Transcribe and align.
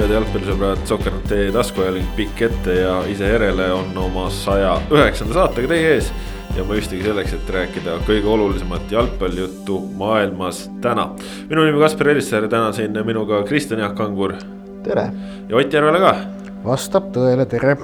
head 0.00 0.12
jalgpallisõbrad, 0.12 0.80
Sokker.ee 0.88 1.50
taskuajaling 1.54 2.08
pikk 2.16 2.42
ette 2.48 2.74
ja 2.82 2.96
ise 3.08 3.28
järele 3.30 3.68
on 3.72 3.96
oma 4.00 4.26
saja 4.34 4.74
üheksanda 4.92 5.36
saatega 5.36 5.70
teie 5.72 5.92
ees. 5.94 6.10
ja 6.56 6.64
mõistagi 6.64 7.04
selleks, 7.04 7.34
et 7.36 7.50
rääkida 7.52 7.98
kõige 8.08 8.28
olulisemat 8.32 8.92
jalgpallijuttu 8.92 9.78
maailmas 9.96 10.66
täna. 10.84 11.10
minu 11.48 11.64
nimi 11.64 11.80
Kaspar 11.80 12.08
Elissaar 12.12 12.44
ja 12.44 12.48
täna 12.48 12.72
siin 12.72 12.98
minuga 13.06 13.42
Kristjan 13.42 13.80
Jaak 13.80 13.94
Kangur. 13.94 14.34
tere. 14.82 15.10
ja 15.48 15.56
Ott 15.56 15.72
Järvela 15.72 15.98
ka. 15.98 16.16
vastab 16.64 17.12
tõele, 17.12 17.46
tere 17.46 17.76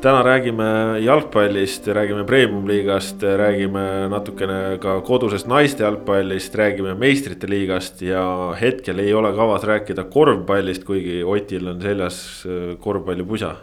täna 0.00 0.22
räägime 0.22 0.98
jalgpallist, 1.02 1.88
räägime 1.88 2.24
premium-liigast, 2.24 3.22
räägime 3.22 4.08
natukene 4.08 4.78
ka 4.82 5.00
kodusest 5.00 5.48
naiste 5.50 5.82
jalgpallist, 5.82 6.54
räägime 6.54 6.94
meistrite 6.94 7.48
liigast 7.50 8.02
ja 8.02 8.22
hetkel 8.60 8.98
ei 9.02 9.14
ole 9.14 9.32
kavas 9.34 9.64
rääkida 9.66 10.04
korvpallist, 10.12 10.84
kuigi 10.86 11.22
Otil 11.24 11.66
on 11.72 11.82
seljas 11.82 12.20
äh, 12.46 12.76
korvpallipusa. 12.80 13.56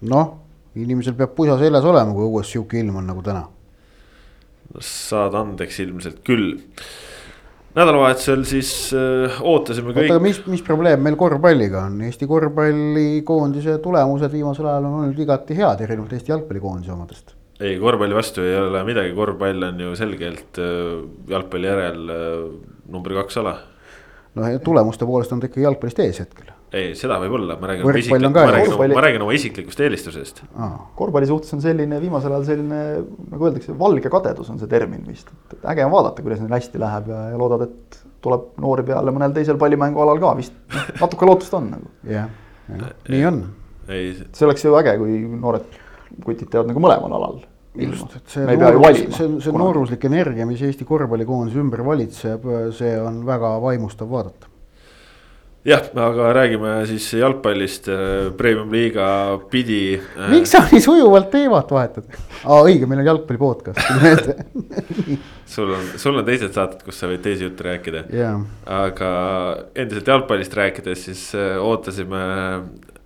noh, 0.00 0.34
inimesel 0.78 1.16
peab 1.18 1.34
pusa 1.34 1.58
seljas 1.58 1.84
olema, 1.84 2.14
kui 2.14 2.28
õues 2.28 2.54
sihuke 2.54 2.78
ilm 2.78 3.02
on 3.02 3.10
nagu 3.10 3.22
täna. 3.22 3.48
saad 4.78 5.34
andeks 5.34 5.80
ilmselt 5.80 6.22
küll 6.22 6.54
nädalavahetusel 7.78 8.44
siis 8.48 8.70
äh, 8.96 9.38
ootasime 9.46 9.92
kõik. 9.92 10.08
oota, 10.08 10.18
aga 10.18 10.24
mis, 10.24 10.40
mis 10.50 10.64
probleem 10.66 11.02
meil 11.04 11.16
korvpalliga 11.20 11.84
on, 11.86 12.00
Eesti 12.08 12.28
korvpallikoondise 12.30 13.78
tulemused 13.84 14.34
viimasel 14.34 14.68
ajal 14.68 14.88
on 14.88 15.00
olnud 15.02 15.22
igati 15.24 15.56
head, 15.58 15.84
erinevalt 15.86 16.14
Eesti 16.18 16.34
jalgpallikoondise 16.34 16.94
omadest. 16.94 17.34
ei, 17.60 17.78
korvpalli 17.80 18.18
vastu 18.18 18.44
ei 18.44 18.58
ole 18.58 18.84
midagi, 18.88 19.14
korvpall 19.16 19.70
on 19.70 19.82
ju 19.86 19.96
selgelt 19.98 20.62
äh, 20.62 20.92
jalgpalli 21.34 21.70
järel 21.72 22.14
äh, 22.14 22.46
number 22.90 23.18
kaks 23.22 23.42
ala. 23.42 23.58
no 24.34 24.54
tulemuste 24.64 25.06
poolest 25.06 25.34
on 25.34 25.42
ta 25.42 25.50
ikka 25.50 25.66
jalgpallist 25.68 26.06
ees 26.06 26.24
hetkel 26.26 26.54
ei, 26.76 26.92
seda 26.98 27.16
võib-olla, 27.22 27.56
ma 27.60 27.70
räägin, 27.70 27.86
Võrkpall 27.88 28.26
on 28.28 28.32
ma 28.32 28.34
ka 28.34 28.44
räägin, 28.52 28.72
korvpalli- 28.72 28.96
ma 28.98 29.04
räägin 29.04 29.24
oma 29.24 29.36
isiklikust 29.36 29.80
eelistusest. 29.80 30.42
korvpalli 30.98 31.28
suhtes 31.30 31.54
on 31.56 31.62
selline 31.64 32.00
viimasel 32.02 32.34
ajal 32.34 32.44
selline, 32.44 32.80
nagu 33.32 33.48
öeldakse, 33.48 33.76
valge 33.78 34.12
kadedus 34.12 34.50
on 34.52 34.60
see 34.60 34.68
termin 34.68 35.06
vist. 35.08 35.30
et 35.52 35.64
äge 35.72 35.84
on 35.86 35.92
vaadata, 35.94 36.22
kuidas 36.22 36.42
neil 36.42 36.52
hästi 36.52 36.82
läheb 36.82 37.08
ja, 37.08 37.22
ja 37.32 37.38
loodad, 37.40 37.64
et 37.68 38.00
tuleb 38.24 38.50
noori 38.60 38.84
peale 38.88 39.14
mõnel 39.14 39.32
teisel 39.36 39.60
pallimängualal 39.60 40.20
ka 40.20 40.34
vist. 40.36 40.56
natuke 41.00 41.28
lootust 41.28 41.54
on 41.54 41.70
nagu. 41.76 41.92
jah, 42.08 42.28
nii 43.08 43.24
on. 43.30 43.44
ei, 43.88 44.12
see 44.32 44.48
oleks 44.48 44.64
ju 44.64 44.74
äge, 44.80 44.98
kui 45.00 45.22
noored 45.38 45.78
kutid 46.24 46.50
teevad 46.52 46.68
nagu 46.68 46.82
mõlemal 46.84 47.16
alal. 47.16 47.40
just, 47.78 48.12
et 48.18 48.36
see 48.36 48.58
noorus, 48.58 49.02
see, 49.16 49.32
see 49.44 49.56
nooruslik 49.56 50.04
energia, 50.08 50.46
mis 50.48 50.60
Eesti 50.66 50.84
korvpallikoondise 50.88 51.60
ümber 51.62 51.84
valitseb, 51.86 52.44
see 52.76 52.94
on 53.00 53.22
väga 53.28 53.56
vaimustav 53.62 54.10
vaadata. 54.10 54.47
Jah, 55.68 55.88
aga 56.04 56.32
räägime 56.36 56.72
siis 56.88 57.06
jalgpallist, 57.18 57.90
premium-liiga 58.40 59.08
pidi. 59.52 59.98
miks 60.32 60.54
sa 60.54 60.64
nii 60.70 60.82
sujuvalt 60.84 61.30
teemat 61.34 61.70
vahetad? 61.74 62.08
aa, 62.44 62.60
õige, 62.62 62.88
meil 62.88 63.04
on 63.04 63.12
jalgpalli 63.12 63.42
podcast, 63.42 63.80
tuli 63.84 64.04
meelde. 64.04 64.36
sul 65.54 65.72
on, 65.76 65.86
sul 66.00 66.20
on 66.20 66.26
teised 66.28 66.56
saated, 66.56 66.82
kus 66.86 67.00
sa 67.00 67.10
võid 67.10 67.24
teisi 67.24 67.46
jutte 67.46 67.68
rääkida. 67.68 68.04
jaa, 68.14 68.34
aga 68.80 69.14
endiselt 69.76 70.12
jalgpallist 70.14 70.56
rääkides, 70.58 71.08
siis 71.10 71.24
äh, 71.36 71.56
ootasime 71.62 72.24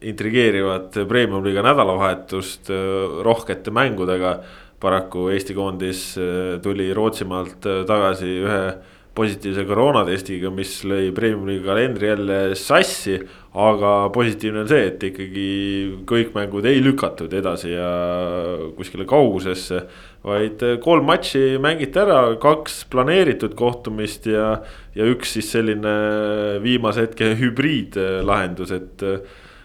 intrigeerivat 0.02 0.96
premium-liiga 1.08 1.62
nädalavahetust 1.64 2.70
äh, 2.70 3.22
rohkete 3.22 3.70
mängudega. 3.70 4.40
paraku 4.82 5.28
Eesti 5.30 5.54
koondis 5.54 6.16
äh, 6.18 6.60
tuli 6.62 6.88
Rootsimaalt 6.94 7.66
äh, 7.66 7.84
tagasi 7.86 8.32
ühe 8.42 8.62
positiivse 9.16 9.64
koroonatestiga, 9.68 10.50
mis 10.54 10.78
lõi 10.88 11.10
premium-liiga 11.14 11.66
kalendri 11.68 12.08
jälle 12.08 12.38
sassi. 12.58 13.20
aga 13.52 14.08
positiivne 14.08 14.62
on 14.62 14.68
see, 14.70 14.86
et 14.88 15.02
ikkagi 15.04 15.48
kõik 16.08 16.30
mängud 16.32 16.64
ei 16.64 16.78
lükatud 16.80 17.34
edasi 17.36 17.74
ja 17.74 17.90
kuskile 18.76 19.04
kaugusesse. 19.04 19.82
vaid 20.24 20.64
kolm 20.80 21.04
matši 21.04 21.58
mängiti 21.60 21.98
ära, 21.98 22.36
kaks 22.40 22.84
planeeritud 22.88 23.54
kohtumist 23.54 24.26
ja, 24.26 24.62
ja 24.94 25.04
üks 25.04 25.36
siis 25.36 25.50
selline 25.52 25.94
viimase 26.62 27.08
hetke 27.08 27.34
hübriidlahendus, 27.36 28.72
et 28.72 29.08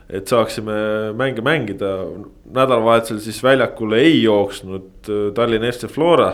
et 0.08 0.28
saaksime 0.28 1.12
mänge 1.20 1.44
mängida, 1.44 1.90
nädalavahetusel 2.56 3.20
siis 3.20 3.42
väljakule 3.44 4.00
ei 4.00 4.22
jooksnud 4.24 5.10
Tallinna 5.36 5.72
FC 5.72 5.90
Flora. 5.92 6.30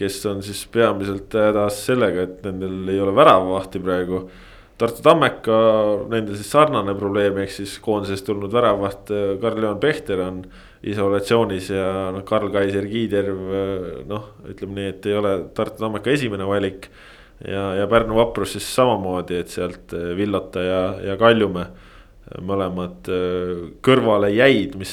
Kes 0.00 0.22
on 0.30 0.40
siis 0.44 0.62
peamiselt 0.72 1.34
hädas 1.36 1.82
sellega, 1.88 2.24
et 2.24 2.46
nendel 2.46 2.88
ei 2.92 3.00
ole 3.02 3.12
väravahti 3.16 3.82
praegu. 3.82 4.24
Tartu 4.80 5.02
Tammeka, 5.04 5.56
nendel 6.08 6.38
siis 6.38 6.48
sarnane 6.54 6.94
probleem, 6.96 7.36
ehk 7.42 7.52
siis 7.52 7.74
koondisest 7.84 8.24
tulnud 8.24 8.52
väravaht 8.54 9.12
äh, 9.12 9.34
Karl-Juhan 9.42 9.80
Pehter 9.82 10.22
on 10.24 10.40
isolatsioonis 10.88 11.68
ja 11.74 11.90
noh, 12.14 12.24
Karl-Kaiser 12.24 12.86
Kiiderv 12.88 13.42
noh, 14.08 14.30
ütleme 14.48 14.78
nii, 14.78 14.94
et 14.94 15.08
ei 15.10 15.18
ole 15.20 15.34
Tartu 15.56 15.84
Tammeka 15.84 16.14
esimene 16.14 16.48
valik. 16.48 16.88
ja, 17.44 17.74
ja 17.76 17.86
Pärnu 17.88 18.16
vaprus 18.16 18.56
siis 18.56 18.66
samamoodi, 18.74 19.36
et 19.42 19.52
sealt 19.52 19.92
äh, 19.96 20.14
Villota 20.16 20.64
ja, 20.64 20.82
ja 21.10 21.20
Kaljumäe 21.20 21.68
mõlemad 22.46 23.08
kõrvale 23.82 24.28
jäid, 24.30 24.76
mis 24.78 24.92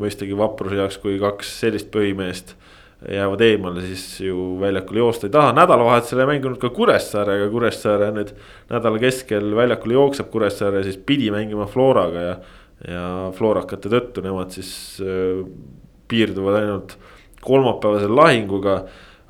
mõistagi 0.00 0.32
vapruse 0.38 0.78
jaoks, 0.78 0.96
kui 1.02 1.18
kaks 1.20 1.50
sellist 1.60 1.90
põhimeest 1.92 2.54
jäävad 3.08 3.40
eemale, 3.40 3.82
siis 3.86 4.20
ju 4.22 4.56
väljakul 4.60 5.00
joosta 5.02 5.26
ei 5.26 5.34
taha. 5.34 5.52
nädalavahetusel 5.56 6.22
ei 6.22 6.28
mänginud 6.30 6.58
ka 6.62 6.70
Kuressaare, 6.70 7.38
aga 7.40 7.50
Kuressaare 7.50 8.10
nüüd 8.14 8.32
nädala 8.70 9.00
keskel 9.02 9.54
väljakul 9.58 9.96
jookseb 9.96 10.30
Kuressaare, 10.30 10.84
siis 10.86 10.98
pidi 10.98 11.30
mängima 11.34 11.66
Floraga 11.70 12.26
ja. 12.26 12.34
ja 12.88 13.06
Florakate 13.34 13.90
tõttu 13.90 14.22
nemad 14.24 14.54
siis 14.54 14.72
äh, 15.02 15.42
piirduvad 16.08 16.60
ainult 16.62 16.96
kolmapäevase 17.42 18.10
lahinguga. 18.10 18.82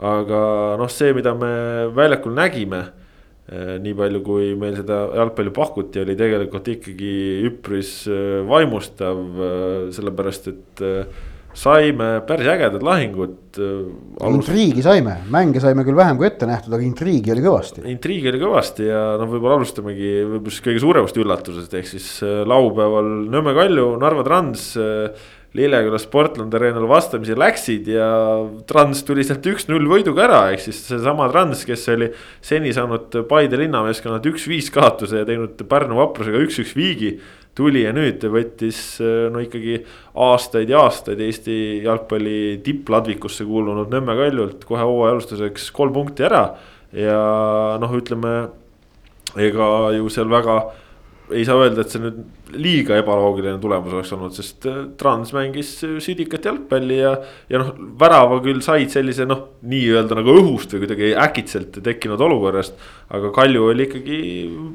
aga 0.03 0.39
noh, 0.81 0.91
see, 0.91 1.12
mida 1.15 1.34
me 1.39 1.53
väljakul 1.94 2.34
nägime 2.34 2.89
nii 3.53 3.93
palju, 3.99 4.21
kui 4.25 4.53
meil 4.59 4.77
seda 4.78 5.03
jalgpalli 5.19 5.50
pakuti, 5.54 6.00
oli 6.00 6.15
tegelikult 6.16 6.69
ikkagi 6.72 7.12
üpris 7.47 7.91
vaimustav, 8.49 9.19
sellepärast 9.93 10.49
et 10.49 10.83
saime 11.55 12.23
päris 12.27 12.49
ägedad 12.49 12.85
lahingud. 12.85 13.39
intriigi 14.25 14.83
saime, 14.85 15.19
mänge 15.31 15.61
saime 15.61 15.85
küll 15.85 15.99
vähem 15.99 16.17
kui 16.17 16.27
ette 16.31 16.49
nähtud, 16.49 16.73
aga 16.73 16.87
intriigi 16.87 17.35
oli 17.35 17.45
kõvasti. 17.45 17.85
intriigi 17.93 18.31
oli 18.33 18.41
kõvasti 18.41 18.89
ja 18.89 19.03
noh, 19.21 19.29
võib-olla 19.29 19.61
alustamegi 19.61 20.15
võib-olla 20.23 20.55
siis 20.55 20.65
kõige 20.65 20.83
suuremast 20.87 21.21
üllatusest, 21.21 21.77
ehk 21.77 21.93
siis 21.93 22.09
laupäeval 22.49 23.13
Nõmme 23.33 23.55
Kalju, 23.57 23.95
Narva 24.01 24.27
Trans. 24.27 24.73
Lilleküla 25.53 25.99
Sportland 26.01 26.55
Arenal 26.57 26.87
vastamisi 26.89 27.35
läksid 27.37 27.89
ja 27.93 28.07
Trans 28.65 29.03
tuli 29.05 29.21
sealt 29.21 29.45
üks-null 29.51 29.84
võiduga 29.84 30.25
ära, 30.25 30.39
ehk 30.55 30.63
siis 30.65 30.79
seesama 30.89 31.27
Trans, 31.29 31.67
kes 31.69 31.84
oli 31.93 32.09
seni 32.41 32.73
saanud 32.73 33.19
Paide 33.29 33.61
linnameeskonnalt 33.61 34.31
üks-viis 34.33 34.71
kaotuse 34.73 35.21
ja 35.21 35.29
teinud 35.29 35.61
Pärnu 35.69 36.01
vaprusega 36.01 36.41
üks-üks 36.47 36.73
viigi. 36.73 37.19
Tuli 37.59 37.83
ja 37.84 37.93
nüüd 37.93 38.22
võttis 38.33 38.81
no 39.33 39.43
ikkagi 39.43 39.81
aastaid 40.25 40.71
ja 40.72 40.84
aastaid 40.87 41.21
Eesti 41.21 41.57
jalgpalli 41.84 42.60
tippladvikusse 42.65 43.45
kuulunud 43.49 43.93
Nõmme 43.93 44.16
Kaljult 44.16 44.65
kohe 44.69 44.87
hooaja 44.89 45.16
alustuseks 45.16 45.71
kolm 45.77 45.93
punkti 45.93 46.25
ära. 46.28 46.47
ja 46.93 47.19
noh, 47.81 47.93
ütleme 47.97 48.33
ega 49.37 49.66
ju 49.97 50.09
seal 50.13 50.28
väga 50.33 50.63
ei 51.33 51.45
saa 51.49 51.60
öelda, 51.63 51.84
et 51.84 51.93
see 51.93 52.03
nüüd 52.03 52.19
liiga 52.59 52.97
ebaloogiline 53.01 53.59
tulemus 53.63 53.95
oleks 53.95 54.13
olnud, 54.16 54.34
sest 54.37 54.66
Trans 55.01 55.33
mängis 55.37 55.75
südikat 56.04 56.47
jalgpalli 56.49 56.99
ja. 57.01 57.15
ja 57.51 57.63
noh, 57.63 57.72
värava 58.01 58.41
küll 58.45 58.63
said 58.65 58.93
sellise 58.93 59.27
noh, 59.28 59.45
nii-öelda 59.69 60.19
nagu 60.19 60.37
õhust 60.41 60.75
või 60.75 60.84
kuidagi 60.84 61.13
äkitselt 61.19 61.81
tekkinud 61.84 62.21
olukorrast. 62.28 62.77
aga 63.13 63.33
Kalju 63.34 63.71
oli 63.71 63.89
ikkagi 63.89 64.21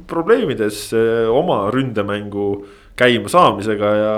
probleemides 0.09 0.89
oma 1.33 1.65
ründemängu 1.73 2.49
käima 2.97 3.29
saamisega 3.29 3.93
ja, 3.99 4.13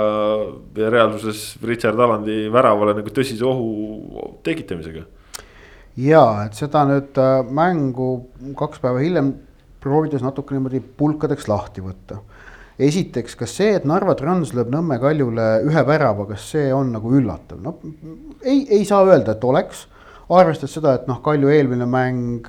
ja 0.80 0.90
reaalsuses 0.94 1.58
Richard 1.68 2.00
Alandi 2.00 2.46
väravale 2.52 2.96
nagu 3.00 3.12
tõsise 3.14 3.44
ohu 3.48 4.40
tekitamisega. 4.46 5.04
ja, 6.00 6.24
et 6.46 6.56
seda 6.56 6.86
nüüd 6.88 7.20
mängu 7.52 8.10
kaks 8.60 8.80
päeva 8.84 9.04
hiljem 9.04 9.34
proovides 9.84 10.24
natuke 10.24 10.56
niimoodi 10.56 10.82
pulkadeks 10.82 11.48
lahti 11.52 11.84
võtta. 11.84 12.20
Esiteks, 12.80 13.36
kas 13.40 13.54
see, 13.60 13.74
et 13.76 13.86
Narva 13.88 14.16
Trans 14.20 14.54
lööb 14.56 14.72
Nõmme 14.72 15.00
Kaljule 15.02 15.48
ühe 15.68 15.84
värava, 15.88 16.26
kas 16.30 16.48
see 16.54 16.70
on 16.74 16.94
nagu 16.96 17.12
üllatav, 17.20 17.60
noh 17.64 17.82
ei, 18.44 18.66
ei 18.80 18.86
saa 18.88 19.04
öelda, 19.08 19.36
et 19.36 19.44
oleks. 19.44 19.86
Arvestades 20.30 20.76
seda, 20.78 20.94
et 21.00 21.08
noh, 21.10 21.20
Kalju 21.26 21.50
eelmine 21.50 21.88
mäng, 21.90 22.46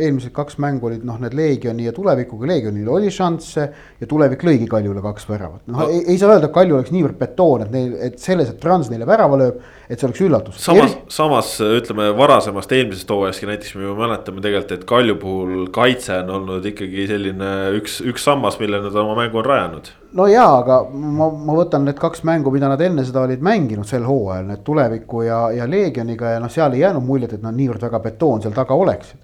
eelmised 0.00 0.32
kaks 0.32 0.56
mängu 0.62 0.88
olid 0.88 1.04
noh, 1.04 1.18
need 1.20 1.34
Leegioni 1.36 1.84
ja 1.84 1.92
tulevikuga, 1.96 2.48
Leegionil 2.48 2.88
oli 2.88 3.12
šansse 3.12 3.66
ja 4.00 4.08
tulevik 4.08 4.44
lõigi 4.48 4.68
Kaljule 4.70 5.02
kaks 5.04 5.28
väravat. 5.28 5.60
noh 5.68 5.82
no., 5.84 5.88
ei, 5.92 6.02
ei 6.14 6.18
saa 6.20 6.32
öelda, 6.32 6.48
et 6.48 6.56
Kalju 6.56 6.78
oleks 6.78 6.94
niivõrd 6.94 7.18
betoon, 7.20 7.66
et 7.66 7.74
neil, 7.74 7.94
et 8.08 8.18
selles, 8.22 8.52
et 8.52 8.60
Trans 8.62 8.88
neile 8.92 9.08
värava 9.08 9.40
lööb, 9.42 9.60
et 9.88 10.00
see 10.00 10.08
oleks 10.08 10.24
üllatus. 10.24 10.60
samas 10.64 10.88
Eri..., 10.88 11.00
samas 11.12 11.54
ütleme 11.68 12.10
varasemast 12.16 12.72
eelmisest 12.78 13.12
hooajastki 13.12 13.50
näiteks 13.50 13.76
me 13.76 13.88
ju 13.90 13.96
mäletame 13.98 14.44
tegelikult, 14.44 14.78
et 14.78 14.86
Kalju 14.88 15.18
puhul 15.20 15.66
kaitse 15.74 16.22
on 16.22 16.36
olnud 16.38 16.70
ikkagi 16.72 17.10
selline 17.12 17.52
üks, 17.76 18.00
üks 18.08 18.24
sammas, 18.24 18.56
millele 18.62 18.88
nad 18.88 19.02
oma 19.04 19.18
mängu 19.20 19.42
on 19.42 19.52
rajanud 19.52 19.92
no 20.18 20.26
jaa, 20.28 20.48
aga 20.60 20.78
ma, 20.92 21.28
ma 21.30 21.56
võtan 21.56 21.86
need 21.86 21.98
kaks 22.00 22.24
mängu, 22.28 22.52
mida 22.54 22.68
nad 22.70 22.80
enne 22.84 23.04
seda 23.06 23.24
olid 23.26 23.42
mänginud 23.44 23.88
sel 23.88 24.04
hooajal, 24.06 24.48
need 24.50 24.64
tuleviku 24.66 25.22
ja, 25.26 25.42
ja 25.54 25.68
Leegioniga 25.68 26.34
ja 26.34 26.42
noh, 26.42 26.52
seal 26.52 26.76
ei 26.76 26.84
jäänud 26.84 27.04
muljet, 27.06 27.36
et 27.36 27.44
nad 27.44 27.56
niivõrd 27.56 27.86
väga 27.88 28.02
betoon 28.04 28.42
seal 28.44 28.56
taga 28.56 28.76
oleksid. 28.78 29.20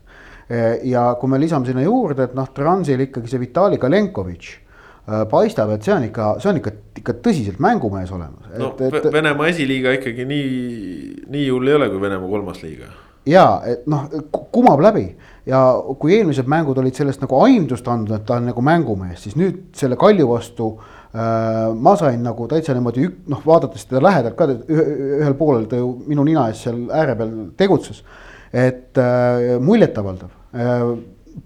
ja 0.88 1.02
kui 1.20 1.28
me 1.28 1.38
lisame 1.38 1.68
sinna 1.68 1.82
juurde, 1.84 2.24
et 2.24 2.34
noh, 2.36 2.46
Transil 2.56 3.02
ikkagi 3.04 3.28
see 3.28 3.40
Vitali 3.42 3.76
Kalenkovitš 3.78 4.54
äh, 4.54 5.26
paistab, 5.28 5.74
et 5.74 5.84
see 5.84 5.92
on 5.92 6.06
ikka, 6.06 6.28
see 6.40 6.48
on 6.52 6.60
ikka, 6.62 6.72
ikka 7.02 7.14
tõsiselt 7.26 7.60
mängumees 7.60 8.12
olemas. 8.16 8.48
no 8.56 8.72
et, 8.80 9.10
Venemaa 9.12 9.50
esiliiga 9.52 9.92
ikkagi 9.98 10.24
nii, 10.24 11.26
nii 11.28 11.50
hull 11.50 11.68
ei 11.68 11.76
ole 11.76 11.90
kui 11.92 12.00
Venemaa 12.00 12.32
kolmas 12.32 12.64
liiga. 12.64 12.88
ja 13.28 13.44
et 13.68 13.84
noh, 13.92 14.08
kumab 14.32 14.80
läbi 14.80 15.10
ja 15.48 15.62
kui 15.98 16.14
eelmised 16.16 16.48
mängud 16.50 16.78
olid 16.82 16.96
sellest 16.96 17.22
nagu 17.24 17.40
aimdust 17.44 17.88
andnud, 17.88 18.12
et 18.18 18.26
ta 18.28 18.36
on 18.36 18.48
nagu 18.50 18.64
mängumees, 18.64 19.22
siis 19.24 19.36
nüüd 19.38 19.60
selle 19.78 19.96
Kalju 20.00 20.28
vastu 20.28 20.68
äh, 20.76 21.72
ma 21.74 21.94
sain 22.00 22.22
nagu 22.24 22.48
täitsa 22.50 22.76
niimoodi 22.76 23.08
ük-, 23.08 23.20
noh, 23.32 23.42
vaadates 23.46 23.88
teda 23.88 24.02
lähedalt 24.04 24.36
ka 24.38 24.48
ühel 24.52 25.36
poolel 25.38 25.68
ta 25.70 25.80
ju 25.80 25.94
minu 26.08 26.26
nina 26.28 26.48
ees 26.52 26.66
seal 26.66 26.84
ääre 26.92 27.16
peal 27.18 27.34
tegutses. 27.60 28.04
et 28.52 28.96
äh, 28.96 29.58
muljetavaldav 29.60 30.30
äh,, 30.56 30.86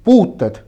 puuted 0.04 0.62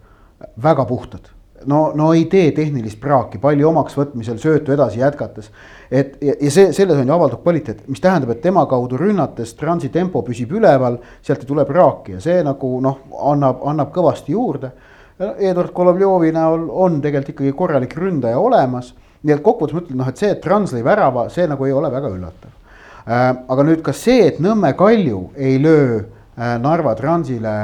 väga 0.63 0.85
puhtad 0.85 1.34
no, 1.66 1.93
no 1.94 2.12
ei 2.14 2.25
tee 2.31 2.50
tehnilist 2.56 3.00
praaki 3.00 3.38
palli 3.43 3.64
omaks 3.64 3.96
võtmisel, 3.99 4.38
söötu 4.43 4.72
edasi 4.75 5.00
jätkates. 5.00 5.50
et 5.90 6.16
ja, 6.22 6.34
ja 6.40 6.50
see, 6.50 6.72
selles 6.72 6.99
on 6.99 7.08
ju 7.08 7.14
avaldav 7.14 7.43
kvaliteet, 7.43 7.84
mis 7.88 8.02
tähendab, 8.02 8.34
et 8.34 8.43
tema 8.43 8.66
kaudu 8.70 8.99
rünnates 9.00 9.55
transi 9.58 9.88
tempo 9.94 10.22
püsib 10.22 10.52
üleval, 10.52 10.99
sealt 11.22 11.44
ei 11.44 11.50
tule 11.50 11.64
praaki 11.69 12.16
ja 12.16 12.25
see 12.25 12.43
nagu 12.46 12.75
noh, 12.84 12.99
annab, 13.32 13.62
annab 13.64 13.94
kõvasti 13.94 14.34
juurde. 14.34 14.72
Eduard 15.19 15.70
Golovjovi 15.75 16.32
näol 16.34 16.66
on 16.70 16.99
tegelikult 17.02 17.37
ikkagi 17.37 17.52
korralik 17.55 17.93
ründaja 17.94 18.38
olemas, 18.43 18.90
nii 19.22 19.37
et 19.37 19.44
kokkuvõttes 19.44 19.76
ma 19.76 19.84
ütlen 19.84 20.00
noh, 20.02 20.11
et 20.11 20.20
see, 20.20 20.32
et 20.34 20.43
Trans 20.43 20.75
lõi 20.75 20.82
värava, 20.84 21.28
see 21.32 21.46
nagu 21.49 21.66
ei 21.69 21.72
ole 21.72 21.90
väga 21.93 22.11
üllatav 22.11 22.50
äh,. 22.50 23.31
aga 23.49 23.66
nüüd 23.69 23.84
ka 23.87 23.94
see, 23.96 24.26
et 24.26 24.40
Nõmme 24.43 24.75
Kalju 24.76 25.28
ei 25.37 25.61
löö 25.62 26.00
äh, 26.00 26.56
Narva 26.61 26.96
Transile 26.99 27.55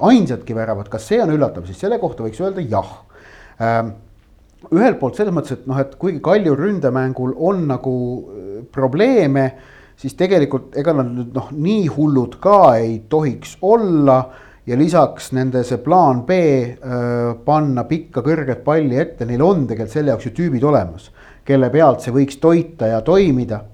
ainsatki 0.00 0.56
väravat, 0.56 0.88
kas 0.88 1.10
see 1.10 1.20
on 1.22 1.34
üllatav, 1.36 1.66
siis 1.68 1.78
selle 1.84 2.00
kohta 2.02 2.24
võiks 2.24 2.40
öelda 2.40 2.64
jah 2.64 3.04
ühelt 4.72 4.98
poolt 5.00 5.18
selles 5.18 5.34
mõttes, 5.34 5.58
et 5.58 5.68
noh, 5.68 5.78
et 5.80 5.94
kuigi 6.00 6.22
Kalju 6.24 6.54
ründemängul 6.58 7.34
on 7.36 7.66
nagu 7.68 7.94
äh, 7.94 8.64
probleeme, 8.72 9.46
siis 10.00 10.16
tegelikult 10.18 10.76
ega 10.78 10.94
nad 10.96 11.10
nüüd 11.12 11.36
noh, 11.36 11.50
nii 11.52 11.86
hullud 11.94 12.38
ka 12.42 12.76
ei 12.80 12.98
tohiks 13.10 13.58
olla 13.62 14.18
ja 14.66 14.78
lisaks 14.78 15.30
nende 15.36 15.62
see 15.66 15.80
plaan 15.84 16.24
B 16.26 16.38
äh, 16.38 17.34
panna 17.44 17.84
pikka 17.88 18.24
kõrget 18.24 18.64
palli 18.64 18.98
ette, 19.00 19.28
neil 19.28 19.44
on 19.44 19.66
tegelikult 19.68 19.94
selle 19.94 20.14
jaoks 20.14 20.30
ju 20.30 20.34
tüübid 20.38 20.64
olemas, 20.64 21.10
kelle 21.44 21.70
pealt 21.72 22.04
see 22.04 22.14
võiks 22.14 22.40
toita 22.40 22.90
ja 22.94 23.02
toimida. 23.04 23.64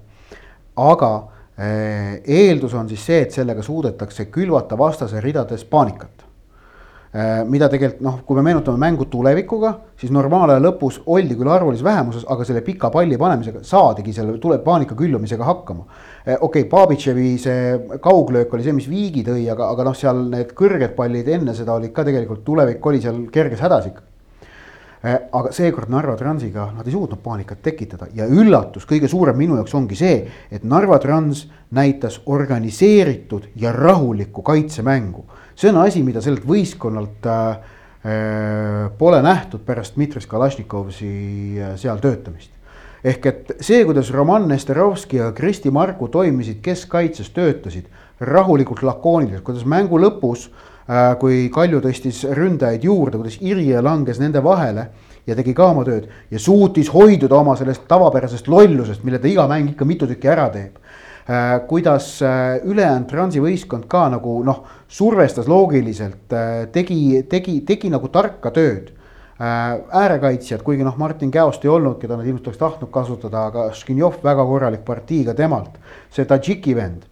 aga 0.81 1.11
äh, 1.59 2.19
eeldus 2.25 2.73
on 2.73 2.89
siis 2.89 3.05
see, 3.05 3.21
et 3.21 3.31
sellega 3.31 3.63
suudetakse 3.63 4.25
külvata 4.31 4.77
vastase 4.77 5.21
ridades 5.21 5.63
paanikat. 5.63 6.20
Äh, 7.11 7.41
mida 7.43 7.67
tegelikult 7.67 8.03
noh, 8.05 8.19
kui 8.23 8.37
me 8.37 8.43
meenutame 8.45 8.79
mängu 8.79 9.03
tulevikuga, 9.11 9.73
siis 9.99 10.13
normaalaja 10.15 10.61
lõpus 10.63 11.01
oldi 11.11 11.35
küll 11.35 11.51
arvulises 11.51 11.83
vähemuses, 11.83 12.23
aga 12.31 12.45
selle 12.47 12.61
pika 12.63 12.87
palli 12.93 13.17
panemisega 13.19 13.65
saadigi 13.67 14.13
selle 14.15 14.37
tuleb 14.39 14.63
paanika 14.63 14.95
küllumisega 14.95 15.43
hakkama. 15.49 15.83
Äh, 16.23 16.37
okei 16.37 16.63
okay,, 16.63 16.69
Babitševi 16.71 17.33
see 17.43 17.97
kauglöök 17.99 18.55
oli 18.55 18.63
see, 18.63 18.77
mis 18.77 18.87
viigi 18.87 19.25
tõi, 19.27 19.43
aga, 19.51 19.73
aga 19.75 19.89
noh, 19.89 19.97
seal 19.97 20.23
need 20.31 20.55
kõrged 20.55 20.95
pallid 20.95 21.27
enne 21.35 21.57
seda 21.57 21.75
olid 21.75 21.91
ka 21.91 22.07
tegelikult, 22.07 22.45
tulevik 22.47 22.87
oli 22.93 23.03
seal 23.03 23.25
kerges 23.33 23.65
hädas 23.67 23.91
ikka 23.91 24.07
aga 25.01 25.49
seekord 25.49 25.89
Narva 25.89 26.13
Transiga 26.17 26.67
nad 26.75 26.85
ei 26.85 26.93
suutnud 26.93 27.23
paanikat 27.23 27.63
tekitada 27.65 28.05
ja 28.13 28.27
üllatus 28.29 28.85
kõige 28.85 29.09
suurem 29.09 29.37
minu 29.37 29.55
jaoks 29.57 29.73
ongi 29.73 29.97
see, 29.97 30.19
et 30.51 30.63
Narva 30.63 30.99
Trans 31.01 31.47
näitas 31.73 32.19
organiseeritud 32.29 33.47
ja 33.55 33.71
rahulikku 33.73 34.43
kaitsemängu 34.45 35.25
see 35.55 35.69
on 35.69 35.81
asi, 35.83 36.01
mida 36.05 36.21
sellelt 36.23 36.45
võistkonnalt 36.47 37.27
äh, 37.29 37.49
äh, 38.05 38.87
pole 38.97 39.21
nähtud 39.25 39.65
pärast 39.65 39.97
Dmitri 39.97 40.23
Kalašnikovsi 40.27 41.11
äh, 41.59 41.75
seal 41.81 42.01
töötamist. 42.01 42.51
ehk 43.03 43.25
et 43.25 43.51
see, 43.65 43.81
kuidas 43.85 44.11
Roman 44.13 44.47
Nesterovski 44.49 45.17
ja 45.17 45.31
Kristi 45.33 45.71
Marku 45.73 46.07
toimisid 46.07 46.59
keskkaitses, 46.61 47.31
töötasid 47.33 47.87
rahulikult, 48.19 48.83
lakooniliselt, 48.85 49.43
kuidas 49.45 49.65
mängu 49.65 49.97
lõpus 49.97 50.49
äh,, 50.49 50.70
kui 51.19 51.45
Kalju 51.53 51.79
tõstis 51.79 52.25
ründajaid 52.35 52.83
juurde, 52.83 53.15
kuidas 53.17 53.37
Irje 53.39 53.79
langes 53.81 54.19
nende 54.19 54.41
vahele 54.43 54.89
ja 55.27 55.37
tegi 55.37 55.53
ka 55.55 55.69
oma 55.71 55.85
tööd 55.87 56.09
ja 56.31 56.39
suutis 56.41 56.89
hoiduda 56.91 57.37
oma 57.37 57.55
sellest 57.55 57.85
tavapärasest 57.87 58.49
lollusest, 58.51 59.05
mille 59.07 59.21
ta 59.21 59.29
iga 59.29 59.45
mäng 59.47 59.71
ikka 59.71 59.87
mitu 59.87 60.09
tükki 60.09 60.31
ära 60.33 60.49
teeb 60.51 60.81
Äh, 61.29 61.67
kuidas 61.67 62.21
äh, 62.21 62.57
ülejäänud 62.65 63.05
Transi 63.07 63.39
võistkond 63.39 63.85
ka 63.87 64.07
nagu 64.09 64.39
noh, 64.43 64.63
survestas 64.89 65.45
loogiliselt, 65.47 66.33
äh, 66.33 66.63
tegi, 66.73 67.21
tegi, 67.29 67.59
tegi 67.67 67.91
nagu 67.93 68.09
tarka 68.09 68.51
tööd 68.55 68.97
äärekaitsjad, 69.41 70.61
kuigi 70.61 70.85
noh, 70.85 70.93
Martin 71.01 71.31
Käost 71.33 71.63
ei 71.65 71.69
olnud, 71.73 71.95
keda 71.97 72.13
nad 72.13 72.27
ilmselt 72.29 72.51
oleks 72.51 72.59
tahtnud 72.61 72.91
kasutada, 72.93 73.47
aga 73.49 73.63
Škinjov 73.73 74.19
väga 74.21 74.43
korralik 74.45 74.83
partii 74.85 75.23
ka 75.25 75.33
temalt. 75.33 75.79
see 76.13 76.27
Tadžiki 76.29 76.75
vend, 76.77 77.07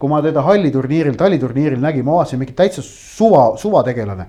kui 0.00 0.08
ma 0.08 0.22
teda 0.24 0.42
halliturniiril, 0.46 1.16
taliturniiril 1.20 1.80
nägin, 1.80 2.06
ma 2.06 2.20
vaatasin 2.20 2.40
mingit 2.40 2.56
täitsa 2.56 2.84
suva, 2.84 3.50
suvategelane 3.60 4.26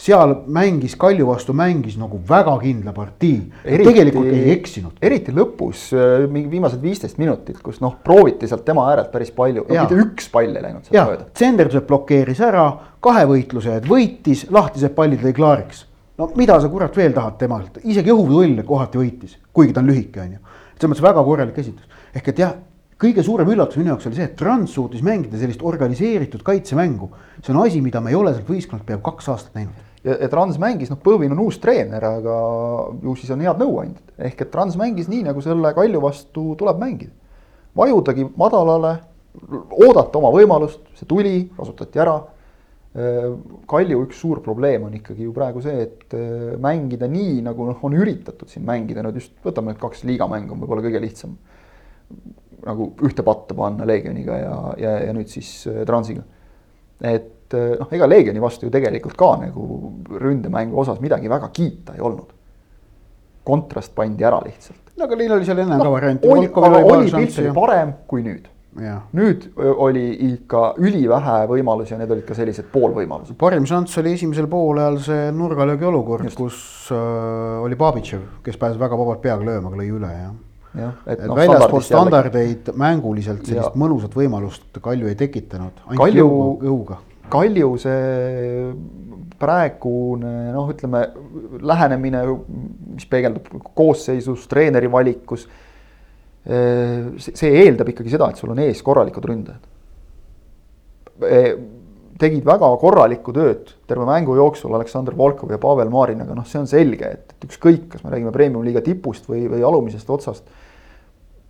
seal 0.00 0.32
mängis 0.48 0.94
Kalju 0.96 1.26
vastu, 1.28 1.52
mängis 1.56 1.96
nagu 2.00 2.20
väga 2.28 2.54
kindla 2.62 2.92
partii. 2.96 3.40
tegelikult 3.64 4.30
ei 4.32 4.52
eksinud. 4.54 4.92
eriti 5.02 5.32
lõpus, 5.32 5.90
äh, 5.92 6.26
mingi 6.30 6.50
viimased 6.50 6.80
viisteist 6.82 7.18
minutit, 7.18 7.60
kus 7.62 7.80
noh, 7.80 7.96
prooviti 8.04 8.48
sealt 8.48 8.64
tema 8.64 8.88
äärelt 8.90 9.12
päris 9.12 9.30
palju, 9.30 9.66
no 9.68 9.74
mitte 9.74 10.00
üks 10.00 10.30
pall 10.32 10.56
ei 10.56 10.62
läinud 10.62 10.88
sealt 10.88 11.10
mööda. 11.10 11.28
tsenderdused 11.34 11.86
blokeeris 11.88 12.40
ära, 12.40 12.64
kahevõitlused 13.00 13.88
võitis, 13.88 14.46
lahtised 14.50 14.96
pallid 14.96 15.20
lõi 15.24 15.34
klaariks. 15.36 15.84
no 16.18 16.30
mida 16.36 16.60
sa 16.60 16.68
kurat 16.68 16.96
veel 16.96 17.12
tahad 17.12 17.36
temalt, 17.38 17.78
isegi 17.84 18.10
õhutull 18.10 18.64
kohati 18.64 18.98
võitis, 18.98 19.36
kuigi 19.52 19.76
ta 19.76 19.84
on 19.84 19.92
lühike, 19.92 20.20
on 20.20 20.32
ju. 20.32 20.38
selles 20.78 20.94
mõttes 20.94 21.08
väga 21.10 21.24
korralik 21.24 21.58
esitus, 21.58 21.84
ehk 22.14 22.28
et 22.28 22.38
jah 22.38 22.56
kõige 23.00 23.24
suurem 23.24 23.48
üllatus 23.48 23.80
minu 23.80 23.94
jaoks 23.94 24.08
oli 24.10 24.18
see, 24.18 24.30
et 24.30 24.36
Trans 24.38 24.72
suutis 24.76 25.04
mängida 25.04 25.38
sellist 25.40 25.62
organiseeritud 25.64 26.42
kaitsemängu. 26.44 27.10
see 27.42 27.54
on 27.54 27.62
asi, 27.66 27.80
mida 27.80 28.00
me 28.00 28.10
ei 28.10 28.18
ole 28.18 28.34
sealt 28.34 28.48
võistkonnalt 28.48 28.86
peaaegu 28.88 29.06
kaks 29.10 29.28
aastat 29.32 29.56
näinud 29.56 29.86
ja, 30.04 30.16
ja 30.16 30.28
Trans 30.32 30.58
mängis, 30.60 30.90
noh, 30.92 30.98
Põõvin 31.02 31.34
on 31.34 31.44
uus 31.44 31.60
treener, 31.62 32.04
aga 32.04 32.40
ju 33.04 33.14
siis 33.18 33.30
on 33.34 33.44
head 33.44 33.60
nõuandjad. 33.60 34.16
ehk 34.30 34.44
et 34.44 34.52
Trans 34.52 34.76
mängis 34.80 35.08
nii, 35.10 35.24
nagu 35.28 35.44
selle 35.44 35.74
Kalju 35.76 36.02
vastu 36.02 36.50
tuleb 36.58 36.80
mängida. 36.80 37.12
vajudagi 37.76 38.26
madalale, 38.36 38.98
oodata 39.70 40.18
oma 40.18 40.32
võimalust, 40.34 40.82
see 40.98 41.08
tuli, 41.08 41.34
kasutati 41.56 42.00
ära. 42.02 42.18
Kalju 43.70 44.00
üks 44.02 44.18
suur 44.18 44.40
probleem 44.42 44.88
on 44.88 44.94
ikkagi 44.98 45.22
ju 45.22 45.32
praegu 45.32 45.60
see, 45.62 45.84
et 45.84 46.14
äh, 46.18 46.56
mängida 46.58 47.06
nii, 47.06 47.36
nagu 47.46 47.68
noh, 47.68 47.84
on 47.86 47.94
üritatud 47.94 48.50
siin 48.50 48.64
mängida, 48.66 49.04
nüüd 49.06 49.20
just 49.20 49.36
võtame 49.46 49.70
need 49.70 49.78
kaks 49.78 50.02
liigamängu 50.08 50.56
on 50.56 50.64
võib-olla 50.64 50.82
kõige 50.82 51.04
lihtsam. 51.04 51.36
Nagu 52.66 52.90
ühte 53.06 53.24
patta 53.26 53.56
panna 53.56 53.86
Leegioniga 53.88 54.36
ja, 54.38 54.56
ja, 54.80 54.92
ja 55.06 55.14
nüüd 55.16 55.30
siis 55.32 55.50
äh, 55.70 55.82
Transiga. 55.88 56.22
et 57.00 57.56
eh, 57.56 57.72
noh, 57.80 57.88
ega 57.96 58.08
Leegioni 58.08 58.42
vastu 58.42 58.68
ju 58.68 58.74
tegelikult 58.74 59.16
ka 59.18 59.32
nagu 59.40 59.66
ründemängu 60.20 60.78
osas 60.80 61.00
midagi 61.00 61.30
väga 61.30 61.48
kiita 61.54 61.96
ei 61.96 62.04
olnud. 62.04 62.36
kontrast 63.44 63.94
pandi 63.94 64.24
ära 64.24 64.40
lihtsalt. 64.44 64.94
no 64.96 65.08
aga 65.08 65.16
neil 65.16 65.36
oli 65.38 65.48
seal 65.48 65.58
enne 65.64 65.76
no, 65.76 65.84
ka 65.84 65.92
variante. 65.96 66.28
oli, 66.28 66.48
aga 66.52 66.82
oli 66.94 67.12
pilt 67.12 67.38
oli 67.38 67.54
parem 67.56 67.94
kui 68.06 68.24
nüüd. 68.26 68.50
nüüd 69.16 69.48
oli 69.58 70.04
ikka 70.28 70.74
ülivähe 70.78 71.38
võimalusi 71.50 71.96
ja 71.96 71.98
need 71.98 72.12
olid 72.12 72.28
ka 72.28 72.36
sellised 72.36 72.68
poolvõimalused. 72.74 73.38
parim 73.40 73.66
šanss 73.66 73.98
oli 74.02 74.12
esimesel 74.18 74.46
poolajal 74.52 75.00
see 75.08 75.32
nurgalöögi 75.32 75.88
olukord, 75.88 76.28
kus 76.36 76.92
äh, 76.92 77.64
oli 77.64 77.80
Babitšev, 77.80 78.28
kes 78.44 78.60
pääses 78.60 78.78
väga 78.80 79.00
vabalt 79.00 79.24
peaga 79.24 79.44
lööma, 79.48 79.72
aga 79.72 79.82
lõi 79.82 79.90
üle 79.96 80.12
ja 80.12 80.22
jah, 80.28 80.38
et, 80.74 81.18
et 81.18 81.26
no, 81.26 81.34
väljaspool 81.34 81.82
standardeid 81.82 82.68
jällegi... 82.68 82.78
mänguliselt 82.78 83.46
sellist 83.46 83.72
ja. 83.72 83.78
mõnusat 83.80 84.14
võimalust 84.14 84.80
Kalju 84.82 85.10
ei 85.10 85.16
tekitanud. 85.18 85.80
Kalju, 85.98 86.28
õhuga 86.62 87.00
Kalju 87.30 87.72
see 87.80 88.70
praegune 89.40 90.50
noh, 90.52 90.68
ütleme 90.72 91.04
lähenemine, 91.64 92.22
mis 92.96 93.06
peegeldub 93.10 93.48
koosseisus, 93.76 94.46
treeneri 94.50 94.90
valikus. 94.92 95.46
see 97.20 97.50
eeldab 97.62 97.90
ikkagi 97.92 98.14
seda, 98.14 98.30
et 98.32 98.40
sul 98.40 98.52
on 98.54 98.62
ees 98.64 98.80
korralikud 98.84 99.26
ründajad. 99.28 99.68
Tegid 102.20 102.44
väga 102.46 102.68
korralikku 102.80 103.32
tööd 103.34 103.70
terve 103.88 104.06
mängu 104.08 104.36
jooksul 104.38 104.74
Aleksandr 104.76 105.16
Volkov 105.16 105.52
ja 105.52 105.58
Pavel 105.60 105.90
Marin, 105.92 106.22
aga 106.24 106.36
noh, 106.36 106.46
see 106.48 106.60
on 106.60 106.68
selge, 106.70 107.08
et, 107.16 107.34
et 107.34 107.46
ükskõik, 107.48 107.86
kas 107.94 108.04
me 108.04 108.12
räägime 108.12 108.32
premium-liiga 108.34 108.82
tipust 108.84 109.28
või, 109.30 109.46
või 109.50 109.64
alumisest 109.66 110.10
otsast. 110.12 110.46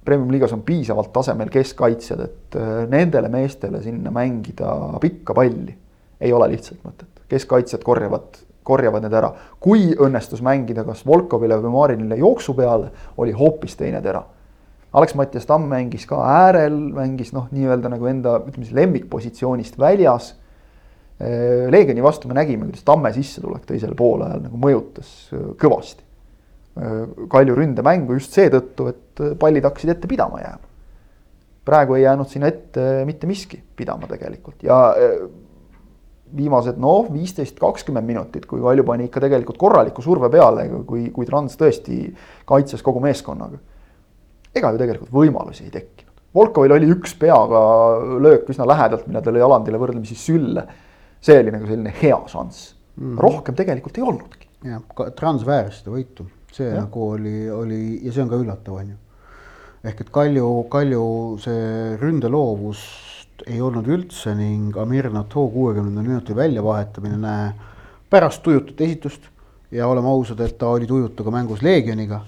Premium-liigas 0.06 0.54
on 0.56 0.64
piisavalt 0.64 1.12
tasemel 1.12 1.50
keskkaitsjad, 1.52 2.22
et 2.24 2.58
äh, 2.58 2.72
nendele 2.90 3.28
meestele 3.32 3.82
sinna 3.84 4.12
mängida 4.14 4.72
pikka 5.02 5.36
palli 5.36 5.76
ei 6.20 6.32
ole 6.36 6.50
lihtsalt 6.54 6.80
mõtet. 6.86 7.08
keskkaitsjad 7.30 7.84
korjavad, 7.86 8.40
korjavad 8.66 9.04
need 9.04 9.14
ära. 9.14 9.30
kui 9.60 9.90
õnnestus 9.94 10.42
mängida 10.42 10.84
kas 10.84 11.04
Volkovile 11.06 11.60
või 11.62 11.74
Marinile 11.76 12.18
jooksu 12.18 12.54
peale, 12.54 12.90
oli 13.16 13.32
hoopis 13.32 13.76
teine 13.76 14.02
tera 14.02 14.24
Alex-Mattias 14.90 15.46
Tamm 15.46 15.68
mängis 15.70 16.02
ka 16.10 16.18
äärel, 16.26 16.74
mängis 16.74 17.30
noh, 17.30 17.46
nii-öelda 17.54 17.92
nagu 17.92 18.08
enda, 18.10 18.40
ütleme 18.42 18.66
siis 18.66 18.74
lemmikpositsioonist 18.74 19.76
väljas 19.78 20.32
Leegioni 21.20 22.00
vastu 22.00 22.30
me 22.30 22.34
nägime, 22.38 22.64
kuidas 22.70 22.86
Tamme 22.86 23.12
sissetulek 23.12 23.66
teisel 23.68 23.92
poolajal 23.98 24.40
nagu 24.46 24.60
mõjutas 24.60 25.10
äh, 25.36 25.50
kõvasti. 25.60 26.06
Äh, 26.80 26.96
Kalju 27.32 27.58
ründemängu 27.58 28.16
just 28.16 28.36
seetõttu, 28.36 28.88
et 28.88 29.22
pallid 29.40 29.66
hakkasid 29.68 29.92
ette 29.96 30.08
pidama 30.10 30.40
jääma. 30.40 30.66
praegu 31.64 31.94
ei 31.94 32.02
jäänud 32.02 32.28
sinna 32.28 32.48
ette 32.48 33.04
mitte 33.06 33.28
miski 33.28 33.60
pidama 33.76 34.08
tegelikult 34.08 34.62
ja 34.64 34.78
viimased 36.36 36.78
noh, 36.80 37.08
viisteist, 37.12 37.58
kakskümmend 37.60 38.06
minutit, 38.06 38.46
kui 38.48 38.62
Kalju 38.62 38.84
pani 38.86 39.08
ikka 39.08 39.20
tegelikult 39.24 39.58
korraliku 39.58 40.02
surve 40.02 40.30
peale, 40.32 40.66
kui, 40.86 41.08
kui 41.14 41.26
Trans 41.26 41.56
tõesti 41.58 42.02
kaitses 42.48 42.82
kogu 42.86 43.02
meeskonnaga. 43.02 43.58
ega 44.54 44.72
ju 44.72 44.78
tegelikult 44.78 45.12
võimalusi 45.14 45.66
ei 45.66 45.70
tekkinud. 45.74 46.14
Volkovil 46.34 46.72
oli 46.72 46.90
üks 46.94 47.16
peaga 47.18 47.60
löök 48.22 48.50
üsna 48.50 48.66
lähedalt, 48.66 49.06
mille 49.06 49.22
ta 49.22 49.34
lõi 49.34 49.42
Alandile 49.42 49.78
võrdlemisi 49.78 50.14
sülle 50.14 50.64
see 51.20 51.40
oli 51.40 51.52
nagu 51.54 51.68
selline 51.68 51.92
hea 52.00 52.18
šanss 52.32 52.72
mm., 52.96 53.18
rohkem 53.20 53.56
tegelikult 53.58 53.98
ei 53.98 54.06
olnudki. 54.06 54.48
jah, 54.66 54.82
Trans 55.16 55.44
vääris 55.46 55.80
seda 55.80 55.94
võitu, 55.94 56.26
see 56.52 56.68
ja. 56.70 56.82
nagu 56.82 57.06
oli, 57.14 57.36
oli 57.52 57.82
ja 58.06 58.14
see 58.14 58.24
on 58.24 58.32
ka 58.32 58.40
üllatav, 58.40 58.80
on 58.80 58.94
ju. 58.94 58.98
ehk 59.90 60.04
et 60.04 60.12
Kalju, 60.14 60.48
Kalju 60.72 61.04
see 61.44 61.96
ründeloovust 62.00 63.44
ei 63.48 63.60
olnud 63.64 63.86
üldse 63.88 64.34
ning 64.36 64.76
Amir 64.76 65.08
Nato 65.12 65.46
kuuekümnendal 65.52 66.04
minutil 66.04 66.36
väljavahetamine, 66.36 67.16
näe, 67.20 67.52
pärast 68.12 68.42
tujutut 68.44 68.80
esitust 68.84 69.30
ja 69.72 69.88
oleme 69.88 70.10
ausad, 70.10 70.40
et 70.44 70.58
ta 70.58 70.68
oli 70.74 70.88
tujutu 70.88 71.24
ka 71.24 71.32
mängus 71.32 71.62
Leegioniga 71.64 72.20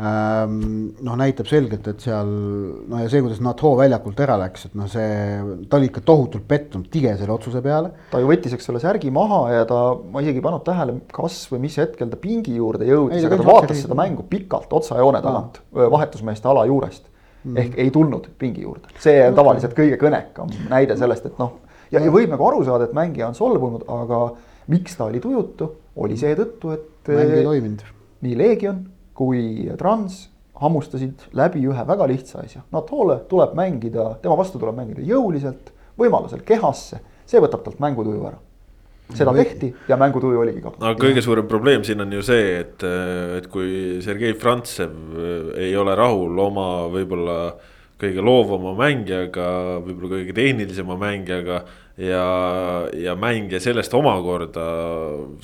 noh, 0.00 1.16
näitab 1.20 1.46
selgelt, 1.46 1.86
et 1.92 2.02
seal 2.02 2.30
noh, 2.30 2.98
ja 3.02 3.10
see, 3.12 3.20
kuidas 3.22 3.42
NATO 3.44 3.74
väljakult 3.78 4.18
ära 4.24 4.38
läks, 4.40 4.66
et 4.68 4.76
noh, 4.78 4.88
see, 4.90 5.66
ta 5.70 5.78
oli 5.78 5.90
ikka 5.90 6.02
tohutult 6.08 6.46
pettunud, 6.48 6.88
tige 6.92 7.12
selle 7.18 7.34
otsuse 7.34 7.60
peale. 7.64 7.92
ta 8.10 8.22
ju 8.22 8.30
võttis, 8.30 8.56
eks 8.56 8.70
ole, 8.72 8.80
särgi 8.82 9.12
maha 9.14 9.42
ja 9.52 9.66
ta, 9.68 9.80
ma 9.94 10.24
isegi 10.24 10.40
ei 10.40 10.46
pannud 10.46 10.64
tähele, 10.66 10.96
kas 11.12 11.42
või 11.52 11.64
mis 11.66 11.76
hetkel 11.82 12.10
ta 12.10 12.18
pingi 12.20 12.56
juurde 12.56 12.88
jõudis, 12.88 13.26
aga 13.28 13.38
ta 13.38 13.46
vaatas 13.46 13.82
seda 13.84 13.98
mängu 13.98 14.24
pikalt 14.30 14.72
otsajoone 14.80 15.20
tagant, 15.24 15.60
vahetusmeeste 15.76 16.50
ala 16.50 16.64
juurest 16.70 17.04
mm.. 17.44 17.58
ehk 17.62 17.76
ei 17.84 17.92
tulnud 17.94 18.30
pingi 18.40 18.64
juurde, 18.64 18.90
see 19.02 19.20
on 19.28 19.36
tavaliselt 19.38 19.76
kõige 19.76 20.00
kõnekam 20.00 20.50
näide 20.72 20.96
sellest, 20.98 21.28
et 21.28 21.42
noh, 21.42 21.60
ja, 21.92 22.00
ja 22.00 22.08
võib 22.08 22.32
nagu 22.32 22.48
aru 22.48 22.64
saada, 22.66 22.88
et 22.88 22.96
mängija 22.96 23.28
on 23.28 23.38
solvunud, 23.38 23.84
aga 23.92 24.24
miks 24.72 24.96
ta 24.96 25.06
oli 25.10 25.20
tujutu, 25.22 25.68
oli 26.00 26.16
seetõttu, 26.16 26.74
et. 26.74 27.12
mäng 27.12 27.36
ei 27.36 27.46
toiminud. 27.46 27.86
nii 28.22 28.36
Leegion 28.38 28.80
kui 29.22 29.70
Trans 29.78 30.26
hammustasid 30.62 31.28
läbi 31.38 31.62
ühe 31.66 31.84
väga 31.88 32.06
lihtsa 32.10 32.42
asja. 32.42 32.62
Natole 32.74 33.20
tuleb 33.30 33.54
mängida, 33.58 34.12
tema 34.22 34.36
vastu 34.38 34.60
tuleb 34.62 34.78
mängida 34.78 35.04
jõuliselt, 35.06 35.72
võimalusel 35.98 36.42
kehasse, 36.46 37.00
see 37.28 37.42
võtab 37.42 37.64
talt 37.66 37.82
mängutuju 37.82 38.24
ära. 38.30 38.40
seda 39.12 39.32
tehti 39.36 39.68
ja 39.88 39.96
mängutuju 40.00 40.38
oligi 40.40 40.62
kadunud. 40.62 40.84
aga 40.88 40.96
kõige 40.96 41.20
suurem 41.20 41.48
probleem 41.48 41.82
siin 41.84 42.00
on 42.00 42.12
ju 42.12 42.22
see, 42.24 42.46
et, 42.62 42.84
et 43.36 43.48
kui 43.52 43.98
Sergei 44.00 44.32
Frantsev 44.32 44.94
ei 45.58 45.74
ole 45.76 45.96
rahul 45.98 46.38
oma 46.40 46.86
võib-olla 46.88 47.36
kõige 48.00 48.24
loovama 48.24 48.72
mängijaga, 48.78 49.48
võib-olla 49.84 50.14
kõige 50.14 50.36
tehnilisema 50.38 50.96
mängijaga 50.96 51.60
ja, 52.00 52.26
ja 52.96 53.14
mängija 53.18 53.60
sellest 53.60 53.94
omakorda 53.94 54.66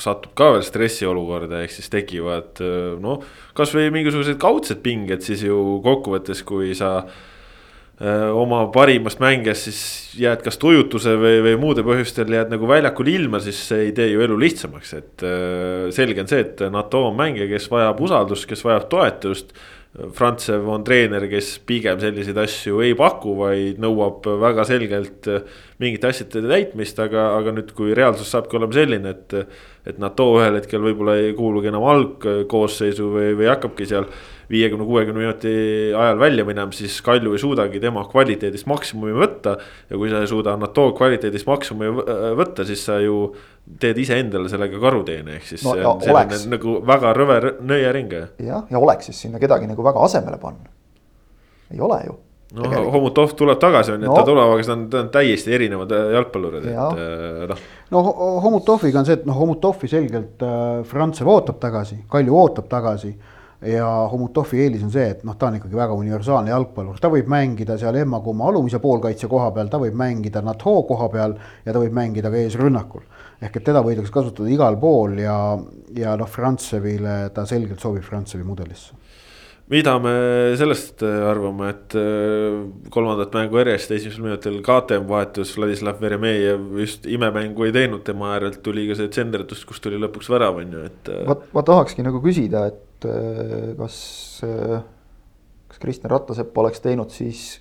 satub 0.00 0.34
ka 0.38 0.52
veel 0.56 0.66
stressiolukorda, 0.66 1.62
ehk 1.64 1.74
siis 1.74 1.90
tekivad 1.92 2.62
noh, 3.02 3.24
kasvõi 3.58 3.90
mingisugused 3.94 4.38
kaudsed 4.40 4.82
pinged 4.84 5.24
siis 5.26 5.44
ju 5.44 5.78
kokkuvõttes, 5.84 6.40
kui 6.48 6.72
sa 6.78 6.92
öö, 7.04 8.30
oma 8.32 8.64
parimast 8.72 9.20
mängijast 9.22 9.68
siis 9.68 9.80
jääd 10.22 10.44
kas 10.46 10.60
tujutuse 10.62 11.16
või, 11.20 11.40
või 11.44 11.56
muude 11.60 11.84
põhjustel 11.86 12.32
jääd 12.32 12.52
nagu 12.54 12.68
väljakul 12.70 13.12
ilma, 13.12 13.42
siis 13.44 13.60
see 13.70 13.88
ei 13.88 13.96
tee 13.96 14.08
ju 14.12 14.24
elu 14.24 14.38
lihtsamaks, 14.40 14.94
et 14.98 15.26
öö, 15.26 15.88
selge 15.94 16.24
on 16.24 16.30
see, 16.30 16.46
et 16.46 16.64
NATO 16.72 17.08
on 17.10 17.18
mängija, 17.18 17.50
kes 17.50 17.68
vajab 17.72 18.00
usaldust, 18.08 18.48
kes 18.48 18.64
vajab 18.64 18.88
toetust 18.92 19.52
Frantsev 20.14 20.66
on 20.68 20.82
treener, 20.84 21.24
kes 21.30 21.54
pigem 21.66 21.98
selliseid 21.98 22.36
asju 22.38 22.82
ei 22.84 22.92
paku, 22.94 23.32
vaid 23.38 23.80
nõuab 23.82 24.26
väga 24.42 24.66
selgelt 24.68 25.26
mingite 25.80 26.10
asjade 26.10 26.42
täitmist, 26.44 27.00
aga, 27.02 27.30
aga 27.38 27.54
nüüd, 27.56 27.72
kui 27.74 27.96
reaalsus 27.96 28.28
saabki 28.34 28.60
olema 28.60 28.76
selline, 28.76 29.16
et. 29.16 29.58
et 29.88 29.96
NATO 29.96 30.26
ühel 30.36 30.58
hetkel 30.58 30.82
võib-olla 30.84 31.14
ei 31.16 31.30
kuulugi 31.32 31.70
enam 31.70 31.86
algkoosseisu 31.88 33.06
või, 33.08 33.30
või 33.38 33.46
hakkabki 33.48 33.86
seal 33.88 34.04
viiekümne, 34.50 34.84
kuuekümne 34.86 35.20
minuti 35.20 35.52
ajal 35.96 36.18
välja 36.20 36.44
minema, 36.44 36.72
siis 36.72 37.00
Kalju 37.04 37.34
ei 37.36 37.42
suudagi 37.42 37.80
tema 37.80 38.04
kvaliteedist 38.08 38.66
maksimumi 38.66 39.12
võtta. 39.16 39.56
ja 39.90 39.96
kui 39.96 40.10
sa 40.10 40.22
ei 40.24 40.30
suuda 40.30 40.56
NATO 40.56 40.90
kvaliteedist 40.96 41.46
maksimumi 41.46 42.06
võtta, 42.38 42.64
siis 42.68 42.84
sa 42.88 42.98
ju 43.02 43.28
teed 43.80 43.98
iseendale 44.00 44.48
sellega 44.48 44.80
karuteene, 44.80 45.36
ehk 45.36 45.50
siis 45.50 45.66
no, 45.66 45.74
see 45.76 45.84
on 45.84 46.00
selline 46.00 46.24
oleks. 46.32 46.46
nagu 46.54 46.78
väga 46.86 47.12
rõve 47.16 47.38
nõiaring. 47.60 48.16
jah, 48.46 48.64
ja 48.70 48.80
oleks 48.80 49.10
siis 49.10 49.20
sinna 49.26 49.42
kedagi 49.42 49.68
nagu 49.68 49.84
väga 49.84 50.08
asemele 50.08 50.40
panna. 50.40 50.72
ei 51.74 51.80
ole 51.84 52.00
ju. 52.06 52.18
no 52.56 52.90
Homutov 52.94 53.36
tuleb 53.36 53.60
tagasi, 53.60 53.92
on 53.92 54.02
ju, 54.02 54.08
et 54.08 54.16
ta 54.16 54.24
tuleb, 54.24 54.52
aga 54.54 54.64
see 54.64 54.76
on, 54.78 54.86
on 55.02 55.10
täiesti 55.12 55.52
erinevad 55.52 55.92
äh, 55.92 56.12
jalgpallurid, 56.16 56.70
et 56.72 56.76
äh, 56.78 57.48
noh. 57.50 57.66
no 57.92 58.04
Homutoviga 58.46 59.02
on 59.02 59.08
see, 59.10 59.20
et 59.20 59.28
noh, 59.28 59.36
Homutovi 59.36 59.90
selgelt 59.92 60.40
äh, 60.40 60.78
Frantsev 60.88 61.28
ootab 61.28 61.60
tagasi, 61.60 62.06
Kalju 62.08 62.40
ootab 62.46 62.72
tagasi 62.72 63.12
ja 63.66 63.86
Homutovi 64.12 64.60
eelis 64.62 64.84
on 64.86 64.92
see, 64.94 65.08
et 65.14 65.24
noh, 65.26 65.34
ta 65.38 65.48
on 65.48 65.58
ikkagi 65.58 65.78
väga 65.78 65.96
universaalne 65.98 66.52
jalgpallur, 66.52 67.00
ta 67.02 67.10
võib 67.10 67.30
mängida 67.30 67.78
seal 67.80 67.96
emma-kumma 67.98 68.46
alumise 68.50 68.78
poolkaitse 68.82 69.30
koha 69.30 69.50
peal, 69.56 69.70
ta 69.72 69.80
võib 69.82 69.98
mängida 69.98 70.42
NATO 70.46 70.76
koha 70.88 71.08
peal 71.10 71.34
ja 71.64 71.74
ta 71.74 71.82
võib 71.82 71.96
mängida 71.96 72.30
ka 72.30 72.38
eesrünnakul. 72.44 73.02
ehk 73.42 73.56
et 73.56 73.64
teda 73.64 73.82
võidakse 73.82 74.12
kasutada 74.12 74.50
igal 74.50 74.78
pool 74.78 75.18
ja, 75.18 75.58
ja 75.94 76.16
noh, 76.16 76.30
Frantsevile 76.30 77.30
ta 77.34 77.46
selgelt 77.46 77.80
sobib 77.80 78.02
Frantsevi 78.02 78.44
mudelisse 78.46 78.94
mida 79.68 79.98
me 80.00 80.12
sellest 80.56 81.02
arvame, 81.04 81.68
et 81.74 81.96
äh, 81.98 82.62
kolmandat 82.94 83.34
mängu 83.36 83.60
järjest 83.60 83.92
esimesel 83.98 84.24
minutil 84.24 84.60
KTM 84.64 85.04
vahetus 85.10 85.52
Vladislav 85.58 86.00
Veremejev 86.00 86.78
just 86.80 87.06
imemängu 87.06 87.66
ei 87.68 87.74
teinud, 87.76 88.04
tema 88.06 88.32
äärelt 88.36 88.62
tuli 88.64 88.86
ka 88.88 88.96
see 88.96 89.10
tsenderdus, 89.12 89.66
kus 89.68 89.82
tuli 89.84 90.00
lõpuks 90.00 90.30
värav, 90.32 90.62
on 90.62 90.72
ju, 90.72 90.84
et. 90.88 91.12
Äh, 91.12 91.26
vot 91.28 91.44
ma 91.52 91.64
tahakski 91.68 92.06
nagu 92.06 92.22
küsida, 92.24 92.64
et 92.72 92.80
et 92.98 93.04
äh, 93.06 93.76
kas, 93.78 94.40
äh, 94.42 94.80
kas 95.68 95.78
Kristjan 95.78 96.10
Rattasepp 96.10 96.56
oleks 96.58 96.80
teinud 96.82 97.10
siis 97.14 97.60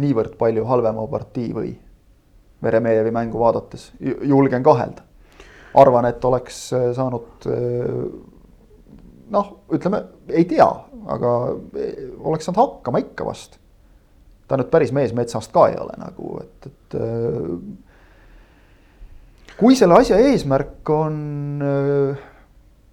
niivõrd 0.00 0.36
palju 0.38 0.64
halvema 0.68 1.06
partii 1.08 1.52
või 1.56 1.74
Veremejevi 2.62 3.10
mängu 3.12 3.38
vaadates, 3.38 3.90
julgen 4.00 4.62
kahelda. 4.64 5.02
arvan, 5.76 6.06
et 6.08 6.24
oleks 6.24 6.72
äh, 6.72 6.92
saanud 6.96 7.44
noh, 9.30 9.50
ütleme, 9.72 10.04
ei 10.28 10.44
tea, 10.48 10.68
aga 11.06 11.32
oleks 12.24 12.44
saanud 12.48 12.60
hakkama 12.62 12.98
ikka 13.04 13.26
vast. 13.26 13.58
ta 14.48 14.56
nüüd 14.56 14.70
päris 14.70 14.92
mees 14.92 15.12
metsast 15.12 15.52
ka 15.52 15.68
ei 15.68 15.76
ole 15.76 15.92
nagu, 15.98 16.40
et, 16.40 16.66
et 16.70 16.94
kui 19.58 19.76
selle 19.76 19.94
asja 19.98 20.16
eesmärk 20.22 20.88
on 20.94 21.14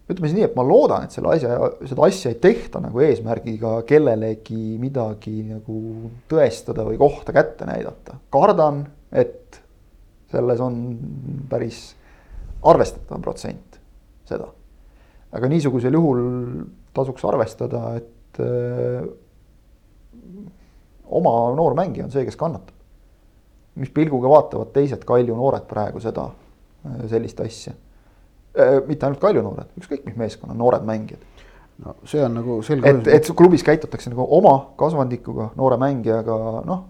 ütleme 0.09 0.27
siis 0.27 0.35
nii, 0.35 0.47
et 0.49 0.55
ma 0.57 0.65
loodan, 0.67 1.05
et 1.05 1.15
selle 1.15 1.31
asja, 1.31 1.57
seda 1.87 2.07
asja 2.09 2.31
ei 2.33 2.39
tehta 2.43 2.81
nagu 2.83 2.99
eesmärgiga 3.05 3.75
kellelegi 3.87 4.75
midagi 4.81 5.37
nagu 5.47 6.09
tõestada 6.31 6.83
või 6.87 6.99
kohta 6.99 7.35
kätte 7.35 7.67
näidata. 7.69 8.17
kardan, 8.33 8.83
et 9.11 9.61
selles 10.33 10.63
on 10.63 10.75
päris 11.49 11.93
arvestatav 12.63 13.21
protsent 13.23 13.79
seda. 14.27 14.49
aga 15.33 15.49
niisugusel 15.49 15.95
juhul 15.95 16.21
tasuks 16.93 17.23
arvestada, 17.25 17.95
et 17.97 18.39
öö, 18.43 18.99
äh, 18.99 19.07
oma 21.13 21.33
noor 21.55 21.77
mängija 21.79 22.05
on 22.05 22.11
see, 22.11 22.25
kes 22.25 22.35
kannatab. 22.35 22.75
mis 23.75 23.89
pilguga 23.89 24.29
vaatavad 24.29 24.75
teised 24.75 25.07
Kalju 25.07 25.35
noored 25.35 25.63
praegu 25.71 26.03
seda, 26.03 26.27
äh, 26.83 27.07
sellist 27.07 27.39
asja 27.39 27.73
mitte 28.87 29.07
ainult 29.07 29.21
Kalju 29.21 29.41
noored, 29.41 29.69
ükskõik 29.79 30.03
mis 30.07 30.17
meeskonna 30.19 30.55
noored 30.57 30.83
mängijad. 30.85 31.21
no 31.83 31.95
see 32.05 32.21
on 32.21 32.35
nagu 32.37 32.59
selge. 32.65 32.89
et, 32.89 33.07
et 33.15 33.31
klubis 33.37 33.63
käitutakse 33.65 34.11
nagu 34.13 34.27
oma 34.37 34.53
kasvandikuga, 34.77 35.51
noore 35.57 35.79
mängijaga, 35.81 36.37
noh, 36.67 36.83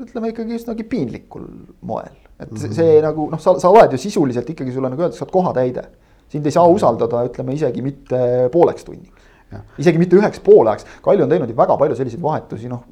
ütleme 0.00 0.32
ikkagi 0.32 0.56
üsnagi 0.58 0.84
piinlikul 0.88 1.46
moel. 1.88 2.12
et 2.40 2.52
see, 2.56 2.72
see 2.76 3.00
nagu 3.04 3.30
noh, 3.32 3.40
sa, 3.40 3.56
sa 3.60 3.72
oled 3.72 3.96
ju 3.96 4.00
sisuliselt 4.00 4.48
ikkagi 4.52 4.74
sulle 4.74 4.92
nagu 4.92 5.04
öeldakse, 5.04 5.22
sa 5.22 5.26
oled 5.26 5.34
kohatäide. 5.34 5.88
sind 6.30 6.46
ei 6.46 6.54
saa 6.54 6.68
usaldada, 6.70 7.24
ütleme 7.26 7.56
isegi 7.56 7.82
mitte 7.82 8.20
pooleks 8.52 8.84
tunniks. 8.84 9.30
isegi 9.82 9.98
mitte 9.98 10.20
üheks 10.20 10.42
poole 10.44 10.74
ajaks, 10.74 10.86
Kalju 11.02 11.24
on 11.24 11.32
teinud 11.32 11.50
ju 11.50 11.56
väga 11.56 11.76
palju 11.80 11.96
selliseid 11.98 12.22
vahetusi, 12.22 12.68
noh. 12.68 12.84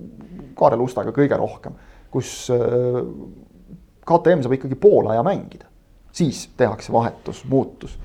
Kaarel 0.58 0.80
Ustaga 0.82 1.12
kõige 1.14 1.36
rohkem, 1.38 1.76
kus 2.10 2.48
äh, 2.50 2.96
KTM 4.08 4.42
saab 4.42 4.56
ikkagi 4.56 4.78
poole 4.80 5.12
aja 5.12 5.22
mängida. 5.26 5.67
Siis 6.12 6.48
tehakse 6.56 6.92
vahetus, 6.92 7.44
muutus. 7.48 7.98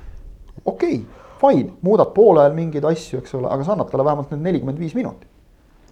okei 0.66 0.96
okay,, 0.96 1.24
fine, 1.42 1.74
muudad 1.82 2.14
poole 2.16 2.44
ajal 2.44 2.56
mingeid 2.58 2.86
asju, 2.88 3.20
eks 3.24 3.36
ole, 3.40 3.50
aga 3.52 3.66
sa 3.66 3.76
annad 3.76 3.92
talle 3.92 4.06
vähemalt 4.06 4.32
need 4.34 4.46
nelikümmend 4.48 4.80
viis 4.80 4.96
minutit. 4.96 5.28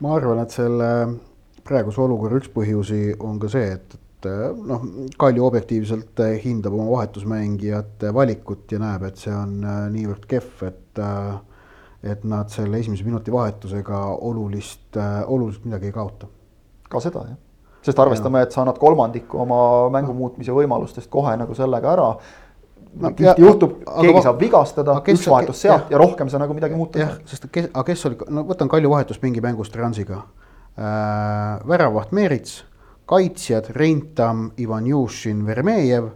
ma 0.02 0.16
arvan, 0.16 0.42
et 0.44 0.56
selle 0.56 0.88
praeguse 1.68 2.02
olukorra 2.02 2.40
üks 2.42 2.50
põhjusi 2.54 3.04
on 3.20 3.38
ka 3.42 3.52
see, 3.52 3.76
et, 3.78 3.96
et 3.98 4.30
noh, 4.68 4.88
Kalju 5.18 5.46
objektiivselt 5.46 6.20
hindab 6.44 6.76
oma 6.78 6.90
vahetusmängijate 6.92 8.14
valikut 8.14 8.72
ja 8.72 8.82
näeb, 8.82 9.06
et 9.10 9.22
see 9.22 9.34
on 9.36 9.62
äh, 9.62 9.86
niivõrd 9.94 10.28
kehv, 10.30 10.68
et 10.70 11.06
et 12.02 12.24
nad 12.26 12.50
selle 12.50 12.80
esimese 12.82 13.06
minuti 13.06 13.30
vahetusega 13.32 14.00
olulist, 14.26 14.88
äh, 14.98 15.22
oluliselt 15.30 15.68
midagi 15.70 15.92
ei 15.92 15.94
kaota. 15.96 16.28
ka 16.90 17.00
seda 17.00 17.22
jah 17.28 17.51
sest 17.82 18.00
arvestame, 18.00 18.44
et 18.46 18.54
sa 18.54 18.62
annad 18.64 18.78
kolmandiku 18.82 19.42
oma 19.42 19.60
mängu 19.94 20.14
muutmise 20.18 20.54
võimalustest 20.56 21.10
kohe 21.12 21.34
nagu 21.40 21.56
sellega 21.58 21.94
ära. 21.96 22.08
No, 22.92 23.14
tihti 23.16 23.40
juhtub, 23.40 23.78
keegi 23.88 24.22
saab 24.26 24.42
vigastada, 24.42 24.98
üks 25.14 25.28
vahetus 25.32 25.62
sealt 25.64 25.94
ja 25.94 26.00
rohkem 26.02 26.28
sa 26.30 26.42
nagu 26.42 26.52
midagi 26.52 26.76
muuta 26.76 27.00
ei 27.00 27.06
saa. 27.06 27.22
sest 27.30 27.46
kes, 27.48 27.70
aga 27.72 27.86
kes 27.88 28.02
oli, 28.10 28.18
no 28.36 28.44
võtan 28.50 28.68
Kalju 28.72 28.92
vahetust 28.92 29.24
mingi 29.24 29.40
mängust 29.44 29.72
Transiga 29.72 30.18
äh,. 30.76 31.62
väravaht 31.72 32.12
Meerits, 32.12 32.66
kaitsjad 33.08 33.70
Reintam, 33.78 34.50
Ivanjušin, 34.60 35.46
Vermejev 35.48 36.10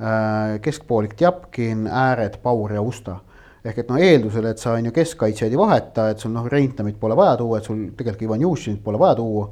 äh,. 0.00 0.56
keskpoolik 0.64 1.12
Tjapkin, 1.20 1.84
ääred 1.92 2.40
Paur 2.40 2.72
ja 2.72 2.80
Usta 2.80 3.18
ehk 3.64 3.82
et 3.84 3.92
noh, 3.92 4.00
eeldusel, 4.00 4.48
et 4.48 4.60
sa 4.60 4.78
on 4.78 4.88
ju 4.88 4.92
keskkaitsjaid 4.96 5.52
ei 5.52 5.60
vaheta, 5.60 6.08
et 6.12 6.24
sul 6.24 6.32
noh, 6.32 6.48
Reintamit 6.48 6.96
pole 7.00 7.16
vaja 7.16 7.36
tuua, 7.40 7.60
et 7.60 7.68
sul 7.68 7.84
tegelikult 7.92 8.30
Ivanjušinit 8.30 8.80
pole 8.84 9.00
vaja 9.00 9.20
tuua 9.20 9.50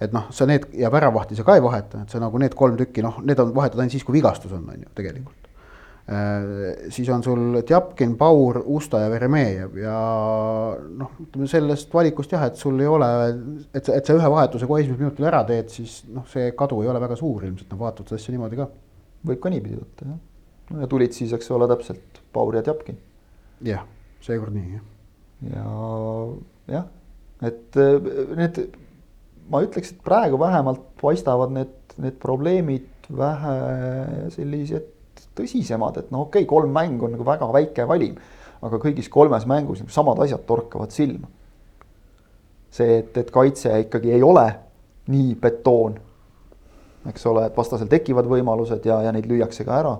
et 0.00 0.14
noh, 0.16 0.30
sa 0.32 0.46
need 0.48 0.70
ja 0.80 0.90
väravahti 0.92 1.36
sa 1.36 1.44
ka 1.44 1.58
ei 1.58 1.64
vaheta, 1.64 2.04
et 2.04 2.12
sa 2.12 2.20
nagu 2.22 2.40
need 2.40 2.54
kolm 2.56 2.78
tükki, 2.80 3.04
noh, 3.04 3.20
need 3.26 3.40
on 3.42 3.52
vahetad 3.56 3.82
ainult 3.82 3.94
siis, 3.94 4.06
kui 4.06 4.16
vigastus 4.16 4.52
on, 4.56 4.64
on 4.72 4.86
ju 4.86 4.92
tegelikult 4.96 5.48
äh,. 6.08 6.88
siis 6.94 7.08
on 7.12 7.22
sul 7.22 7.60
Tjapkin, 7.66 8.16
Paur, 8.18 8.62
Usta 8.64 9.02
ja 9.04 9.10
Veremejev 9.12 9.76
ja 9.82 9.98
noh, 11.02 11.12
ütleme 11.26 11.50
sellest 11.50 11.92
valikust 11.94 12.32
jah, 12.32 12.48
et 12.48 12.56
sul 12.60 12.80
ei 12.80 12.88
ole, 12.88 13.10
et 13.74 13.84
sa, 13.84 13.98
et 13.98 14.08
sa 14.08 14.16
ühe 14.16 14.32
vahetuse 14.36 14.68
kohe 14.70 14.80
esimesel 14.82 15.04
minutil 15.04 15.28
ära 15.28 15.44
teed, 15.48 15.68
siis 15.72 16.00
noh, 16.08 16.24
see 16.32 16.50
kadu 16.56 16.80
ei 16.84 16.92
ole 16.92 17.02
väga 17.04 17.20
suur 17.20 17.44
ilmselt, 17.44 17.68
noh 17.72 17.84
vaatad 17.84 18.08
seda 18.08 18.22
asja 18.22 18.36
niimoodi 18.36 18.60
ka. 18.62 18.70
võib 19.28 19.44
ka 19.44 19.52
niipidi 19.52 19.76
võtta 19.82 20.08
jah. 20.08 20.20
no 20.72 20.84
ja 20.84 20.88
tulid 20.90 21.16
siis, 21.16 21.36
eks 21.36 21.52
ole, 21.52 21.68
täpselt 21.70 22.22
Paur 22.32 22.56
ja 22.56 22.64
Tjapkin. 22.64 22.96
jah, 23.68 23.84
seekord 24.24 24.56
nii 24.56 24.78
jah. 24.78 24.86
ja 25.58 26.78
jah, 26.78 26.88
et 27.52 27.76
äh, 27.76 27.98
need 28.40 28.64
ma 29.50 29.62
ütleks, 29.64 29.92
et 29.94 30.02
praegu 30.06 30.38
vähemalt 30.40 30.82
paistavad 31.00 31.52
need, 31.54 31.74
need 31.98 32.16
probleemid 32.22 33.10
vähe 33.16 33.54
sellised 34.34 34.88
tõsisemad, 35.36 35.98
et 36.00 36.12
no 36.14 36.26
okei 36.26 36.44
okay,, 36.44 36.48
kolm 36.48 36.72
mängu 36.74 37.08
on 37.08 37.16
nagu 37.16 37.26
väga 37.26 37.48
väike 37.54 37.86
valim. 37.88 38.16
aga 38.60 38.76
kõigis 38.76 39.08
kolmes 39.08 39.46
mängus 39.48 39.80
nagu 39.80 39.90
samad 39.90 40.18
asjad 40.20 40.44
torkavad 40.46 40.92
silma. 40.92 41.28
see, 42.70 42.98
et, 42.98 43.16
et 43.16 43.30
kaitse 43.30 43.72
ikkagi 43.86 44.12
ei 44.12 44.22
ole 44.22 44.46
nii 45.10 45.34
betoon. 45.40 45.98
eks 47.10 47.26
ole, 47.26 47.46
et 47.46 47.56
vastasel 47.56 47.88
tekivad 47.88 48.28
võimalused 48.28 48.84
ja, 48.86 49.02
ja 49.02 49.12
neid 49.12 49.26
lüüakse 49.26 49.64
ka 49.64 49.78
ära. 49.80 49.96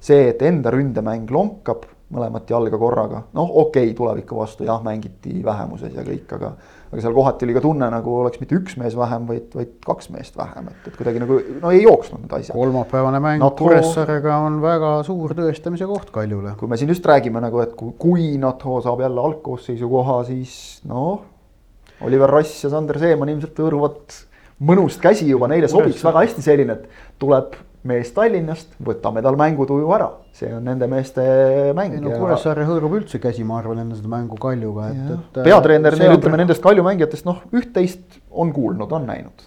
see, 0.00 0.28
et 0.28 0.42
enda 0.42 0.70
ründemäng 0.70 1.30
lonkab 1.30 1.86
mõlemat 2.12 2.50
jalga 2.50 2.76
korraga, 2.78 3.22
noh, 3.32 3.56
okei 3.64 3.86
okay,, 3.86 3.96
tuleviku 3.96 4.36
vastu 4.36 4.66
jah, 4.68 4.82
mängiti 4.84 5.40
vähemuses 5.44 5.94
ja 5.96 6.04
kõik, 6.04 6.28
aga 6.36 6.52
aga 6.92 7.00
seal 7.00 7.14
kohati 7.16 7.46
oli 7.46 7.54
ka 7.56 7.62
tunne, 7.64 7.86
nagu 7.88 8.14
oleks 8.20 8.40
mitte 8.42 8.56
üks 8.58 8.76
mees 8.80 8.92
vähem, 8.98 9.24
vaid, 9.30 9.46
vaid 9.56 9.70
kaks 9.86 10.10
meest 10.12 10.36
vähem, 10.36 10.68
et, 10.68 10.90
et 10.90 10.98
kuidagi 10.98 11.22
nagu 11.22 11.38
no 11.62 11.72
ei 11.72 11.80
jooksnud 11.86 12.20
need 12.20 12.34
asjad. 12.36 12.52
kolmapäevane 12.52 13.20
mäng 13.24 13.40
NATO... 13.40 13.64
Kuressaarega 13.64 14.36
on 14.44 14.58
väga 14.64 14.90
suur 15.08 15.32
tõestamise 15.38 15.88
koht 15.88 16.12
Kaljule. 16.12 16.52
kui 16.60 16.68
me 16.68 16.76
siin 16.80 16.92
just 16.92 17.08
räägime 17.08 17.40
nagu, 17.40 17.62
et 17.64 17.72
kui, 17.78 17.94
kui 17.96 18.28
NATO 18.42 18.76
saab 18.84 19.00
jälle 19.06 19.24
algkoosseisu 19.24 19.88
koha, 19.88 20.18
siis 20.28 20.54
noh, 20.90 21.24
Oliver 22.04 22.30
Rass 22.30 22.66
ja 22.66 22.72
Sander 22.74 23.00
Seeman 23.00 23.32
ilmselt 23.32 23.56
hõõruvad 23.64 24.20
mõnust 24.62 25.00
käsi 25.02 25.30
juba, 25.30 25.48
neile 25.48 25.70
sobiks 25.72 26.04
väga 26.04 26.26
hästi 26.26 26.44
selline, 26.44 26.76
et 26.76 27.18
tuleb 27.22 27.56
mees 27.88 28.12
Tallinnast, 28.14 28.76
võtame 28.84 29.22
tal 29.24 29.36
mängutuju 29.40 29.88
ära, 29.96 30.08
see 30.36 30.52
on 30.54 30.62
nende 30.68 30.86
meeste 30.90 31.24
mäng. 31.76 31.96
ei 31.96 32.04
no 32.04 32.14
Kuressaare 32.20 32.66
hõõrub 32.68 32.94
üldse 33.00 33.18
käsi, 33.22 33.42
ma 33.46 33.58
arvan, 33.58 33.82
enne 33.82 33.98
seda 33.98 34.12
mängu 34.12 34.38
Kaljuga, 34.42 34.92
et, 34.92 35.10
et. 35.16 35.42
peatreener 35.48 35.98
neil, 35.98 36.14
ütleme 36.20 36.38
nendest 36.44 36.62
Kalju 36.62 36.86
mängijatest, 36.86 37.26
noh, 37.26 37.42
üht-teist 37.50 38.22
on 38.30 38.54
kuulnud, 38.54 38.94
on 38.94 39.10
näinud. 39.10 39.46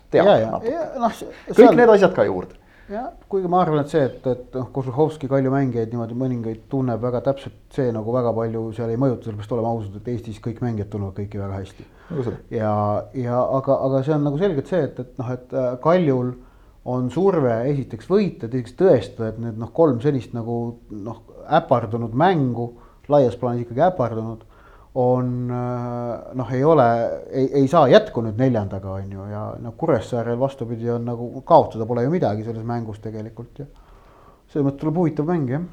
No, 1.00 1.10
kõik 1.48 1.62
seal... 1.62 1.80
need 1.80 1.96
asjad 1.96 2.16
ka 2.18 2.28
juurde 2.28 2.60
jah, 2.92 3.08
kuigi 3.30 3.50
ma 3.50 3.62
arvan, 3.64 3.82
et 3.82 3.92
see, 3.92 4.04
et, 4.06 4.26
et 4.30 4.58
noh, 4.58 4.68
Kozlovski 4.74 5.30
Kalju 5.30 5.52
mängijaid 5.54 5.94
niimoodi 5.94 6.18
mõningaid 6.20 6.66
tunneb 6.70 7.02
väga 7.02 7.24
täpselt, 7.26 7.58
see 7.74 7.88
nagu 7.94 8.14
väga 8.14 8.34
palju 8.36 8.66
seal 8.78 8.92
ei 8.94 9.00
mõjuta, 9.02 9.30
sellepärast 9.30 9.56
oleme 9.56 9.72
ausad, 9.72 9.96
et 10.00 10.10
Eestis 10.14 10.42
kõik 10.44 10.62
mängijad 10.66 10.92
tunnevad 10.94 11.18
kõiki 11.18 11.42
väga 11.42 11.62
hästi. 11.62 11.88
ja, 12.54 12.74
ja 13.18 13.40
aga, 13.58 13.80
aga 13.88 14.04
see 14.06 14.14
on 14.18 14.28
nagu 14.28 14.42
selgelt 14.42 14.70
see, 14.70 14.84
et, 14.86 15.00
et 15.02 15.22
noh, 15.22 15.32
et 15.34 15.56
äh, 15.56 15.72
Kaljul 15.82 16.36
on 16.86 17.08
surve 17.14 17.54
esiteks 17.72 18.10
võita, 18.10 18.50
teiseks 18.50 18.76
tõestada, 18.78 19.32
et 19.32 19.40
need 19.42 19.62
noh, 19.62 19.72
kolm 19.76 20.02
sellist 20.04 20.36
nagu 20.38 20.58
noh, 20.94 21.22
äpardunud 21.58 22.14
mängu, 22.18 22.68
laias 23.10 23.38
plaanis 23.42 23.66
ikkagi 23.66 23.84
äpardunud, 23.88 24.44
on 25.02 25.32
noh, 25.50 26.52
ei 26.56 26.64
ole, 26.64 26.86
ei, 27.28 27.48
ei 27.62 27.66
saa 27.72 27.90
jätku 27.92 28.24
nüüd 28.24 28.38
neljandaga, 28.40 28.94
on 29.02 29.16
ju, 29.18 29.26
ja 29.32 29.46
noh, 29.62 29.74
Kuressaarel 29.78 30.38
vastupidi 30.40 30.92
on 30.94 31.10
nagu 31.10 31.30
kaotada 31.48 31.88
pole 31.90 32.06
ju 32.06 32.14
midagi 32.14 32.46
selles 32.48 32.66
mängus 32.68 33.02
tegelikult 33.04 33.64
ja 33.64 33.68
selles 34.52 34.70
mõttes 34.70 34.84
tuleb 34.84 35.02
huvitav 35.02 35.28
mäng, 35.28 35.52
jah. 35.52 35.66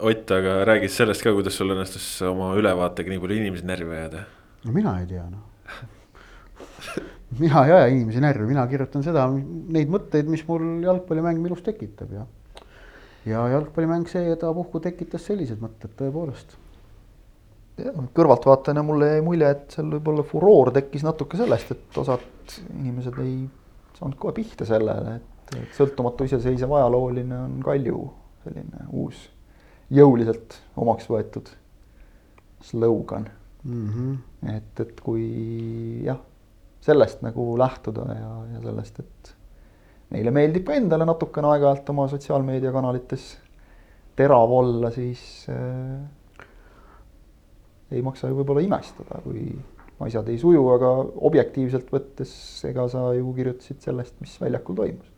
Ott, 0.00 0.30
aga 0.32 0.60
räägi 0.64 0.88
sellest 0.92 1.24
ka, 1.24 1.32
kuidas 1.36 1.56
sul 1.58 1.74
õnnestus 1.74 2.04
oma 2.24 2.54
ülevaatega 2.56 3.12
nii 3.12 3.20
palju 3.20 3.40
inimesi 3.40 3.68
närvi 3.68 3.96
ajada? 3.96 4.26
no 4.64 4.76
mina 4.76 4.98
ei 5.00 5.08
tea, 5.08 5.24
noh 5.24 5.48
mina 7.38 7.64
ei 7.66 7.72
aja 7.72 7.86
inimesi 7.92 8.20
närvi, 8.22 8.46
mina 8.48 8.66
kirjutan 8.70 9.04
seda, 9.06 9.26
neid 9.30 9.90
mõtteid, 9.92 10.28
mis 10.30 10.42
mul 10.48 10.82
jalgpallimäng 10.84 11.38
minus 11.42 11.62
tekitab 11.66 12.12
ja. 12.16 12.26
ja 13.28 13.44
jalgpallimäng 13.54 14.08
sedapuhku 14.10 14.82
tekitas 14.82 15.28
sellised 15.30 15.62
mõtted 15.62 15.94
tõepoolest. 15.98 16.56
kõrvaltvaatajana 18.16 18.82
mulle 18.84 19.12
jäi 19.14 19.24
mulje, 19.24 19.50
et 19.54 19.76
seal 19.76 19.92
võib-olla 19.94 20.24
furoor 20.26 20.72
tekkis 20.74 21.06
natuke 21.06 21.38
sellest, 21.40 21.70
et 21.76 22.00
osad 22.02 22.56
inimesed 22.80 23.20
ei 23.22 23.36
saanud 23.98 24.18
kohe 24.20 24.34
pihta 24.36 24.66
sellele, 24.68 25.20
et, 25.20 25.54
et 25.60 25.76
sõltumatu 25.76 26.26
iseseisev 26.26 26.72
ajalooline 26.80 27.44
on 27.46 27.60
Kalju 27.64 28.02
selline 28.44 28.88
uus 28.96 29.28
jõuliselt 29.90 30.56
omaks 30.78 31.08
võetud 31.10 31.50
slogan 32.64 33.28
mm. 33.64 33.86
-hmm. 33.88 34.18
et, 34.56 34.80
et 34.80 35.00
kui 35.00 36.02
jah 36.04 36.20
sellest 36.80 37.22
nagu 37.24 37.52
lähtuda 37.60 38.06
ja, 38.16 38.30
ja 38.54 38.62
sellest, 38.64 39.02
et 39.02 39.34
neile 40.14 40.32
meeldib 40.34 40.66
ka 40.68 40.76
endale 40.78 41.06
natukene 41.08 41.52
aeg-ajalt 41.52 41.92
oma 41.92 42.06
sotsiaalmeediakanalites 42.10 43.26
terav 44.18 44.52
olla, 44.52 44.90
siis 44.94 45.22
äh, 45.52 46.46
ei 47.90 48.02
maksa 48.04 48.30
ju 48.30 48.40
võib-olla 48.40 48.64
imestada, 48.64 49.20
kui 49.24 49.46
asjad 50.00 50.28
ei 50.32 50.38
suju, 50.40 50.62
aga 50.74 50.90
objektiivselt 51.28 51.90
võttes, 51.92 52.32
ega 52.68 52.86
sa 52.88 53.10
ju 53.16 53.34
kirjutasid 53.36 53.82
sellest, 53.84 54.16
mis 54.24 54.36
väljakul 54.40 54.78
toimus. 54.78 55.12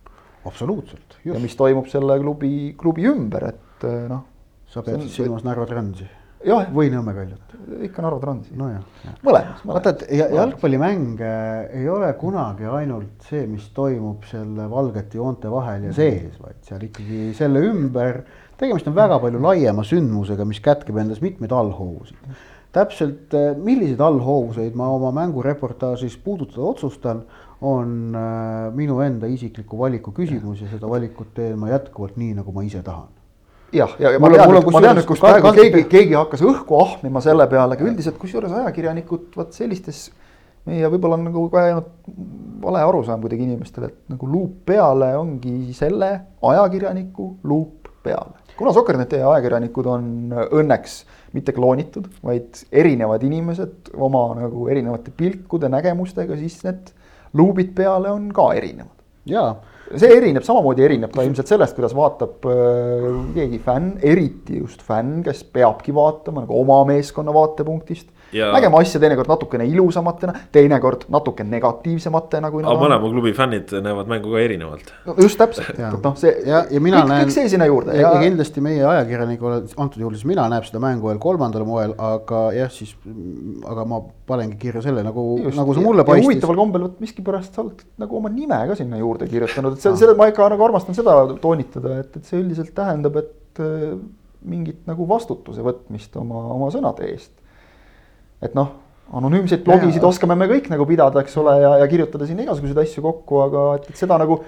absoluutselt. 0.44 1.20
ja 1.24 1.38
mis 1.42 1.54
toimub 1.56 1.86
selle 1.90 2.18
klubi, 2.22 2.74
klubi 2.78 3.06
ümber, 3.10 3.52
et 3.54 3.86
äh, 3.86 4.02
noh. 4.10 4.26
sa 4.66 4.82
pead 4.86 5.06
silmas 5.12 5.46
Narva 5.46 5.68
Transi 5.70 6.08
või 6.74 6.90
Nõmme 6.92 7.14
Kaljut? 7.16 7.52
ikka 7.86 8.02
Narva 8.02 8.20
Transi. 8.20 8.54
nojah. 8.58 8.82
mõlemas, 9.24 9.60
vaata, 9.66 9.92
et 9.94 10.04
jalgpallimäng 10.34 11.20
ei 11.22 11.88
ole 11.90 12.10
kunagi 12.20 12.66
ainult 12.68 13.26
see, 13.28 13.44
mis 13.50 13.68
toimub 13.76 14.24
selle 14.30 14.68
valgete 14.70 15.20
joonte 15.20 15.50
vahel 15.52 15.88
ja 15.88 15.92
sees, 15.96 16.38
vaid 16.42 16.58
seal 16.66 16.82
ikkagi 16.88 17.30
selle 17.38 17.62
ümber. 17.68 18.22
tegemist 18.58 18.88
on 18.90 18.96
väga 18.96 19.20
palju 19.22 19.42
laiema 19.42 19.84
sündmusega, 19.86 20.46
mis 20.48 20.60
kätkeb 20.64 20.98
endas 21.04 21.22
mitmeid 21.22 21.52
allhoovusid. 21.52 22.18
täpselt, 22.72 23.34
äh, 23.36 23.54
milliseid 23.56 24.00
allhoovuseid 24.00 24.74
ma 24.74 24.88
oma 24.90 25.12
mängureportaažis 25.12 26.16
puudutada 26.16 26.62
otsustan, 26.62 27.24
on 27.60 28.14
äh, 28.16 28.74
minu 28.74 29.00
enda 29.04 29.28
isikliku 29.30 29.78
valiku 29.78 30.10
küsimus 30.12 30.62
ja 30.64 30.70
seda 30.72 30.88
valikut 30.90 31.34
teen 31.34 31.58
ma 31.58 31.70
jätkuvalt 31.70 32.16
nii, 32.16 32.34
nagu 32.40 32.52
ma 32.52 32.64
ise 32.66 32.82
tahan 32.82 33.21
jah, 33.72 33.94
ja, 33.98 34.12
ja 34.14 34.20
ma 34.22 34.30
tean, 34.32 34.58
ma 34.72 34.82
tean, 34.84 35.00
et 35.00 35.08
kus 35.08 35.22
praegu 35.22 35.52
keegi, 35.56 35.84
keegi 35.90 36.16
hakkas 36.18 36.44
õhku 36.46 36.80
ahmima 36.82 37.22
selle 37.24 37.46
peale, 37.50 37.76
aga 37.76 37.88
üldiselt 37.88 38.18
kusjuures 38.20 38.52
ajakirjanikud 38.62 39.32
vot 39.38 39.56
sellistes 39.56 40.10
meie 40.68 40.90
võib-olla 40.92 41.18
on 41.18 41.26
nagu 41.26 41.46
ka 41.50 41.64
jäänud 41.66 41.88
vale 42.62 42.82
arusaam 42.86 43.22
kuidagi 43.24 43.46
inimestele, 43.48 43.90
et 43.90 44.12
nagu 44.12 44.28
luup 44.30 44.60
peale 44.68 45.10
ongi 45.18 45.74
selle 45.76 46.12
ajakirjaniku 46.52 47.28
luup 47.50 47.90
peale. 48.02 48.38
kuna 48.58 48.74
Sokkerneti 48.74 49.18
ajakirjanikud 49.22 49.88
on 49.90 50.06
õnneks 50.60 51.02
mitte 51.34 51.54
kloonitud, 51.56 52.06
vaid 52.22 52.62
erinevad 52.70 53.22
inimesed 53.26 53.94
oma 53.96 54.26
nagu 54.38 54.68
erinevate 54.70 55.14
pilkude, 55.16 55.70
nägemustega, 55.72 56.36
siis 56.38 56.60
need 56.66 56.92
luubid 57.34 57.72
peale 57.74 58.12
on 58.12 58.28
ka 58.34 58.52
erinevad. 58.58 58.98
jaa 59.26 59.54
see 60.00 60.16
erineb, 60.16 60.44
samamoodi 60.46 60.84
erineb 60.86 61.12
ta 61.12 61.24
ilmselt 61.26 61.50
sellest, 61.50 61.76
kuidas 61.76 61.94
vaatab 61.96 62.48
äh, 62.48 63.06
keegi 63.36 63.60
fänn, 63.64 63.96
eriti 64.12 64.60
just 64.60 64.82
fänn, 64.86 65.20
kes 65.26 65.44
peabki 65.54 65.94
vaatama 65.96 66.44
nagu 66.44 66.58
oma 66.60 66.82
meeskonna 66.88 67.34
vaatepunktist 67.34 68.08
ja... 68.32 68.50
nägema 68.54 68.80
asja 68.82 69.00
teinekord 69.02 69.30
natukene 69.30 69.66
ilusamatena, 69.68 70.34
teinekord 70.54 71.06
natuke 71.12 71.44
negatiivsematena 71.46 72.50
kui. 72.52 72.64
aga 72.64 72.80
mõlema 72.80 73.10
klubi 73.12 73.32
fännid 73.36 73.72
näevad 73.84 74.10
mängu 74.10 74.32
ka 74.32 74.42
erinevalt. 74.42 74.92
no 75.06 75.16
just 75.20 75.38
täpselt, 75.40 75.72
et 75.74 76.06
noh, 76.06 76.16
see. 76.18 76.32
ja, 76.48 76.62
ja 76.70 76.82
mina 76.84 77.02
kõik, 77.02 77.10
näen. 77.12 77.26
kõik 77.26 77.36
see 77.36 77.52
sinna 77.52 77.68
juurde. 77.68 77.96
Ja, 77.98 78.12
kindlasti 78.22 78.64
meie 78.64 78.84
ajakirjanikul, 78.88 79.58
antud 79.76 80.04
juhul 80.04 80.16
siis 80.16 80.28
mina 80.28 80.46
näeb 80.52 80.66
seda 80.68 80.82
mängu 80.82 81.10
veel 81.10 81.20
kolmandal 81.22 81.66
moel, 81.68 81.94
aga 82.12 82.44
jah, 82.56 82.72
siis, 82.72 82.94
aga 83.68 83.86
ma 83.88 84.00
panengi 84.28 84.58
kirja 84.62 84.84
selle 84.84 85.04
nagu, 85.06 85.26
nagu 85.52 85.76
see 85.76 85.84
mulle 85.84 86.06
paistis. 86.08 86.28
huvitaval 86.30 86.58
kombel 86.62 86.88
vot 86.88 86.98
miskipärast 87.02 87.58
sa 87.58 87.64
oled 87.66 87.84
nagu 88.02 88.18
oma 88.18 88.32
nime 88.32 88.62
ka 88.70 88.78
sinna 88.78 89.00
juurde 89.00 89.28
kirjutanud, 89.30 89.76
et 89.76 89.84
see, 89.84 89.94
seda 90.00 90.16
ma 90.18 90.30
ikka 90.32 90.48
nagu 90.54 90.66
armastan 90.68 90.96
seda 90.96 91.20
toonitada, 91.42 92.00
et, 92.02 92.18
et 92.18 92.26
see 92.28 92.40
üldiselt 92.40 92.74
tähendab, 92.76 93.20
et 93.20 93.62
äh, 93.62 93.94
mingit 94.42 94.82
nagu 94.88 95.06
vastutuse 95.06 95.62
võtmist 95.62 96.16
oma, 96.18 96.40
oma 96.56 96.72
sõnade 96.74 97.06
eest 97.10 97.30
et 98.42 98.56
noh, 98.58 98.72
anonüümseid 99.12 99.64
blogisid 99.66 100.00
ja, 100.00 100.08
oskame 100.08 100.36
me 100.38 100.48
kõik 100.50 100.68
nagu 100.72 100.86
pidada, 100.88 101.22
eks 101.22 101.36
ole, 101.42 101.54
ja, 101.62 101.72
ja 101.82 101.88
kirjutada 101.90 102.26
siin 102.28 102.40
igasuguseid 102.44 102.80
asju 102.82 103.04
kokku, 103.04 103.42
aga 103.44 103.64
et, 103.78 103.90
et 103.92 104.00
seda 104.00 104.18
nagu 104.20 104.40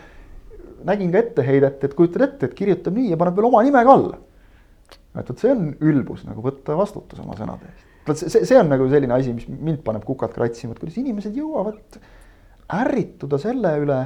nägin 0.88 1.12
ka 1.12 1.20
etteheidet, 1.20 1.84
et 1.84 1.96
kujutad 1.96 2.26
ette, 2.26 2.48
et 2.48 2.56
kirjutab 2.56 2.96
nii 2.96 3.12
ja 3.12 3.20
paneb 3.20 3.36
veel 3.38 3.48
oma 3.50 3.62
nime 3.64 3.84
ka 3.84 3.96
alla. 3.98 4.20
et 5.14 5.28
vot 5.30 5.38
see 5.40 5.52
on 5.52 5.68
ülbus 5.86 6.24
nagu 6.26 6.42
võtta 6.42 6.76
vastutus 6.78 7.20
oma 7.22 7.36
sõnade 7.38 7.68
eest. 7.70 7.86
vot 8.08 8.20
see, 8.20 8.42
see 8.48 8.58
on 8.60 8.72
nagu 8.72 8.88
selline 8.90 9.16
asi, 9.16 9.32
mis 9.36 9.46
mind 9.48 9.84
paneb 9.86 10.04
kukalt 10.04 10.34
kratsima, 10.36 10.74
et 10.74 10.82
kuidas 10.82 10.98
inimesed 11.00 11.36
jõuavad 11.38 12.00
ärrituda 12.80 13.40
selle 13.40 13.76
üle 13.84 14.00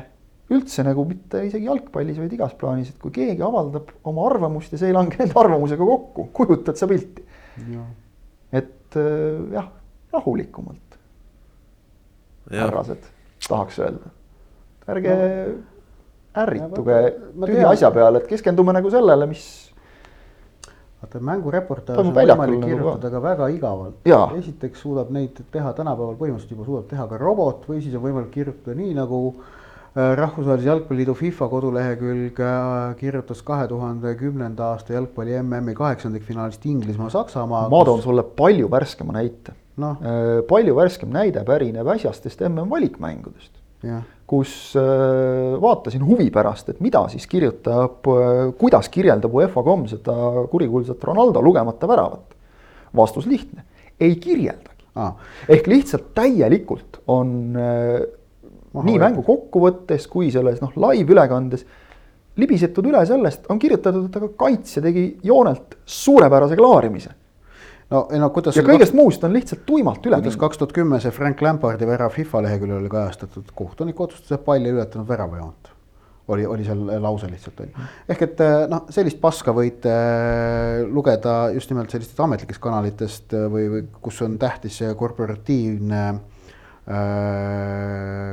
üldse 0.55 0.83
nagu 0.87 1.05
mitte 1.05 1.43
isegi 1.45 1.69
jalgpallis, 1.69 2.19
vaid 2.19 2.35
igas 2.35 2.55
plaanis, 2.59 2.93
et 2.93 3.01
kui 3.03 3.13
keegi 3.15 3.45
avaldab 3.45 3.91
oma 4.09 4.27
arvamust 4.31 4.73
ja 4.73 4.81
see 4.81 4.91
ei 4.91 4.97
lange 4.97 5.19
nende 5.21 5.37
arvamusega 5.39 5.87
kokku, 5.91 6.31
kujutad 6.35 6.79
sa 6.81 6.89
pilti. 6.89 7.25
et 8.53 8.97
äh, 8.97 9.43
jah 9.53 9.75
rahulikumalt. 10.19 10.99
härrased, 12.51 13.09
tahaks 13.49 13.79
öelda. 13.79 14.11
ärge 14.89 15.15
no. 15.15 15.57
ärrituge 16.43 17.01
tühja 17.45 17.73
asja 17.75 17.91
peale, 17.93 18.23
et 18.23 18.31
keskendume 18.31 18.73
nagu 18.73 18.91
sellele, 18.91 19.27
mis. 19.29 19.45
vaata 21.03 21.21
mängureportaaž 21.23 22.01
on 22.01 22.11
võimalik 22.17 22.57
nagu 22.57 22.73
kirjutada 22.73 23.13
ka 23.13 23.23
väga 23.23 23.51
igavalt. 23.55 24.11
esiteks 24.39 24.83
suudab 24.83 25.13
neid 25.15 25.39
teha 25.53 25.73
tänapäeval 25.77 26.17
põhimõtteliselt 26.19 26.57
juba 26.57 26.67
suudab 26.67 26.91
teha 26.91 27.07
ka 27.07 27.21
robot 27.21 27.69
või 27.69 27.83
siis 27.85 27.95
on 27.95 28.05
võimalik 28.09 28.33
kirjutada 28.35 28.75
nii 28.81 28.97
nagu 28.97 29.21
äh, 29.37 30.17
rahvusvahelise 30.23 30.73
jalgpalliliidu 30.73 31.15
FIFA 31.21 31.49
kodulehekülg 31.53 32.41
äh, 32.41 32.97
kirjutas 32.97 33.45
kahe 33.45 33.69
tuhande 33.69 34.17
kümnenda 34.19 34.73
aasta 34.73 34.97
jalgpalli 34.97 35.37
MM-i 35.43 35.77
kaheksandikfinaalist 35.79 36.67
Inglismaa, 36.67 37.13
Saksamaa. 37.15 37.69
ma 37.69 37.85
toon 37.85 38.01
kus... 38.01 38.09
sulle 38.09 38.25
palju 38.43 38.71
värskema 38.71 39.21
näite 39.21 39.55
no.. 39.79 39.95
Äh, 40.03 40.43
palju 40.49 40.77
värskem 40.77 41.13
näide 41.15 41.45
pärineb 41.47 41.89
äsjastest 41.95 42.43
mm 42.45 42.71
valikmängudest. 42.71 43.53
kus 44.27 44.75
äh, 44.77 45.55
vaatasin 45.63 46.05
huvi 46.05 46.31
pärast, 46.31 46.69
et 46.69 46.81
mida 46.85 47.05
siis 47.09 47.27
kirjutab, 47.27 48.07
äh, 48.07 48.53
kuidas 48.59 48.89
kirjeldab 48.89 49.35
UEFA.com 49.35 49.87
seda 49.89 50.47
kurikuulsat 50.51 51.05
Ronaldo 51.05 51.43
lugemata 51.43 51.89
väravat. 51.89 52.35
vastus 52.97 53.27
lihtne, 53.27 53.63
ei 54.01 54.17
kirjeldagi. 54.17 54.85
Ah.. 54.95 55.13
ehk 55.49 55.67
lihtsalt 55.67 56.15
täielikult 56.15 57.03
on 57.07 57.55
Maha 58.73 58.85
nii 58.85 58.99
mängu 59.01 59.23
kokkuvõttes 59.25 60.09
kui 60.11 60.33
selles 60.33 60.59
noh, 60.61 60.73
live-ülekandes 60.75 61.63
libisetud 62.39 62.87
üle 62.87 63.01
sellest, 63.07 63.47
on 63.51 63.59
kirjutatud, 63.59 64.09
et 64.09 64.19
aga 64.21 64.29
kaitsja 64.39 64.83
tegi 64.83 65.05
joonelt 65.27 65.79
suurepärase 65.87 66.59
klaarimise 66.59 67.15
no 67.91 68.05
ei 68.13 68.21
no 68.21 68.29
kuidas. 68.35 68.57
ja 68.57 68.65
kõigest 68.67 68.93
kaks... 68.93 68.99
muust 68.99 69.25
on 69.25 69.35
lihtsalt 69.37 69.65
tuimalt 69.69 70.07
üle. 70.07 70.21
kuidas 70.21 70.39
kaks 70.41 70.61
tuhat 70.61 70.77
kümme 70.77 71.01
see 71.03 71.15
Frank 71.15 71.43
Lampardi 71.45 71.89
värav 71.89 72.15
FIFA 72.15 72.45
leheküljel 72.47 72.83
oli 72.83 72.93
kajastatud, 72.93 73.51
kohtunik 73.59 74.01
otsustas, 74.01 74.39
et 74.39 74.47
pall 74.47 74.65
ei 74.65 74.77
ületanud 74.77 75.09
väravajoont. 75.09 75.75
oli, 76.29 76.47
oli 76.47 76.65
seal 76.65 76.83
lause 77.03 77.31
lihtsalt 77.31 77.61
on 77.65 77.71
ju. 77.73 77.87
ehk 78.15 78.25
et 78.29 78.43
eh, 78.45 78.57
noh, 78.71 78.89
sellist 78.93 79.21
paska 79.21 79.55
võite 79.57 79.93
eh, 79.93 80.83
lugeda 80.87 81.39
just 81.55 81.71
nimelt 81.73 81.91
sellistest 81.91 82.21
ametlikest 82.25 82.63
kanalitest 82.63 83.37
eh, 83.37 83.47
või, 83.53 83.69
või 83.77 83.87
kus 84.03 84.21
on 84.27 84.37
tähtis 84.41 84.83
korporatiivne 84.97 86.03
Äh, 86.09 86.38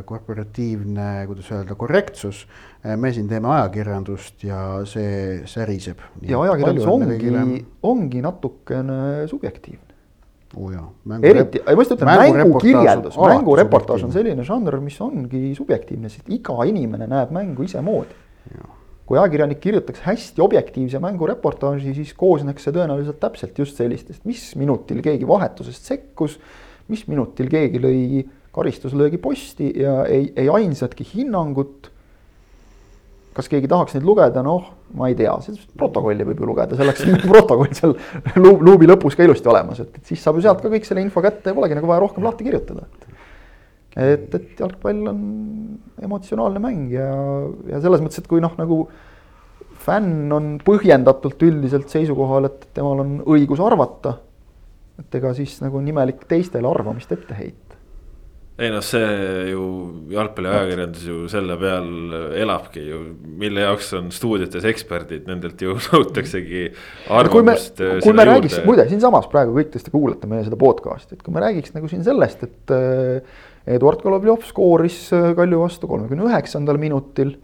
korporatiivne, 0.06 1.26
kuidas 1.28 1.50
öelda, 1.52 1.76
korrektsus. 1.76 2.46
Äh, 2.86 2.96
me 2.98 3.12
siin 3.14 3.28
teeme 3.28 3.50
ajakirjandust 3.52 4.46
ja 4.48 4.60
see 4.88 5.42
säriseb. 5.50 6.00
ja 6.22 6.40
ajakirjandus 6.42 6.88
ongi 6.88 7.66
ongi 7.84 8.22
natukene 8.24 9.28
subjektiivne 9.28 9.96
oo 10.56 10.68
oh 10.68 10.72
jaa. 10.72 11.20
eriti, 11.22 11.62
ma 11.66 11.74
just 11.76 11.94
ütlen, 11.96 12.12
mängukirjeldus, 12.22 13.18
mängureportaaž 13.20 14.06
on 14.08 14.14
selline 14.14 14.46
žanr, 14.48 14.78
mis 14.84 14.98
ongi 15.04 15.50
subjektiivne, 15.58 16.12
sest 16.12 16.30
iga 16.32 16.56
inimene 16.70 17.10
näeb 17.12 17.34
mängu 17.36 17.66
isemoodi. 17.68 18.24
kui 19.06 19.20
ajakirjanik 19.20 19.60
kirjutaks 19.62 20.02
hästi 20.02 20.42
objektiivse 20.42 20.98
mängureportaaži, 21.04 21.92
siis 21.94 22.14
koosneks 22.18 22.64
see 22.66 22.74
tõenäoliselt 22.74 23.20
täpselt 23.22 23.60
just 23.62 23.78
sellistest, 23.78 24.24
mis 24.26 24.48
minutil 24.58 25.04
keegi 25.06 25.28
vahetusest 25.30 25.92
sekkus, 25.92 26.40
mis 26.90 27.04
minutil 27.12 27.52
keegi 27.52 27.82
lõi 27.84 28.24
karistuslöögi 28.56 29.20
posti 29.22 29.72
ja 29.82 30.06
ei, 30.06 30.30
ei 30.36 30.50
ainsatki 30.50 31.08
hinnangut. 31.14 31.92
kas 33.36 33.50
keegi 33.52 33.68
tahaks 33.68 33.98
neid 33.98 34.06
lugeda, 34.08 34.40
noh, 34.46 34.70
ma 34.96 35.10
ei 35.12 35.16
tea, 35.20 35.34
protokolli 35.76 36.24
võib 36.24 36.40
ju 36.40 36.48
lugeda, 36.48 36.78
selleks 36.80 37.02
on 37.04 37.18
protokoll 37.26 37.74
seal 37.76 37.98
luubi 38.40 38.88
lõpus 38.88 39.18
ka 39.18 39.26
ilusti 39.28 39.52
olemas, 39.52 39.82
et, 39.84 39.98
et 40.00 40.14
siis 40.14 40.22
saab 40.24 40.40
ju 40.40 40.46
sealt 40.46 40.62
ka 40.64 40.72
kõik 40.72 40.88
selle 40.88 41.04
info 41.04 41.24
kätte 41.26 41.52
ja 41.52 41.58
polegi 41.58 41.76
nagu 41.76 41.90
vaja 41.90 42.06
rohkem 42.06 42.24
lahti 42.24 42.48
kirjutada. 42.48 42.88
et, 43.96 44.30
et 44.40 44.64
jalgpall 44.64 45.12
on 45.12 45.20
emotsionaalne 46.08 46.64
mäng 46.64 46.96
ja, 46.96 47.10
ja 47.74 47.84
selles 47.84 48.06
mõttes, 48.06 48.24
et 48.24 48.32
kui 48.32 48.40
noh, 48.44 48.56
nagu 48.56 48.86
fänn 49.84 50.32
on 50.32 50.50
põhjendatult 50.64 51.44
üldiselt 51.44 51.92
seisukohal, 51.92 52.48
et 52.48 52.70
temal 52.78 53.04
on 53.04 53.18
õigus 53.36 53.60
arvata. 53.60 54.16
et 55.04 55.20
ega 55.20 55.36
siis 55.36 55.60
nagu 55.60 55.84
on 55.84 55.92
imelik 55.92 56.24
teistele 56.32 56.72
arvamist 56.72 57.12
ette 57.12 57.36
heita 57.36 57.65
ei 58.56 58.72
noh, 58.72 58.84
see 58.86 59.08
ju 59.50 59.64
jalgpalliajakirjandus 60.14 61.08
ju 61.10 61.16
selle 61.32 61.58
peal 61.60 61.90
elabki 62.40 62.86
ju, 62.88 63.00
mille 63.42 63.66
jaoks 63.66 63.90
on 64.00 64.08
stuudiotes 64.16 64.68
eksperdid, 64.70 65.26
nendelt 65.28 65.60
ju 65.62 65.76
nõutaksegi 65.90 66.70
arvamust. 67.10 67.82
kui 67.82 67.90
me, 67.90 68.00
kui 68.06 68.16
me 68.16 68.28
räägiks, 68.30 68.62
muide 68.68 68.88
siinsamas 68.92 69.28
praegu 69.32 69.58
kõik, 69.58 69.74
kes 69.76 69.88
te 69.88 69.92
kuulate 69.94 70.30
meie 70.32 70.46
seda 70.48 70.60
podcast'i, 70.60 71.18
et 71.18 71.26
kui 71.26 71.36
me 71.36 71.44
räägiks 71.44 71.76
nagu 71.76 71.92
siin 71.92 72.06
sellest, 72.08 72.48
et 72.48 72.76
äh, 72.76 73.44
Eduard 73.76 74.04
Golovjov 74.06 74.46
skooris 74.48 75.02
äh, 75.16 75.34
Kalju 75.36 75.60
vastu 75.66 75.92
kolmekümne 75.92 76.30
üheksandal 76.30 76.80
minutil 76.80 77.36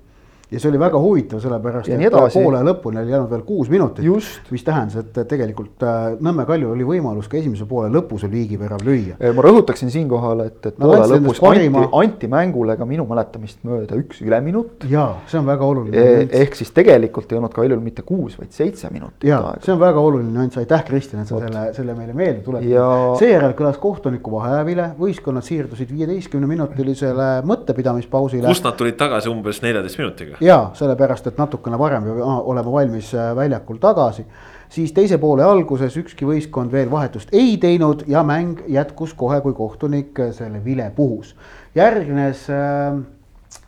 ja 0.52 0.60
see 0.60 0.70
oli 0.70 0.80
väga 0.82 1.00
huvitav, 1.00 1.40
sellepärast 1.40 1.88
ja 1.88 1.98
et 2.04 2.16
poole 2.34 2.60
lõpuni 2.68 3.00
oli 3.00 3.14
jäänud 3.14 3.30
veel 3.32 3.44
kuus 3.48 3.70
minutit. 3.72 4.04
mis 4.52 4.64
tähendas, 4.68 4.98
et 5.00 5.20
tegelikult 5.30 5.84
äh, 5.88 6.00
Nõmme 6.22 6.44
Kalju 6.48 6.74
oli 6.74 6.84
võimalus 6.88 7.30
ka 7.32 7.38
esimese 7.40 7.64
poole 7.70 7.88
lõpus 7.94 8.26
liigivärav 8.28 8.84
lüüa. 8.84 9.16
ma 9.36 9.46
rõhutaksin 9.46 9.92
siinkohal, 9.94 10.44
et, 10.50 10.60
et 10.68 10.76
poole 10.76 11.08
lõpus 11.14 11.40
anti, 11.48 11.84
anti 12.02 12.32
mängule 12.32 12.76
ka 12.78 12.88
minu 12.90 13.06
mäletamist 13.08 13.62
mööda 13.68 13.96
üks 14.00 14.20
üleminut. 14.26 14.84
ja 14.92 15.06
see 15.32 15.40
on 15.40 15.48
väga 15.48 15.70
oluline 15.72 16.04
e. 16.04 16.28
ehk 16.42 16.60
siis 16.60 16.74
tegelikult 16.76 17.32
ei 17.32 17.40
olnud 17.40 17.56
Kaljul 17.56 17.80
mitte 17.84 18.04
kuus, 18.08 18.36
vaid 18.40 18.52
seitse 18.56 18.92
minutit. 18.92 19.24
ja 19.30 19.40
see 19.64 19.72
on 19.72 19.80
väga 19.80 20.04
oluline 20.04 20.36
nüanss, 20.36 20.60
aitäh 20.60 20.84
Kristjan, 20.88 21.24
et 21.24 21.32
sa 21.32 21.38
Ot. 21.40 21.48
selle, 21.48 21.66
selle 21.80 21.96
meile 21.96 22.18
meelde 22.18 22.44
tuletad 22.44 22.68
ja.... 22.68 22.90
seejärel 23.24 23.56
kõlas 23.56 23.80
kohtuniku 23.80 24.36
vaheajavile, 24.36 24.92
võistkonnad 25.00 25.48
siirdusid 25.48 25.96
viieteistkümne 25.96 26.52
minutilisele 26.52 27.32
mõttepidamispausile. 27.48 28.52
kust 28.52 28.68
nad 28.68 28.76
tulid 28.76 29.00
tagasi 29.00 29.32
umbes 29.32 29.64
neljateist 29.64 30.04
minutiga 30.04 30.41
ja 30.42 30.58
sellepärast, 30.78 31.28
et 31.28 31.38
natukene 31.40 31.80
varem 31.80 32.08
peab 32.08 32.50
olema 32.50 32.74
valmis 32.74 33.14
äh, 33.16 33.32
väljakul 33.36 33.80
tagasi. 33.82 34.26
siis 34.72 34.94
teise 34.96 35.18
poole 35.18 35.44
alguses 35.44 35.98
ükski 35.98 36.26
võistkond 36.26 36.72
veel 36.72 36.92
vahetust 36.92 37.34
ei 37.36 37.58
teinud 37.58 38.06
ja 38.08 38.24
mäng 38.24 38.64
jätkus 38.68 39.14
kohe, 39.14 39.42
kui 39.42 39.54
kohtunik 39.54 40.20
äh, 40.20 40.32
selle 40.34 40.64
vile 40.66 40.92
puhus. 40.96 41.36
järgnes 41.76 42.50
äh, 42.50 43.02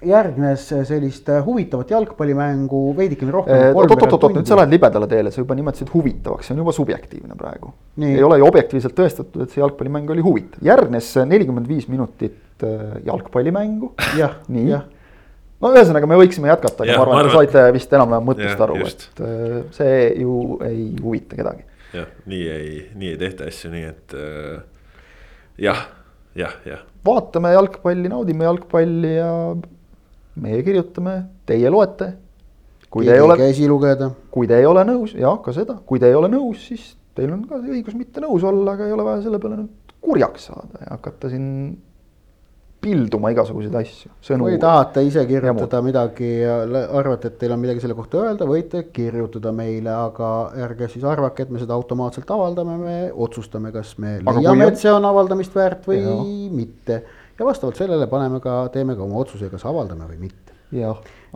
järgnes 0.03 0.65
sellist 0.87 1.27
huvitavat 1.45 1.91
jalgpallimängu 1.91 2.81
veidikene 2.97 3.31
rohkem. 3.31 3.75
oot-oot-oot, 3.75 4.37
nüüd 4.37 4.47
sa 4.47 4.57
lähed 4.59 4.71
libedale 4.71 5.07
teele, 5.11 5.31
sa 5.31 5.41
juba 5.41 5.55
nimetasid 5.59 5.91
huvitavaks, 5.93 6.47
see 6.47 6.55
on 6.55 6.63
juba 6.63 6.73
subjektiivne 6.75 7.37
praegu. 7.39 7.73
ei 8.01 8.23
ole 8.23 8.39
ju 8.39 8.47
objektiivselt 8.47 8.95
tõestatud, 8.97 9.43
et 9.43 9.53
see 9.53 9.61
jalgpallimäng 9.61 10.09
oli 10.15 10.23
huvitav, 10.25 10.63
järgnes 10.65 11.13
nelikümmend 11.27 11.67
viis 11.67 11.87
minutit 11.91 12.63
äh, 12.63 12.99
jalgpallimängu. 13.05 13.93
nii, 14.47 14.81
no 15.63 15.71
ühesõnaga, 15.73 16.09
me 16.09 16.19
võiksime 16.19 16.51
jätkata, 16.51 16.83
aga 16.83 16.91
ja, 16.91 16.99
ma 16.99 17.05
arvan, 17.05 17.23
et 17.23 17.31
te 17.31 17.57
saite 17.57 17.75
vist 17.75 17.93
enam-vähem 17.95 18.29
mõttest 18.29 18.63
aru, 18.65 18.79
et 18.87 19.21
äh, 19.23 19.59
see 19.77 19.99
ju 20.23 20.37
ei 20.67 20.87
huvita 21.01 21.39
kedagi. 21.39 21.67
jah, 21.95 22.09
nii 22.29 22.47
ei, 22.55 22.73
nii 22.99 23.13
ei 23.13 23.19
tehta 23.21 23.47
asju, 23.51 23.71
nii 23.73 23.85
et 23.91 24.17
äh, 24.17 24.57
jah, 25.67 25.85
jah, 26.39 26.57
jah. 26.67 26.83
vaatame 27.05 27.53
jalgpalli, 27.55 28.11
naudime 28.11 28.49
jalgpalli 28.49 29.13
ja 29.15 29.29
meie 30.43 30.65
kirjutame, 30.65 31.15
teie 31.49 31.71
loete. 31.71 32.13
kui 32.93 33.07
te 33.07 33.15
ei 33.15 33.23
ole, 33.23 33.37
käsi 33.39 33.69
lugeda. 33.69 34.11
kui 34.33 34.49
te 34.49 34.59
ei 34.59 34.67
ole 34.69 34.83
nõus, 34.89 35.15
jah, 35.17 35.39
ka 35.45 35.55
seda, 35.55 35.79
kui 35.85 36.01
te 36.01 36.11
ei 36.11 36.17
ole 36.17 36.31
nõus, 36.33 36.67
siis 36.67 36.91
teil 37.13 37.31
on 37.33 37.47
ka 37.47 37.61
õigus 37.61 37.95
mitte 37.97 38.21
nõus 38.23 38.43
olla, 38.45 38.75
aga 38.75 38.89
ei 38.89 38.93
ole 38.95 39.05
vaja 39.05 39.23
selle 39.25 39.39
peale 39.41 39.61
nüüd 39.61 39.95
kurjaks 40.03 40.49
saada 40.49 40.81
ja 40.81 40.95
hakata 40.97 41.29
siin 41.31 41.47
pilduma 42.83 43.31
igasuguseid 43.33 43.75
asju. 43.79 44.11
kui 44.43 44.57
tahate 44.61 45.03
ise 45.07 45.23
kirjutada 45.29 45.81
midagi 45.85 46.29
ja 46.41 46.57
arvate, 46.99 47.31
et 47.31 47.39
teil 47.41 47.55
on 47.55 47.61
midagi 47.63 47.83
selle 47.83 47.95
kohta 47.97 48.21
öelda, 48.23 48.47
võite 48.49 48.83
kirjutada 48.93 49.53
meile, 49.55 49.93
aga 49.93 50.29
ärge 50.67 50.89
siis 50.91 51.05
arvake, 51.07 51.47
et 51.47 51.53
me 51.53 51.61
seda 51.61 51.77
automaatselt 51.77 52.29
avaldame, 52.35 52.77
me 52.81 52.97
otsustame, 53.25 53.71
kas 53.75 53.95
me 54.03 54.17
leiame, 54.19 54.69
et 54.71 54.81
see 54.81 54.91
on 54.91 55.07
avaldamist 55.09 55.55
väärt 55.55 55.87
või 55.89 56.01
ja. 56.03 56.17
mitte 56.53 57.01
ja 57.39 57.47
vastavalt 57.47 57.79
sellele 57.79 58.07
paneme 58.11 58.41
ka, 58.43 58.67
teeme 58.73 58.97
ka 58.97 59.05
oma 59.05 59.21
otsuse, 59.23 59.49
kas 59.51 59.65
avaldame 59.69 60.07
või 60.11 60.19
mitte. 60.27 60.59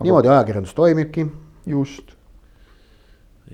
niimoodi 0.03 0.31
ajakirjandus 0.33 0.75
toimibki. 0.77 1.27
just. 1.65 2.16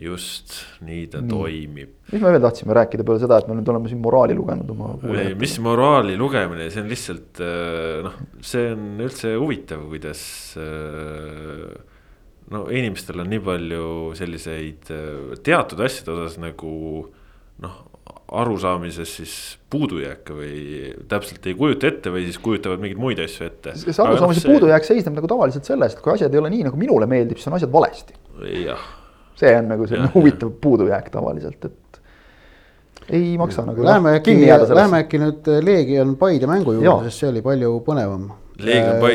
Just, 0.01 0.55
nii 0.81 1.05
ta 1.11 1.21
nii. 1.21 1.29
toimib. 1.29 1.93
mis 2.09 2.21
me 2.21 2.33
veel 2.33 2.43
tahtsime 2.43 2.75
rääkida 2.77 3.05
peale 3.05 3.21
seda, 3.21 3.37
et 3.41 3.49
me 3.49 3.57
nüüd 3.59 3.69
oleme 3.73 3.91
siin 3.91 4.01
moraali 4.01 4.35
lugenud 4.37 4.73
oma. 4.73 4.91
ei, 5.13 5.33
mis 5.39 5.55
moraali 5.61 6.17
lugemine, 6.19 6.69
see 6.73 6.81
on 6.81 6.91
lihtsalt 6.91 7.41
äh, 7.45 8.01
noh, 8.07 8.19
see 8.41 8.71
on 8.73 9.05
üldse 9.05 9.35
huvitav, 9.37 9.85
kuidas 9.91 10.23
äh, 10.61 11.67
no 12.53 12.65
inimestel 12.73 13.21
on 13.21 13.29
nii 13.33 13.43
palju 13.45 13.87
selliseid 14.17 14.93
äh, 14.93 15.33
teatud 15.45 15.85
asjade 15.85 16.15
osas 16.17 16.39
nagu 16.41 16.73
noh 17.63 17.81
arusaamises 18.33 19.11
siis 19.19 19.33
puudujääke 19.69 20.33
või 20.33 20.55
täpselt 21.09 21.45
ei 21.47 21.53
kujuta 21.57 21.87
ette 21.91 22.11
või 22.13 22.25
siis 22.25 22.39
kujutavad 22.41 22.81
mingeid 22.81 23.01
muid 23.01 23.21
asju 23.21 23.45
ette. 23.45 23.75
see 23.77 23.93
arusaamise 23.93 24.41
no, 24.41 24.41
see... 24.41 24.49
puudujääk 24.49 24.87
seisneb 24.87 25.19
nagu 25.19 25.29
tavaliselt 25.29 25.69
selles, 25.69 25.93
et 25.93 26.01
kui 26.01 26.15
asjad 26.15 26.33
ei 26.33 26.41
ole 26.41 26.49
nii, 26.53 26.65
nagu 26.69 26.79
minule 26.79 27.07
meeldib, 27.09 27.37
siis 27.37 27.51
on 27.51 27.59
asjad 27.59 27.71
valesti. 27.73 28.17
See 29.43 29.55
on 29.59 29.67
nagu 29.73 29.87
selline 29.89 30.11
huvitav 30.13 30.53
puudujääk 30.63 31.11
tavaliselt, 31.13 31.67
et 31.67 31.99
ei 33.09 33.35
maksa 33.37 33.65
nagu. 33.67 33.83
Läheme 33.83 34.15
äkki, 34.19 34.37
läheme 34.47 35.03
äkki 35.03 35.19
nüüd 35.19 35.51
Leegion 35.65 36.15
Paide 36.17 36.47
mängu 36.47 36.77
juurde, 36.77 37.11
sest 37.11 37.25
see 37.25 37.33
oli 37.33 37.43
palju 37.45 37.75
põnevam. 37.85 38.31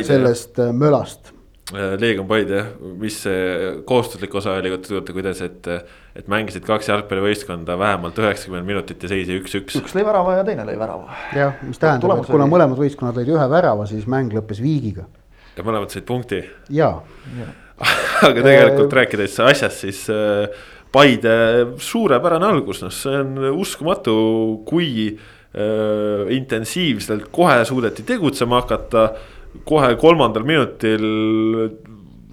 sellest 0.05 0.59
äh, 0.61 0.73
mölast 0.75 1.33
Leegion 1.73 2.25
Paide 2.29 2.57
jah, 2.57 2.69
mis 2.97 3.19
see 3.27 3.73
kohustuslik 3.89 4.33
osa 4.41 4.55
oli, 4.57 4.71
kuidas, 5.13 5.43
et, 5.45 5.67
et 6.17 6.31
mängisid 6.31 6.65
kaks 6.65 6.89
jalgpallivõistkonda 6.89 7.77
vähemalt 7.79 8.17
üheksakümmend 8.23 8.65
minutit 8.69 9.05
ja 9.05 9.11
seis 9.13 9.29
üks-üks. 9.35 9.77
üks 9.77 9.97
lõi 9.97 10.07
värava 10.07 10.39
ja 10.39 10.47
teine 10.49 10.65
lõi 10.65 10.79
värava. 10.81 11.19
jah, 11.37 11.61
mis 11.69 11.81
tähendab, 11.83 12.23
et 12.23 12.31
kuna 12.31 12.47
oli... 12.47 12.55
mõlemad 12.55 12.81
võistkonnad 12.81 13.21
lõid 13.21 13.33
ühe 13.35 13.49
värava, 13.53 13.85
siis 13.91 14.09
mäng 14.09 14.33
lõppes 14.33 14.63
viigiga. 14.65 15.05
ja 15.59 15.67
mõlemad 15.67 15.93
said 15.93 16.09
punkti. 16.09 16.41
jaa 16.73 17.03
ja. 17.37 17.53
aga 18.29 18.43
tegelikult 18.43 18.93
äh... 18.93 18.97
rääkides 19.03 19.39
asjast, 19.47 19.85
siis 19.85 20.05
äh, 20.13 20.49
Paide 20.93 21.33
suurepärane 21.85 22.47
algus, 22.49 22.81
noh, 22.81 22.93
see 22.95 23.19
on 23.21 23.35
uskumatu, 23.61 24.15
kui 24.69 25.11
äh, 25.13 26.31
intensiivselt 26.33 27.29
kohe 27.35 27.61
suudeti 27.69 28.07
tegutsema 28.09 28.63
hakata. 28.63 29.11
Kohe 29.69 29.95
kolmandal 30.01 30.45
minutil 30.49 31.05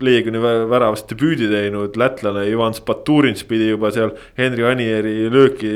Leegioni 0.04 0.42
väravast 0.44 1.08
debüüdi 1.08 1.48
teinud 1.48 1.96
lätlane 1.96 2.44
Ivan 2.52 2.76
Spaturins 2.76 3.46
pidi 3.48 3.70
juba 3.70 3.92
seal 3.96 4.12
Henri 4.36 4.66
Anieri 4.68 5.30
lööki 5.32 5.72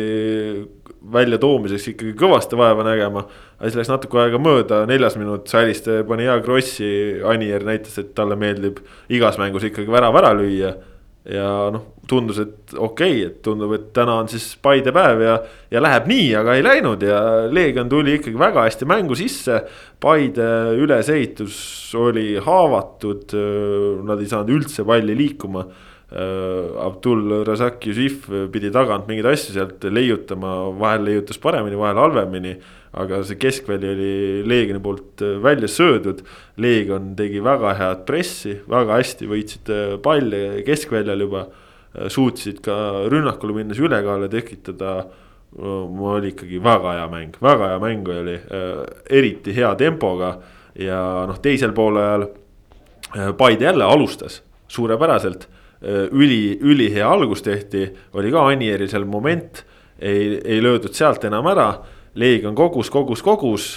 väljatoomiseks 1.00 1.88
ikkagi 1.94 2.14
kõvasti 2.20 2.58
vaeva 2.60 2.84
nägema. 2.84 3.26
aga 3.58 3.70
siis 3.70 3.80
läks 3.80 3.92
natuke 3.92 4.20
aega 4.20 4.40
mööda, 4.42 4.84
neljas 4.90 5.16
minut 5.20 5.48
Saliste 5.48 6.04
pani 6.08 6.28
hea 6.28 6.40
krossi, 6.44 6.92
Anier 7.26 7.64
näitas, 7.64 7.98
et 8.02 8.14
talle 8.16 8.36
meeldib 8.36 8.80
igas 9.10 9.40
mängus 9.40 9.64
ikkagi 9.70 9.92
värav 9.92 10.16
ära 10.20 10.34
lüüa 10.36 10.76
ja 11.30 11.48
noh, 11.74 11.84
tundus, 12.10 12.40
et 12.42 12.74
okei 12.74 13.20
okay,, 13.20 13.26
et 13.28 13.42
tundub, 13.46 13.74
et 13.76 13.90
täna 13.96 14.16
on 14.22 14.30
siis 14.32 14.46
Paide 14.62 14.94
päev 14.96 15.22
ja, 15.24 15.36
ja 15.72 15.82
läheb 15.84 16.08
nii, 16.10 16.30
aga 16.40 16.56
ei 16.58 16.64
läinud 16.66 17.04
ja 17.06 17.20
Leegion 17.52 17.92
tuli 17.92 18.16
ikkagi 18.18 18.40
väga 18.40 18.66
hästi 18.66 18.88
mängu 18.90 19.18
sisse. 19.20 19.62
Paide 20.02 20.48
ülesehitus 20.80 21.60
oli 22.00 22.32
haavatud, 22.44 23.36
nad 24.08 24.22
ei 24.22 24.32
saanud 24.32 24.56
üldse 24.56 24.86
palli 24.88 25.18
liikuma. 25.20 25.66
Abdul 26.10 27.44
Razak 27.46 27.84
Yusif 27.86 28.24
pidi 28.50 28.72
tagant 28.74 29.06
mingeid 29.06 29.28
asju 29.30 29.54
sealt 29.54 29.84
leiutama, 29.94 30.56
vahel 30.80 31.04
leiutas 31.06 31.38
paremini, 31.38 31.78
vahel 31.78 32.02
halvemini 32.02 32.56
aga 32.98 33.22
see 33.26 33.38
keskväli 33.40 33.90
oli 33.94 34.12
Leegioni 34.50 34.82
poolt 34.82 35.22
äh, 35.22 35.38
välja 35.44 35.68
söödud. 35.68 36.24
Leegion 36.58 37.14
tegi 37.18 37.42
väga 37.44 37.74
head 37.78 38.06
pressi, 38.08 38.56
väga 38.70 38.98
hästi 38.98 39.30
võitsid 39.30 39.74
äh, 39.74 39.96
palli 40.04 40.64
keskväljal 40.68 41.26
juba. 41.26 41.46
Äh, 41.94 42.10
suutsid 42.14 42.64
ka 42.66 42.76
rünnakule 43.12 43.60
minnes 43.62 43.80
ülekaale 43.82 44.30
tekitada. 44.30 45.04
oli 45.58 46.28
ikkagi 46.30 46.60
väga 46.62 46.92
hea 46.94 47.06
mäng, 47.10 47.38
väga 47.42 47.72
hea 47.72 47.78
mäng 47.82 48.08
oli, 48.14 48.36
eriti 49.10 49.50
hea 49.56 49.72
tempoga 49.76 50.28
ja 50.78 51.26
noh, 51.26 51.40
teisel 51.42 51.74
poolel 51.74 52.28
Paide 53.38 53.66
jälle 53.66 53.84
alustas 53.84 54.44
suurepäraselt 54.68 55.48
üli, 55.82 56.58
ülihea 56.60 57.08
algus 57.08 57.44
tehti, 57.46 57.86
oli 58.20 58.32
ka 58.34 58.48
Anieril 58.52 58.90
seal 58.92 59.06
moment, 59.08 59.64
ei, 60.00 60.40
ei 60.44 60.60
löödud 60.64 60.96
sealt 60.98 61.24
enam 61.28 61.48
ära. 61.48 61.70
Leegion 62.20 62.56
kogus, 62.58 62.90
kogus, 62.92 63.22
kogus. 63.24 63.70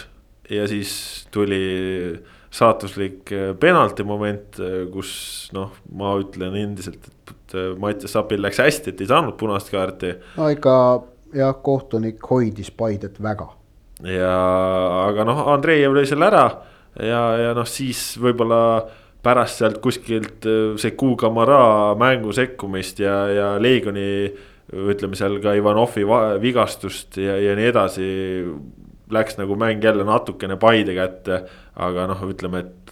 Ja 0.51 0.65
siis 0.69 0.93
tuli 1.31 1.63
saatuslik 2.53 3.33
äh, 3.33 3.53
penalti 3.59 4.05
moment, 4.05 4.59
äh, 4.61 4.83
kus 4.93 5.13
noh, 5.57 5.73
ma 5.97 6.17
ütlen 6.21 6.57
endiselt, 6.61 7.07
et 7.07 7.57
Mattias 7.81 8.13
Sapil 8.17 8.43
läks 8.45 8.61
hästi, 8.61 8.93
et 8.93 9.01
ei 9.01 9.09
saanud 9.09 9.37
punast 9.41 9.71
kaarti. 9.73 10.15
no 10.37 10.49
ikka 10.53 10.75
jah, 11.37 11.55
kohtunik 11.65 12.21
hoidis 12.31 12.71
Paidet 12.77 13.21
väga. 13.23 13.49
ja, 14.05 14.35
aga 15.09 15.27
noh, 15.29 15.47
Andreev 15.55 15.97
lõi 15.97 16.05
selle 16.09 16.29
ära. 16.29 16.47
Ja, 17.01 17.23
ja 17.41 17.53
noh, 17.57 17.65
siis 17.69 18.19
võib-olla 18.21 18.59
pärast 19.23 19.63
sealt 19.63 19.81
kuskilt 19.85 20.47
äh, 20.49 20.75
see 20.81 20.97
Kuugamara 20.99 21.95
mängu 21.99 22.35
sekkumist 22.35 23.03
ja, 23.03 23.17
ja 23.31 23.49
Leegioni 23.63 24.09
ütleme 24.73 25.19
seal 25.19 25.39
ka 25.43 25.55
Ivanovi 25.59 26.05
vigastust 26.43 27.19
ja, 27.21 27.37
ja 27.41 27.57
nii 27.59 27.73
edasi. 27.73 28.07
Läks 29.13 29.37
nagu 29.37 29.59
mäng 29.61 29.83
jälle 29.85 30.07
natukene 30.09 30.57
Paide 30.57 30.95
kätte, 30.97 31.43
aga 31.77 32.07
noh, 32.09 32.23
ütleme, 32.33 32.63
et 32.63 32.83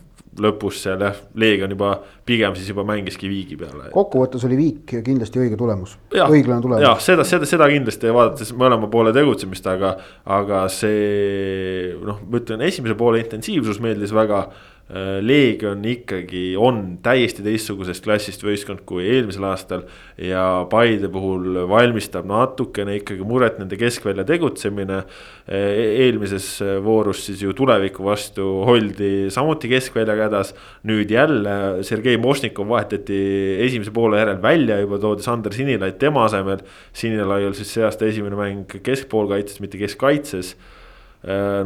lõpus 0.41 0.79
seal 0.85 1.01
jah, 1.03 1.17
Leegion 1.39 1.73
juba 1.75 1.95
pigem 2.29 2.55
siis 2.57 2.69
juba 2.71 2.85
mängiski 2.87 3.29
viigi 3.31 3.57
peale. 3.59 3.89
kokkuvõttes 3.95 4.45
oli 4.47 4.59
viik 4.59 4.95
kindlasti 5.05 5.41
õige 5.43 5.59
tulemus, 5.59 5.97
õiglane 6.15 6.63
tulemus. 6.63 6.85
jah, 6.85 7.01
seda, 7.03 7.25
seda, 7.27 7.49
seda 7.49 7.67
kindlasti 7.71 8.13
vaadates 8.15 8.53
mõlema 8.59 8.91
poole 8.93 9.13
tegutsemist, 9.17 9.67
aga, 9.71 9.97
aga 10.39 10.63
see 10.73 11.97
noh, 12.05 12.21
ma 12.27 12.43
ütlen, 12.43 12.63
esimese 12.69 12.97
poole 12.99 13.25
intensiivsus 13.25 13.81
meeldis 13.83 14.15
väga 14.15 14.45
Leegion 15.23 15.85
ikkagi 15.87 16.57
on 16.59 16.97
täiesti 17.03 17.45
teistsugusest 17.47 18.03
klassist 18.03 18.43
võistkond 18.43 18.81
kui 18.89 19.05
eelmisel 19.07 19.45
aastal. 19.47 19.85
ja 20.19 20.67
Paide 20.71 21.09
puhul 21.09 21.61
valmistab 21.71 22.27
natukene 22.27 22.97
ikkagi 22.99 23.23
muret 23.27 23.61
nende 23.61 23.79
keskvälja 23.79 24.25
tegutsemine. 24.27 25.05
Äh, 25.47 25.79
eelmises 26.07 26.49
voorus 26.83 27.23
siis 27.29 27.45
ju 27.45 27.55
tuleviku 27.55 28.05
vastu 28.05 28.49
oldi 28.67 29.31
samuti 29.31 29.71
keskväljaga 29.71 30.27
hädas. 30.29 30.55
nüüd 30.83 31.11
jälle 31.11 31.85
Sergei 31.87 32.17
Mošnikov 32.17 32.69
vahetati 32.69 33.21
esimese 33.63 33.95
poole 33.95 34.19
järel 34.19 34.43
välja, 34.43 34.81
juba 34.81 34.99
toodi 34.99 35.23
Sander 35.23 35.55
Sinilaid 35.55 35.99
tema 36.03 36.25
asemel. 36.25 36.67
Sinilai 36.93 37.47
oli 37.47 37.55
siis 37.55 37.75
see 37.75 37.87
aasta 37.87 38.11
esimene 38.11 38.37
mäng 38.37 38.79
keskpoolkaitses, 38.83 39.61
mitte 39.61 39.79
keskkaitses 39.79 40.57
Äh, 40.57 40.80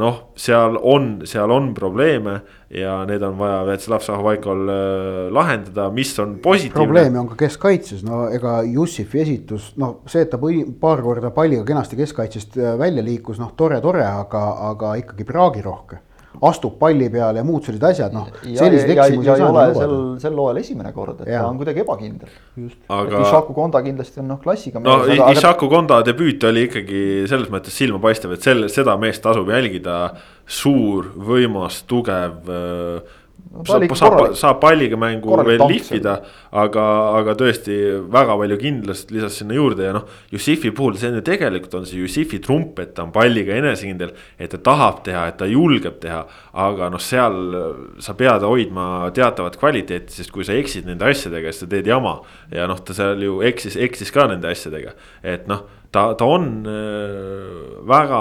noh, 0.00 0.16
seal 0.34 0.74
on, 0.82 1.20
seal 1.30 1.50
on 1.54 1.68
probleeme 1.74 2.40
ja 2.74 2.96
need 3.06 3.22
on 3.22 3.36
vaja 3.38 3.60
Vjatšeslav 3.68 4.02
Šahovaikol 4.02 4.62
äh, 4.72 5.18
lahendada, 5.34 5.88
mis 5.94 6.10
on 6.18 6.38
positiivne. 6.42 6.74
probleeme 6.74 7.20
on 7.20 7.28
ka 7.30 7.38
keskkaitses, 7.44 8.02
no 8.06 8.24
ega 8.34 8.56
Jussifi 8.66 9.22
esitus, 9.22 9.70
noh, 9.78 10.00
see, 10.10 10.24
et 10.26 10.32
ta 10.32 10.40
paar 10.80 11.04
korda 11.04 11.30
palliga 11.34 11.62
kenasti 11.68 12.00
keskkaitsest 12.00 12.58
äh, 12.58 12.74
välja 12.80 13.04
liikus, 13.06 13.38
noh, 13.38 13.54
tore, 13.56 13.78
tore, 13.84 14.02
aga, 14.02 14.42
aga 14.72 14.96
ikkagi 15.04 15.28
praagirohke 15.28 16.02
astub 16.42 16.76
palli 16.78 17.08
peale 17.12 17.40
ja 17.40 17.44
muud 17.46 17.64
sellised 17.66 17.86
asjad, 17.88 18.14
noh. 18.14 18.28
ja, 18.42 18.66
ja 18.66 19.06
ei 19.06 19.44
ole 19.46 19.64
sel, 19.76 19.94
sel 20.22 20.38
hooajal 20.38 20.60
esimene 20.60 20.92
kord, 20.96 21.22
et 21.22 21.32
ja. 21.32 21.42
ta 21.44 21.50
on 21.50 21.58
kuidagi 21.60 21.84
ebakindel. 21.84 22.30
aga. 22.88 23.22
Ishaku 23.22 23.56
Konda 23.56 23.82
kindlasti 23.84 24.22
on 24.22 24.30
noh 24.34 24.40
klassiga. 24.42 24.82
no 24.84 24.98
Ishaku 25.32 25.68
Konda 25.72 26.00
debüüt 26.06 26.44
oli 26.50 26.66
ikkagi 26.68 27.02
selles 27.30 27.50
mõttes 27.54 27.76
silmapaistev, 27.78 28.36
et 28.36 28.46
selle, 28.46 28.70
seda 28.72 28.96
meest 29.00 29.22
tasub 29.24 29.50
jälgida. 29.54 29.98
suur, 30.44 31.06
võimas, 31.16 31.78
tugev 31.88 32.50
äh, 32.52 33.14
saab, 33.68 33.84
saab, 33.96 34.16
saab 34.38 34.58
palliga 34.62 34.98
mängu 34.98 35.36
veel 35.46 35.62
lihvida, 35.70 36.14
aga, 36.62 36.84
aga 37.20 37.34
tõesti 37.38 37.76
väga 38.12 38.36
palju 38.40 38.58
kindlust 38.60 39.12
lisas 39.14 39.38
sinna 39.40 39.56
juurde 39.56 39.86
ja 39.86 39.92
noh. 39.94 40.08
Jussifi 40.32 40.72
puhul 40.74 40.98
see 40.98 41.10
on 41.12 41.18
ju 41.20 41.24
tegelikult 41.26 41.76
on 41.78 41.86
see 41.88 42.00
Jussifi 42.00 42.40
trump, 42.42 42.80
et 42.82 42.94
ta 42.96 43.04
on 43.06 43.12
palliga 43.14 43.54
enesekindel, 43.56 44.14
et 44.38 44.52
ta 44.54 44.60
tahab 44.70 45.04
teha, 45.06 45.26
et 45.30 45.38
ta 45.40 45.48
julgeb 45.50 46.00
teha. 46.02 46.24
aga 46.64 46.90
noh, 46.92 47.02
seal 47.02 47.38
sa 48.02 48.14
pead 48.18 48.44
hoidma 48.46 49.10
teatavat 49.14 49.58
kvaliteeti, 49.60 50.18
sest 50.18 50.34
kui 50.34 50.46
sa 50.46 50.56
eksid 50.58 50.88
nende 50.90 51.06
asjadega, 51.08 51.52
siis 51.52 51.66
sa 51.66 51.70
teed 51.70 51.86
jama. 51.90 52.18
ja 52.54 52.66
noh, 52.70 52.80
ta 52.82 52.96
seal 52.96 53.22
ju 53.22 53.40
eksis, 53.46 53.76
eksis 53.76 54.12
ka 54.14 54.28
nende 54.30 54.50
asjadega, 54.50 54.94
et 55.22 55.48
noh, 55.50 55.64
ta, 55.94 56.10
ta 56.18 56.26
on 56.26 56.50
äh, 56.66 57.80
väga 57.86 58.20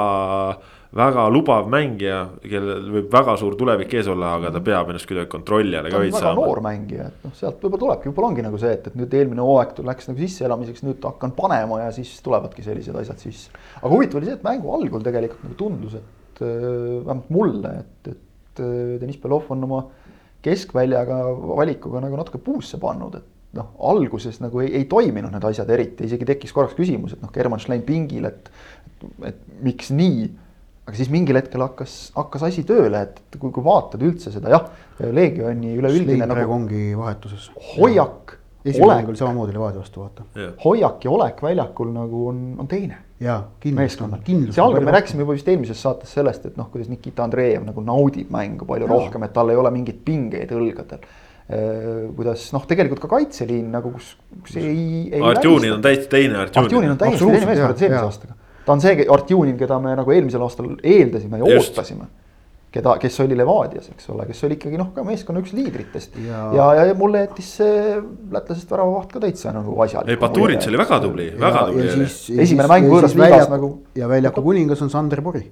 väga 0.94 1.24
lubav 1.34 1.70
mängija, 1.72 2.20
kellel 2.46 2.90
võib 2.94 3.08
väga 3.14 3.34
suur 3.42 3.56
tulevik 3.58 3.94
ees 3.98 4.10
olla, 4.14 4.36
aga 4.38 4.52
ta 4.54 4.62
peab 4.64 4.92
ennast 4.92 5.08
kuidagi 5.10 5.30
kontrolli 5.32 5.78
alla 5.80 5.90
ka 5.90 6.02
veits 6.04 6.20
saama. 6.20 6.36
noor 6.38 6.62
mängija, 6.66 7.08
et 7.10 7.26
noh, 7.26 7.34
sealt 7.38 7.58
võib-olla 7.64 7.82
tulebki, 7.86 8.10
võib-olla 8.12 8.30
ongi 8.30 8.46
nagu 8.46 8.60
see, 8.62 8.74
et, 8.78 8.90
et 8.92 9.00
nüüd 9.00 9.16
eelmine 9.18 9.46
hooaeg 9.46 9.82
läks 9.90 10.10
nagu 10.12 10.22
sisseelamiseks, 10.22 10.86
nüüd 10.86 11.08
hakkan 11.10 11.34
panema 11.38 11.82
ja 11.82 11.90
siis 11.96 12.14
tulevadki 12.26 12.66
sellised 12.66 13.00
asjad 13.02 13.26
sisse. 13.26 13.64
aga 13.82 13.92
huvitav 13.94 14.22
oli 14.22 14.30
see, 14.30 14.38
et 14.38 14.46
mängu 14.46 14.74
algul 14.78 15.06
tegelikult 15.06 15.48
nagu 15.48 15.58
tundus, 15.64 15.98
et 15.98 16.46
äh, 16.46 16.70
vähemalt 17.08 17.34
mulle, 17.34 17.74
et, 17.82 18.14
et 18.14 18.62
äh, 18.62 18.96
Deniss 19.02 19.22
Belov 19.24 19.50
on 19.56 19.66
oma 19.70 19.84
keskväljaga 20.46 21.24
valikuga 21.58 22.04
nagu 22.04 22.20
natuke 22.20 22.42
puusse 22.44 22.78
pannud, 22.78 23.18
et 23.18 23.58
noh, 23.58 23.74
alguses 23.90 24.38
nagu 24.44 24.62
ei, 24.62 24.70
ei 24.78 24.86
toiminud 24.90 25.34
need 25.34 25.50
asjad 25.50 25.70
eriti, 25.74 26.06
isegi 26.06 26.30
tekkis 26.30 26.54
korraks 26.54 26.78
küsimus, 26.78 27.18
et 27.18 27.26
noh, 27.26 27.34
German 27.34 27.62
Schlein 27.62 27.82
pingil, 27.86 28.30
et, 28.30 28.50
et, 28.86 29.12
et 29.34 29.46
miks 29.66 29.90
nii 29.94 30.26
aga 30.84 31.00
siis 31.00 31.12
mingil 31.14 31.40
hetkel 31.40 31.64
hakkas, 31.64 31.96
hakkas 32.18 32.44
asi 32.50 32.66
tööle, 32.68 33.06
et 33.08 33.38
kui, 33.40 33.52
kui 33.56 33.64
vaatad 33.64 34.04
üldse 34.04 34.34
seda, 34.34 34.52
jah, 34.52 34.68
Leegioni 35.04 35.74
üleüldine 35.80 36.28
nagu. 36.30 36.52
ongi 36.54 36.92
vahetuses. 36.98 37.50
hoiak. 37.74 38.38
esimene 38.66 39.08
oli 39.08 39.20
samamoodi 39.20 39.56
Levadia 39.56 39.80
vastu, 39.80 40.04
vaata. 40.04 40.28
hoiak 40.66 41.04
ja 41.04 41.12
olek 41.12 41.42
väljakul 41.44 41.90
nagu 41.96 42.28
on, 42.34 42.44
on 42.60 42.68
teine. 42.68 43.00
jaa, 43.24 43.40
kindlasti. 43.64 44.38
see 44.52 44.64
algab, 44.64 44.84
me 44.84 44.96
rääkisime 44.98 45.24
juba 45.24 45.40
vist 45.40 45.48
eelmises 45.48 45.82
saates 45.88 46.14
sellest, 46.20 46.52
et 46.52 46.60
noh, 46.60 46.68
kuidas 46.72 46.92
Nikita 46.92 47.24
Andreev 47.24 47.64
nagu 47.64 47.84
naudib 47.84 48.32
mängu 48.36 48.68
palju 48.68 48.90
ja. 48.90 48.92
rohkem, 48.92 49.24
et 49.24 49.36
tal 49.36 49.56
ei 49.56 49.60
ole 49.60 49.72
mingeid 49.72 50.04
pingeid 50.04 50.52
õlgadel 50.52 51.00
äh, 51.00 52.12
kuidas 52.20 52.50
noh, 52.52 52.68
tegelikult 52.68 53.06
ka 53.08 53.16
kaitseliin 53.16 53.72
nagu, 53.72 53.96
kus, 53.96 54.18
kus 54.44 54.60
ei, 54.60 55.08
ei. 55.14 55.24
Artjunin 55.32 55.80
on 55.80 55.84
täiesti 55.84 56.12
teine 56.12 56.44
Artjunin. 56.44 56.68
Artjunin 56.68 56.98
on 56.98 57.04
täiesti 57.08 57.24
teine 57.24 57.46
mees 57.48 57.64
võrreldes 57.64 57.88
eelmise 57.88 58.08
aastaga 58.12 58.42
ta 58.66 58.76
on 58.76 58.84
see 58.84 59.08
Artjunin, 59.10 59.56
keda 59.60 59.80
me 59.84 59.96
nagu 60.00 60.12
eelmisel 60.16 60.44
aastal 60.46 60.76
eeldasime 60.84 61.42
ja 61.42 61.50
Just. 61.54 61.74
ootasime. 61.74 62.08
keda, 62.74 62.96
kes 62.98 63.20
oli 63.22 63.36
Levadias, 63.38 63.90
eks 63.94 64.08
ole, 64.10 64.26
kes 64.26 64.40
oli 64.48 64.58
ikkagi 64.58 64.80
noh, 64.82 64.88
ka 64.96 65.04
meeskonna 65.06 65.44
üks 65.44 65.52
liidritest 65.54 66.16
ja, 66.24 66.46
ja, 66.58 66.70
ja, 66.80 66.86
ja 66.90 66.96
mulle 66.98 67.26
jättis 67.28 67.52
see 67.60 68.00
lätlasest 68.34 68.72
väravavaht 68.74 69.12
ka 69.14 69.22
täitsa 69.22 69.54
nagu 69.54 69.76
asjalik. 69.86 70.10
ei, 70.10 70.22
Baturits 70.22 70.72
oli 70.72 70.82
väga 70.82 71.02
tubli, 71.04 71.28
väga 71.40 71.68
tubli. 71.70 72.08
esimene 72.48 72.72
mäng 72.72 72.90
võõras 72.90 73.14
liigas 73.20 73.52
nagu. 73.52 73.76
ja 73.96 74.10
väljaku 74.10 74.46
kuningas 74.48 74.82
on 74.82 74.90
Sander 74.94 75.22
Pori 75.22 75.46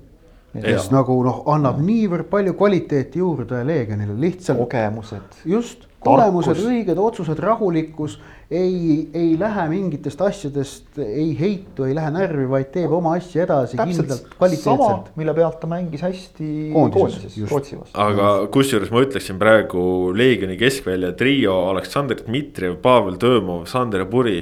kes 0.60 0.89
nagu 0.91 1.15
noh, 1.24 1.43
annab 1.54 1.80
ja. 1.80 1.86
niivõrd 1.88 2.28
palju 2.32 2.56
kvaliteeti 2.60 3.21
juurde 3.21 3.62
Leegionile, 3.67 4.17
lihtsalt. 4.19 4.60
kogemused. 4.60 5.39
just, 5.47 5.88
kogemused, 6.02 6.62
õiged 6.66 7.00
otsused, 7.02 7.40
rahulikkus. 7.42 8.18
Ei, 8.52 9.06
ei 9.16 9.36
lähe 9.40 9.64
mingitest 9.72 10.22
asjadest, 10.26 10.98
ei 11.00 11.30
heitu, 11.40 11.86
ei 11.88 11.94
lähe 11.96 12.12
närvi, 12.12 12.50
vaid 12.52 12.68
teeb 12.74 12.92
oma 12.92 13.14
asja 13.16 13.46
edasi 13.46 13.78
Täpselt. 13.80 14.10
kindlalt, 14.10 14.34
kvaliteetselt. 14.36 15.12
mille 15.16 15.36
pealt 15.38 15.60
ta 15.62 15.70
mängis 15.72 16.04
hästi 16.04 16.50
koondises, 16.74 17.38
Rootsi 17.48 17.80
vastu. 17.80 17.96
aga 17.96 18.34
kusjuures 18.52 18.92
ma 18.92 19.06
ütleksin 19.06 19.40
praegu 19.40 20.12
Leegioni 20.18 20.60
keskvälja 20.60 21.14
trio 21.16 21.56
Aleksandr 21.72 22.26
Dmitrijev, 22.26 22.82
Pavel 22.84 23.16
Tõõmov, 23.22 23.70
Sander 23.72 24.04
Puri 24.12 24.42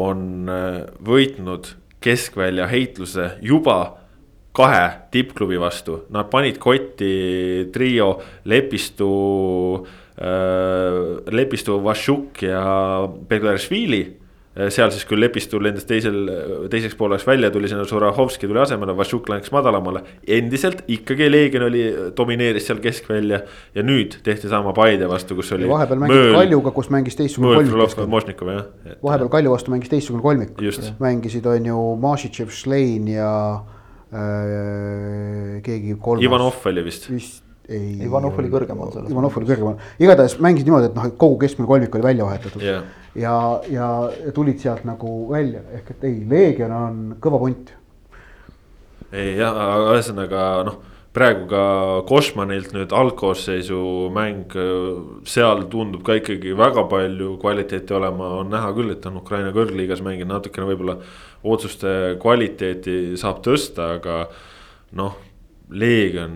on 0.00 0.48
äh, 0.48 0.78
võitnud 1.04 1.74
keskvälja 2.02 2.70
heitluse 2.72 3.34
juba 3.44 3.98
kahe 4.56 5.10
tippklubi 5.12 5.60
vastu, 5.60 6.06
nad 6.12 6.32
panid 6.32 6.56
kotti 6.60 7.68
trio 7.72 8.14
Lepistu 8.48 9.12
Äh, 9.82 10.01
Lepistu, 11.32 11.78
Vašuk 11.84 12.42
ja 12.46 12.62
Beglaršvili. 13.28 14.02
Äh, 14.52 14.68
seal 14.68 14.90
siis 14.92 15.06
küll 15.08 15.22
Lepistu 15.22 15.56
lendas 15.62 15.86
teisel, 15.88 16.26
teiseks 16.70 16.92
pooleks 16.98 17.24
välja, 17.24 17.48
tuli 17.50 17.70
sinna 17.70 17.86
Žurahovski 17.88 18.44
tuli 18.50 18.60
asemele, 18.60 18.92
Vašuk 18.96 19.30
läks 19.32 19.52
madalamale. 19.54 20.02
endiselt 20.28 20.82
ikkagi 20.92 21.30
Leegion 21.30 21.64
oli, 21.70 21.84
domineeris 22.16 22.66
seal 22.68 22.82
keskvälja 22.84 23.40
ja 23.74 23.82
nüüd 23.82 24.18
tehti 24.22 24.50
sama 24.52 24.74
Paide 24.76 25.08
vastu, 25.08 25.38
kus 25.38 25.54
oli. 25.56 25.68
vahepeal 25.68 26.04
mängis 26.04 26.36
Kaljuga, 26.36 26.70
kus 26.76 26.90
mängis 26.92 27.16
teistsugune 27.16 27.62
kolmik. 27.62 28.44
vahepeal 29.02 29.30
Kalju 29.32 29.54
vastu 29.54 29.72
mängis 29.72 29.88
teistsugune 29.88 30.22
kolmik. 30.22 30.52
mängisid, 31.00 31.46
on 31.46 31.70
ju, 31.72 31.86
Mašitšev, 32.04 32.52
Šlein 32.52 33.08
ja 33.08 33.32
äh, 34.12 35.62
keegi 35.64 35.96
kolmas. 35.96 36.28
Ivanov 36.28 36.60
oli 36.68 36.84
vist. 36.84 37.08
vist 37.10 37.41
ei. 37.68 37.98
Ivanov 38.06 38.38
oli 38.40 38.50
kõrgemal 38.52 38.92
selles. 38.94 39.10
Ivanov 39.12 39.36
oli 39.38 39.48
kõrgemal, 39.48 39.90
igatahes 40.02 40.38
mängisid 40.42 40.68
niimoodi, 40.68 40.90
et 40.90 40.96
noh, 40.98 41.08
et 41.08 41.18
kogu 41.20 41.38
keskmine 41.42 41.68
kolmik 41.70 41.94
oli 41.98 42.06
välja 42.06 42.26
vahetatud 42.26 42.64
yeah.. 42.64 42.86
ja, 43.18 43.34
ja 43.70 43.88
tulid 44.34 44.62
sealt 44.62 44.86
nagu 44.88 45.12
välja, 45.30 45.64
ehk 45.78 45.92
et 45.94 46.08
ei, 46.08 46.22
Leegion 46.28 46.74
on 46.76 47.02
kõva 47.22 47.42
punt. 47.42 47.74
ei 49.12 49.36
jah, 49.38 49.54
aga 49.54 49.94
ühesõnaga 49.94 50.46
noh, 50.68 50.80
praegu 51.14 51.46
ka 51.50 51.64
Kosmanilt 52.08 52.72
nüüd 52.74 52.92
algkoosseisu 52.96 53.80
mäng, 54.14 54.54
seal 55.28 55.66
tundub 55.72 56.04
ka 56.06 56.16
ikkagi 56.18 56.56
väga 56.58 56.86
palju 56.90 57.36
kvaliteeti 57.42 57.98
olema, 57.98 58.32
on 58.40 58.50
näha 58.52 58.72
küll, 58.76 58.94
et 58.94 59.06
on 59.10 59.20
Ukraina 59.20 59.52
kõrgliigas 59.54 60.02
mänginud 60.04 60.32
natukene 60.38 60.70
võib-olla 60.72 60.96
otsuste 61.42 62.16
kvaliteeti 62.22 63.18
saab 63.20 63.42
tõsta, 63.44 63.94
aga 64.00 64.24
noh, 64.98 65.20
Leegion 65.72 66.32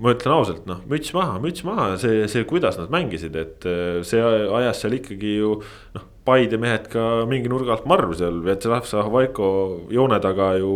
ma 0.00 0.12
ütlen 0.12 0.34
ausalt, 0.36 0.66
noh, 0.68 0.82
müts 0.90 1.12
maha, 1.16 1.38
müts 1.42 1.64
maha, 1.66 1.94
see, 2.00 2.26
see, 2.30 2.44
kuidas 2.48 2.76
nad 2.80 2.92
mängisid, 2.92 3.36
et 3.38 3.64
äh, 3.68 4.02
see 4.06 4.20
ajas 4.20 4.84
seal 4.84 4.98
ikkagi 5.00 5.38
ju 5.40 5.56
noh. 5.96 6.12
Paide 6.26 6.58
mehed 6.58 6.88
ka 6.90 7.22
mingi 7.30 7.46
nurga 7.46 7.76
alt 7.76 7.84
marru 7.86 8.10
seal, 8.18 8.40
Vjatšeslav 8.42 8.88
Zahhovaiko 8.90 9.48
joone 9.94 10.16
taga 10.18 10.48
ju 10.58 10.70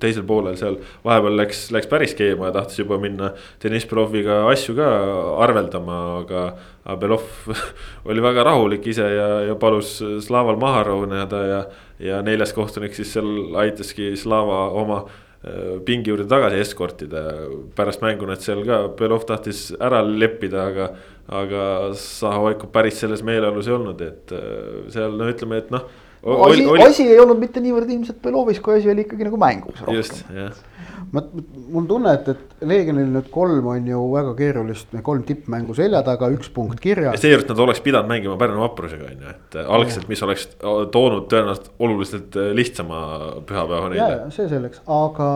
teisel 0.00 0.24
poolel 0.24 0.56
seal. 0.56 0.78
vahepeal 1.04 1.36
läks, 1.36 1.66
läks 1.76 1.90
päris 1.90 2.14
keema 2.16 2.48
ja 2.48 2.54
tahtis 2.54 2.80
juba 2.80 2.96
minna 3.02 3.34
Deniss 3.60 3.84
Beloviga 3.90 4.38
asju 4.48 4.72
ka 4.78 4.86
arveldama, 5.44 5.98
aga. 6.22 6.46
aga 6.86 6.96
Belov 7.02 7.52
oli 8.08 8.24
väga 8.24 8.46
rahulik 8.48 8.88
ise 8.94 9.10
ja, 9.12 9.28
ja 9.50 9.58
palus 9.60 9.98
Slaval 10.24 10.56
maha 10.56 10.82
rahuneda 10.88 11.42
ja, 11.50 11.60
ja 12.00 12.22
neljas 12.24 12.56
kohtunik 12.56 12.96
siis 12.96 13.12
seal 13.12 13.58
aitaski 13.60 14.14
Slava 14.16 14.70
oma 14.72 15.02
pingi 15.84 16.12
juurde 16.12 16.26
tagasi 16.30 16.60
eskortida. 16.62 17.24
pärast 17.76 18.02
mängu 18.04 18.26
nad 18.26 18.40
seal 18.40 18.64
ka, 18.66 18.80
Belov 18.98 19.26
tahtis 19.28 19.66
ära 19.80 20.02
leppida, 20.02 20.68
aga, 20.70 20.88
aga 21.28 21.66
Zahovaiko 21.98 22.70
päris 22.72 23.00
selles 23.02 23.22
meeleolus 23.26 23.68
ei 23.68 23.76
olnud, 23.76 24.00
et 24.00 24.32
äh, 24.32 24.84
seal 24.94 25.16
no 25.18 25.28
ütleme, 25.30 25.60
et 25.64 25.72
noh. 25.74 25.88
asi, 26.48 26.68
asi 26.86 27.08
ei 27.08 27.20
olnud 27.20 27.40
mitte 27.40 27.60
niivõrd 27.60 27.90
ilmselt 27.92 28.22
Belovis, 28.24 28.62
kui 28.64 28.78
asi 28.78 28.92
oli 28.92 29.04
ikkagi 29.04 29.28
nagu 29.28 29.40
mängus 29.40 29.82
rohkem. 29.82 30.00
just, 30.00 30.24
jah 30.32 30.54
ma, 31.12 31.22
mul 31.74 31.86
tunne, 31.90 32.12
et, 32.16 32.28
et 32.32 32.66
Leegionil 32.68 33.10
nüüd 33.12 33.30
kolm 33.34 33.68
on 33.72 33.88
ju 33.88 34.00
väga 34.12 34.34
keerulist, 34.38 34.94
kolm 35.06 35.24
tippmängu 35.26 35.76
selja 35.76 36.02
taga, 36.06 36.30
üks 36.34 36.50
punkt 36.54 36.80
kirjas. 36.82 37.18
seejuures 37.22 37.48
nad 37.50 37.62
oleks 37.66 37.82
pidanud 37.84 38.10
mängima 38.10 38.36
Pärnu 38.40 38.62
vaprusega 38.64 39.08
on 39.10 39.24
ju, 39.24 39.34
et 39.34 39.58
algselt, 39.64 40.08
mis 40.10 40.22
oleks 40.26 40.48
toonud 40.60 41.26
tõenäoliselt 41.32 41.72
oluliselt 41.78 42.38
lihtsama 42.60 43.00
pühapäeva 43.48 43.90
neile. 43.92 44.30
see 44.34 44.48
selleks, 44.50 44.84
aga, 44.86 45.28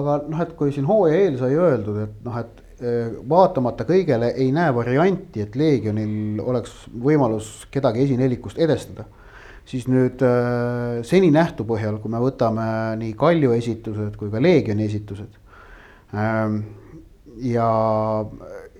aga 0.00 0.18
noh, 0.26 0.44
et 0.44 0.52
kui 0.58 0.74
siin 0.74 0.88
hooaja 0.88 1.24
eel 1.24 1.40
sai 1.40 1.56
öeldud, 1.56 2.02
et 2.04 2.28
noh, 2.28 2.42
et 2.42 2.84
eh, 2.84 3.16
vaatamata 3.32 3.88
kõigele 3.88 4.34
ei 4.36 4.52
näe 4.54 4.74
varianti, 4.76 5.46
et 5.46 5.58
Leegionil 5.58 6.42
oleks 6.44 6.84
võimalus 6.92 7.54
kedagi 7.72 8.06
esinelikust 8.08 8.60
edestada 8.62 9.08
siis 9.68 9.88
nüüd 9.90 10.22
äh, 10.26 11.00
seni 11.06 11.30
nähtu 11.34 11.66
põhjal, 11.68 11.98
kui 12.02 12.12
me 12.12 12.20
võtame 12.22 12.66
nii 13.00 13.16
Kalju 13.18 13.54
esitused 13.56 14.16
kui 14.20 14.30
ka 14.32 14.42
Leegioni 14.42 14.88
esitused 14.88 15.36
ähm,. 16.14 16.62
ja, 17.42 17.68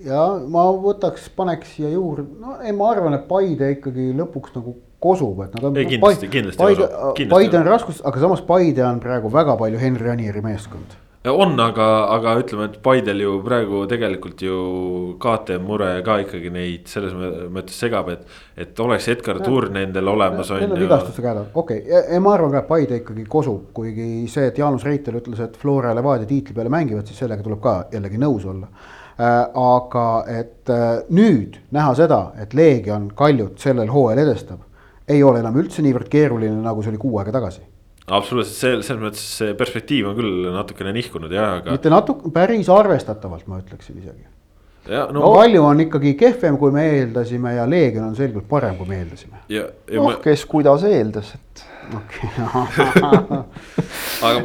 ja 0.05 0.23
ma 0.51 0.65
võtaks, 0.87 1.29
paneks 1.35 1.75
siia 1.77 1.93
juurde, 1.93 2.27
no 2.41 2.59
ei, 2.61 2.75
ma 2.75 2.91
arvan, 2.93 3.17
et 3.17 3.29
Paide 3.29 3.71
ikkagi 3.77 4.11
lõpuks 4.17 4.57
nagu 4.57 4.75
kosub, 5.03 5.41
et 5.43 5.55
nad 5.57 5.67
on. 5.67 5.79
kindlasti, 5.87 6.29
kindlasti. 6.31 6.61
Paide, 6.63 7.29
Paide 7.31 7.59
on 7.59 7.67
raskus, 7.67 8.03
aga 8.07 8.21
samas 8.23 8.43
Paide 8.47 8.85
on 8.87 9.01
praegu 9.03 9.31
väga 9.33 9.57
palju 9.59 9.81
Henri 9.81 10.13
Anieri 10.13 10.43
meeskond 10.45 10.99
on, 11.31 11.53
aga, 11.63 11.85
aga 12.11 12.33
ütleme, 12.41 12.65
et 12.67 12.79
Paidel 12.83 13.21
ju 13.23 13.37
praegu 13.45 13.83
tegelikult 13.87 14.41
ju 14.43 14.55
KTM 15.21 15.63
mure 15.67 15.89
ka 16.03 16.17
ikkagi 16.23 16.51
neid 16.51 16.89
selles 16.91 17.13
mõttes 17.15 17.77
segab, 17.79 18.09
et. 18.11 18.25
et 18.59 18.79
oleks 18.83 19.07
Edgar 19.13 19.39
Tuur 19.43 19.69
nendel 19.71 20.11
olemas 20.11 20.51
on 20.51 20.65
ju. 20.65 20.69
Vigastuste 20.81 21.23
käed, 21.23 21.39
okei 21.53 21.79
okay. 21.85 22.19
ma 22.23 22.33
arvan 22.35 22.51
ka, 22.51 22.63
et 22.63 22.67
Paide 22.67 22.99
ikkagi 22.99 23.23
kosub, 23.29 23.69
kuigi 23.77 24.27
see, 24.31 24.49
et 24.51 24.59
Jaanus 24.59 24.83
Reitel 24.87 25.21
ütles, 25.21 25.39
et 25.43 25.55
Flora 25.59 25.93
ja 25.93 25.99
Levadia 25.99 26.27
tiitli 26.27 26.55
peale 26.57 26.73
mängivad, 26.73 27.07
siis 27.07 27.23
sellega 27.23 27.45
tuleb 27.45 27.63
ka 27.63 27.77
jällegi 27.93 28.19
nõus 28.19 28.47
olla 28.49 28.67
äh, 28.67 29.39
aga 29.63 30.07
et 30.27 30.73
äh, 30.73 30.87
nüüd 31.15 31.61
näha 31.71 31.95
seda, 31.99 32.23
et 32.43 32.53
Leegion 32.57 33.13
Kaljut 33.15 33.63
sellel 33.63 33.91
hooajal 33.93 34.25
edestab, 34.25 34.67
ei 35.07 35.23
ole 35.23 35.39
enam 35.39 35.55
üldse 35.59 35.83
niivõrd 35.85 36.11
keeruline, 36.11 36.59
nagu 36.63 36.83
see 36.83 36.91
oli 36.91 36.99
kuu 36.99 37.15
aega 37.21 37.39
tagasi 37.39 37.63
absoluutselt, 38.07 38.57
see 38.57 38.83
selles 38.83 39.03
mõttes 39.03 39.25
see 39.39 39.55
perspektiiv 39.59 40.11
on 40.11 40.17
küll 40.19 40.47
natukene 40.55 40.93
nihkunud 40.95 41.33
jah, 41.33 41.59
aga. 41.61 41.77
mitte 41.77 41.91
natuke, 41.93 42.31
päris 42.35 42.71
arvestatavalt, 42.71 43.47
ma 43.47 43.61
ütleksin 43.63 43.99
isegi. 44.01 44.25
No, 44.83 45.03
no 45.15 45.29
palju 45.37 45.61
on 45.63 45.79
ikkagi 45.85 46.11
kehvem, 46.19 46.57
kui 46.59 46.73
me 46.75 46.83
eeldasime 46.97 47.53
ja 47.55 47.63
Leegion 47.69 48.09
on 48.09 48.17
selgelt 48.17 48.49
parem, 48.49 48.75
kui 48.75 48.89
me 48.89 48.97
eeldasime. 48.99 49.37
noh 49.95 50.09
ma..., 50.09 50.17
kes 50.23 50.43
kuidas 50.49 50.83
eeldas, 50.89 51.29
et 51.37 51.63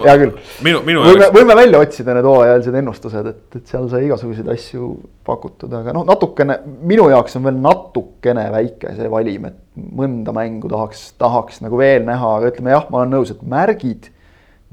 hea 0.04 0.14
küll. 0.20 0.32
võime 0.62 0.94
jaoks..., 0.94 1.32
võime 1.34 1.56
välja 1.58 1.80
otsida 1.82 2.14
need 2.16 2.28
hooajalised 2.28 2.78
ennustused, 2.80 3.30
et, 3.32 3.42
et 3.58 3.72
seal 3.72 3.88
sai 3.90 4.04
igasuguseid 4.06 4.48
asju 4.54 4.92
pakutud, 5.26 5.72
aga 5.80 5.94
noh, 5.96 6.04
natukene 6.06 6.54
minu 6.86 7.08
jaoks 7.12 7.38
on 7.38 7.42
veel 7.48 7.58
natukene 7.64 8.44
väike 8.54 8.94
see 8.98 9.08
valim, 9.10 9.42
et 9.50 9.58
mõnda 9.98 10.30
mängu 10.36 10.70
tahaks, 10.70 11.00
tahaks 11.18 11.56
nagu 11.66 11.80
veel 11.80 12.06
näha, 12.06 12.28
aga 12.38 12.52
ütleme 12.52 12.74
jah, 12.74 12.86
ma 12.92 13.02
olen 13.02 13.14
nõus, 13.18 13.34
et 13.34 13.42
märgid 13.42 14.02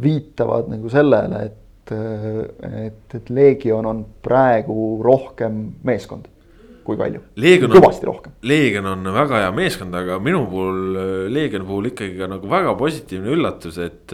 viitavad 0.02 0.70
nagu 0.70 0.90
sellele, 0.92 1.46
et 1.50 1.60
et, 1.92 3.18
et 3.20 3.30
Leegion 3.30 3.86
on 3.86 4.06
praegu 4.26 5.02
rohkem 5.06 5.66
meeskond 5.86 6.30
kui 6.86 7.00
palju? 7.00 7.24
kõvasti 7.72 8.08
rohkem. 8.08 8.36
Leegion 8.46 8.92
on 8.92 9.10
väga 9.16 9.46
hea 9.46 9.56
meeskond, 9.56 9.96
aga 9.98 10.20
minu 10.24 10.46
puhul, 10.52 11.02
Leegioni 11.34 11.68
puhul 11.68 11.92
ikkagi 11.92 12.20
ka 12.20 12.30
nagu 12.32 12.52
väga 12.52 12.76
positiivne 12.78 13.34
üllatus, 13.34 13.80
et 13.82 14.14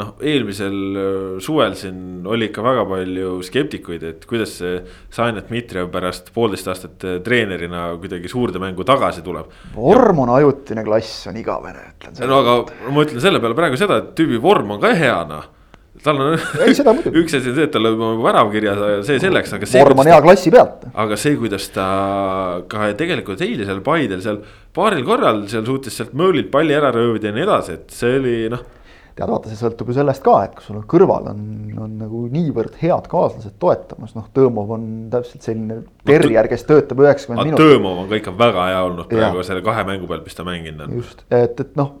noh, 0.00 0.14
eelmisel 0.24 1.38
suvel 1.44 1.74
siin 1.76 2.24
oli 2.24 2.48
ikka 2.48 2.64
väga 2.64 2.84
palju 2.88 3.34
skeptikuid, 3.44 4.06
et 4.08 4.26
kuidas 4.28 4.56
see 4.62 4.78
Sainet 5.12 5.50
Dmitrijev 5.50 5.90
pärast 5.92 6.32
poolteist 6.32 6.70
aastat 6.72 7.08
treenerina 7.26 7.90
kuidagi 8.00 8.30
suurde 8.32 8.62
mängu 8.62 8.86
tagasi 8.88 9.24
tuleb. 9.26 9.52
vorm 9.76 10.24
on 10.24 10.36
ajutine 10.38 10.84
klass, 10.86 11.26
on 11.28 11.36
igavene, 11.36 11.90
ütlen. 11.92 12.22
no 12.24 12.40
aga 12.40 12.60
ma 12.88 13.04
ütlen 13.04 13.20
selle 13.20 13.42
peale 13.44 13.58
praegu 13.58 13.80
seda, 13.80 14.00
et 14.00 14.14
tüübi 14.16 14.40
vorm 14.40 14.78
on 14.78 14.80
ka 14.80 14.94
hea 14.96 15.18
noh 15.28 15.50
tal 16.04 16.20
on 16.20 16.34
üks 16.36 17.36
asi 17.38 17.52
on 17.52 17.56
see, 17.56 17.66
et 17.66 17.72
tal 17.74 17.88
on 17.92 18.20
värav 18.24 18.50
kirjas, 18.52 18.82
see 19.08 19.22
selleks, 19.22 19.54
aga. 19.58 19.70
vorm 19.78 20.04
on 20.04 20.12
hea 20.12 20.20
klassi 20.24 20.52
pealt. 20.54 20.86
aga 21.04 21.18
see, 21.20 21.38
kuidas 21.40 21.70
ta 21.74 21.86
ka 22.70 22.92
tegelikult 22.98 23.42
eile 23.46 23.68
seal 23.68 23.82
Paidel 23.86 24.22
seal 24.24 24.42
paaril 24.74 25.06
korral 25.06 25.44
seal 25.52 25.66
suutis 25.68 25.98
sealt 25.98 26.14
möölilt 26.18 26.52
palli 26.52 26.76
ära 26.76 26.92
röövida 26.94 27.30
ja 27.30 27.36
nii 27.36 27.48
edasi, 27.48 27.80
et 27.80 27.98
see 28.02 28.20
oli 28.20 28.36
noh 28.52 28.64
tead, 29.12 29.28
vaata, 29.28 29.50
see 29.50 29.60
sõltub 29.60 29.90
ju 29.90 29.96
sellest 29.96 30.22
ka, 30.24 30.36
et 30.46 30.54
kui 30.56 30.64
sul 30.64 30.78
on 30.78 30.84
kõrval 30.88 31.26
on, 31.32 31.42
on 31.84 31.96
nagu 32.00 32.22
niivõrd 32.32 32.78
head 32.80 33.08
kaaslased 33.12 33.58
toetamas, 33.60 34.14
noh, 34.16 34.28
Tõõmov 34.34 34.72
on 34.78 34.86
täpselt 35.12 35.44
selline 35.44 35.82
terrier, 36.08 36.48
kes 36.50 36.64
töötab 36.68 37.02
üheksakümmend 37.04 37.50
minutit. 37.50 37.60
Tõõmov 37.60 38.02
on 38.04 38.08
ka 38.08 38.20
ikka 38.22 38.34
väga 38.38 38.68
hea 38.70 38.80
olnud 38.86 39.10
praegu 39.10 39.42
ja. 39.42 39.48
selle 39.50 39.64
kahe 39.66 39.84
mängu 39.88 40.08
pealt, 40.08 40.24
mis 40.28 40.38
ta 40.38 40.46
mänginud 40.48 40.86
on. 40.86 40.96
just, 41.02 41.26
et, 41.28 41.60
et 41.60 41.76
noh 41.76 41.92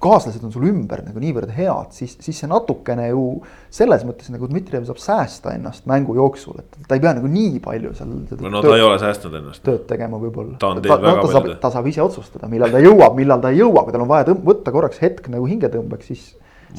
kaaslased 0.00 0.44
on 0.44 0.52
sul 0.54 0.66
ümber 0.68 1.02
nagu 1.06 1.22
niivõrd 1.22 1.50
head, 1.56 1.94
siis, 1.96 2.16
siis 2.22 2.42
see 2.42 2.50
natukene 2.50 3.08
ju 3.10 3.24
selles 3.72 4.04
mõttes 4.06 4.30
nagu 4.32 4.48
Dmitrijev 4.50 4.86
saab 4.88 5.00
säästa 5.02 5.54
ennast 5.56 5.86
mängu 5.90 6.14
jooksul, 6.18 6.60
et 6.62 6.78
ta 6.88 6.98
ei 6.98 7.02
pea 7.02 7.14
nagu 7.18 7.30
nii 7.30 7.62
palju 7.64 7.94
seal. 7.98 8.12
no 8.46 8.62
ta 8.64 8.76
ei 8.76 8.84
ole 8.86 8.98
säästnud 9.02 9.38
ennast. 9.40 9.64
tööd 9.66 9.86
tegema 9.90 10.20
võib-olla. 10.20 10.58
ta 10.60 10.74
on 10.74 10.82
teinud 10.82 11.06
väga 11.06 11.24
palju. 11.26 11.56
ta 11.62 11.72
saab 11.74 11.90
ise 11.90 12.04
otsustada, 12.04 12.50
millal 12.52 12.74
ta 12.74 12.82
jõuab, 12.82 13.16
millal 13.18 13.42
ta 13.42 13.54
ei 13.54 13.62
jõua, 13.62 13.84
kui 13.84 13.96
tal 13.96 14.06
on 14.06 14.12
vaja 14.12 14.36
võtta 14.36 14.74
korraks 14.74 15.02
hetk 15.02 15.30
nagu 15.32 15.48
hingetõmbeks, 15.50 16.12
siis 16.12 16.28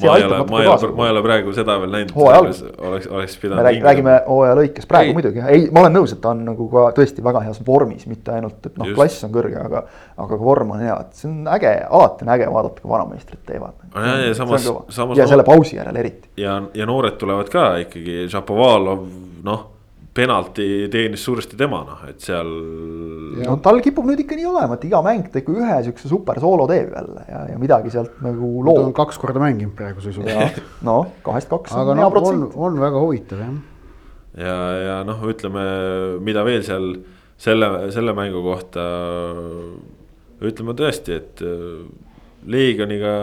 ma 0.00 0.16
ei 0.16 0.24
ole, 0.24 0.38
ma 0.50 0.62
ei 0.62 0.68
ole, 0.68 0.90
ma 0.96 1.06
ei 1.06 1.12
ole 1.14 1.22
praegu 1.24 1.54
seda 1.56 1.76
veel 1.82 1.92
näinud. 1.92 2.12
oleks, 2.16 3.08
oleks 3.10 3.36
pidanud. 3.42 3.60
me 3.60 3.66
räägime, 3.66 3.86
räägime 3.88 4.14
hooaja 4.26 4.54
lõikes 4.58 4.88
praegu 4.88 5.12
ei. 5.12 5.16
muidugi, 5.18 5.42
ei, 5.48 5.66
ma 5.74 5.84
olen 5.84 5.96
nõus, 5.98 6.14
et 6.14 6.22
ta 6.22 6.32
on 6.32 6.44
nagu 6.46 6.68
ka 6.72 6.84
tõesti 6.98 7.24
väga 7.24 7.42
heas 7.46 7.60
vormis, 7.66 8.06
mitte 8.10 8.34
ainult, 8.36 8.60
et 8.68 8.78
noh, 8.80 8.92
klass 8.96 9.26
on 9.26 9.34
kõrge, 9.34 9.58
aga. 9.60 9.84
aga 10.16 10.28
ka 10.30 10.40
vorm 10.44 10.72
on 10.76 10.84
hea, 10.84 10.96
et 11.04 11.18
see 11.18 11.28
on 11.30 11.50
äge, 11.56 11.74
alati 11.98 12.26
on 12.26 12.32
äge 12.36 12.48
vaadata, 12.54 12.84
kui 12.84 12.94
vanameistrid 12.94 13.44
teevad. 13.48 13.76
ja, 13.94 14.16
ja 14.28 14.38
samas, 14.38 14.70
samas. 14.88 15.18
ja 15.18 15.28
selle 15.30 15.44
pausi 15.48 15.76
järel 15.76 16.00
eriti. 16.04 16.32
ja, 16.40 16.60
ja 16.74 16.88
noored 16.88 17.20
tulevad 17.20 17.52
ka 17.52 17.68
ikkagi, 17.84 18.26
Šapovalov, 18.32 19.06
noh 19.44 19.71
penalti 20.12 20.66
teenis 20.92 21.22
suuresti 21.24 21.56
tema 21.56 21.80
noh, 21.86 22.02
et 22.08 22.20
seal. 22.20 22.50
no 23.40 23.56
tal 23.64 23.80
kipub 23.84 24.04
nüüd 24.08 24.20
ikka 24.24 24.36
nii 24.36 24.48
olema, 24.50 24.76
et 24.76 24.84
iga 24.88 25.00
mäng 25.04 25.30
ta 25.32 25.40
ikka 25.40 25.54
ühe 25.56 25.78
siukse 25.88 26.10
super 26.10 26.40
soolo 26.42 26.66
teeb 26.70 26.92
jälle 26.92 27.24
ja, 27.28 27.40
ja 27.52 27.60
midagi 27.60 27.92
sealt 27.94 28.20
nagu 28.24 28.50
loob. 28.60 28.76
ta 28.76 28.90
on 28.90 28.96
kaks 28.98 29.20
korda 29.22 29.40
mänginud 29.42 29.72
praeguse 29.78 30.12
seisuga. 30.12 30.50
no 30.88 30.98
kahest 31.24 31.48
kaks 31.52 31.72
aga 31.72 31.94
on 31.94 32.00
no, 32.00 32.04
hea 32.04 32.12
protsent. 32.16 32.58
on 32.68 32.78
väga 32.82 33.06
huvitav 33.06 33.40
jah. 33.40 33.56
ja, 34.36 34.58
ja 34.82 35.00
noh, 35.08 35.24
ütleme, 35.32 35.64
mida 36.28 36.44
veel 36.44 36.66
seal 36.66 36.92
selle, 37.40 37.72
selle 37.96 38.14
mängu 38.16 38.44
kohta 38.44 38.84
ütleme 40.42 40.76
tõesti, 40.76 41.18
et 41.22 41.42
äh, 41.46 41.82
Leegioniga 42.52 43.16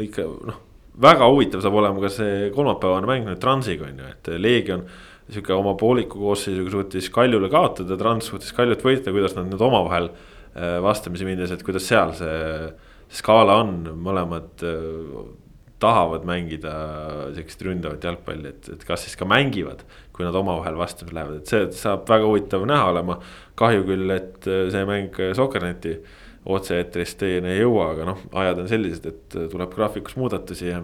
ikka 0.00 0.24
noh, 0.48 0.60
väga 1.02 1.28
huvitav 1.28 1.62
saab 1.62 1.78
olema 1.78 2.00
ka 2.02 2.10
see 2.12 2.50
kolmapäevane 2.54 3.08
mäng 3.08 3.26
nüüd 3.28 3.40
Transiga 3.42 3.86
on 3.86 4.02
ju, 4.02 4.12
et 4.12 4.30
Leegion 4.40 4.86
sihuke 5.32 5.54
oma 5.56 5.74
pooliku 5.78 6.20
koosseisuga 6.22 6.72
suutis 6.74 7.10
Kaljule 7.12 7.50
kaotada, 7.52 7.98
Trans 8.00 8.30
suutis 8.30 8.52
Kaljut 8.56 8.84
võita, 8.84 9.14
kuidas 9.14 9.36
nad 9.38 9.48
nüüd 9.50 9.62
omavahel 9.64 10.10
äh, 10.10 10.78
vastamisi 10.84 11.28
minnes, 11.28 11.52
et 11.54 11.64
kuidas 11.66 11.86
seal 11.88 12.14
see 12.18 12.40
skaala 13.12 13.58
on, 13.62 13.76
mõlemad 14.02 14.64
äh, 14.66 15.22
tahavad 15.82 16.26
mängida 16.28 16.72
sihukest 17.34 17.64
ründavat 17.66 18.04
jalgpalli, 18.06 18.52
et, 18.52 18.68
et 18.76 18.84
kas 18.86 19.06
siis 19.06 19.18
ka 19.18 19.26
mängivad, 19.28 19.82
kui 20.14 20.26
nad 20.26 20.36
omavahel 20.38 20.78
vastamisi 20.78 21.16
lähevad, 21.16 21.40
et 21.40 21.50
see 21.50 21.70
saab 21.80 22.04
väga 22.08 22.28
huvitav 22.28 22.66
näha 22.70 22.90
olema. 22.92 23.18
kahju 23.58 23.86
küll, 23.88 24.10
et 24.14 24.46
äh, 24.50 24.68
see 24.74 24.84
mäng 24.88 25.22
Sokkerneti 25.38 25.96
otse-eetrist 26.52 27.20
teieni 27.20 27.52
ei 27.54 27.62
jõua, 27.62 27.92
aga 27.92 28.06
noh, 28.08 28.22
ajad 28.42 28.62
on 28.64 28.70
sellised, 28.70 29.04
et 29.06 29.36
tuleb 29.52 29.74
graafikus 29.74 30.16
muudatusi 30.18 30.72
ja 30.72 30.80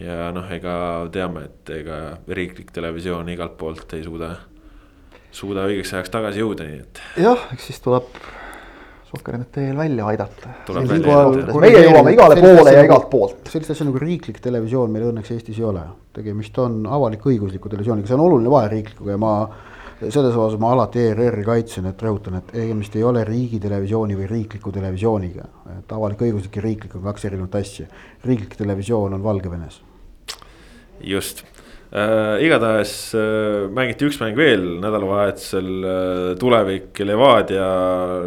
ja 0.00 0.30
noh, 0.34 0.48
ega 0.52 0.76
teame, 1.12 1.46
et 1.50 1.74
ega 1.80 2.00
riiklik 2.28 2.72
televisioon 2.74 3.28
igalt 3.32 3.56
poolt 3.60 3.96
ei 3.96 4.04
suuda, 4.04 4.32
suuda 5.34 5.66
õigeks 5.68 5.94
ajaks 5.96 6.12
tagasi 6.14 6.42
jõuda, 6.42 6.66
nii 6.68 6.82
et. 6.82 7.04
jah, 7.24 7.48
eks 7.56 7.70
siis 7.70 7.80
tuleb 7.84 8.10
Sohkerinet 9.06 9.52
teel 9.54 9.76
välja 9.78 10.06
aidata. 10.10 10.50
meie 11.62 11.82
jõuame 11.84 12.12
igale 12.16 12.40
poole 12.42 12.72
ja 12.74 12.82
igalt 12.84 13.06
poolt. 13.10 13.46
sellist 13.52 13.70
asja 13.70 13.86
nagu 13.86 14.00
riiklik 14.02 14.40
televisioon 14.42 14.90
meil 14.90 15.06
õnneks 15.12 15.30
Eestis 15.32 15.60
ei 15.60 15.68
ole. 15.68 15.84
tegemist 16.16 16.58
on 16.58 16.82
avalik-õigusliku 16.90 17.70
televisiooniga, 17.70 18.10
see 18.10 18.18
on 18.18 18.24
oluline 18.26 18.50
vahe 18.50 18.72
riiklikuga 18.72 19.14
ja 19.14 19.20
ma 19.22 19.32
selles 20.00 20.36
osas 20.36 20.58
ma 20.60 20.72
alati 20.74 21.00
ERR-i 21.10 21.44
kaitsen, 21.44 21.88
et 21.90 22.02
rõhutan, 22.02 22.36
et 22.38 22.52
tegemist 22.52 22.96
ei 22.96 23.04
ole 23.06 23.24
riigitelevisiooni 23.24 24.16
või 24.18 24.28
riikliku 24.30 24.72
televisiooniga. 24.72 25.48
et 25.78 25.92
avalik-õiguslik 25.92 26.56
ja 26.56 26.62
riiklik 26.62 26.94
on 26.96 27.02
kaks 27.02 27.24
erinevat 27.24 27.54
asja. 27.54 27.86
riiklik 28.24 28.56
televisioon 28.56 29.14
on 29.14 29.22
Valgevenes. 29.22 29.80
just 31.00 31.44
äh,, 31.96 32.44
igatahes 32.44 32.92
äh, 33.16 33.66
mängiti 33.72 34.06
üks 34.08 34.18
mäng 34.20 34.36
veel 34.38 34.64
nädalavahetusel 34.82 35.70
äh,, 35.80 36.28
tulevik 36.40 37.00
Levadia, 37.06 37.68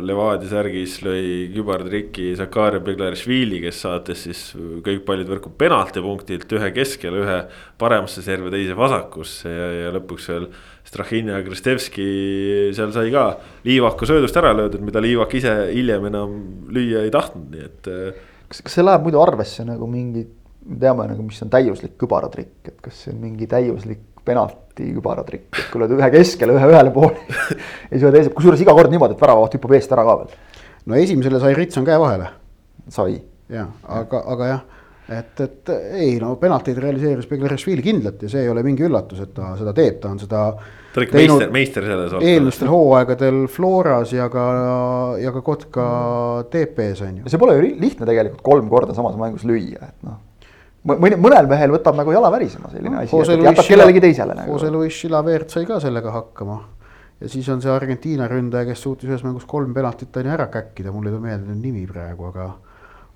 Levadia 0.01 0.49
särgis 0.49 0.97
lõi 1.05 1.51
kübartriki 1.53 2.32
Zakaria 2.39 2.82
Beglarishvili, 2.84 3.61
kes 3.63 3.84
saatis 3.86 4.26
siis 4.26 4.43
kõik 4.86 5.05
paljud 5.07 5.30
võrku 5.36 5.53
penaltipunktilt 5.61 6.57
ühe 6.57 6.74
keskel, 6.76 7.22
ühe 7.22 7.39
paremasse 7.80 8.26
servi, 8.26 8.51
teise 8.55 8.78
vasakusse 8.80 9.53
ja, 9.53 9.72
ja 9.86 9.95
lõpuks 9.95 10.30
veel 10.34 10.49
Strahhin 10.89 11.30
ja 11.30 11.38
Kristevski 11.45 12.09
seal 12.74 12.93
sai 12.95 13.11
ka 13.13 13.30
Liivaku 13.67 14.07
söödust 14.09 14.38
ära 14.39 14.55
löödud, 14.57 14.82
mida 14.86 15.01
Liivak 15.03 15.36
ise 15.38 15.53
hiljem 15.70 16.07
enam 16.09 16.36
lüüa 16.74 17.03
ei 17.05 17.13
tahtnud, 17.13 17.49
nii 17.53 17.65
et. 17.67 17.89
Äh, 17.91 18.24
kas, 18.49 18.63
kas 18.65 18.78
see 18.80 18.86
läheb 18.86 19.05
muidu 19.05 19.22
arvesse 19.22 19.65
nagu 19.67 19.89
mingi, 19.89 20.26
me 20.70 20.80
teame 20.82 21.07
nagu, 21.09 21.26
mis 21.26 21.41
on 21.45 21.51
täiuslik 21.53 21.97
kübaratrikk, 21.99 22.72
et 22.72 22.80
kas 22.86 23.03
see 23.03 23.13
on 23.13 23.22
mingi 23.24 23.47
täiuslik 23.49 24.05
penalti 24.26 24.89
kübaratrikk, 24.95 25.47
et 25.57 25.70
kui 25.72 25.82
lööd 25.82 25.95
ühe 25.97 26.09
keskele, 26.13 26.55
ühe 26.57 26.72
ühele 26.72 26.93
poole 26.95 27.15
ja 27.89 27.93
siis 27.95 28.05
ühe 28.05 28.13
teise, 28.15 28.34
kusjuures 28.36 28.61
iga 28.65 28.76
kord 28.78 28.93
niimoodi, 28.93 29.17
et 29.17 29.24
väravavaht 29.24 29.57
hüppab 29.57 29.78
eest 29.78 29.95
ära 29.95 30.05
ka 30.07 30.17
veel. 30.22 30.36
no 30.89 30.99
esimesele 30.99 31.41
sai 31.41 31.55
Ritson 31.57 31.88
käe 31.88 31.97
vahele. 32.01 32.30
sai. 32.93 33.22
jah, 33.49 33.72
aga, 33.99 34.26
aga 34.36 34.51
jah 34.53 34.67
et, 35.09 35.41
et 35.41 35.72
ei 35.97 36.11
no 36.22 36.36
penaltid 36.41 36.78
realiseeris 36.78 37.26
Beglerishvili 37.30 37.82
kindlalt 37.82 38.22
ja 38.26 38.30
see 38.30 38.43
ei 38.45 38.51
ole 38.51 38.61
mingi 38.65 38.86
üllatus, 38.86 39.24
et 39.26 39.34
ta 39.34 39.55
seda 39.57 39.74
teeb, 39.74 39.97
ta 40.03 40.13
on 40.13 40.22
seda. 40.22 40.43
ta 40.93 41.01
on 41.01 41.07
ikka 41.07 41.17
meister, 41.17 41.51
meister 41.55 41.88
selles 41.89 42.13
osas. 42.13 42.30
eelmistel 42.30 42.70
hooaegadel 42.70 43.43
Floras 43.49 44.13
ja 44.13 44.30
ka, 44.30 44.45
ja 45.17 45.34
ka 45.34 45.41
Kotka 45.45 45.89
TP-s 46.53 47.01
on 47.07 47.22
ju. 47.24 47.30
see 47.32 47.41
pole 47.41 47.57
ju 47.57 47.70
lihtne 47.82 48.05
tegelikult 48.05 48.45
kolm 48.45 48.70
korda 48.70 48.97
samas 48.97 49.17
mängus 49.17 49.47
lüüa, 49.49 49.89
et 49.89 50.05
noh 50.05 50.28
mõni, 50.88 51.17
mõnel 51.19 51.49
mehel 51.49 51.73
võtab 51.73 51.97
nagu 51.99 52.13
jala 52.13 52.32
värisema 52.34 52.71
selline 52.71 53.03
asi, 53.03 53.39
jätab 53.43 53.67
kellelegi 53.67 54.03
teisele 54.03 54.36
nagu. 54.38 54.55
Jose 54.55 54.71
Luis 54.73 54.99
Chilavert 54.99 55.51
sai 55.53 55.67
ka 55.69 55.80
sellega 55.84 56.13
hakkama. 56.15 56.59
ja 57.19 57.30
siis 57.30 57.49
on 57.51 57.61
see 57.61 57.71
Argentiina 57.71 58.30
ründaja, 58.32 58.69
kes 58.69 58.86
suutis 58.86 59.09
ühes 59.09 59.25
mängus 59.25 59.45
kolm 59.47 59.73
penaltit 59.75 60.15
on 60.17 60.30
ju 60.30 60.32
ära 60.32 60.47
käkkida, 60.51 60.93
mul 60.95 61.09
ei 61.09 61.15
tule 61.15 61.25
meelde 61.25 61.49
nüüd 61.49 61.65
nimi 61.65 61.88
praegu, 61.88 62.30
aga. 62.32 62.51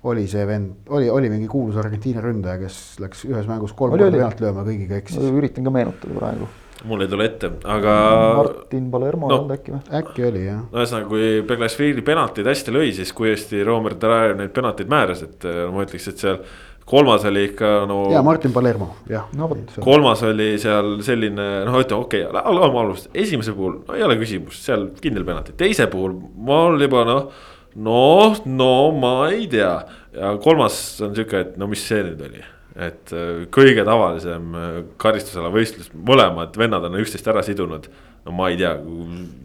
oli 0.04 0.26
see 0.28 0.44
vend, 0.44 0.90
oli, 0.92 1.08
oli 1.08 1.30
mingi 1.32 1.48
kuulus 1.48 1.78
Argentiina 1.80 2.20
ründaja, 2.20 2.60
kes 2.60 2.98
läks 3.00 3.24
ühes 3.30 3.48
mängus 3.48 3.72
kolm 3.72 3.96
korda 3.96 4.12
pealt 4.12 4.44
lööma, 4.44 4.66
kõigiga 4.66 5.00
eksis. 5.00 5.24
üritan 5.32 5.64
ka 5.64 5.72
meenutada 5.72 6.18
praegu. 6.18 6.50
mul 6.84 7.00
ei 7.00 7.08
tule 7.08 7.24
ette, 7.30 7.48
aga. 7.64 7.96
Martin 8.42 8.90
Palermo 8.92 9.30
no. 9.30 9.38
olnud 9.38 9.56
äkki 9.56 9.72
või? 9.72 9.80
äkki 10.02 10.28
oli 10.28 10.44
jah. 10.44 10.60
no 10.68 10.82
ühesõnaga, 10.82 11.08
kui 11.08 11.32
Beglasvili 11.48 12.04
penaltid 12.04 12.52
hästi 12.52 12.76
lõi, 12.76 12.92
siis 12.92 13.16
kui 13.16 13.32
hästi 13.32 13.64
Romer 13.64 13.96
Tarajev 13.96 14.36
neid 14.42 14.52
penaltid 14.52 14.92
määras, 14.92 15.24
et 15.24 15.48
äh, 15.48 15.64
ma 15.72 15.88
ütleks, 15.88 16.12
et 16.12 16.20
seal 16.20 16.42
kolmas 16.88 17.24
oli 17.24 17.46
ikka 17.50 17.72
no. 17.88 17.98
ja 18.12 18.22
Martin 18.22 18.52
Palermo, 18.52 18.90
jah. 19.08 19.28
no 19.36 19.48
vot. 19.50 19.76
kolmas 19.84 20.22
oli 20.28 20.54
seal 20.60 20.98
selline 21.06 21.48
noh, 21.68 21.80
ütleme 21.80 22.04
okei 22.04 22.24
okay,, 22.28 22.44
algame 22.44 22.80
algusest, 22.84 23.10
esimese 23.24 23.56
puhul 23.56 23.80
no 23.86 23.96
ei 23.96 24.04
ole 24.06 24.18
küsimust, 24.20 24.64
seal 24.66 24.90
kindel 25.00 25.26
penalti, 25.26 25.56
teise 25.58 25.88
puhul 25.92 26.16
mul 26.34 26.80
juba 26.84 27.04
noh. 27.08 27.30
noh, 27.74 28.42
no 28.44 28.72
ma 28.96 29.14
ei 29.32 29.46
tea 29.50 29.76
ja 30.14 30.34
kolmas 30.42 30.82
on 31.04 31.16
sihuke, 31.16 31.46
et 31.46 31.56
no 31.60 31.70
mis 31.70 31.84
see 31.88 32.02
nüüd 32.04 32.26
oli 32.28 32.44
et 32.74 33.12
äh, 33.14 33.44
kõige 33.54 33.84
tavalisem 33.86 34.56
äh, 34.58 34.80
karistusala 35.00 35.52
võistlus, 35.54 35.92
mõlemad 35.94 36.56
vennad 36.58 36.84
on 36.88 36.98
üksteist 37.02 37.28
ära 37.30 37.44
sidunud. 37.46 37.88
no 38.24 38.32
ma 38.32 38.48
ei 38.48 38.56
tea, 38.56 38.72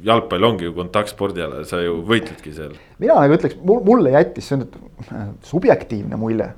jalgpall 0.08 0.46
ongi 0.48 0.70
ju 0.70 0.74
kontaktspordiala, 0.78 1.66
sa 1.68 1.82
ju 1.84 2.00
võitledki 2.08 2.54
seal. 2.56 2.76
mina 2.98 3.20
nagu 3.22 3.36
ütleks, 3.38 3.60
mul, 3.64 3.84
mulle 3.86 4.16
jättis 4.16 4.50
see 4.50 4.62
nüüd 4.62 4.78
äh, 5.14 5.28
subjektiivne 5.46 6.18
mulje 6.20 6.52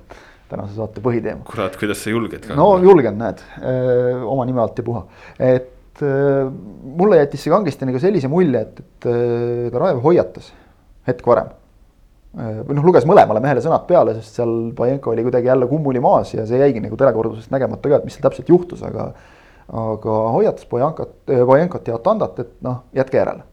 tänase 0.52 0.78
saate 0.78 1.04
põhiteema. 1.04 1.46
kurat, 1.48 1.78
kuidas 1.80 2.04
sa 2.04 2.14
julged 2.14 2.48
ka. 2.48 2.58
no 2.60 2.74
julgen, 2.84 3.18
näed, 3.22 3.44
oma 4.28 4.48
nime 4.50 4.64
alt 4.64 4.80
ei 4.82 4.88
puha, 4.88 5.06
et 5.40 6.02
mulle 6.02 7.20
jättis 7.20 7.44
see 7.46 7.54
kangesti 7.54 7.88
nagu 7.88 8.00
sellise 8.02 8.30
mulje, 8.32 8.62
et, 8.66 8.80
et 8.82 9.10
Karajev 9.74 10.00
hoiatas 10.06 10.52
hetk 11.08 11.28
varem. 11.28 11.52
või 12.32 12.78
noh, 12.78 12.86
luges 12.88 13.06
mõlemale 13.10 13.42
mehele 13.44 13.62
sõnad 13.64 13.84
peale, 13.90 14.16
sest 14.16 14.40
seal 14.40 14.72
Pajenko 14.78 15.12
oli 15.12 15.26
kuidagi 15.28 15.52
jälle 15.52 15.68
kummuli 15.68 16.00
maas 16.04 16.34
ja 16.34 16.46
see 16.48 16.62
jäigi 16.62 16.84
nagu 16.84 16.98
telekordusest 16.98 17.52
nägemata 17.52 17.92
ka, 17.92 18.00
et 18.00 18.08
mis 18.08 18.16
seal 18.16 18.28
täpselt 18.30 18.50
juhtus, 18.50 18.84
aga. 18.88 19.12
aga 19.68 20.20
hoiatas 20.38 20.68
Pajenkot, 20.72 21.16
Pajenkot 21.28 21.88
ja 21.92 22.00
Atandat, 22.00 22.40
et 22.40 22.54
noh, 22.66 22.86
jätke 22.96 23.20
järele. 23.20 23.44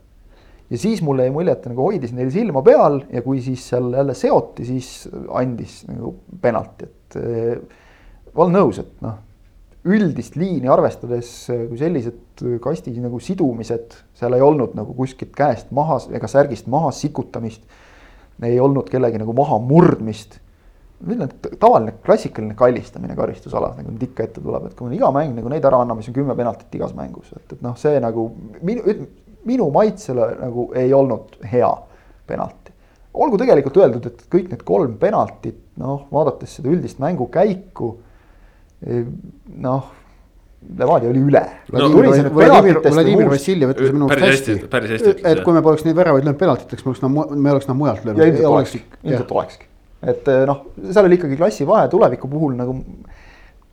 Ja 0.71 0.81
siis 0.81 1.03
mulle 1.05 1.27
jäi 1.27 1.35
mulje, 1.35 1.55
et 1.55 1.63
ta 1.65 1.73
nagu 1.73 1.87
hoidis 1.87 2.13
neil 2.17 2.33
silma 2.35 2.63
peal 2.67 3.01
ja 3.13 3.23
kui 3.25 3.41
siis 3.45 3.65
seal 3.71 3.93
jälle 3.97 4.17
seoti, 4.17 4.67
siis 4.69 4.91
andis 5.39 5.81
nagu 5.89 6.15
penalti, 6.43 6.89
et 6.89 7.19
olen 8.39 8.55
nõus, 8.59 8.81
et 8.83 9.01
noh, 9.05 9.17
üldist 9.89 10.37
liini 10.39 10.69
arvestades, 10.71 11.31
kui 11.49 11.79
sellised 11.81 12.43
kasti 12.63 12.93
nagu 13.01 13.21
sidumised, 13.23 13.95
seal 14.19 14.37
ei 14.37 14.45
olnud 14.45 14.75
nagu 14.79 14.95
kuskilt 14.97 15.33
käest 15.37 15.71
maha 15.75 16.01
ega 16.15 16.31
särgist 16.31 16.69
maha 16.71 16.91
sikutamist. 16.95 17.63
ei 18.43 18.61
olnud 18.61 18.87
kellegi 18.91 19.19
nagu 19.19 19.33
maha 19.33 19.59
murdmist. 19.59 20.39
tavaline 21.61 21.93
klassikaline 22.05 22.55
kallistamine 22.55 23.15
karistusalas, 23.17 23.77
nagu 23.79 23.93
nüüd 23.95 24.03
ikka 24.11 24.25
ette 24.25 24.41
tuleb, 24.43 24.67
et 24.67 24.75
kui 24.75 24.89
me 24.89 24.97
iga 24.97 25.13
mäng 25.15 25.35
nagu 25.37 25.49
neid 25.49 25.65
ära 25.65 25.79
anname, 25.83 26.03
siis 26.03 26.11
on 26.11 26.21
kümme 26.21 26.35
penaltit 26.37 26.75
igas 26.75 26.95
mängus, 26.95 27.31
et, 27.37 27.53
et 27.53 27.63
noh, 27.63 27.77
see 27.79 28.01
nagu 28.03 28.25
minu, 28.63 28.83
minu 29.45 29.71
maitsele 29.75 30.33
nagu 30.41 30.71
ei 30.77 30.93
olnud 30.95 31.39
hea 31.53 31.71
penalti 32.27 32.69
olgu 33.19 33.39
tegelikult 33.41 33.79
öeldud, 33.83 34.09
et 34.11 34.27
kõik 34.31 34.51
need 34.53 34.65
kolm 34.67 34.97
penaltit, 35.01 35.61
noh, 35.81 36.07
vaadates 36.15 36.59
seda 36.59 36.71
üldist 36.73 37.01
mängukäiku. 37.03 37.95
noh, 39.69 39.95
Levadia 40.79 41.11
oli 41.11 41.21
üle 41.23 41.41
no,. 41.71 41.87
Vladimir, 42.35 43.29
Vassiljev 43.31 43.73
ütles 43.73 43.93
minu 43.95 44.09
päris 44.11 44.25
arust 44.27 44.49
hästi, 44.51 45.15
et 45.31 45.41
kui 45.47 45.55
me 45.55 45.63
poleks 45.63 45.85
neid 45.87 45.95
väravaid 45.99 46.27
löönud 46.27 46.39
penaltiteks, 46.39 46.83
me 46.85 46.91
oleks 46.93 47.03
nad, 47.05 47.35
me 47.47 47.53
oleks 47.53 47.69
nad 47.71 47.79
mujalt 47.79 48.03
löönud. 48.07 48.23
ja 48.23 48.27
ilmselt 48.27 48.49
olekski, 48.51 48.81
ilmselt 49.05 49.35
olekski, 49.35 49.69
et 50.15 50.31
noh, 50.51 50.65
seal 50.91 51.07
oli 51.07 51.19
ikkagi 51.19 51.39
klassivahe 51.39 51.87
tuleviku 51.91 52.31
puhul 52.31 52.59
nagu 52.59 52.75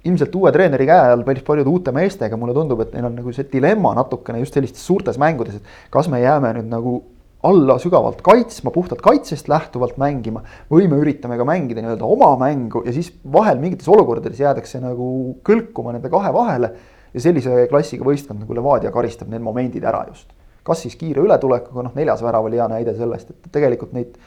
ilmselt 0.05 0.35
uue 0.37 0.51
treeneri 0.53 0.85
käe 0.87 1.11
all 1.15 1.25
päris 1.25 1.43
paljude 1.45 1.71
uute 1.71 1.93
meestega, 1.95 2.37
mulle 2.37 2.53
tundub, 2.53 2.83
et 2.85 2.93
neil 2.93 3.09
on 3.09 3.17
nagu 3.17 3.33
see 3.33 3.47
dilemma 3.51 3.95
natukene 3.97 4.39
just 4.43 4.55
sellistes 4.57 4.85
suurtes 4.85 5.19
mängudes, 5.21 5.57
et 5.59 5.91
kas 5.93 6.09
me 6.11 6.21
jääme 6.21 6.53
nüüd 6.59 6.69
nagu 6.71 6.99
alla 7.45 7.77
sügavalt 7.81 8.21
kaitsma, 8.25 8.71
puhtalt 8.73 9.01
kaitsest 9.05 9.49
lähtuvalt 9.51 9.99
mängima 10.01 10.41
või 10.71 10.87
me 10.89 10.97
üritame 11.01 11.37
ka 11.37 11.45
mängida 11.45 11.83
nii-öelda 11.83 12.07
oma 12.07 12.31
mängu 12.41 12.81
ja 12.85 12.93
siis 12.95 13.11
vahel 13.33 13.59
mingites 13.61 13.89
olukordades 13.91 14.39
jäädakse 14.41 14.81
nagu 14.81 15.07
kõlkuma 15.45 15.93
nende 15.93 16.09
kahe 16.13 16.33
vahele. 16.33 16.71
ja 17.15 17.21
sellise 17.21 17.67
klassiga 17.71 18.03
võistkond 18.03 18.41
nagu 18.43 18.55
Levadia 18.57 18.91
karistab 18.91 19.29
need 19.31 19.41
momendid 19.41 19.83
ära 19.83 20.05
just. 20.09 20.27
kas 20.63 20.81
siis 20.81 20.95
kiire 20.97 21.21
ületulekuga, 21.21 21.83
noh 21.85 21.93
neljas 21.95 22.23
värav 22.25 22.45
oli 22.45 22.57
hea 22.57 22.67
näide 22.67 22.95
sellest, 22.97 23.29
et 23.29 23.51
tegelikult 23.51 23.93
neid 23.93 24.17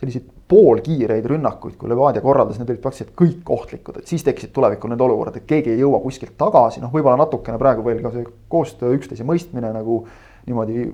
selliseid 0.00 0.26
poolkiireid 0.48 1.26
rünnakuid, 1.26 1.74
kui 1.80 1.88
Levadia 1.90 2.22
korraldas, 2.22 2.58
need 2.60 2.70
olid 2.70 2.82
praktiliselt 2.84 3.14
kõik 3.18 3.50
ohtlikud, 3.50 4.00
et 4.00 4.10
siis 4.10 4.24
tekkisid 4.26 4.52
tulevikul 4.54 4.92
need 4.92 5.02
olukorrad, 5.02 5.38
et 5.40 5.48
keegi 5.48 5.72
ei 5.72 5.80
jõua 5.80 6.02
kuskilt 6.04 6.36
tagasi, 6.38 6.82
noh, 6.84 6.92
võib-olla 6.92 7.18
natukene 7.24 7.58
praegu 7.58 7.84
veel 7.86 8.02
ka 8.04 8.12
see 8.14 8.26
koostöö, 8.52 8.92
üksteise 8.98 9.26
mõistmine 9.26 9.72
nagu 9.74 10.02
niimoodi 10.46 10.90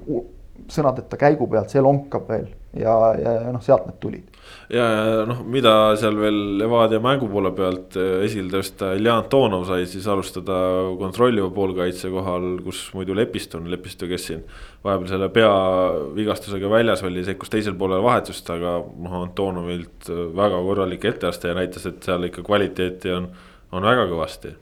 sõnadeta 0.72 1.18
käigu 1.20 1.48
pealt, 1.50 1.72
see 1.72 1.82
lonkab 1.84 2.28
veel. 2.30 2.48
Ja, 2.78 2.94
ja 3.18 3.53
noh, 3.53 3.62
sealt 3.64 3.84
need 3.88 3.98
tulid. 4.00 4.31
Ja, 4.72 4.84
ja 4.84 5.24
noh, 5.28 5.42
mida 5.48 5.72
seal 6.00 6.16
veel 6.20 6.40
Levadia 6.61 7.00
mängu 7.03 7.28
poole 7.30 7.53
pealt 7.57 7.96
eh, 8.00 8.24
esile 8.26 8.50
tõsta, 8.53 8.92
Iljan 8.98 9.22
Antonov 9.22 9.66
sai 9.68 9.86
siis 9.90 10.07
alustada 10.11 10.57
kontrolliva 11.00 11.50
poolkaitse 11.55 12.11
kohal, 12.12 12.48
kus 12.64 12.84
muidu 12.96 13.16
Lepistu 13.18 13.61
on, 13.61 13.70
Lepistu, 13.72 14.09
kes 14.11 14.28
siin. 14.30 14.44
vahepeal 14.84 15.12
selle 15.12 15.30
peavigastusega 15.34 16.70
väljas 16.70 17.05
oli, 17.07 17.24
sekkus 17.26 17.53
teisel 17.53 17.78
poolel 17.78 18.03
vahetust, 18.05 18.48
aga 18.55 18.78
noh, 18.82 19.18
Antonovilt 19.22 20.11
väga 20.36 20.62
korralik 20.68 21.11
etteaste 21.12 21.53
ja 21.53 21.59
näitas, 21.59 21.86
et 21.90 22.03
seal 22.03 22.30
ikka 22.30 22.44
kvaliteeti 22.46 23.12
on, 23.14 23.28
on 23.72 23.86
väga 23.86 24.09
kõvasti 24.11 24.57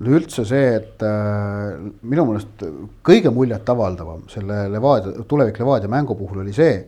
no 0.00 0.16
üldse 0.16 0.44
see, 0.48 0.74
et 0.78 1.04
äh, 1.06 1.76
minu 2.08 2.26
meelest 2.28 2.64
kõige 3.06 3.32
muljetavaldavam 3.34 4.26
selle 4.32 4.64
Levadia, 4.72 5.24
tulevik 5.28 5.60
Levadia 5.60 5.90
mängu 5.92 6.16
puhul 6.18 6.42
oli 6.44 6.54
see, 6.56 6.80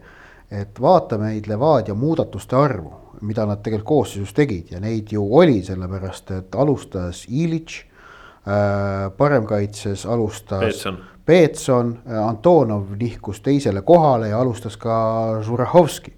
et 0.51 0.81
vaata 0.81 1.19
meid 1.19 1.49
Levadia 1.49 1.95
muudatuste 1.95 2.57
arvu, 2.57 2.93
mida 3.21 3.47
nad 3.47 3.63
tegelikult 3.63 3.89
koosseisus 3.89 4.35
tegid 4.35 4.73
ja 4.75 4.81
neid 4.81 5.13
ju 5.13 5.25
oli, 5.39 5.63
sellepärast 5.65 6.31
et 6.31 6.55
alustas 6.55 7.25
Ilitš 7.29 7.81
äh,, 7.81 9.11
paremkaitses 9.17 10.07
alustas 10.07 10.61
Peetson. 10.61 10.99
Peetson, 11.27 11.99
Antonov 12.27 12.93
nihkus 13.01 13.41
teisele 13.41 13.83
kohale 13.83 14.29
ja 14.29 14.41
alustas 14.41 14.77
ka 14.77 15.41
Žurahovski. 15.43 16.13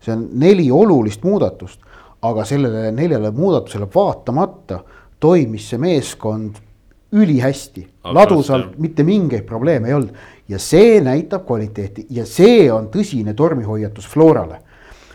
see 0.00 0.14
on 0.16 0.28
neli 0.32 0.70
olulist 0.72 1.22
muudatust, 1.22 1.80
aga 2.22 2.44
sellele 2.44 2.92
neljale 2.92 3.30
muudatusele 3.30 3.88
vaatamata 3.94 4.78
toimis 5.20 5.68
see 5.70 5.78
meeskond 5.78 6.56
ülihästi, 7.12 7.86
ladusalt, 8.04 8.78
mitte 8.78 9.02
mingeid 9.02 9.42
probleeme 9.46 9.88
ei 9.88 9.94
olnud. 9.94 10.14
ja 10.48 10.58
see 10.58 11.00
näitab 11.00 11.44
kvaliteeti 11.46 12.06
ja 12.10 12.24
see 12.26 12.72
on 12.72 12.88
tõsine 12.90 13.34
tormihoiatus 13.34 14.08
Florale. 14.08 14.60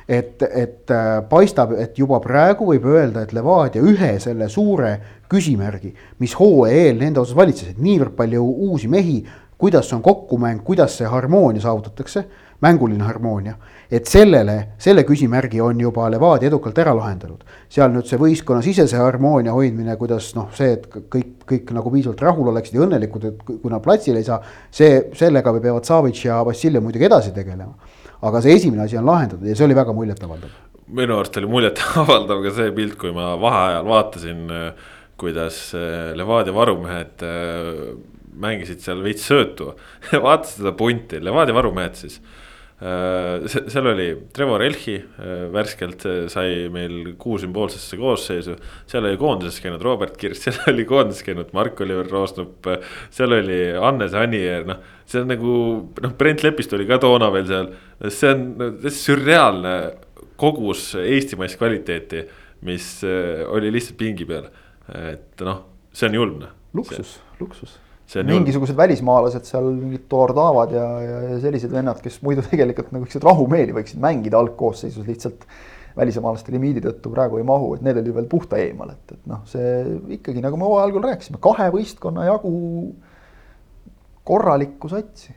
et, 0.08 0.42
et 0.42 0.92
äh, 0.92 1.24
paistab, 1.30 1.72
et 1.72 1.98
juba 1.98 2.20
praegu 2.20 2.68
võib 2.70 2.86
öelda, 2.86 3.24
et 3.24 3.34
Levadia 3.34 3.82
ühe 3.82 4.20
selle 4.20 4.50
suure 4.50 5.00
küsimärgi, 5.30 5.96
mis 6.20 6.36
hooaja 6.38 6.76
eel 6.76 7.00
nende 7.00 7.20
osas 7.20 7.36
valitses, 7.36 7.72
et 7.72 7.82
niivõrd 7.82 8.14
palju 8.16 8.44
uusi 8.44 8.88
mehi, 8.88 9.24
kuidas 9.58 9.94
on 9.94 10.04
kokkumäng, 10.06 10.62
kuidas 10.64 10.98
see 11.00 11.08
harmoonia 11.10 11.62
saavutatakse, 11.62 12.26
mänguline 12.62 13.04
harmoonia 13.04 13.56
et 13.92 14.08
sellele, 14.10 14.56
selle 14.82 15.04
küsimärgi 15.06 15.62
on 15.64 15.80
juba 15.80 16.08
Levadia 16.12 16.50
edukalt 16.50 16.78
ära 16.82 16.94
lahendanud. 16.98 17.44
seal 17.70 17.92
nüüd 17.94 18.08
see 18.10 18.20
võistkonnasisese 18.20 18.98
harmoonia 19.00 19.54
hoidmine, 19.54 19.96
kuidas 20.00 20.32
noh, 20.38 20.50
see, 20.56 20.74
et 20.78 20.88
kõik, 20.90 21.36
kõik 21.50 21.74
nagu 21.76 21.92
piisavalt 21.94 22.24
rahul 22.26 22.50
oleksid 22.54 22.78
ja 22.80 22.86
õnnelikud, 22.86 23.28
et 23.30 23.44
kui 23.46 23.72
nad 23.72 23.84
platsile 23.86 24.22
ei 24.22 24.28
saa. 24.28 24.42
see, 24.72 25.10
sellega 25.18 25.54
peavad 25.60 25.86
Savic 25.86 26.24
ja 26.26 26.42
Vassiljev 26.46 26.84
muidugi 26.84 27.06
edasi 27.10 27.34
tegelema. 27.36 27.76
aga 28.22 28.42
see 28.42 28.56
esimene 28.56 28.84
asi 28.84 28.98
on 28.98 29.06
lahendatud 29.06 29.46
ja 29.48 29.56
see 29.56 29.66
oli 29.66 29.76
väga 29.76 29.94
muljetavaldav. 29.94 30.50
minu 30.88 31.18
arust 31.20 31.38
oli 31.38 31.52
muljetavaldav 31.52 32.44
ka 32.44 32.56
see 32.58 32.72
pilt, 32.72 32.98
kui 32.98 33.14
ma 33.14 33.36
vaheajal 33.42 33.86
vaatasin, 33.86 34.48
kuidas 35.18 35.60
Levadia 36.16 36.54
varumehed 36.54 37.22
mängisid 38.36 38.82
seal 38.84 39.04
veits 39.04 39.30
söötu 39.30 39.76
vaatasin 40.26 40.64
seda 40.64 40.74
punti, 40.76 41.22
Levadia 41.24 41.56
varumehed 41.56 41.96
siis 42.02 42.20
seal 42.76 43.88
oli 43.88 44.08
Trevor 44.36 44.64
Elchi 44.66 44.98
värskelt 45.54 46.04
sai 46.32 46.66
meil 46.74 47.14
kuu 47.20 47.38
sümboolsesse 47.40 47.96
koosseisu. 47.96 48.58
seal 48.92 49.08
oli 49.08 49.20
koondises 49.22 49.62
käinud 49.64 49.84
Robert 49.86 50.18
Kirss, 50.20 50.44
seal 50.46 50.74
oli 50.74 50.84
koondises 50.90 51.24
käinud 51.24 51.54
Mark-Oliver 51.56 52.10
Roosnup, 52.12 52.68
seal 53.16 53.38
oli 53.38 53.62
Hannes 53.80 54.18
Anier, 54.20 54.68
noh. 54.68 54.84
see 55.08 55.24
on 55.24 55.32
nagu 55.32 55.54
noh, 56.04 56.18
Brent 56.20 56.44
Lepist 56.44 56.76
oli 56.76 56.88
ka 56.90 57.00
toona 57.00 57.32
veel 57.32 57.48
seal, 57.48 57.72
see 58.12 58.34
on 58.34 58.76
sürreaalne 58.92 59.76
kogus 60.36 60.92
eestimaist 61.00 61.56
kvaliteeti, 61.62 62.26
mis 62.68 62.90
oli 63.06 63.72
lihtsalt 63.72 64.00
pingi 64.04 64.28
peal 64.28 64.52
et 64.94 65.42
noh, 65.46 65.64
see 65.94 66.10
on 66.10 66.20
julm. 66.20 66.46
luksus, 66.74 67.18
luksus. 67.40 67.80
Mingisugused 68.14 68.74
julm. 68.74 68.82
välismaalased 68.82 69.48
seal, 69.50 69.70
mingid 69.80 70.06
Tordavad 70.12 70.74
ja, 70.76 70.86
ja, 71.02 71.22
sellised 71.44 71.72
vennad, 71.74 72.02
kes 72.04 72.20
muidu 72.26 72.44
tegelikult 72.46 72.92
nagu 72.94 73.08
siukseid 73.08 73.26
rahumeeli 73.26 73.76
võiksid 73.76 74.02
mängida 74.04 74.40
algkoosseisus 74.42 75.08
lihtsalt 75.08 75.48
välismaalaste 75.96 76.52
limiidi 76.52 76.84
tõttu 76.84 77.12
praegu 77.14 77.40
ei 77.40 77.48
mahu, 77.48 77.76
et 77.76 77.86
need 77.86 77.98
olid 78.02 78.18
veel 78.18 78.28
puhta 78.32 78.60
eemal, 78.60 78.92
et, 78.92 79.16
et 79.16 79.30
noh, 79.32 79.46
see 79.48 79.70
ikkagi 80.18 80.44
nagu 80.44 80.60
me 80.60 80.68
hooaja 80.68 80.90
algul 80.90 81.06
rääkisime, 81.08 81.40
kahe 81.44 81.70
võistkonna 81.74 82.28
jagu 82.28 82.52
korralikku 84.28 84.92
satsi. 84.92 85.32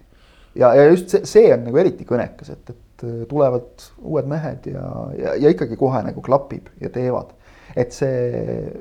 ja, 0.58 0.72
ja 0.74 0.88
just 0.90 1.14
see, 1.14 1.24
see 1.28 1.52
on 1.54 1.64
nagu 1.68 1.78
eriti 1.78 2.06
kõnekas, 2.08 2.50
et, 2.56 2.74
et 2.74 3.06
tulevad 3.30 3.86
uued 4.02 4.26
mehed 4.26 4.66
ja, 4.72 4.84
ja, 5.18 5.36
ja 5.38 5.54
ikkagi 5.54 5.78
kohe 5.78 6.02
nagu 6.02 6.24
klapib 6.24 6.72
ja 6.82 6.90
teevad. 6.90 7.30
et 7.78 7.94
see 7.94 8.72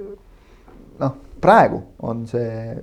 noh, 0.98 1.14
praegu 1.42 1.82
on 2.04 2.26
see, 2.30 2.76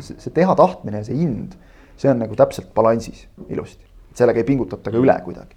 see, 0.00 0.32
teha 0.34 0.56
tahtmine 0.58 1.02
ja 1.02 1.08
see 1.08 1.18
hind, 1.20 1.54
see 1.96 2.10
on 2.12 2.20
nagu 2.24 2.38
täpselt 2.38 2.72
balansis 2.74 3.26
ilusti. 3.48 3.84
sellega 4.16 4.40
ei 4.40 4.48
pingutata 4.48 4.90
ka 4.90 5.00
üle 5.00 5.16
kuidagi 5.24 5.56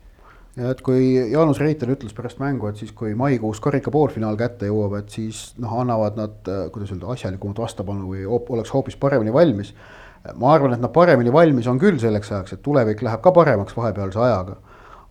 ja 0.60 0.74
et 0.74 0.82
kui 0.86 1.14
Jaanus 1.32 1.60
Reiter 1.62 1.92
ütles 1.94 2.16
pärast 2.16 2.40
mängu, 2.42 2.70
et 2.70 2.80
siis 2.82 2.92
kui 2.96 3.14
maikuus 3.18 3.62
karika 3.64 3.92
poolfinaal 3.94 4.38
kätte 4.40 4.70
jõuab, 4.70 4.98
et 5.00 5.14
siis 5.14 5.54
noh, 5.62 5.78
annavad 5.82 6.18
nad, 6.20 6.52
kuidas 6.74 6.94
öelda, 6.94 7.10
asjalikumat 7.14 7.62
vastupanu 7.64 8.12
või 8.14 8.26
oleks 8.28 8.74
hoopis 8.74 8.98
paremini 9.00 9.34
valmis. 9.34 9.74
ma 10.36 10.54
arvan, 10.54 10.74
et 10.76 10.82
nad 10.84 10.92
paremini 10.92 11.32
valmis 11.32 11.68
on 11.68 11.80
küll 11.80 12.00
selleks 12.00 12.32
ajaks, 12.32 12.54
et 12.54 12.62
tulevik 12.62 13.02
läheb 13.02 13.22
ka 13.24 13.32
paremaks 13.32 13.76
vahepealse 13.78 14.20
ajaga. 14.20 14.58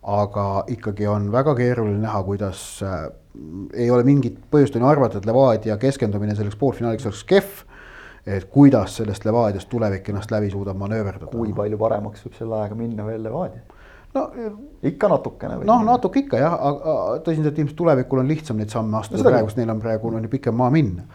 Aga 0.09 0.65
ikkagi 0.73 1.07
on 1.11 1.31
väga 1.33 1.55
keeruline 1.59 2.01
näha, 2.01 2.23
kuidas 2.25 2.83
äh, 2.83 3.09
ei 3.75 3.91
ole 3.93 4.07
mingit 4.09 4.39
põhjust 4.51 4.77
on 4.77 4.87
ju 4.87 4.91
arvata, 4.91 5.21
et 5.21 5.27
Levadia 5.29 5.77
keskendumine 5.81 6.37
selleks 6.37 6.57
poolfinaaliks 6.61 7.09
oleks 7.11 7.25
kehv 7.29 7.65
et 8.29 8.45
kuidas 8.53 8.97
sellest 8.99 9.25
Levadiast 9.25 9.69
tulevik 9.73 10.09
ennast 10.13 10.31
läbi 10.31 10.51
suudab 10.53 10.77
manööverdada. 10.77 11.31
kui 11.33 11.53
palju 11.57 11.79
paremaks 11.81 12.25
võib 12.27 12.37
selle 12.37 12.57
ajaga 12.61 12.77
minna 12.77 13.07
veel 13.07 13.23
Levadia? 13.25 13.63
no 14.15 14.27
ikka 14.83 15.09
natukene. 15.13 15.59
noh, 15.69 15.85
natuke 15.87 16.25
ikka 16.25 16.43
jah, 16.43 16.59
aga 16.71 16.99
tõsiselt 17.25 17.59
ilmselt 17.59 17.79
tulevikul 17.79 18.23
on 18.23 18.29
lihtsam 18.29 18.61
neid 18.61 18.73
samme 18.75 19.01
astuda 19.01 19.25
no, 19.25 19.31
praegu, 19.31 19.51
sest 19.51 19.61
neil 19.61 19.73
on 19.73 19.83
praegu 19.83 20.13
on 20.13 20.29
ju 20.29 20.33
pikem 20.33 20.57
maa 20.57 20.71
minna. 20.75 21.07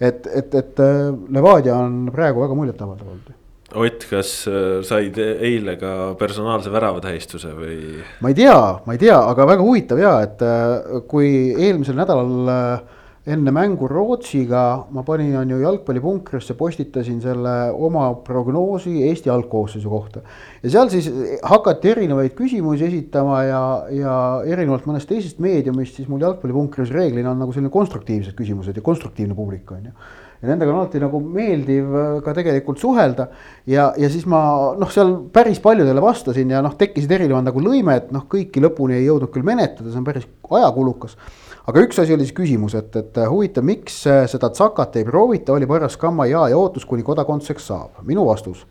et, 0.00 0.26
et, 0.26 0.54
et 0.54 0.84
äh, 0.84 1.12
Levadia 1.32 1.76
on 1.76 2.04
praegu 2.12 2.44
väga 2.44 2.58
muljetavaldav 2.58 3.14
olnud. 3.14 3.38
Ott, 3.74 4.04
kas 4.10 4.30
äh, 4.50 4.80
said 4.84 5.16
eile 5.18 5.76
ka 5.80 6.14
personaalse 6.20 6.72
väravatähistuse 6.72 7.52
või? 7.56 7.76
ma 8.20 8.32
ei 8.32 8.36
tea, 8.36 8.56
ma 8.84 8.96
ei 8.96 9.00
tea, 9.00 9.16
aga 9.16 9.46
väga 9.48 9.64
huvitav 9.64 10.00
ja, 10.02 10.16
et 10.26 10.42
äh, 10.44 10.98
kui 11.08 11.30
eelmisel 11.56 11.96
nädalal 11.96 12.50
äh, 12.52 12.98
enne 13.32 13.52
mängu 13.54 13.86
Rootsiga 13.88 14.64
ma 14.92 15.04
panin, 15.06 15.36
on 15.38 15.52
ju, 15.54 15.60
jalgpallipunkrisse, 15.62 16.56
postitasin 16.58 17.20
selle 17.22 17.54
oma 17.72 18.08
prognoosi 18.26 18.96
Eesti 19.08 19.30
algkoosseisu 19.30 19.90
kohta. 19.90 20.24
ja 20.62 20.72
seal 20.74 20.90
siis 20.92 21.08
hakati 21.42 21.94
erinevaid 21.94 22.34
küsimusi 22.38 22.88
esitama 22.90 23.44
ja, 23.46 23.62
ja 23.94 24.16
erinevalt 24.44 24.90
mõnest 24.90 25.08
teisest 25.08 25.40
meediumist, 25.40 25.96
siis 25.96 26.10
mul 26.10 26.24
jalgpallipunkris 26.26 26.92
reeglina 26.92 27.30
on 27.32 27.40
nagu 27.44 27.54
selline 27.54 27.72
konstruktiivsed 27.72 28.36
küsimused 28.36 28.76
ja 28.76 28.84
konstruktiivne 28.84 29.38
publik, 29.38 29.70
on 29.72 29.88
ju 29.88 29.96
ja 30.42 30.50
nendega 30.50 30.72
on 30.72 30.80
alati 30.80 31.00
nagu 31.02 31.20
meeldiv 31.22 31.94
äh, 31.94 32.10
ka 32.24 32.34
tegelikult 32.36 32.82
suhelda. 32.82 33.28
ja, 33.66 33.92
ja 33.96 34.10
siis 34.10 34.26
ma 34.26 34.42
noh, 34.78 34.90
seal 34.90 35.14
päris 35.32 35.62
paljudele 35.62 36.02
vastasin 36.02 36.50
ja 36.50 36.64
noh, 36.64 36.74
tekkisid 36.78 37.14
erinevad 37.18 37.46
nagu 37.48 37.62
lõimed, 37.62 38.10
noh, 38.12 38.26
kõiki 38.30 38.64
lõpuni 38.64 38.98
ei 38.98 39.06
jõudnud 39.06 39.32
küll 39.32 39.46
menetleda, 39.46 39.90
see 39.90 40.02
on 40.02 40.10
päris 40.10 40.28
ajakulukas 40.50 41.16
aga 41.68 41.84
üks 41.86 42.00
asi 42.02 42.14
oli 42.14 42.26
siis 42.26 42.36
küsimus, 42.36 42.74
et, 42.78 42.94
et 42.98 43.22
huvitav, 43.30 43.64
miks 43.66 44.02
äh, 44.10 44.24
seda 44.30 44.50
Zakat 44.56 44.98
ei 44.98 45.06
proovita, 45.06 45.54
oli 45.54 45.68
paras 45.70 45.96
Kamma 46.00 46.26
ja, 46.30 46.46
ja 46.50 46.58
ootus, 46.58 46.86
kuni 46.88 47.06
kodakondseks 47.06 47.66
saab. 47.70 48.02
minu 48.08 48.26
vastus. 48.26 48.66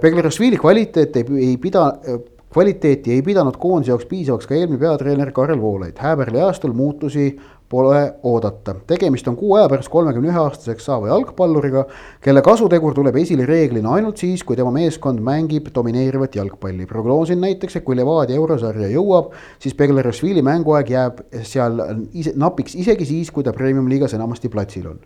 Beglerashvili 0.00 0.58
äh, 0.58 0.62
kvaliteet 0.62 1.16
ei, 1.16 1.26
ei 1.48 1.56
pida, 1.62 1.86
äh, 2.06 2.20
kvaliteeti 2.52 3.12
ei 3.16 3.22
pidanud 3.24 3.56
koondise 3.60 3.92
jaoks 3.92 4.08
piisavaks 4.08 4.48
ka 4.48 4.54
eelmine 4.56 4.80
peatreener 4.80 5.32
Karel 5.32 5.60
Voolaid. 5.60 5.98
Häberli 6.00 6.40
ajastul 6.40 6.76
muutusi 6.76 7.30
pole 7.68 8.14
oodata. 8.22 8.74
tegemist 8.86 9.28
on 9.28 9.36
kuu 9.36 9.54
aja 9.56 9.68
pärast 9.68 9.88
kolmekümne 9.90 10.30
ühe 10.30 10.38
aastaseks 10.38 10.84
saava 10.86 11.08
jalgpalluriga, 11.08 11.86
kelle 12.22 12.42
kasutegur 12.42 12.94
tuleb 12.94 13.16
esile 13.22 13.46
reeglina 13.46 13.94
ainult 13.98 14.22
siis, 14.22 14.44
kui 14.46 14.56
tema 14.56 14.70
meeskond 14.74 15.20
mängib 15.20 15.72
domineerivat 15.74 16.36
jalgpalli. 16.36 16.86
prognoosin 16.86 17.40
näiteks, 17.40 17.76
et 17.76 17.84
kui 17.84 17.96
Levadia 17.96 18.36
eurosarja 18.36 18.90
jõuab, 18.92 19.32
siis 19.58 19.74
Beglerashvili 19.74 20.42
mänguaeg 20.42 20.90
jääb 20.90 21.24
seal 21.42 21.82
ise, 22.12 22.32
napiks 22.36 22.74
isegi 22.74 23.04
siis, 23.04 23.30
kui 23.30 23.44
ta 23.44 23.52
premium-liigas 23.52 24.14
enamasti 24.14 24.48
platsil 24.48 24.86
on 24.94 25.02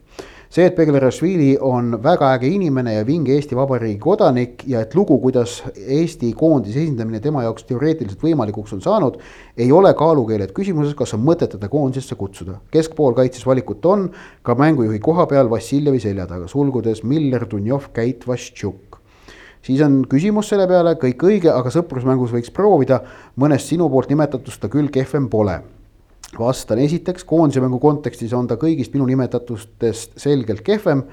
see, 0.50 0.66
et 0.66 0.74
Beglerashvili 0.74 1.52
on 1.62 1.92
väga 2.02 2.32
äge 2.34 2.48
inimene 2.50 2.96
ja 2.96 3.04
vinge 3.06 3.36
Eesti 3.36 3.54
Vabariigi 3.54 4.00
kodanik 4.02 4.64
ja 4.66 4.82
et 4.82 4.94
lugu, 4.98 5.20
kuidas 5.22 5.60
Eesti 5.78 6.32
koondise 6.38 6.82
esindamine 6.82 7.20
tema 7.22 7.44
jaoks 7.46 7.68
teoreetiliselt 7.68 8.24
võimalikuks 8.26 8.74
on 8.74 8.82
saanud, 8.82 9.20
ei 9.56 9.70
ole 9.72 9.94
kaalukeeled 9.94 10.50
küsimuses, 10.56 10.96
kas 10.98 11.14
on 11.14 11.22
mõtet 11.26 11.54
teda 11.54 11.70
koondisesse 11.70 12.18
kutsuda. 12.18 12.58
keskpoolkaitses 12.74 13.46
valikut 13.46 13.86
on 13.86 14.08
ka 14.42 14.58
mängujuhi 14.58 14.98
koha 14.98 15.26
peal 15.30 15.50
Vassiljevi 15.50 16.00
selja 16.02 16.26
taga, 16.26 16.48
sulgudes 16.48 17.04
Miller, 17.04 17.46
Dunjov, 17.50 17.92
Käit, 17.94 18.26
Vaštšuk 18.26 18.98
siis 19.62 19.80
on 19.86 20.02
küsimus 20.08 20.48
selle 20.50 20.66
peale, 20.66 20.96
kõik 20.98 21.22
õige, 21.30 21.50
aga 21.52 21.70
sõprusmängus 21.70 22.32
võiks 22.34 22.50
proovida, 22.50 23.04
mõnest 23.36 23.70
sinu 23.70 23.90
poolt 23.92 24.10
nimetatust 24.10 24.60
ta 24.60 24.72
küll 24.72 24.90
kehvem 24.90 25.28
pole 25.30 25.60
vastan 26.38 26.78
esiteks, 26.78 27.24
koondise 27.24 27.60
mängu 27.62 27.80
kontekstis 27.82 28.32
on 28.36 28.46
ta 28.50 28.58
kõigist 28.60 28.94
minu 28.94 29.06
nimetatustest 29.10 30.18
selgelt 30.20 30.62
kehvem. 30.66 31.04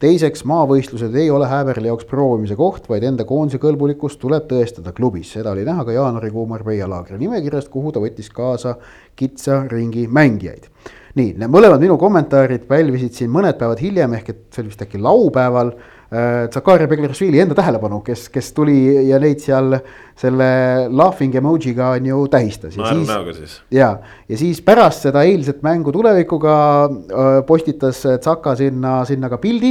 teiseks, 0.00 0.46
maavõistlused 0.48 1.12
ei 1.20 1.28
ole 1.30 1.44
Häberli 1.44 1.90
jaoks 1.90 2.06
proovimise 2.08 2.56
koht, 2.56 2.86
vaid 2.88 3.04
enda 3.04 3.26
koondise 3.28 3.58
kõlbulikkust 3.60 4.16
tuleb 4.22 4.46
tõestada 4.48 4.94
klubis, 4.96 5.32
seda 5.32 5.50
oli 5.52 5.64
näha 5.66 5.84
ka 5.84 5.92
jaanuarikuu 5.92 6.46
Marbella 6.48 6.88
laagri 6.88 7.18
nimekirjast, 7.20 7.68
kuhu 7.68 7.92
ta 7.92 8.00
võttis 8.00 8.30
kaasa 8.32 8.78
kitsa 9.16 9.66
ringi 9.68 10.06
mängijaid. 10.08 10.70
nii, 11.14 11.34
need 11.36 11.50
mõlemad 11.50 11.82
minu 11.82 11.98
kommentaarid 11.98 12.64
pälvisid 12.70 13.12
siin 13.12 13.30
mõned 13.30 13.58
päevad 13.58 13.82
hiljem, 13.82 14.14
ehk 14.14 14.28
et 14.28 14.42
see 14.54 14.62
oli 14.62 14.70
vist 14.70 14.82
äkki 14.86 14.98
laupäeval 14.98 15.74
Zakaria 16.10 16.88
Begleršvili 16.90 17.38
enda 17.38 17.54
tähelepanu, 17.54 18.00
kes, 18.02 18.24
kes 18.34 18.48
tuli 18.50 18.80
ja 19.06 19.20
neid 19.22 19.38
seal 19.44 19.76
selle 20.18 20.48
laughing 20.90 21.36
emoji'ga 21.38 21.92
on 21.94 22.08
ju 22.10 22.24
tähistas. 22.32 22.74
naerunäoga 22.76 23.34
siis. 23.36 23.60
ja, 23.70 23.92
ja 24.28 24.38
siis 24.38 24.58
pärast 24.66 25.06
seda 25.06 25.22
eilset 25.22 25.62
mängu 25.62 25.92
tulevikuga 25.94 26.54
äh, 26.90 27.28
postitas 27.46 28.02
Zaka 28.02 28.56
sinna, 28.58 29.04
sinna 29.06 29.30
ka 29.30 29.38
pildi 29.38 29.70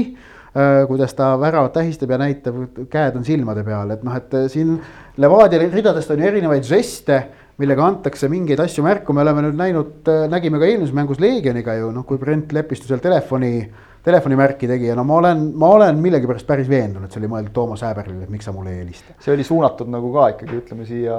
äh, 0.55 0.87
kuidas 0.87 1.13
ta 1.17 1.33
väravat 1.39 1.75
tähistab 1.75 2.15
ja 2.15 2.21
näitab, 2.23 2.63
käed 2.87 3.19
on 3.19 3.27
silmade 3.27 3.67
peal, 3.67 3.91
et 3.91 4.07
noh, 4.07 4.15
et 4.15 4.39
siin 4.47 4.77
Levadia 5.19 5.59
ridadest 5.67 6.15
on 6.15 6.23
ju 6.23 6.31
erinevaid 6.31 6.63
žeste 6.63 7.19
millega 7.59 7.83
antakse 7.83 8.31
mingeid 8.31 8.63
asju 8.63 8.87
märku, 8.87 9.11
me 9.11 9.25
oleme 9.27 9.43
nüüd 9.43 9.59
näinud, 9.59 10.07
nägime 10.31 10.63
ka 10.63 10.71
eelmises 10.71 10.95
mängus 10.95 11.19
Leegioniga 11.19 11.75
ju 11.81 11.91
noh, 11.91 12.07
kui 12.07 12.15
Brent 12.21 12.55
Lepistu 12.55 12.87
seal 12.87 13.03
telefoni 13.03 13.53
äh, 13.59 13.87
telefonimärki 14.03 14.67
tegi 14.69 14.87
ja 14.87 14.95
no 14.95 15.03
ma 15.07 15.17
olen, 15.19 15.41
ma 15.59 15.69
olen 15.75 15.99
millegipärast 16.03 16.47
päris 16.47 16.69
veendunud, 16.71 17.11
see 17.11 17.19
oli 17.21 17.29
mõeldud 17.31 17.53
Toomas 17.55 17.83
Häberlile, 17.83 18.23
et 18.25 18.31
miks 18.31 18.47
sa 18.47 18.53
mulle 18.55 18.71
ei 18.73 18.81
helista. 18.83 19.15
see 19.19 19.33
oli 19.33 19.43
suunatud 19.47 19.91
nagu 19.91 20.11
ka 20.13 20.27
ikkagi 20.35 20.59
ütleme 20.61 20.87
siia 20.87 21.17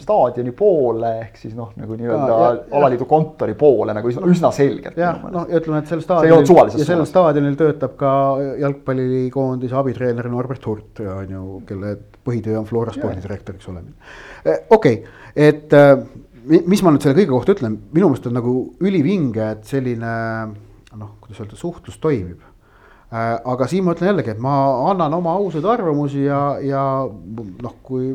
staadioni 0.00 0.54
poole 0.56 1.12
ehk 1.24 1.40
siis 1.42 1.56
noh, 1.58 1.72
nagu 1.76 1.98
nii-öelda 1.98 2.38
alaliidu 2.78 3.08
kontori 3.10 3.56
poole 3.58 3.96
nagu 3.96 4.12
üsna, 4.12 4.24
üsna 4.32 4.52
selgelt. 4.56 4.96
jah, 5.00 5.20
noh 5.32 5.48
ja 5.50 5.60
ütleme, 5.60 5.82
et 5.82 5.92
sel 5.92 6.04
staadionil 6.04 6.78
ja 6.78 6.86
sellel 6.88 7.08
staadionil 7.08 7.58
töötab 7.60 7.98
ka 8.00 8.12
jalgpallikoondise 8.62 9.76
abitreener 9.78 10.30
Norbert 10.32 10.64
Hurt 10.68 11.02
on 11.04 11.34
ju, 11.34 11.44
kelle 11.68 11.96
põhitöö 12.24 12.58
on 12.60 12.68
Flora 12.68 12.92
spordidirektoriks 12.92 13.68
olemine. 13.68 13.94
Eh, 14.44 14.64
okei 14.70 15.02
okay,, 15.02 15.20
et 15.36 15.76
eh, 15.76 15.92
mis 16.48 16.82
ma 16.82 16.92
nüüd 16.92 17.04
selle 17.04 17.18
kõige 17.18 17.32
kohta 17.34 17.54
ütlen, 17.56 17.76
minu 17.92 18.08
meelest 18.08 18.28
on 18.30 18.36
nagu 18.38 18.54
ülivinge, 18.84 19.52
et 19.56 19.68
selline 19.68 20.14
noh, 20.96 21.16
kuidas 21.20 21.42
öelda, 21.42 21.58
suhtlus 21.58 21.98
toimib. 22.00 22.40
Äh, 23.08 23.38
aga 23.48 23.66
siin 23.68 23.86
ma 23.86 23.94
ütlen 23.96 24.10
jällegi, 24.10 24.34
et 24.34 24.42
ma 24.42 24.54
annan 24.90 25.14
oma 25.16 25.32
ausaid 25.40 25.64
arvamusi 25.64 26.26
ja, 26.26 26.42
ja 26.60 26.82
noh, 27.08 27.78
kui 27.84 28.10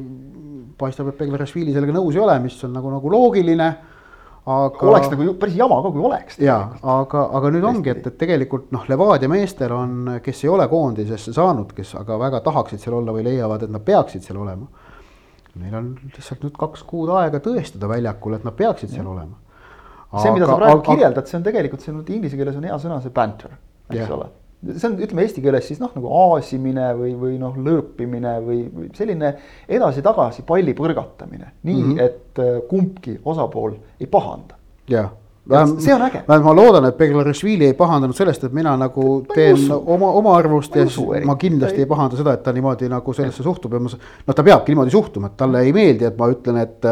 paistab, 0.78 1.10
et 1.10 1.18
Beglerashvili 1.18 1.74
sellega 1.74 1.96
nõus 1.96 2.14
ei 2.18 2.22
ole, 2.22 2.38
mis 2.44 2.60
on 2.66 2.76
nagu, 2.78 2.92
nagu 2.94 3.14
loogiline 3.14 3.70
aga. 4.46 4.86
oleks 4.90 5.10
nagu 5.14 5.34
päris 5.42 5.58
jama 5.58 5.80
ka, 5.82 5.92
kui 5.96 6.06
oleks. 6.10 6.38
ja, 6.42 6.60
aga, 6.94 7.26
aga 7.40 7.52
nüüd 7.56 7.66
ongi, 7.70 7.94
et, 7.94 8.06
et 8.10 8.18
tegelikult 8.22 8.70
noh, 8.76 8.86
Levadia 8.90 9.32
meestel 9.32 9.74
on, 9.74 10.16
kes 10.24 10.46
ei 10.46 10.54
ole 10.54 10.68
koondisesse 10.70 11.34
saanud, 11.34 11.74
kes 11.78 11.96
aga 12.02 12.20
väga 12.22 12.44
tahaksid 12.46 12.82
seal 12.84 13.00
olla 13.02 13.16
või 13.16 13.26
leiavad, 13.30 13.66
et 13.66 13.74
nad 13.74 13.86
peaksid 13.86 14.26
seal 14.26 14.42
olema. 14.46 14.70
Neil 15.62 15.74
on 15.78 15.94
lihtsalt 16.02 16.46
nüüd 16.46 16.54
kaks 16.58 16.82
kuud 16.90 17.12
aega 17.14 17.42
tõestada 17.42 17.90
väljakul, 17.90 18.38
et 18.38 18.46
nad 18.46 18.56
peaksid 18.58 18.94
seal 18.94 19.10
olema 19.10 19.43
see, 20.22 20.32
mida 20.36 20.48
sa 20.50 20.60
praegu 20.60 20.80
aga, 20.80 20.86
kirjeldad, 20.92 21.28
see 21.30 21.40
on 21.40 21.50
tegelikult, 21.50 21.84
see 21.84 21.94
on 21.94 22.06
inglise 22.08 22.40
keeles 22.40 22.58
on 22.60 22.70
hea 22.70 22.80
sõna, 22.86 23.02
see 23.04 23.14
banter, 23.14 23.58
eks 23.90 24.00
yeah. 24.00 24.16
ole 24.18 24.30
see 24.72 24.88
on, 24.88 25.00
ütleme 25.04 25.26
eesti 25.26 25.42
keeles 25.44 25.66
siis 25.68 25.82
noh, 25.82 25.92
nagu 25.96 26.12
aasimine 26.20 26.92
või, 26.98 27.16
või 27.20 27.34
noh, 27.42 27.58
lõõpimine 27.60 28.38
või, 28.46 28.62
või 28.72 28.92
selline 28.96 29.34
edasi-tagasi 29.68 30.46
palli 30.48 30.76
põrgatamine. 30.78 31.52
nii 31.64 31.82
mm, 31.82 31.90
-hmm. 31.90 32.06
et 32.06 32.40
äh, 32.40 32.62
kumbki 32.70 33.20
osapool 33.26 33.76
ei 34.00 34.08
pahanda. 34.08 34.56
jah, 34.88 35.12
see 35.80 35.94
on 35.94 36.02
äge. 36.02 36.24
vähemalt 36.28 36.46
ma 36.46 36.56
loodan, 36.56 36.86
et 36.86 36.98
Beglarishvili 36.98 37.66
ei 37.66 37.74
pahandanud 37.74 38.16
sellest, 38.16 38.44
et 38.44 38.54
mina 38.54 38.78
nagu 38.78 39.26
teen 39.34 39.54
usu. 39.54 39.84
oma, 39.86 40.12
oma 40.12 40.38
arvust 40.38 40.76
ma 40.76 40.82
ja 40.82 40.86
usu, 40.86 41.08
ma 41.26 41.36
kindlasti 41.36 41.82
ei, 41.82 41.84
ei 41.84 41.90
pahanda 41.90 42.18
seda, 42.18 42.34
et 42.34 42.44
ta 42.44 42.54
niimoodi 42.54 42.90
nagu 42.90 43.14
sellesse 43.14 43.44
suhtub 43.44 43.74
ja 43.74 43.80
ma. 43.80 43.90
noh, 44.28 44.36
ta 44.36 44.44
peabki 44.44 44.72
niimoodi 44.72 44.92
suhtuma, 44.92 45.28
et 45.28 45.38
talle 45.38 45.66
ei 45.66 45.74
meeldi, 45.74 46.08
et 46.08 46.18
ma 46.18 46.30
ütlen, 46.32 46.62
et, 46.64 46.88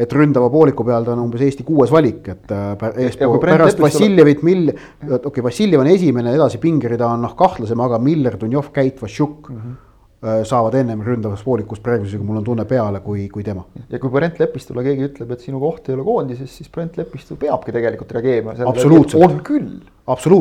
et 0.00 0.16
ründava 0.16 0.48
pooliku 0.52 0.86
peal 0.86 1.04
ta 1.04 1.12
on 1.12 1.26
umbes 1.26 1.44
Eesti 1.44 1.66
kuues 1.66 1.92
valik, 1.92 2.32
et 2.32 2.56
äh, 2.56 2.88
eespool 3.06 3.38
pärast 3.42 3.82
Vassiljevit, 3.82 4.42
Mill-, 4.46 4.72
okei 4.72 5.20
okay,, 5.28 5.44
Vassiljev 5.44 5.84
on 5.84 5.92
esimene, 5.92 6.34
edasi 6.38 6.62
pingerida 6.62 7.10
on 7.12 7.22
noh 7.26 7.36
kahtlasem, 7.36 7.84
aga 7.84 8.00
Miller, 8.02 8.38
Dunjov, 8.40 8.72
Käit, 8.74 9.00
Vassiuk 9.02 9.52
mm. 9.52 9.62
-hmm 9.62 9.78
Äh, 10.20 10.42
saavad 10.44 10.74
ennem 10.76 11.00
ründavas 11.00 11.40
poolikus 11.40 11.80
praegusega, 11.80 12.20
mul 12.20 12.42
on 12.42 12.44
tunne 12.44 12.66
peale, 12.68 12.98
kui, 13.00 13.22
kui 13.32 13.40
tema. 13.40 13.62
ja 13.88 13.96
kui 13.98 14.10
Brent 14.12 14.36
Lepistule 14.36 14.82
keegi 14.84 15.06
ütleb, 15.06 15.30
et 15.32 15.46
sinu 15.46 15.56
koht 15.62 15.88
ei 15.88 15.94
ole 15.94 16.04
koondises, 16.04 16.50
siis 16.58 16.68
Brent 16.68 16.98
Lepistu 17.00 17.38
peabki 17.40 17.72
tegelikult 17.72 18.12
reageerima. 18.12 18.52
on 19.16 19.38
küll. 19.48 19.70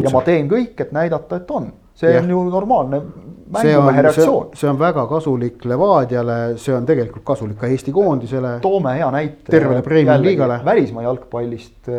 ja 0.04 0.12
ma 0.12 0.24
teen 0.28 0.52
kõik, 0.52 0.74
et 0.84 0.92
näidata, 0.92 1.40
et 1.40 1.54
on. 1.56 1.70
See 2.00 2.14
ja. 2.14 2.22
on 2.22 2.30
ju 2.30 2.44
normaalne 2.50 3.02
mängumehe 3.50 4.02
reaktsioon. 4.06 4.52
see 4.56 4.70
on 4.70 4.78
väga 4.80 5.06
kasulik 5.10 5.66
Levadiale, 5.66 6.38
see 6.62 6.76
on 6.76 6.86
tegelikult 6.88 7.26
kasulik 7.26 7.58
ka 7.60 7.68
Eesti 7.68 7.92
koondisele. 7.92 8.56
toome 8.64 8.94
hea 8.98 9.10
näite. 9.12 9.50
tervele 9.52 9.82
Premiumi 9.86 10.28
liigale. 10.28 10.60
välismaa 10.66 11.04
jalgpallist, 11.04 11.90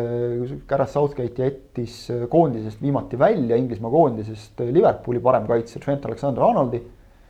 Gareth 0.67 0.91
Southgate 0.93 1.43
jättis 1.43 1.99
koondisest 2.29 2.81
viimati 2.81 3.19
välja, 3.19 3.59
Inglismaa 3.59 3.91
koondisest 3.91 4.63
Liverpooli 4.71 5.19
parem 5.19 5.47
kaitse 5.47 5.79
Trent 5.79 6.05
Alexander-Arnoldi 6.05 6.81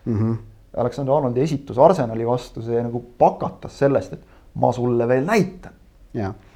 mm. 0.05 0.17
-hmm. 0.19 0.37
Alexander 0.77 1.13
Arnoldi 1.13 1.41
esitus 1.41 1.79
Arsenali 1.79 2.27
vastu, 2.27 2.61
see 2.61 2.79
nagu 2.83 3.03
pakatas 3.17 3.79
sellest, 3.79 4.13
et 4.13 4.21
ma 4.55 4.71
sulle 4.71 5.07
veel 5.07 5.25
näitan. 5.25 5.73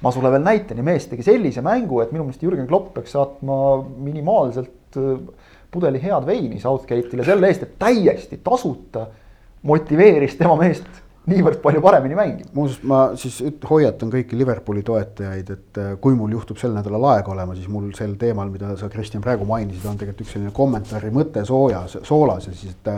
ma 0.00 0.10
sulle 0.12 0.30
veel 0.30 0.42
näitan 0.44 0.76
ja 0.76 0.82
mees 0.84 1.06
tegi 1.08 1.22
sellise 1.22 1.62
mängu, 1.64 2.00
et 2.00 2.12
minu 2.12 2.24
meelest 2.24 2.42
Jürgen 2.42 2.66
Klopp 2.66 2.94
peaks 2.94 3.12
saatma 3.16 3.84
minimaalselt 3.98 4.68
äh, 4.68 4.75
pudeli 5.70 6.02
head 6.02 6.26
veini 6.26 6.60
Southgate'ile 6.60 7.24
selle 7.26 7.50
eest, 7.50 7.66
et 7.66 7.74
täiesti 7.78 8.40
tasuta 8.44 9.06
motiveeris 9.66 10.36
tema 10.38 10.56
meest 10.60 11.04
niivõrd 11.26 11.58
palju 11.62 11.80
paremini 11.82 12.14
mängima. 12.14 12.50
muuseas, 12.54 12.82
ma 12.86 12.98
siis 13.18 13.40
hoiatan 13.66 14.10
kõiki 14.12 14.38
Liverpooli 14.38 14.84
toetajaid, 14.86 15.48
et 15.56 15.80
äh, 15.82 15.94
kui 16.02 16.14
mul 16.14 16.36
juhtub 16.36 16.60
sel 16.60 16.74
nädalal 16.76 17.08
aega 17.16 17.32
olema, 17.34 17.56
siis 17.58 17.66
mul 17.70 17.88
sel 17.98 18.14
teemal, 18.20 18.50
mida 18.52 18.76
sa, 18.78 18.88
Kristjan, 18.92 19.24
praegu 19.24 19.48
mainisid, 19.48 19.84
on 19.90 19.98
tegelikult 19.98 20.22
üks 20.22 20.36
selline 20.36 20.52
kommentaari 20.54 21.10
mõte 21.14 21.42
soojas, 21.48 21.98
soolas 22.06 22.46
ja 22.46 22.54
siis, 22.54 22.76
et 22.76 22.92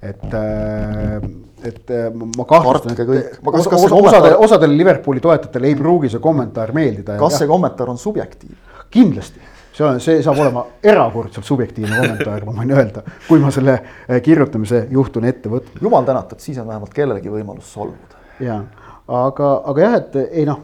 et, 0.00 0.26
äh, 0.32 1.24
et 1.68 1.90
äh, 1.92 2.06
ma 2.12 2.44
kahtlustan, 2.48 2.94
et 2.94 3.40
kas, 3.44 3.68
kas 3.68 3.86
osadel, 3.92 4.36
osadel 4.44 4.76
Liverpooli 4.76 5.20
toetajatel 5.24 5.68
ei 5.68 5.76
pruugi 5.76 6.12
see 6.12 6.22
kommentaar 6.24 6.72
meeldida. 6.76 7.18
kas 7.20 7.40
see 7.40 7.48
kommentaar 7.48 7.92
on 7.92 8.00
subjektiivne? 8.00 8.56
kindlasti 8.90 9.40
see 9.80 9.88
on, 9.88 10.00
see 10.02 10.22
saab 10.24 10.40
olema 10.42 10.64
erakordselt 10.84 11.46
subjektiivne 11.48 11.96
kommentaar, 12.02 12.44
ma 12.48 12.56
võin 12.60 12.74
öelda, 12.76 13.04
kui 13.28 13.40
ma 13.42 13.52
selle 13.54 13.76
äh, 13.78 14.18
kirjutamise 14.24 14.84
juhtun 14.92 15.28
ette 15.30 15.52
võtma. 15.52 15.80
jumal 15.80 16.08
tänatud, 16.08 16.42
siis 16.42 16.58
on 16.60 16.68
vähemalt 16.68 16.94
kellelgi 16.94 17.32
võimalus 17.32 17.72
solvuda. 17.72 18.20
ja, 18.44 18.60
aga, 19.08 19.54
aga 19.72 19.86
jah, 19.86 19.96
et 20.02 20.20
ei 20.28 20.46
noh, 20.48 20.60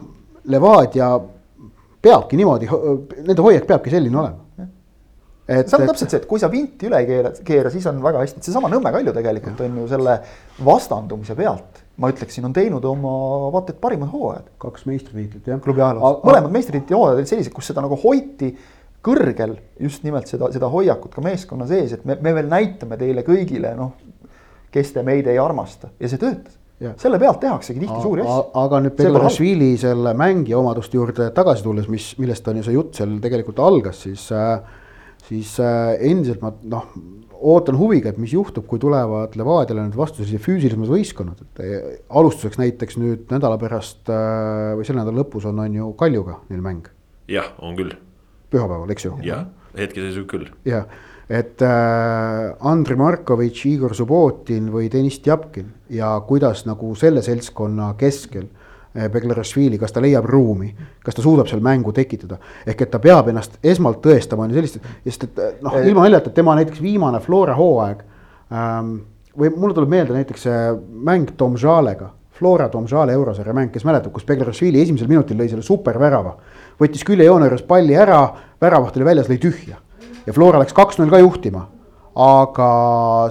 Levadia 0.47 1.09
peabki 2.01 2.37
niimoodi, 2.39 2.69
nende 3.25 3.43
hoiak 3.43 3.65
peabki 3.67 3.91
selline 3.91 4.21
olema 4.21 4.47
et 5.47 5.69
see 5.69 5.79
on 5.79 5.87
täpselt 5.87 6.11
see, 6.11 6.19
et 6.19 6.27
kui 6.27 6.41
sa 6.41 6.49
vinti 6.51 6.89
üle 6.89 6.99
ei 6.99 7.07
keera, 7.07 7.31
keera, 7.47 7.71
siis 7.71 7.85
on 7.87 8.01
väga 8.03 8.19
hästi, 8.23 8.43
seesama 8.43 8.69
Nõmme 8.71 8.91
Kalju 8.91 9.13
tegelikult 9.15 9.61
on 9.63 9.77
ju 9.81 9.85
selle 9.91 10.15
vastandumise 10.67 11.37
pealt, 11.37 11.79
ma 12.03 12.11
ütleksin, 12.11 12.45
on 12.49 12.55
teinud 12.55 12.83
oma 12.89 13.13
vaata 13.53 13.71
et 13.73 13.79
parimad 13.81 14.11
hooajad. 14.11 14.49
kaks 14.59 14.87
meistritiitlit 14.89 15.47
jah. 15.47 15.61
klubi 15.63 15.83
ajaloos, 15.83 16.19
mõlemad 16.27 16.51
meistritiitli 16.51 16.97
hooajad 16.99 17.21
olid 17.21 17.31
sellised, 17.31 17.55
kus 17.55 17.71
seda 17.71 17.83
nagu 17.85 17.99
hoiti 18.03 18.51
kõrgel 19.05 19.55
just 19.79 20.05
nimelt 20.05 20.29
seda, 20.29 20.49
seda 20.53 20.69
hoiakut 20.71 21.13
ka 21.15 21.23
meeskonna 21.23 21.67
sees, 21.69 21.95
et 21.97 22.05
me, 22.07 22.17
me 22.21 22.33
veel 22.37 22.49
näitame 22.51 22.97
teile 22.99 23.23
kõigile, 23.27 23.73
noh, 23.77 23.93
kes 24.73 24.93
te 24.95 25.03
meid 25.05 25.27
ei 25.31 25.39
armasta 25.41 25.91
ja 25.99 26.09
see 26.11 26.21
töötas. 26.21 26.57
Ja. 26.77 26.91
selle 27.01 27.17
pealt 27.17 27.39
tehaksegi 27.41 27.79
tihti 27.81 28.01
suuri 28.03 28.21
asju. 28.21 28.41
aga 28.61 28.79
nüüd 28.85 28.99
Belarusvili 28.99 29.71
selle 29.81 30.11
mängija 30.13 30.59
omaduste 30.59 30.99
juurde 30.99 31.31
tagasi 31.33 31.65
tulles, 31.65 31.87
mis, 31.89 32.11
millest 32.21 32.45
on 32.51 32.59
ju 32.59 32.65
see 32.67 32.75
jutt 32.75 32.99
seal 32.99 33.15
tegelikult 33.23 33.57
algas, 33.65 34.03
siis 34.05 34.27
äh, 34.29 34.59
siis 35.25 35.55
äh, 35.57 35.95
endiselt 36.05 36.43
ma 36.45 36.51
noh, 36.69 36.85
ootan 37.37 37.79
huviga, 37.81 38.13
et 38.13 38.21
mis 38.21 38.35
juhtub, 38.37 38.67
kui 38.69 38.77
tulevad 38.83 39.33
Levadiale 39.41 39.87
nüüd 39.87 39.97
vastu 39.97 40.21
sellised 40.21 40.45
füüsilisemad 40.45 40.93
võistkonnad, 40.93 41.41
et 41.47 41.65
äh, 41.65 41.91
alustuseks 42.13 42.61
näiteks 42.61 43.01
nüüd 43.01 43.25
nädala 43.33 43.57
pärast 43.61 44.05
või 44.05 44.85
selle 44.85 45.01
nädala 45.01 45.23
lõpus 45.23 45.49
on, 45.49 45.65
on 45.65 45.81
ju 45.81 45.93
Kaljuga 45.97 46.43
neil 46.51 46.61
mäng. 46.61 46.93
jah, 47.25 47.55
on 47.57 47.73
küll 47.79 47.97
pühapäeval, 48.51 48.89
eks 48.95 49.05
ju? 49.05 49.13
jah, 49.25 49.45
hetkeseisuga 49.77 50.29
küll. 50.31 50.49
jah, 50.67 50.85
et 51.29 51.61
äh, 51.61 52.55
Andrei 52.59 52.97
Markovitš, 52.99 53.65
Igor 53.73 53.95
Subbotin 53.95 54.71
või 54.71 54.87
Deniss 54.91 55.19
Tjapkin 55.23 55.73
ja 55.89 56.13
kuidas 56.27 56.63
nagu 56.67 56.93
selle 56.95 57.23
seltskonna 57.25 57.91
keskel 57.99 58.45
äh, 58.47 59.09
Beglarashvili, 59.11 59.79
kas 59.81 59.95
ta 59.95 60.03
leiab 60.03 60.29
ruumi, 60.29 60.71
kas 61.03 61.17
ta 61.17 61.25
suudab 61.25 61.49
seal 61.51 61.63
mängu 61.63 61.91
tekitada. 61.95 62.39
ehk 62.65 62.81
et 62.81 62.91
ta 62.91 62.99
peab 63.03 63.27
ennast 63.27 63.59
esmalt 63.63 63.99
tõestama, 64.05 64.45
on 64.45 64.55
ju 64.55 64.61
sellist, 64.61 64.79
sest 65.03 65.27
et 65.27 65.43
äh, 65.43 65.57
noh, 65.61 65.79
ilma 65.83 66.07
naljata, 66.07 66.31
et 66.31 66.39
tema 66.39 66.55
näiteks 66.55 66.81
viimane 66.81 67.19
Flora 67.19 67.55
hooaeg 67.57 68.05
ähm,. 68.51 68.99
või 69.37 69.51
mulle 69.53 69.75
tuleb 69.75 69.91
meelde 69.91 70.15
näiteks 70.15 70.47
see 70.47 70.61
mäng 71.05 71.35
Tom 71.37 71.57
Žalega, 71.59 72.13
Flora 72.37 72.69
Tom 72.69 72.87
Žale 72.87 73.13
eurosarja 73.13 73.53
mäng, 73.53 73.69
kes 73.73 73.83
mäletab, 73.85 74.13
kus 74.13 74.25
Beglarashvili 74.25 74.81
esimesel 74.81 75.09
minutil 75.11 75.37
lõi 75.37 75.49
selle 75.51 75.65
supervärava 75.65 76.37
võttis 76.81 77.05
küljejoone 77.07 77.49
juures 77.49 77.65
palli 77.67 77.97
ära, 77.97 78.21
väravaht 78.61 78.97
oli 78.97 79.07
väljas, 79.07 79.29
lõi 79.31 79.39
tühja. 79.41 79.79
ja 80.25 80.33
Flora 80.33 80.61
läks 80.61 80.75
kaks-null 80.77 81.11
ka 81.13 81.19
juhtima. 81.23 81.67
aga 82.17 82.69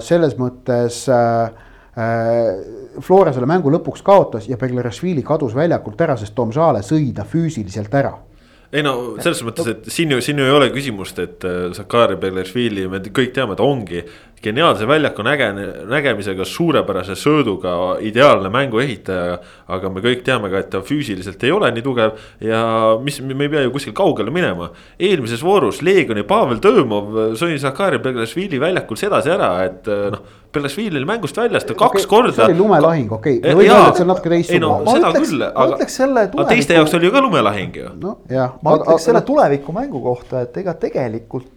selles 0.01 0.37
mõttes 0.39 1.03
äh, 1.11 1.49
äh, 1.97 3.01
Flora 3.01 3.33
selle 3.33 3.49
mängu 3.49 3.71
lõpuks 3.71 4.03
kaotas 4.03 4.47
ja 4.47 4.57
Beglarashvili 4.57 5.23
kadus 5.23 5.55
väljakult 5.55 6.01
ära, 6.01 6.17
sest 6.17 6.35
Tom 6.35 6.51
Žale 6.51 6.83
sõi 6.83 7.11
ta 7.13 7.25
füüsiliselt 7.27 7.93
ära 7.93 8.15
ei 8.71 8.83
no 8.83 8.93
selles 9.23 9.41
mõttes, 9.47 9.67
et 9.71 9.85
siin 9.91 10.11
ju, 10.11 10.19
siin 10.23 10.39
ju 10.41 10.47
ei 10.47 10.53
ole 10.53 10.67
küsimust, 10.73 11.19
et 11.23 11.45
äh, 11.47 11.69
Sakari 11.75 12.17
Belešvili, 12.19 12.87
me 12.91 12.99
kõik 12.99 13.31
teame, 13.35 13.55
ta 13.55 13.63
ongi 13.63 14.01
geniaalse 14.43 14.87
väljaku 14.87 15.23
näge-, 15.25 15.51
nägemisega, 15.89 16.45
suurepärase 16.45 17.15
sööduga, 17.15 17.97
ideaalne 17.99 18.49
mänguehitaja. 18.53 19.39
aga 19.67 19.89
me 19.89 20.01
kõik 20.01 20.23
teame 20.23 20.49
ka, 20.49 20.61
et 20.63 20.69
ta 20.71 20.81
füüsiliselt 20.85 21.43
ei 21.43 21.51
ole 21.51 21.71
nii 21.75 21.83
tugev 21.83 22.13
ja 22.39 22.61
mis, 23.03 23.19
me 23.21 23.47
ei 23.47 23.51
pea 23.51 23.65
ju 23.65 23.71
kuskil 23.75 23.93
kaugele 23.97 24.31
minema. 24.31 24.71
eelmises 24.99 25.43
voorus 25.43 25.81
Leegioni 25.81 26.23
Pavel 26.23 26.61
Tõõmov 26.63 27.35
sõi 27.39 27.57
Sakari 27.59 27.99
Belešvili 27.99 28.59
väljakul 28.61 28.97
sedasi 28.97 29.33
ära, 29.33 29.53
et 29.65 29.87
noh 29.87 30.37
Belašvili 30.53 30.97
oli 30.97 31.05
mängust 31.05 31.37
väljas, 31.37 31.65
ta 31.65 31.73
kaks 31.73 32.05
okay, 32.05 32.09
korda. 32.09 32.31
see 32.31 32.45
oli 32.45 32.57
lumelahing, 32.57 33.11
okei 33.11 33.37
okay., 33.37 33.51
me 33.51 33.59
võime 33.59 33.73
öelda, 33.73 33.89
et 33.89 33.99
see 33.99 34.05
on 34.05 34.09
natuke 34.13 34.31
teistsugune. 34.31 34.57
ei 34.57 34.63
no 34.63 34.93
seda 34.95 35.11
ütleks, 35.11 35.29
küll, 35.29 35.43
aga, 35.47 35.77
tuleviku... 35.97 36.39
aga 36.39 36.47
teiste 36.53 36.77
jaoks 36.77 36.95
oli 36.97 37.09
ju 37.09 37.13
ka 37.13 37.23
lumelahing 37.25 37.77
ju. 37.81 37.91
no 38.01 38.13
jah. 38.31 38.55
ma 38.63 38.77
ütleks 38.79 39.07
selle 39.09 39.21
tulevikumängu 39.27 40.01
kohta, 40.07 40.45
et 40.47 40.57
ega 40.63 40.75
tegelikult 40.79 41.51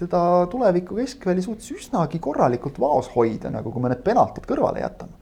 teda 0.00 0.22
tuleviku 0.50 0.98
keskväli 0.98 1.42
suutis 1.44 1.72
üsnagi 1.76 2.20
korralikult 2.22 2.78
vaos 2.80 3.10
hoida, 3.14 3.52
nagu 3.52 3.72
kui 3.72 3.82
me 3.82 3.92
need 3.92 4.04
penaltid 4.06 4.46
kõrvale 4.48 4.84
jätame. 4.84 5.16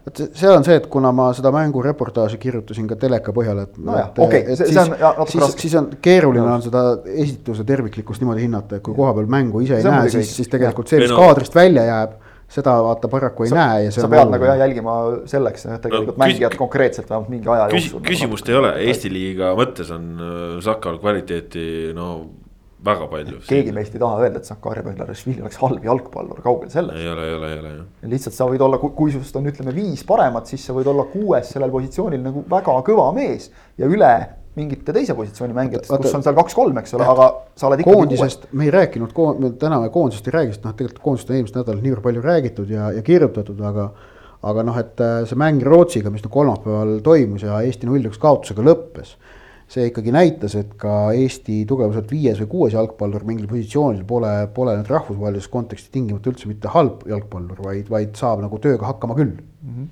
Vot 0.00 0.16
see 0.16 0.48
on 0.48 0.64
see, 0.64 0.78
et 0.80 0.86
kuna 0.88 1.10
ma 1.12 1.26
seda 1.36 1.50
mängureportaaži 1.52 2.38
kirjutasin 2.40 2.86
ka 2.88 2.96
teleka 3.00 3.34
põhjal, 3.36 3.58
et 3.66 3.76
no. 3.76 3.98
Okay, 4.24 4.46
et 4.46 4.56
siis, 4.56 4.72
siis, 4.72 5.44
siis 5.60 5.76
on 5.76 5.90
keeruline 6.00 6.46
on 6.48 6.64
seda 6.64 6.84
esituse 7.04 7.66
terviklikkust 7.68 8.24
niimoodi 8.24 8.46
hinnata, 8.46 8.78
et 8.78 8.86
kui 8.86 8.96
kohapeal 8.96 9.28
mängu 9.30 9.60
ise 9.66 9.76
ei 9.76 9.84
see 9.84 9.92
näe, 9.92 10.08
siis, 10.14 10.32
siis 10.40 10.48
tegelikult 10.52 10.88
see, 10.88 11.02
mis 11.04 11.12
kaadrist 11.12 11.56
välja 11.58 11.84
jääb 11.90 12.16
seda 12.50 12.74
vaata 12.82 13.08
paraku 13.10 13.46
ei 13.46 13.52
sa, 13.52 13.58
näe 13.60 13.82
ja 13.84 13.92
sa 13.94 14.08
pead 14.10 14.32
nagu 14.32 14.48
jah 14.48 14.58
jälgima 14.58 14.94
selleks, 15.30 15.68
et 15.68 15.84
tegelikult 15.84 16.16
no, 16.16 16.22
mängijad 16.24 16.56
konkreetselt 16.58 17.10
vähemalt 17.10 17.30
mingi 17.30 17.50
aja 17.52 17.68
küs, 17.70 17.86
jooksul. 17.86 18.02
küsimust 18.08 18.50
ei 18.50 18.56
ole, 18.58 18.72
Eesti 18.88 19.12
liiga 19.12 19.52
mõttes 19.58 19.92
on 19.94 20.08
äh, 20.16 20.56
Sakal 20.64 20.98
kvaliteeti 21.02 21.66
no 21.94 22.08
väga 22.84 23.06
palju. 23.10 23.40
keegi 23.48 23.72
meist 23.76 23.94
ei 23.94 24.02
taha 24.02 24.24
öelda, 24.24 24.40
et 24.40 24.48
Sakari 24.48 24.82
Beglarishvili 24.86 25.44
oleks 25.44 25.60
halb 25.60 25.84
jalgpallur, 25.84 26.42
kaugel 26.44 26.72
sellest. 26.72 26.98
ei 26.98 27.08
ole, 27.12 27.28
ei 27.28 27.36
ole, 27.36 27.52
ei 27.52 27.62
ole 27.62 27.72
jah. 27.76 27.86
lihtsalt 28.14 28.36
sa 28.36 28.48
võid 28.50 28.64
olla, 28.66 28.80
kui 28.80 29.14
sinust 29.14 29.36
on, 29.36 29.48
ütleme 29.52 29.74
viis 29.76 30.04
paremat, 30.08 30.50
siis 30.50 30.64
sa 30.66 30.76
võid 30.76 30.90
olla 30.90 31.06
kuues 31.12 31.54
sellel 31.54 31.72
positsioonil 31.74 32.22
nagu 32.24 32.44
väga 32.50 32.76
kõva 32.86 33.10
mees 33.16 33.50
ja 33.80 33.88
üle 33.90 34.12
mingite 34.58 34.92
teise 34.94 35.14
positsiooni 35.14 35.54
mängijatest, 35.54 35.92
kus 36.02 36.14
on 36.16 36.24
seal 36.26 36.36
kaks-kolm, 36.36 36.78
eks 36.82 36.96
ole, 36.98 37.06
aga 37.06 37.28
sa 37.58 37.68
oled 37.68 37.82
ikkagi 37.84 38.00
koondisest, 38.00 38.48
me 38.58 38.66
ei 38.66 38.72
rääkinud, 38.74 39.12
täna 39.62 39.78
me 39.84 39.90
koondisest 39.94 40.26
ei 40.26 40.34
räägi, 40.34 40.56
sest 40.56 40.64
noh, 40.66 40.74
tegelikult 40.76 41.04
koondisest 41.04 41.30
on 41.30 41.36
eelmisel 41.38 41.60
nädalal 41.60 41.84
niivõrd 41.84 42.06
palju 42.08 42.24
räägitud 42.24 42.72
ja, 42.74 42.88
ja 42.96 43.04
kirjutatud, 43.06 43.60
aga 43.70 43.92
aga 44.50 44.64
noh, 44.64 44.78
et 44.80 45.00
äh, 45.04 45.18
see 45.28 45.38
mäng 45.38 45.60
Rootsiga, 45.64 46.10
mis 46.12 46.24
nüüd 46.24 46.32
kolmapäeval 46.32 46.94
toimus 47.04 47.44
ja 47.44 47.60
Eesti 47.60 47.88
null-üks 47.88 48.20
kaotusega 48.20 48.64
lõppes, 48.64 49.14
see 49.70 49.86
ikkagi 49.90 50.12
näitas, 50.14 50.56
et 50.58 50.72
ka 50.80 51.12
Eesti 51.14 51.60
tugevuselt 51.68 52.10
viies 52.10 52.40
või 52.42 52.50
kuues 52.54 52.74
jalgpallur 52.74 53.22
mingil 53.28 53.46
positsioonil 53.50 54.02
pole, 54.08 54.32
pole 54.54 54.74
nüüd 54.80 54.90
rahvusvahelises 54.90 55.50
kontekstis 55.52 55.92
tingimata 55.94 56.32
üldse 56.32 56.50
mitte 56.50 56.72
halb 56.74 57.04
jalgpallur, 57.10 57.62
vaid, 57.66 57.86
vaid 57.92 58.18
saab 58.18 58.42
nagu 58.44 58.58
tööga 58.62 58.88
hakkama 58.90 59.16
küll 59.18 59.36
mm. 59.38 59.76
-hmm. 59.76 59.88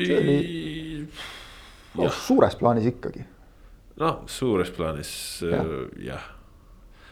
see 0.00 0.18
oli 0.22 0.38
no, 1.98 2.10
suures 2.24 2.56
plaanis 2.56 2.88
ikkagi 2.88 3.26
noh, 4.00 4.22
suures 4.26 4.72
plaanis 4.76 5.12
jah 5.44 5.74
ja 6.00 6.20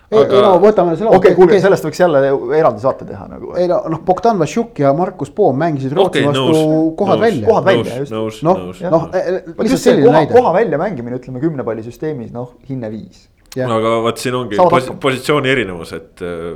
ei 0.08 0.22
aga..., 0.22 0.40
no 0.44 0.52
võtame 0.62 0.94
selle. 0.96 1.10
okei 1.10 1.32
okay,, 1.32 1.36
kuulge, 1.36 1.58
sellest 1.60 1.84
võiks 1.84 2.00
jälle 2.00 2.22
eraldi 2.56 2.82
saate 2.82 3.06
teha 3.08 3.26
nagu. 3.28 3.52
ei 3.60 3.68
no 3.68 3.80
noh, 3.92 4.00
Bogdan 4.06 4.40
Vassiuk 4.40 4.80
ja 4.80 4.92
Markus 4.96 5.30
Poom 5.34 5.58
mängisid 5.60 5.92
Rootsi 5.96 6.22
okay, 6.22 6.28
vastu 6.28 6.44
nõus, 6.46 6.94
kohad 6.98 7.18
nõus, 7.18 7.24
välja. 7.26 7.48
kohad 7.48 7.68
välja, 7.68 7.98
just. 8.00 8.44
noh, 8.46 8.62
noh, 8.94 9.08
lihtsalt 9.12 9.84
selline 9.84 10.14
näide. 10.14 10.32
koha 10.32 10.54
välja 10.56 10.80
mängimine, 10.80 11.20
ütleme 11.20 11.42
kümne 11.44 11.66
palli 11.66 11.84
süsteemis, 11.84 12.32
noh, 12.32 12.54
hinne 12.70 12.90
viis. 12.92 13.26
no 13.58 13.80
aga 13.82 13.96
vot 14.06 14.22
siin 14.22 14.38
ongi 14.38 14.60
pos 14.60 14.88
positsiooni 15.02 15.52
erinevus, 15.52 15.92
et 15.98 16.24
äh, 16.24 16.48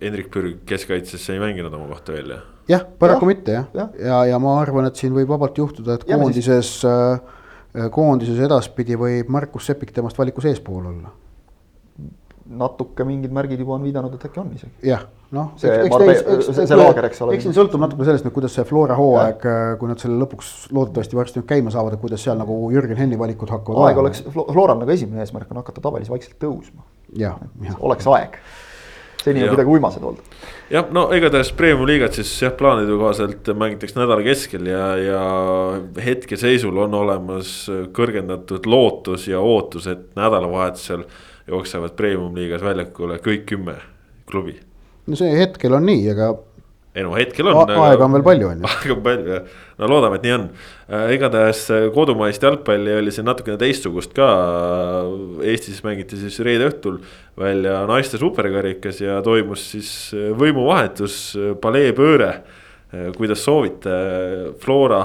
Hendrik 0.00 0.32
Pürg 0.32 0.64
keskkaitses 0.68 1.24
ei 1.32 1.40
mänginud 1.42 1.76
oma 1.76 1.90
kohta 1.92 2.16
välja. 2.16 2.40
jah, 2.70 2.86
paraku 2.98 3.28
ja, 3.28 3.32
mitte 3.34 3.58
jah, 3.58 3.68
ja, 3.76 3.90
ja, 4.00 4.22
ja 4.32 4.40
ma 4.40 4.56
arvan, 4.62 4.88
et 4.88 4.96
siin 4.96 5.12
võib 5.16 5.28
vabalt 5.36 5.60
juhtuda, 5.60 6.00
et 6.00 6.08
koondises, 6.08 6.72
äh, 6.88 7.92
koondises 7.92 8.40
edaspidi 8.48 8.96
võib 8.96 9.28
Markus 9.36 9.68
Sepik 9.68 9.92
temast 9.92 10.16
valikus 10.16 10.48
eespool 10.48 10.88
olla 10.94 11.12
natuke 12.46 13.04
mingid 13.06 13.32
märgid 13.34 13.60
juba 13.62 13.76
on 13.76 13.86
viidanud, 13.86 14.14
et 14.14 14.26
äkki 14.28 14.40
on 14.42 14.50
isegi. 14.54 14.72
jah, 14.86 15.06
noh. 15.34 15.52
see, 15.60 15.72
see, 16.46 16.66
see 16.66 16.78
laager, 16.78 17.08
eks 17.08 17.22
ole. 17.24 17.36
eks 17.36 17.48
siin 17.48 17.56
sõltub 17.56 17.82
natuke 17.82 18.06
sellest, 18.08 18.28
kuidas 18.34 18.54
see 18.58 18.66
Flora 18.68 18.98
hooaeg, 18.98 19.48
kui 19.80 19.90
nad 19.90 20.02
selle 20.02 20.20
lõpuks 20.22 20.52
loodetavasti 20.76 21.18
varsti 21.18 21.42
nüüd 21.42 21.48
käima 21.50 21.74
saavad, 21.74 21.96
et 21.96 22.04
kuidas 22.04 22.22
seal 22.26 22.38
nagu 22.40 22.60
Jürgen 22.74 23.00
Henni 23.00 23.18
valikud 23.18 23.50
hakkavad. 23.54 23.88
aeg 23.88 24.04
oleks, 24.04 24.22
Floral 24.36 24.78
nagu 24.82 24.94
esimene 24.94 25.24
eesmärk 25.24 25.50
on 25.50 25.62
hakata 25.62 25.84
tabelis 25.84 26.12
vaikselt 26.12 26.38
tõusma. 26.42 26.86
oleks 27.80 28.08
aeg 28.14 28.40
seni 29.26 29.42
on 29.42 29.52
kuidagi 29.52 29.70
uimased 29.70 30.04
olnud. 30.06 30.34
jah, 30.70 30.88
no 30.94 31.06
igatahes 31.16 31.52
Premium 31.56 31.86
liigat 31.88 32.18
siis 32.18 32.30
jah, 32.42 32.54
plaanide 32.58 32.96
kohaselt 32.98 33.48
mängitakse 33.58 33.98
nädala 33.98 34.24
keskel 34.26 34.68
ja, 34.70 34.84
ja 35.00 35.22
hetkeseisul 36.04 36.84
on 36.86 36.94
olemas 36.94 37.54
kõrgendatud 37.96 38.68
lootus 38.70 39.26
ja 39.30 39.42
ootus, 39.42 39.88
et 39.90 40.08
nädalavahetusel 40.18 41.06
jooksevad 41.50 41.94
premium-liigas 41.98 42.64
väljakule 42.64 43.20
kõik 43.22 43.46
kümme 43.50 43.78
klubi. 44.28 44.56
no 45.06 45.18
see 45.18 45.32
hetkel 45.38 45.76
on 45.78 45.86
nii, 45.86 46.02
aga. 46.12 46.32
ei 46.96 47.04
no 47.06 47.14
hetkel 47.14 47.50
on. 47.52 47.70
aega 47.70 48.06
on 48.06 48.16
veel 48.16 48.24
palju, 48.26 48.48
on 48.50 48.64
ju. 48.64 48.68
aega 48.72 48.96
on 48.96 49.02
palju 49.04 49.34
jah, 49.34 49.52
no 49.78 49.90
loodame, 49.92 50.18
et 50.18 50.26
nii 50.26 50.34
on 50.36 50.48
äh,. 50.48 51.12
igatahes 51.16 51.62
äh, 51.74 51.86
kodumaist 51.94 52.46
jalgpalli 52.46 52.96
oli 52.98 53.14
siin 53.14 53.28
natukene 53.28 53.58
teistsugust 53.60 54.16
ka. 54.16 54.30
Eestis 55.46 55.82
mängiti 55.86 56.18
siis 56.20 56.40
reede 56.46 56.70
õhtul 56.70 56.98
välja 57.38 57.82
naiste 57.90 58.18
superkarikas 58.22 59.02
ja 59.04 59.20
toimus 59.26 59.70
siis 59.76 59.92
äh, 60.16 60.32
võimuvahetus, 60.36 61.36
paleepööre. 61.62 62.32
kuidas 63.16 63.42
soovite, 63.44 63.92
Flora 64.62 65.00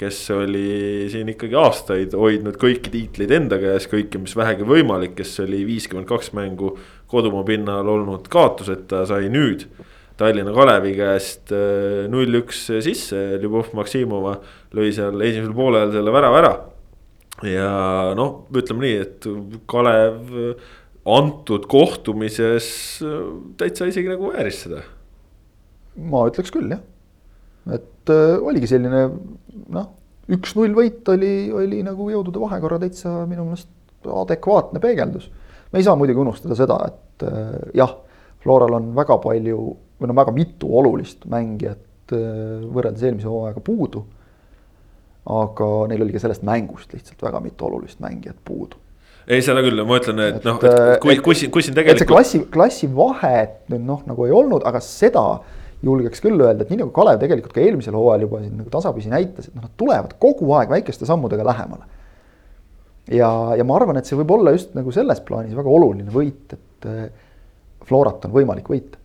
kes 0.00 0.18
oli 0.34 1.06
siin 1.12 1.30
ikkagi 1.32 1.56
aastaid 1.56 2.14
hoidnud 2.16 2.58
kõiki 2.60 2.92
tiitleid 2.92 3.32
enda 3.38 3.58
käes, 3.60 3.88
kõike, 3.90 4.20
mis 4.22 4.36
vähegi 4.36 4.66
võimalik, 4.68 5.16
kes 5.18 5.34
oli 5.44 5.62
viiskümmend 5.68 6.08
kaks 6.08 6.32
mängu 6.36 6.74
kodumaa 7.10 7.46
pinnal 7.48 7.88
olnud 7.88 8.28
kaotuseta, 8.32 9.04
sai 9.08 9.30
nüüd. 9.32 9.66
Tallinna 10.16 10.52
Kalevi 10.56 10.94
käest 10.96 11.52
äh, 11.52 12.06
null-üks 12.08 12.62
sisse, 12.84 13.18
Ljubov 13.42 13.74
Maksimova 13.76 14.38
lõi 14.76 14.88
seal 14.96 15.20
esimesel 15.20 15.52
poolel 15.56 15.92
selle 15.92 16.14
värava 16.14 16.40
ära. 16.40 16.54
ja 17.44 17.70
noh, 18.16 18.46
ütleme 18.56 18.86
nii, 18.86 18.96
et 19.04 19.28
Kalev 19.68 20.32
antud 21.06 21.68
kohtumises 21.70 22.68
äh, 23.04 23.24
täitsa 23.60 23.88
isegi 23.88 24.10
nagu 24.10 24.32
vääris 24.32 24.64
seda. 24.64 24.82
ma 25.96 26.26
ütleks 26.28 26.52
küll 26.52 26.72
jah, 26.74 26.82
et 27.76 28.12
äh, 28.12 28.36
oligi 28.40 28.72
selline 28.72 29.06
noh, 29.72 29.88
üks-null 30.36 30.74
võit 30.76 31.08
oli, 31.12 31.34
oli 31.54 31.82
nagu 31.86 32.08
jõudude 32.10 32.42
vahekorra 32.42 32.80
täitsa 32.82 33.12
minu 33.28 33.46
meelest 33.46 33.70
adekvaatne 34.06 34.82
peegeldus. 34.82 35.30
me 35.72 35.80
ei 35.80 35.86
saa 35.86 35.96
muidugi 35.98 36.22
unustada 36.22 36.58
seda, 36.58 36.78
et 36.86 37.26
äh, 37.26 37.56
jah, 37.74 37.96
Floral 38.42 38.76
on 38.78 38.92
väga 38.94 39.16
palju 39.18 39.60
või 40.00 40.10
no 40.10 40.14
väga 40.14 40.32
mitu 40.34 40.70
olulist 40.78 41.24
mängijat 41.30 42.14
äh, 42.14 42.62
võrreldes 42.70 43.02
eelmise 43.02 43.30
hooajaga 43.30 43.62
puudu. 43.64 44.04
aga 45.26 45.68
neil 45.90 46.02
oli 46.04 46.14
ka 46.14 46.22
sellest 46.22 46.44
mängust 46.46 46.92
lihtsalt 46.94 47.22
väga 47.22 47.40
mitu 47.42 47.66
olulist 47.66 47.98
mängijat 48.00 48.36
puudu 48.44 48.78
ei, 49.26 49.42
seda 49.42 49.62
küll, 49.64 49.82
ma 49.82 49.98
ütlen, 49.98 50.20
et, 50.22 50.36
et 50.38 50.44
noh, 50.46 50.60
et 50.62 51.00
kui, 51.02 51.16
kui 51.18 51.34
siin, 51.34 51.50
kui 51.50 51.64
siin 51.66 51.74
tegelikult. 51.74 52.04
see 52.04 52.10
klassi, 52.12 52.40
klassivahet 52.52 53.56
nüüd 53.72 53.82
noh, 53.88 54.04
nagu 54.06 54.26
ei 54.28 54.34
olnud, 54.34 54.62
aga 54.68 54.78
seda 54.84 55.24
julgeks 55.84 56.22
küll 56.24 56.40
öelda, 56.40 56.64
et 56.64 56.72
nii 56.72 56.80
nagu 56.82 56.92
Kalev 56.94 57.20
tegelikult 57.20 57.54
ka 57.54 57.62
eelmisel 57.62 57.96
hooajal 57.96 58.26
juba 58.26 58.40
siin 58.42 58.56
nagu 58.60 58.72
tasapisi 58.72 59.12
näitas, 59.12 59.48
et 59.48 59.56
noh, 59.56 59.66
nad 59.66 59.74
tulevad 59.78 60.16
kogu 60.22 60.50
aeg 60.56 60.72
väikeste 60.72 61.08
sammudega 61.08 61.44
lähemale. 61.46 61.88
ja, 63.12 63.30
ja 63.58 63.64
ma 63.64 63.76
arvan, 63.76 64.00
et 64.00 64.08
see 64.08 64.18
võib 64.18 64.36
olla 64.38 64.54
just 64.56 64.74
nagu 64.78 64.92
selles 64.94 65.20
plaanis 65.26 65.56
väga 65.56 65.72
oluline 65.72 66.12
võit, 66.12 66.56
et 66.56 66.88
eh, 66.90 67.08
Florat 67.86 68.24
on 68.26 68.32
võimalik 68.34 68.66
võita. 68.66 68.98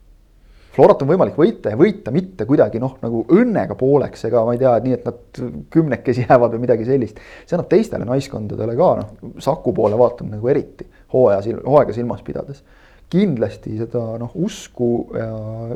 Florat 0.74 1.04
on 1.04 1.10
võimalik 1.12 1.36
võita 1.38 1.74
ja 1.74 1.78
võita 1.78 2.14
mitte 2.16 2.48
kuidagi 2.50 2.80
noh, 2.82 2.96
nagu 3.04 3.26
õnnega 3.36 3.76
pooleks 3.78 4.24
ega 4.30 4.42
ma 4.48 4.56
ei 4.56 4.62
tea, 4.62 4.72
et 4.80 4.88
nii, 4.88 4.96
et 4.96 5.10
nad 5.10 5.42
kümnekesi 5.76 6.24
jäävad 6.24 6.56
või 6.56 6.64
midagi 6.64 6.88
sellist. 6.88 7.20
see 7.46 7.58
annab 7.58 7.68
teistele 7.70 8.08
naiskondadele 8.08 8.78
ka 8.80 8.92
noh, 9.02 9.12
Saku 9.44 9.76
poole 9.76 10.00
vaatame 10.00 10.38
nagu 10.38 10.50
eriti 10.50 10.88
hooaja, 11.14 11.44
hooaega 11.66 11.94
silmas 11.94 12.24
pidades 12.26 12.64
kindlasti 13.12 13.76
seda 13.80 14.02
noh, 14.22 14.32
usku 14.40 14.92
ja, 15.18 15.30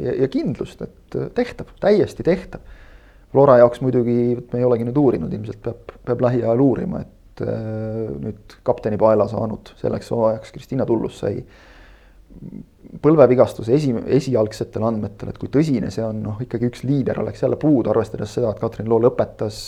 ja, 0.04 0.16
ja 0.24 0.30
kindlust, 0.32 0.82
et 0.86 1.18
tehtav, 1.36 1.74
täiesti 1.84 2.26
tehtav. 2.26 2.64
Flora 3.36 3.58
jaoks 3.60 3.82
muidugi, 3.84 4.38
me 4.54 4.62
ei 4.62 4.68
olegi 4.68 4.88
nüüd 4.88 5.00
uurinud, 5.00 5.34
ilmselt 5.36 5.60
peab, 5.66 5.96
peab 6.08 6.22
lähiajal 6.24 6.62
uurima, 6.64 7.02
et 7.04 7.44
äh, 7.44 7.58
nüüd 8.24 8.56
kapteni 8.68 9.00
paela 9.02 9.28
saanud 9.28 9.74
selleks 9.82 10.14
hooajaks 10.16 10.56
Kristina 10.56 10.88
Tullus 10.88 11.20
sai 11.24 11.42
põlvevigastuse 13.02 13.76
esi, 13.76 13.92
esialgsetel 14.18 14.84
andmetel, 14.88 15.32
et 15.32 15.40
kui 15.42 15.52
tõsine 15.52 15.92
see 15.92 16.04
on, 16.06 16.22
noh 16.24 16.40
ikkagi 16.44 16.70
üks 16.70 16.86
liider 16.88 17.20
oleks 17.22 17.44
jälle 17.44 17.60
puudu, 17.60 17.92
arvestades 17.92 18.32
seda, 18.38 18.54
et 18.54 18.62
Katrin 18.62 18.90
Loo 18.92 19.02
lõpetas 19.04 19.60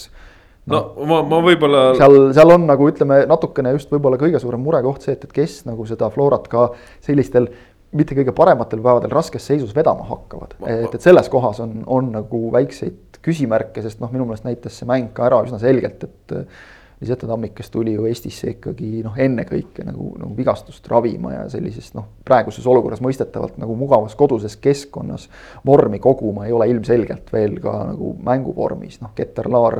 no 0.71 0.83
ma, 1.07 1.21
ma 1.27 1.39
võib-olla. 1.45 1.87
seal, 1.99 2.19
seal 2.35 2.53
on 2.55 2.67
nagu 2.69 2.91
ütleme 2.91 3.23
natukene 3.29 3.73
just 3.77 3.91
võib-olla 3.93 4.19
kõige 4.21 4.41
suurem 4.43 4.63
murekoht 4.63 5.05
see, 5.05 5.17
et, 5.17 5.25
et 5.27 5.35
kes 5.41 5.61
nagu 5.69 5.87
seda 5.89 6.11
Florat 6.13 6.47
ka 6.51 6.69
sellistel 7.05 7.49
mitte 7.97 8.15
kõige 8.17 8.33
parematel 8.35 8.81
päevadel 8.83 9.13
raskes 9.13 9.45
seisus 9.47 9.75
vedama 9.75 10.07
hakkavad. 10.09 10.57
et, 10.67 10.95
et 10.95 11.03
selles 11.03 11.29
kohas 11.31 11.61
on, 11.63 11.79
on 11.85 12.11
nagu 12.19 12.47
väikseid 12.53 13.21
küsimärke, 13.23 13.83
sest 13.83 14.01
noh, 14.03 14.11
minu 14.13 14.27
meelest 14.27 14.47
näitas 14.47 14.75
see 14.79 14.87
mäng 14.87 15.13
ka 15.15 15.27
ära 15.29 15.43
üsna 15.45 15.61
selgelt, 15.61 16.09
et. 16.09 16.41
Lisette 16.97 17.27
Tammik, 17.29 17.51
kes 17.53 17.67
tuli 17.69 17.91
ju 17.93 18.07
Eestisse 18.09 18.55
ikkagi 18.55 19.03
noh, 19.05 19.13
ennekõike 19.21 19.83
nagu, 19.85 20.07
nagu 20.17 20.31
vigastust 20.33 20.87
ravima 20.89 21.29
ja 21.35 21.43
sellises 21.53 21.91
noh, 21.93 22.07
praeguses 22.25 22.65
olukorras 22.65 23.03
mõistetavalt 23.05 23.59
nagu 23.61 23.75
mugavas 23.77 24.15
koduses 24.17 24.55
keskkonnas 24.57 25.27
vormi 25.69 25.99
koguma 26.01 26.47
ei 26.47 26.55
ole 26.57 26.65
ilmselgelt 26.71 27.29
veel 27.29 27.59
ka 27.61 27.75
nagu 27.91 28.15
mänguvormis, 28.25 28.97
noh, 29.03 29.13
Keter 29.13 29.45
Laar 29.53 29.77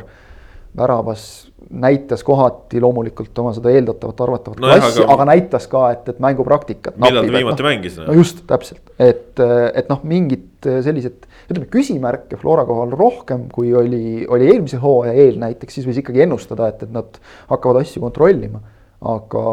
väravas 0.78 1.48
näitas 1.70 2.24
kohati 2.24 2.82
loomulikult 2.82 3.40
oma 3.42 3.52
seda 3.56 3.72
eeldatavat, 3.74 4.22
arvatavat 4.24 4.60
no 4.62 4.70
klassi, 4.70 5.02
aga, 5.04 5.16
aga 5.16 5.26
näitas 5.32 5.66
ka, 5.72 5.82
et, 5.96 6.12
et 6.14 6.20
mängupraktikat. 6.24 7.00
millal 7.02 7.26
ta 7.28 7.34
viimati 7.34 7.66
no, 7.66 7.70
mängis? 7.70 7.98
no 8.00 8.16
just, 8.16 8.44
täpselt, 8.50 8.94
et, 9.00 9.42
et 9.42 9.90
noh, 9.92 10.04
mingid 10.08 10.68
sellised, 10.86 11.26
ütleme 11.50 11.68
küsimärke 11.74 12.40
Flora 12.40 12.66
kohal 12.68 12.94
rohkem, 12.96 13.48
kui 13.54 13.74
oli, 13.76 14.22
oli 14.30 14.52
eelmise 14.52 14.80
hooaja 14.84 15.16
eel 15.18 15.42
näiteks, 15.42 15.80
siis 15.80 15.90
võis 15.90 16.00
ikkagi 16.04 16.24
ennustada, 16.28 16.70
et, 16.72 16.86
et 16.88 16.94
nad 16.94 17.20
hakkavad 17.50 17.82
asju 17.82 18.04
kontrollima. 18.06 18.62
aga 19.08 19.44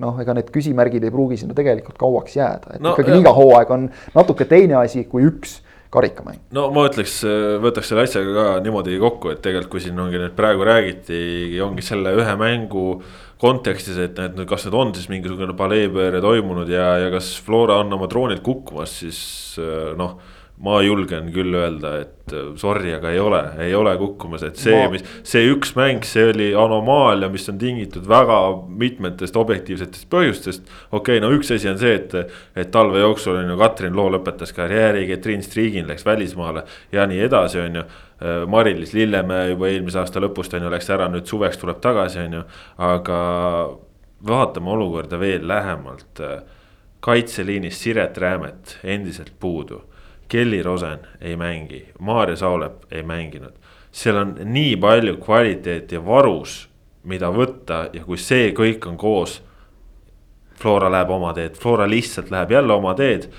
noh, 0.00 0.20
ega 0.22 0.36
need 0.36 0.52
küsimärgid 0.54 1.04
ei 1.04 1.12
pruugi 1.12 1.40
sinna 1.40 1.56
tegelikult 1.56 1.98
kauaks 1.98 2.36
jääda, 2.38 2.76
et 2.76 2.84
no, 2.84 2.94
ikkagi 2.94 3.18
iga 3.20 3.34
hooaeg 3.34 3.74
on 3.74 3.90
natuke 4.14 4.46
teine 4.48 4.78
asi 4.84 5.04
kui 5.10 5.26
üks 5.26 5.58
karikamäng. 5.90 6.40
no 6.54 6.68
ma 6.74 6.86
ütleks, 6.88 7.20
võtaks 7.62 7.90
selle 7.90 8.04
asjaga 8.06 8.34
ka 8.36 8.46
niimoodi 8.64 8.98
kokku, 9.02 9.34
et 9.34 9.42
tegelikult 9.44 9.74
kui 9.74 9.84
siin 9.84 9.98
ongi 10.00 10.20
nüüd 10.22 10.36
praegu 10.38 10.66
räägiti, 10.66 11.20
ongi 11.64 11.84
selle 11.84 12.14
ühe 12.18 12.36
mängu 12.40 12.86
kontekstis, 13.40 13.98
et, 14.02 14.18
et 14.20 14.42
kas 14.48 14.66
nüüd 14.66 14.76
on 14.78 14.92
siis 14.96 15.08
mingisugune 15.12 15.56
paleepööre 15.58 16.20
toimunud 16.22 16.70
ja, 16.70 16.92
ja 17.04 17.08
kas 17.14 17.32
Flora 17.44 17.80
on 17.84 17.92
oma 17.96 18.10
troonilt 18.10 18.44
kukkumas, 18.46 19.00
siis 19.02 19.22
noh 19.98 20.18
ma 20.60 20.80
julgen 20.84 21.30
küll 21.32 21.54
öelda, 21.56 21.94
et 22.02 22.34
äh, 22.36 22.50
sorry, 22.60 22.92
aga 22.92 23.12
ei 23.14 23.20
ole, 23.22 23.40
ei 23.64 23.72
ole 23.76 23.94
kukkumas, 24.00 24.42
et 24.44 24.60
see 24.60 24.76
ma..., 24.76 24.90
mis 24.92 25.04
see 25.26 25.46
üks 25.48 25.72
mäng, 25.78 26.04
see 26.04 26.26
oli 26.34 26.50
anomaalia, 26.58 27.30
mis 27.32 27.48
on 27.52 27.58
tingitud 27.60 28.04
väga 28.08 28.36
mitmetest 28.68 29.38
objektiivsetest 29.40 30.08
põhjustest. 30.12 30.68
okei 30.90 31.16
okay,, 31.16 31.24
no 31.24 31.32
üks 31.36 31.52
asi 31.56 31.70
on 31.70 31.80
see, 31.80 31.94
et, 31.96 32.36
et 32.60 32.72
talve 32.74 33.00
jooksul 33.00 33.40
on 33.40 33.48
ju 33.54 33.58
Katrin 33.60 33.96
Loo 33.96 34.12
lõpetas 34.12 34.52
karjääri, 34.56 35.06
Getriin 35.08 35.44
Striigin 35.46 35.88
läks 35.88 36.04
välismaale 36.04 36.66
ja 36.92 37.08
nii 37.08 37.24
edasi, 37.30 37.62
on 37.64 37.80
ju. 37.80 37.88
Äh, 38.20 38.42
Mari-Liis 38.52 38.92
Lillemäe 38.92 39.54
juba 39.54 39.70
eelmise 39.70 40.02
aasta 40.02 40.20
lõpust 40.20 40.52
on 40.58 40.66
ju 40.66 40.72
läks 40.74 40.92
ära, 40.92 41.08
nüüd 41.08 41.24
suveks 41.30 41.56
tuleb 41.62 41.80
tagasi, 41.80 42.26
on 42.26 42.36
ju, 42.36 42.42
aga 42.84 43.20
vaatame 44.28 44.76
olukorda 44.76 45.16
veel 45.20 45.48
lähemalt. 45.48 46.20
kaitseliinis 47.00 47.78
Siret 47.80 48.18
Räämet 48.20 48.76
endiselt 48.84 49.32
puudu 49.40 49.80
Kelly 50.30 50.62
Rosen 50.62 51.06
ei 51.20 51.36
mängi, 51.36 51.84
Maarja 51.98 52.36
Saulep 52.36 52.86
ei 52.92 53.02
mänginud. 53.02 53.58
seal 53.90 54.16
on 54.16 54.36
nii 54.46 54.76
palju 54.78 55.16
kvaliteeti 55.18 55.98
varus 56.06 56.70
mida 57.08 57.30
võtta 57.32 57.86
ja 57.94 58.02
kui 58.04 58.18
see 58.20 58.50
kõik 58.56 58.84
on 58.88 58.98
koos 59.00 59.40
Flora 60.60 60.90
läheb 60.92 61.08
oma 61.14 61.30
teed, 61.32 61.54
Flora 61.56 61.86
lihtsalt 61.88 62.28
läheb 62.28 62.50
jälle 62.52 62.74
oma 62.74 62.90
teed. 62.92 63.30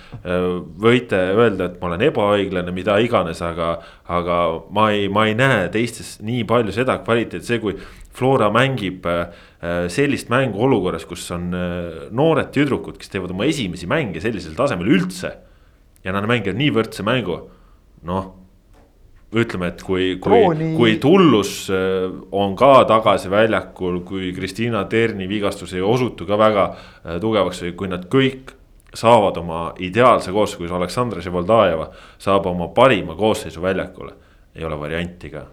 võite 0.81 1.19
öelda, 1.35 1.67
et 1.67 1.75
ma 1.77 1.91
olen 1.91 2.01
ebaõiglane, 2.07 2.73
mida 2.73 2.95
iganes, 2.97 3.43
aga, 3.45 3.75
aga 4.09 4.37
ma 4.73 4.87
ei, 4.89 5.05
ma 5.05 5.27
ei 5.29 5.35
näe 5.37 5.67
teistes 5.69 6.15
nii 6.25 6.47
palju 6.49 6.73
seda 6.73 6.97
kvaliteeti, 7.05 7.45
see 7.45 7.61
kui. 7.61 7.77
Flora 8.11 8.49
mängib 8.51 9.05
sellist 9.93 10.33
mängu 10.33 10.65
olukorras, 10.65 11.05
kus 11.07 11.29
on 11.31 11.45
noored 12.11 12.49
tüdrukud, 12.51 12.97
kes 12.99 13.13
teevad 13.13 13.31
oma 13.31 13.45
esimesi 13.47 13.87
mänge 13.87 14.19
sellisel 14.19 14.57
tasemel 14.57 14.89
üldse. 14.97 15.35
Ja 16.04 16.14
nad 16.16 16.28
mängivad 16.30 16.60
nii 16.60 16.72
võrdse 16.76 17.06
mängu, 17.06 17.39
noh 18.08 18.30
ütleme, 19.32 19.70
et 19.72 19.84
kui, 19.84 20.18
kui 20.20 20.72
kui 20.76 20.97
Tullus 20.99 21.70
äh, 21.72 22.08
on 22.36 22.56
ka 22.60 22.82
tagasi 22.89 23.32
väljakul, 23.32 24.02
kui 24.08 24.34
Kristiina 24.36 24.84
Terni 24.91 25.28
vigastus 25.30 25.74
ei 25.74 25.82
osutu 25.82 26.28
ka 26.28 26.39
väga 26.39 26.66
äh, 26.72 27.16
tugevaks 27.24 27.64
või 27.64 27.78
kui 27.80 27.91
nad 27.91 28.10
kõik 28.12 28.52
saavad 28.93 29.39
oma 29.39 29.62
ideaalse 29.80 30.34
koosseisu, 30.36 30.66
kui 30.66 30.76
Aleksandr 30.76 31.22
Ževoldajeva 31.24 31.88
saab 32.20 32.49
oma 32.52 32.68
parima 32.76 33.16
koosseisu 33.16 33.64
väljakule, 33.64 34.14
ei 34.56 34.68
ole 34.68 34.80
varianti 34.80 35.32
ka. 35.32 35.45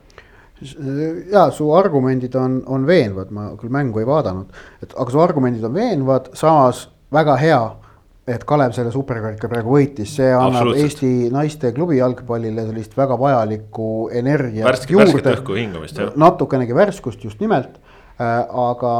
Ja 1.30 1.44
su 1.54 1.68
argumendid 1.70 2.34
on, 2.34 2.64
on 2.66 2.86
veenvad, 2.86 3.30
ma 3.30 3.52
küll 3.60 3.70
mängu 3.70 4.02
ei 4.02 4.08
vaadanud, 4.08 4.50
et 4.82 4.96
aga 4.96 5.14
su 5.14 5.22
argumendid 5.22 5.62
on 5.68 5.76
veenvad, 5.76 6.32
samas 6.34 6.88
väga 7.14 7.36
hea 7.38 7.60
et 8.28 8.44
Kalev 8.48 8.74
selle 8.76 8.92
superkarika 8.94 9.48
praegu 9.50 9.74
võitis, 9.76 10.14
see 10.18 10.30
annab 10.34 10.72
Eesti 10.76 11.28
naiste 11.34 11.72
klubi 11.76 11.98
jalgpallile 11.98 12.66
sellist 12.68 12.96
väga 12.98 13.16
vajalikku 13.20 14.08
energiat 14.20 14.68
Värske, 14.68 14.96
juurde. 14.96 16.10
natukenegi 16.20 16.76
värskust 16.76 17.24
just 17.24 17.40
nimelt 17.44 17.78
äh,. 18.20 18.44
aga, 18.68 18.94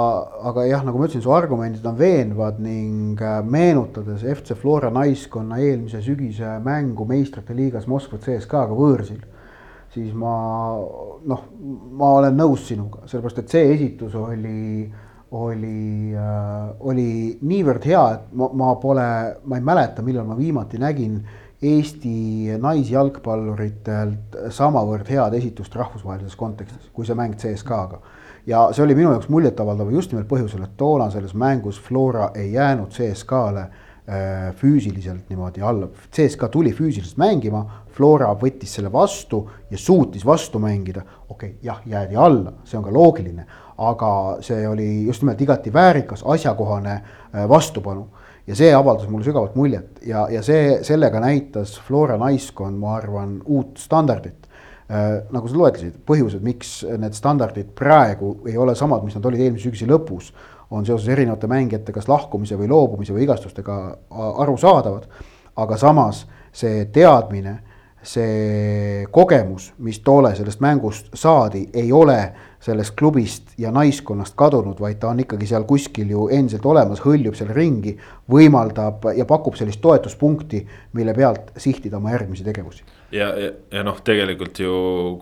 aga 0.51 0.66
jah, 0.68 0.85
nagu 0.87 1.01
ma 1.01 1.09
ütlesin, 1.09 1.24
su 1.24 1.35
argumendid 1.35 1.87
on 1.89 1.99
veenvad 1.99 2.61
ning 2.62 3.20
äh, 3.20 3.41
meenutades 3.45 4.24
FC 4.37 4.57
Flora 4.59 4.93
naiskonna 4.95 5.61
eelmise 5.62 6.03
sügise 6.05 6.59
mängu 6.64 7.07
meistrite 7.09 7.57
liigas 7.57 7.89
Moskva 7.91 8.20
CSKA-ga 8.22 8.79
võõrsil 8.79 9.20
siis 9.93 10.12
ma 10.16 10.33
noh, 11.29 11.45
ma 11.99 12.14
olen 12.20 12.37
nõus 12.37 12.66
sinuga, 12.68 13.07
sellepärast 13.09 13.43
et 13.43 13.53
see 13.57 13.68
esitus 13.74 14.16
oli 14.16 14.39
oli 14.39 14.87
äh,, 14.87 15.08
oli 15.33 16.14
niivõrd 17.41 17.85
hea, 17.85 18.05
et 18.14 18.33
ma, 18.33 18.49
ma 18.57 18.70
pole, 18.81 19.09
ma 19.45 19.59
ei 19.59 19.64
mäleta, 19.64 20.05
millal 20.05 20.26
ma 20.29 20.37
viimati 20.39 20.81
nägin 20.81 21.20
Eesti 21.59 22.55
naisjalgpalluritelt 22.62 24.37
samavõrd 24.55 25.09
head 25.11 25.35
esitust 25.35 25.74
rahvusvahelises 25.74 26.37
kontekstis, 26.39 26.87
kui 26.95 27.07
see 27.07 27.18
mäng 27.18 27.35
CSKA-ga. 27.35 27.99
ja 28.47 28.68
see 28.72 28.85
oli 28.85 28.95
minu 28.95 29.11
jaoks 29.11 29.29
muljetavaldav 29.29 29.91
just 29.93 30.12
nimelt 30.12 30.29
põhjusel, 30.31 30.62
et 30.64 30.76
toona 30.79 31.11
selles 31.11 31.35
mängus 31.35 31.81
Flora 31.83 32.31
ei 32.35 32.53
jäänud 32.53 32.95
CSKA-le 32.95 33.61
äh, 33.61 34.55
füüsiliselt 34.55 35.29
niimoodi 35.29 35.61
alla, 35.61 35.89
CSKA 36.14 36.49
tuli 36.49 36.72
füüsiliselt 36.72 37.18
mängima, 37.18 37.64
Flora 37.91 38.31
võttis 38.39 38.79
selle 38.79 38.93
vastu 38.93 39.43
ja 39.70 39.79
suutis 39.79 40.24
vastu 40.24 40.62
mängida. 40.62 41.03
okei 41.29 41.51
okay,, 41.51 41.59
jah, 41.62 41.83
jäädi 41.87 42.16
alla, 42.16 42.53
see 42.64 42.79
on 42.79 42.85
ka 42.85 42.95
loogiline 42.95 43.47
aga 43.79 44.12
see 44.43 44.66
oli 44.68 44.89
just 45.07 45.22
nimelt 45.22 45.41
igati 45.41 45.72
väärikas, 45.72 46.24
asjakohane 46.26 46.95
äh, 46.95 47.49
vastupanu. 47.49 48.09
ja 48.49 48.57
see 48.57 48.70
avaldas 48.74 49.09
mulle 49.12 49.24
sügavat 49.24 49.57
muljet 49.61 49.99
ja, 50.07 50.22
ja 50.33 50.41
see, 50.43 50.79
sellega 50.83 51.20
näitas 51.20 51.74
Flora 51.85 52.16
naiskond, 52.16 52.79
ma 52.81 52.95
arvan, 52.97 53.43
uut 53.45 53.76
standardit 53.79 54.49
äh,. 54.91 55.22
nagu 55.31 55.49
sa 55.49 55.59
loetlesid, 55.59 55.99
põhjused, 56.07 56.43
miks 56.43 56.81
need 56.99 57.14
standardid 57.14 57.74
praegu 57.76 58.39
ei 58.49 58.57
ole 58.57 58.74
samad, 58.74 59.05
mis 59.05 59.18
nad 59.18 59.26
olid 59.29 59.45
eelmise 59.45 59.68
sügise 59.68 59.87
lõpus, 59.87 60.33
on 60.70 60.87
seoses 60.87 61.09
erinevate 61.09 61.47
mängijate 61.47 61.93
kas 61.93 62.09
lahkumise 62.09 62.57
või 62.59 62.68
loobumise 62.68 63.12
või 63.12 63.26
vigastustega 63.26 63.79
arusaadavad. 64.45 65.09
aga 65.57 65.76
samas 65.76 66.26
see 66.53 66.85
teadmine, 66.93 67.59
see 68.03 69.07
kogemus, 69.11 69.72
mis 69.79 70.01
tolle 70.01 70.35
sellest 70.37 70.61
mängust 70.61 71.09
saadi, 71.14 71.68
ei 71.74 71.93
ole 71.93 72.33
sellest 72.61 72.95
klubist 72.99 73.53
ja 73.59 73.71
naiskonnast 73.75 74.35
kadunud, 74.39 74.81
vaid 74.83 74.99
ta 75.01 75.13
on 75.13 75.23
ikkagi 75.23 75.47
seal 75.47 75.67
kuskil 75.69 76.11
ju 76.11 76.27
endiselt 76.35 76.67
olemas, 76.67 77.03
hõljub 77.05 77.37
seal 77.39 77.53
ringi, 77.55 77.95
võimaldab 78.31 79.11
ja 79.17 79.27
pakub 79.29 79.57
sellist 79.59 79.81
toetuspunkti, 79.85 80.65
mille 80.99 81.15
pealt 81.15 81.53
sihtida 81.57 82.01
oma 82.01 82.15
järgmisi 82.17 82.47
tegevusi. 82.47 82.85
ja, 83.13 83.31
ja, 83.39 83.53
ja 83.73 83.85
noh, 83.87 84.01
tegelikult 84.05 84.59
ju, 84.59 84.73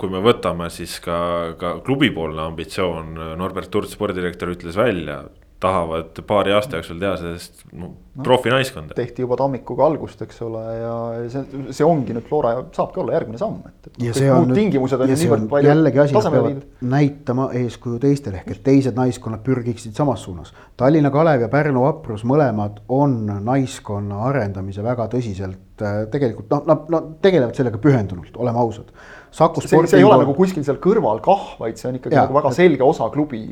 kui 0.00 0.12
me 0.12 0.22
võtame, 0.24 0.70
siis 0.72 0.98
ka, 1.04 1.18
ka 1.60 1.78
klubipoolne 1.86 2.42
ambitsioon, 2.48 3.12
Norbert 3.36 3.70
Turts, 3.70 3.92
spordidirektor 3.98 4.56
ütles 4.56 4.76
välja 4.76 5.24
tahavad 5.66 6.20
paari 6.26 6.54
aasta 6.56 6.78
jooksul 6.78 6.98
teha 7.02 7.16
sellest 7.20 7.64
no, 7.72 7.90
no, 8.14 8.24
profinaiskonda. 8.24 8.94
tehti 8.96 9.24
juba 9.24 9.38
tammikuga 9.40 9.86
algust, 9.86 10.22
eks 10.24 10.40
ole, 10.46 10.62
ja 10.78 10.94
see, 11.32 11.64
see 11.76 11.86
ongi 11.86 12.16
nüüd 12.16 12.26
Flora 12.28 12.54
saabki 12.76 13.02
olla 13.02 13.16
järgmine 13.16 13.40
samm, 13.40 13.60
et, 13.68 13.90
ja 14.02 14.14
see 14.16 14.30
on 14.32 14.50
nüüd, 14.52 14.78
see 15.18 15.30
on 15.32 15.48
jällegi 15.66 16.02
asi, 16.04 16.16
nad 16.16 16.30
peavad 16.36 16.88
näitama 16.94 17.50
eeskuju 17.62 18.00
teistele 18.02 18.42
ehk 18.42 18.54
et 18.56 18.62
teised 18.70 18.96
naiskonnad 18.98 19.44
pürgiksid 19.46 19.96
samas 19.98 20.24
suunas. 20.26 20.54
Tallinna 20.76 21.10
Kalev 21.14 21.44
ja 21.46 21.50
Pärnu 21.52 21.84
Vaprus 21.86 22.24
mõlemad 22.28 22.82
on 22.92 23.18
naiskonna 23.44 24.24
arendamise 24.30 24.84
väga 24.86 25.08
tõsiselt 25.12 25.84
äh, 25.84 26.02
tegelikult 26.12 26.50
noh, 26.52 26.64
nad, 26.70 26.88
nad 26.92 27.14
tegelevad 27.24 27.58
sellega 27.58 27.80
pühendunult, 27.82 28.34
oleme 28.40 28.64
ausad 28.64 28.92
Saku 29.36 29.60
Sporting. 29.60 29.90
see 29.90 30.00
ei 30.00 30.04
ole 30.06 30.16
nagu 30.22 30.32
kuskil 30.36 30.64
seal 30.64 30.78
kõrval 30.80 31.18
kah, 31.24 31.42
vaid 31.60 31.76
see 31.76 31.90
on 31.90 31.98
ikkagi 31.98 32.16
ja, 32.16 32.22
nagu 32.24 32.38
väga 32.38 32.52
selge 32.56 32.84
osa 32.86 33.10
klubi. 33.12 33.42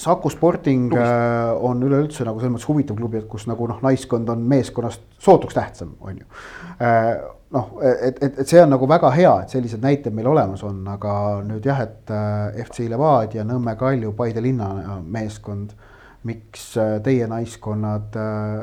Saku 0.00 0.30
Sporting 0.32 0.86
klubist. 0.88 1.10
Äh, 1.10 1.64
on 1.68 1.84
üleüldse 1.84 2.24
nagu 2.24 2.40
selles 2.40 2.54
mõttes 2.54 2.68
huvitav 2.70 2.96
klubi, 2.96 3.20
et 3.20 3.28
kus 3.28 3.44
nagu 3.50 3.68
noh, 3.68 3.82
naiskond 3.84 4.32
on 4.32 4.46
meeskonnast 4.48 5.04
sootuks 5.20 5.58
tähtsam, 5.58 5.92
on 6.00 6.22
ju. 6.22 6.30
Äh, 6.80 7.10
noh, 7.52 7.76
et, 7.84 8.22
et, 8.24 8.40
et 8.40 8.48
see 8.48 8.62
on 8.62 8.72
nagu 8.72 8.88
väga 8.88 9.12
hea, 9.18 9.34
et 9.44 9.52
sellised 9.52 9.84
näited 9.84 10.16
meil 10.16 10.32
olemas 10.32 10.64
on, 10.64 10.80
aga 10.94 11.14
nüüd 11.44 11.68
jah, 11.68 11.84
et 11.84 12.14
äh, 12.14 12.64
FC 12.64 12.88
Levadia, 12.88 13.44
Nõmme 13.44 13.76
Kalju, 13.80 14.16
Paide 14.16 14.44
linna 14.44 15.00
meeskond. 15.04 15.76
miks 16.24 16.70
teie 17.04 17.26
naiskonnad 17.28 18.14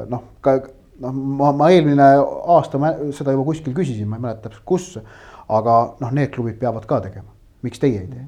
noh, 0.09 0.21
ka 0.41 0.55
noh, 1.03 1.17
ma, 1.37 1.51
ma 1.53 1.67
eelmine 1.69 2.07
aasta 2.49 2.79
ma 2.81 2.89
seda 3.13 3.35
juba 3.35 3.45
kuskil 3.51 3.75
küsisin, 3.77 4.07
ma 4.09 4.17
ei 4.17 4.23
mäleta 4.23 4.47
täpselt 4.47 4.65
kus 4.65 4.87
aga 5.51 5.77
noh, 5.99 6.13
need 6.15 6.31
klubid 6.33 6.59
peavad 6.61 6.87
ka 6.89 7.01
tegema, 7.07 7.29
miks 7.65 7.81
teie 7.81 8.03
ei 8.03 8.07
tee? 8.07 8.25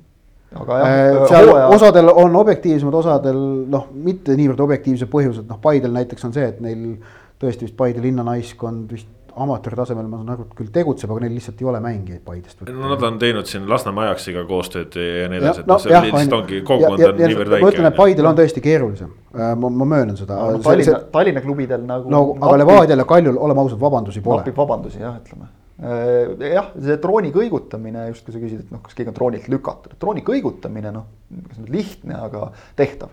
aga 0.59 0.77
jah 0.79 0.91
äh,, 0.91 1.23
seal 1.31 1.49
hooaja... 1.49 1.71
osadel 1.73 2.13
on 2.13 2.35
objektiivsemad, 2.43 2.99
osadel 3.01 3.41
noh, 3.73 3.89
mitte 3.93 4.37
niivõrd 4.37 4.61
objektiivsed 4.67 5.11
põhjused, 5.11 5.49
noh 5.49 5.59
Paidel 5.63 5.95
näiteks 5.95 6.29
on 6.29 6.35
see, 6.35 6.45
et 6.51 6.61
neil 6.63 6.95
tõesti 7.41 7.67
vist 7.67 7.77
Paide 7.79 8.03
linnanaiskond 8.03 8.91
vist 8.93 9.09
amatöörtasemel, 9.33 10.05
ma 10.05 10.19
saan 10.19 10.29
aru, 10.35 10.43
küll 10.53 10.67
tegutseb, 10.69 11.09
aga 11.09 11.23
neil 11.23 11.31
lihtsalt 11.33 11.61
ei 11.63 11.69
ole 11.71 11.79
mängijaid 11.81 12.21
Paidest. 12.27 12.61
no 12.67 12.91
nad 12.91 13.07
on 13.07 13.17
teinud 13.21 13.49
siin 13.49 13.65
Lasnamäe 13.69 14.11
Ajaxiga 14.11 14.43
koostööd 14.49 14.99
ja 14.99 15.31
nii 15.31 15.41
edasi, 15.41 15.63
et 15.63 15.71
noh, 15.71 15.81
see 15.81 16.03
lihtsalt 16.05 16.37
ongi 16.37 16.61
kogukond 16.61 17.07
on 17.07 17.17
niivõrd 17.17 17.55
väike. 17.55 17.65
ma 17.65 17.73
ütlen, 17.73 17.89
et 17.89 17.97
Paidel 17.97 18.29
on 18.29 18.37
tõesti 18.37 18.61
keerulisem, 18.67 19.09
äh, 19.33 19.55
ma, 19.57 19.73
ma 19.81 19.89
möönan 19.95 20.19
seda 20.19 20.37
no,. 20.37 20.61
Tallinna, 20.61 21.01
Tallinna 21.17 21.41
klubidel 21.47 21.81
nagu. 21.89 22.13
no 22.13 22.23
aga 22.37 22.61
Levadial 22.61 23.01
ja 23.01 23.09
Kaljul, 23.09 23.41
oleme 23.49 23.65
ausad, 23.65 23.81
vabandusi 23.81 24.21
pole. 24.21 24.43
napib 24.43 24.61
vabandusi 24.61 25.01
jah, 25.01 25.17
ütleme 25.17 25.49
Äh, 25.49 25.62
jah, 25.81 26.69
see 26.77 26.97
drooni 27.01 27.31
kõigutamine, 27.33 28.05
just 28.11 28.25
kui 28.25 28.35
sa 28.35 28.41
küsid, 28.41 28.61
et 28.65 28.73
noh, 28.73 28.81
kas 28.83 28.93
keegi 28.97 29.09
on 29.09 29.17
droonilt 29.17 29.49
lükatud, 29.49 29.95
drooni 30.01 30.21
kõigutamine 30.25 30.93
noh, 30.93 31.07
kas 31.49 31.61
nüüd 31.61 31.73
lihtne, 31.73 32.19
aga 32.29 32.51
tehtav. 32.79 33.09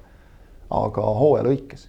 aga 0.70 1.02
hooaja 1.02 1.46
lõikes. 1.48 1.88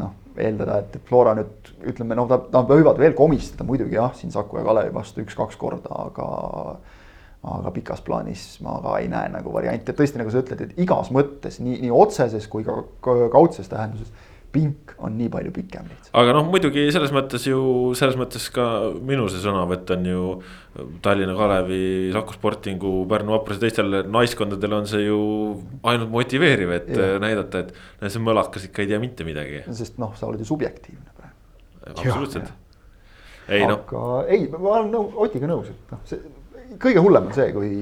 noh, 0.00 0.14
eeldada, 0.38 0.78
et 0.78 1.00
Flora 1.08 1.34
nüüd 1.34 1.72
ütleme, 1.90 2.14
noh, 2.14 2.30
nad 2.30 2.70
võivad 2.70 2.98
veel 2.98 3.14
komistada 3.18 3.66
muidugi 3.66 3.98
jah, 3.98 4.14
siin 4.14 4.30
Saku 4.30 4.60
ja 4.60 4.64
Kalevi 4.64 4.94
vastu 4.94 5.24
üks-kaks 5.24 5.58
korda, 5.58 5.90
aga. 6.06 6.30
aga 7.40 7.70
pikas 7.72 8.02
plaanis 8.04 8.58
ma 8.60 8.74
ka 8.84 8.98
ei 9.00 9.06
näe 9.08 9.30
nagu 9.32 9.48
varianti, 9.52 9.88
et 9.88 9.96
tõesti, 9.96 10.18
nagu 10.20 10.28
sa 10.28 10.42
ütled, 10.42 10.60
et 10.60 10.80
igas 10.84 11.08
mõttes 11.08 11.54
nii, 11.56 11.78
nii 11.86 11.90
otseses 11.90 12.44
kui 12.52 12.66
ka 12.66 13.14
kaudses 13.32 13.70
tähenduses 13.72 14.12
pink 14.52 14.94
on 14.98 15.14
nii 15.18 15.28
palju 15.32 15.52
pikem 15.54 15.86
lihtsalt. 15.88 16.10
aga 16.20 16.32
noh, 16.36 16.46
muidugi 16.50 16.86
selles 16.94 17.12
mõttes 17.14 17.44
ju, 17.48 17.60
selles 17.98 18.16
mõttes 18.18 18.46
ka 18.54 18.64
minu 19.06 19.28
see 19.30 19.42
sõnavõtt 19.44 19.94
on 19.96 20.10
ju. 20.10 20.24
Tallinna 21.02 21.34
Kalevi, 21.34 22.12
Saku 22.14 22.36
Sportingu, 22.36 22.92
Pärnu 23.10 23.34
Vapruse 23.34 23.58
teistel 23.58 24.04
naiskondadel 24.06 24.76
on 24.76 24.84
see 24.86 25.02
ju 25.02 25.20
ainult 25.90 26.12
motiveeriv, 26.12 26.70
et 26.76 26.90
ja. 26.94 27.08
näidata, 27.22 27.64
et 27.66 28.04
see 28.06 28.22
mõlakas 28.22 28.68
ikka 28.68 28.84
ei 28.84 28.92
tea 28.92 29.00
mitte 29.02 29.26
midagi. 29.26 29.64
sest 29.74 29.98
noh, 30.02 30.14
sa 30.18 30.28
oled 30.28 30.44
ju 30.44 30.46
subjektiivne 30.52 31.10
praegu. 31.16 31.34
absoluutselt. 31.96 32.52
ei 33.50 33.66
noh. 33.66 33.82
aga 33.82 34.04
ei, 34.30 34.46
ma 34.54 34.76
olen 34.76 34.92
nõu, 34.94 35.10
Otiga 35.26 35.50
nõus, 35.50 35.72
et 35.74 35.96
noh, 35.96 36.04
see 36.06 36.22
kõige 36.80 37.02
hullem 37.02 37.26
on 37.26 37.34
see, 37.34 37.48
kui 37.50 37.72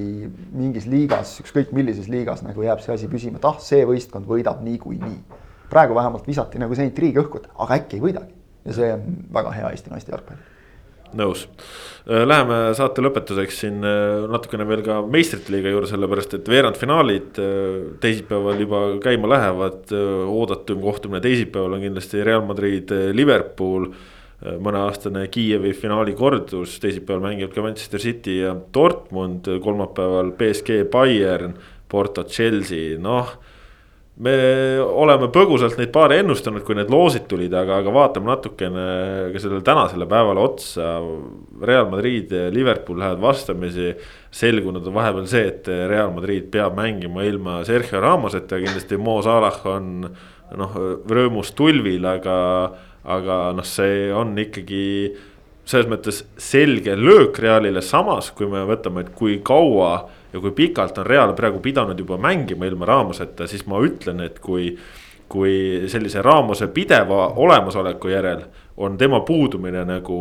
mingis 0.57 0.89
liigas, 0.89 1.35
ükskõik 1.43 1.75
millises 1.77 2.09
liigas 2.09 2.41
nagu 2.47 2.65
jääb 2.65 2.81
see 2.81 2.95
asi 2.95 3.11
püsima, 3.13 3.37
et 3.37 3.45
ah, 3.45 3.61
see 3.61 3.85
võistkond 3.89 4.25
võidab 4.29 4.65
niikuinii 4.65 5.13
nii 5.13 5.45
praegu 5.71 5.97
vähemalt 5.99 6.29
visati 6.29 6.61
nagu 6.61 6.77
see 6.77 6.89
intriig 6.89 7.19
õhku, 7.23 7.43
et 7.43 7.51
aga 7.57 7.81
äkki 7.81 7.99
ei 7.99 8.05
võidagi. 8.05 8.33
ja 8.69 8.77
see 8.77 8.93
on 8.93 9.19
väga 9.33 9.53
hea 9.57 9.73
Eesti 9.73 9.93
naiste 9.93 10.13
jalgpall. 10.13 10.41
nõus, 11.19 11.47
läheme 12.05 12.59
saate 12.77 13.05
lõpetuseks 13.05 13.63
siin 13.63 13.81
natukene 13.81 14.67
veel 14.69 14.83
ka 14.85 15.01
meistrite 15.09 15.55
liiga 15.55 15.73
juurde, 15.73 15.89
sellepärast 15.89 16.37
et 16.37 16.51
veerandfinaalid 16.53 17.41
teisipäeval 18.03 18.61
juba 18.61 18.83
käima 19.05 19.31
lähevad. 19.35 19.95
oodatum 20.27 20.85
kohtumine 20.85 21.21
teisipäeval 21.25 21.79
on 21.79 21.87
kindlasti 21.89 22.25
Real 22.25 22.45
Madrid, 22.45 22.93
Liverpool 23.13 23.91
mõneaastane 24.39 25.25
Kiievi 25.35 25.73
finaali 25.75 26.15
kordus, 26.19 26.77
teisipäeval 26.83 27.25
mängivad 27.25 27.55
ka 27.55 27.63
Manchester 27.65 28.01
City 28.01 28.39
ja 28.45 28.55
Dortmund, 28.75 29.49
kolmapäeval 29.65 30.31
BSG, 30.39 30.85
Bayern, 30.91 31.57
Porto, 31.89 32.25
Chelsea, 32.25 32.99
noh. 33.03 33.33
Me 34.19 34.35
oleme 34.83 35.29
põgusalt 35.31 35.77
neid 35.79 35.93
paare 35.95 36.19
ennustanud, 36.23 36.65
kui 36.67 36.75
need 36.75 36.91
loosid 36.91 37.29
tulid, 37.31 37.53
aga, 37.55 37.79
aga 37.83 37.93
vaatame 37.95 38.31
natukene 38.33 38.87
ka 39.33 39.43
sellele 39.43 39.63
tänasele 39.67 40.09
päevale 40.11 40.43
otsa. 40.43 40.97
Real 41.63 41.87
Madrid 41.93 42.35
ja 42.35 42.49
Liverpool 42.55 42.99
lähevad 42.99 43.23
vastamisi, 43.23 43.93
selgunud 44.35 44.87
on 44.91 44.97
vahepeal 44.99 45.31
see, 45.31 45.47
et 45.53 45.71
Real 45.91 46.11
Madrid 46.17 46.51
peab 46.51 46.75
mängima 46.79 47.25
ilma 47.29 47.61
Sergio 47.69 48.03
Ramoseta, 48.03 48.59
kindlasti 48.59 48.99
Mo 48.99 49.21
Salah 49.23 49.63
on 49.71 49.95
noh, 50.59 50.79
rõõmus 51.07 51.55
tulvil, 51.55 52.07
aga 52.09 52.39
aga 53.09 53.41
noh, 53.57 53.67
see 53.67 54.09
on 54.13 54.35
ikkagi 54.39 54.85
selles 55.69 55.89
mõttes 55.91 56.23
selge 56.41 56.95
löök 56.97 57.39
Realile, 57.43 57.83
samas 57.85 58.31
kui 58.35 58.49
me 58.51 58.65
võtame, 58.69 59.05
et 59.05 59.13
kui 59.17 59.39
kaua 59.45 60.09
ja 60.33 60.41
kui 60.41 60.51
pikalt 60.53 60.99
on 60.99 61.07
Real 61.07 61.33
praegu 61.37 61.61
pidanud 61.65 61.99
juba 61.99 62.19
mängima 62.21 62.67
ilma 62.67 62.87
Raamoseta, 62.87 63.47
siis 63.47 63.67
ma 63.67 63.83
ütlen, 63.85 64.25
et 64.25 64.39
kui. 64.39 64.77
kui 65.29 65.85
sellise 65.93 66.23
Raamose 66.25 66.71
pideva 66.73 67.27
olemasoleku 67.37 68.09
järel 68.09 68.47
on 68.81 68.95
tema 68.97 69.21
puudumine 69.21 69.83
nagu 69.85 70.15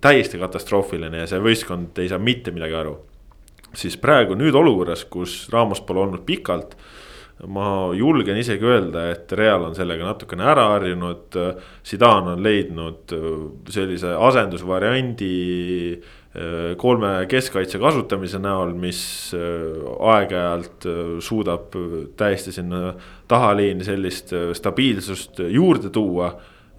täiesti 0.00 0.38
katastroofiline 0.40 1.18
ja 1.18 1.26
see 1.28 1.42
võistkond 1.44 2.00
ei 2.00 2.08
saa 2.08 2.18
mitte 2.18 2.50
midagi 2.50 2.74
aru. 2.74 2.94
siis 3.74 3.98
praegu 4.00 4.34
nüüd 4.34 4.54
olukorras, 4.54 5.04
kus 5.04 5.50
Raamos 5.52 5.82
pole 5.84 6.00
olnud 6.00 6.24
pikalt 6.24 6.72
ma 7.46 7.90
julgen 7.94 8.36
isegi 8.38 8.64
öelda, 8.64 9.08
et 9.10 9.32
Real 9.32 9.64
on 9.66 9.74
sellega 9.74 10.06
natukene 10.06 10.44
ära 10.46 10.68
harjunud. 10.74 11.38
Zidane 11.86 12.36
on 12.36 12.42
leidnud 12.42 13.14
sellise 13.74 14.14
asendusvariandi 14.28 15.32
kolme 16.80 17.12
keskkaitse 17.30 17.78
kasutamise 17.78 18.40
näol, 18.42 18.72
mis 18.78 19.02
äh, 19.38 19.84
aeg-ajalt 20.14 20.88
suudab 21.22 21.76
täiesti 22.18 22.54
sinna 22.56 22.94
tahaliini 23.30 23.86
sellist 23.86 24.34
stabiilsust 24.58 25.44
juurde 25.54 25.92
tuua 25.94 26.32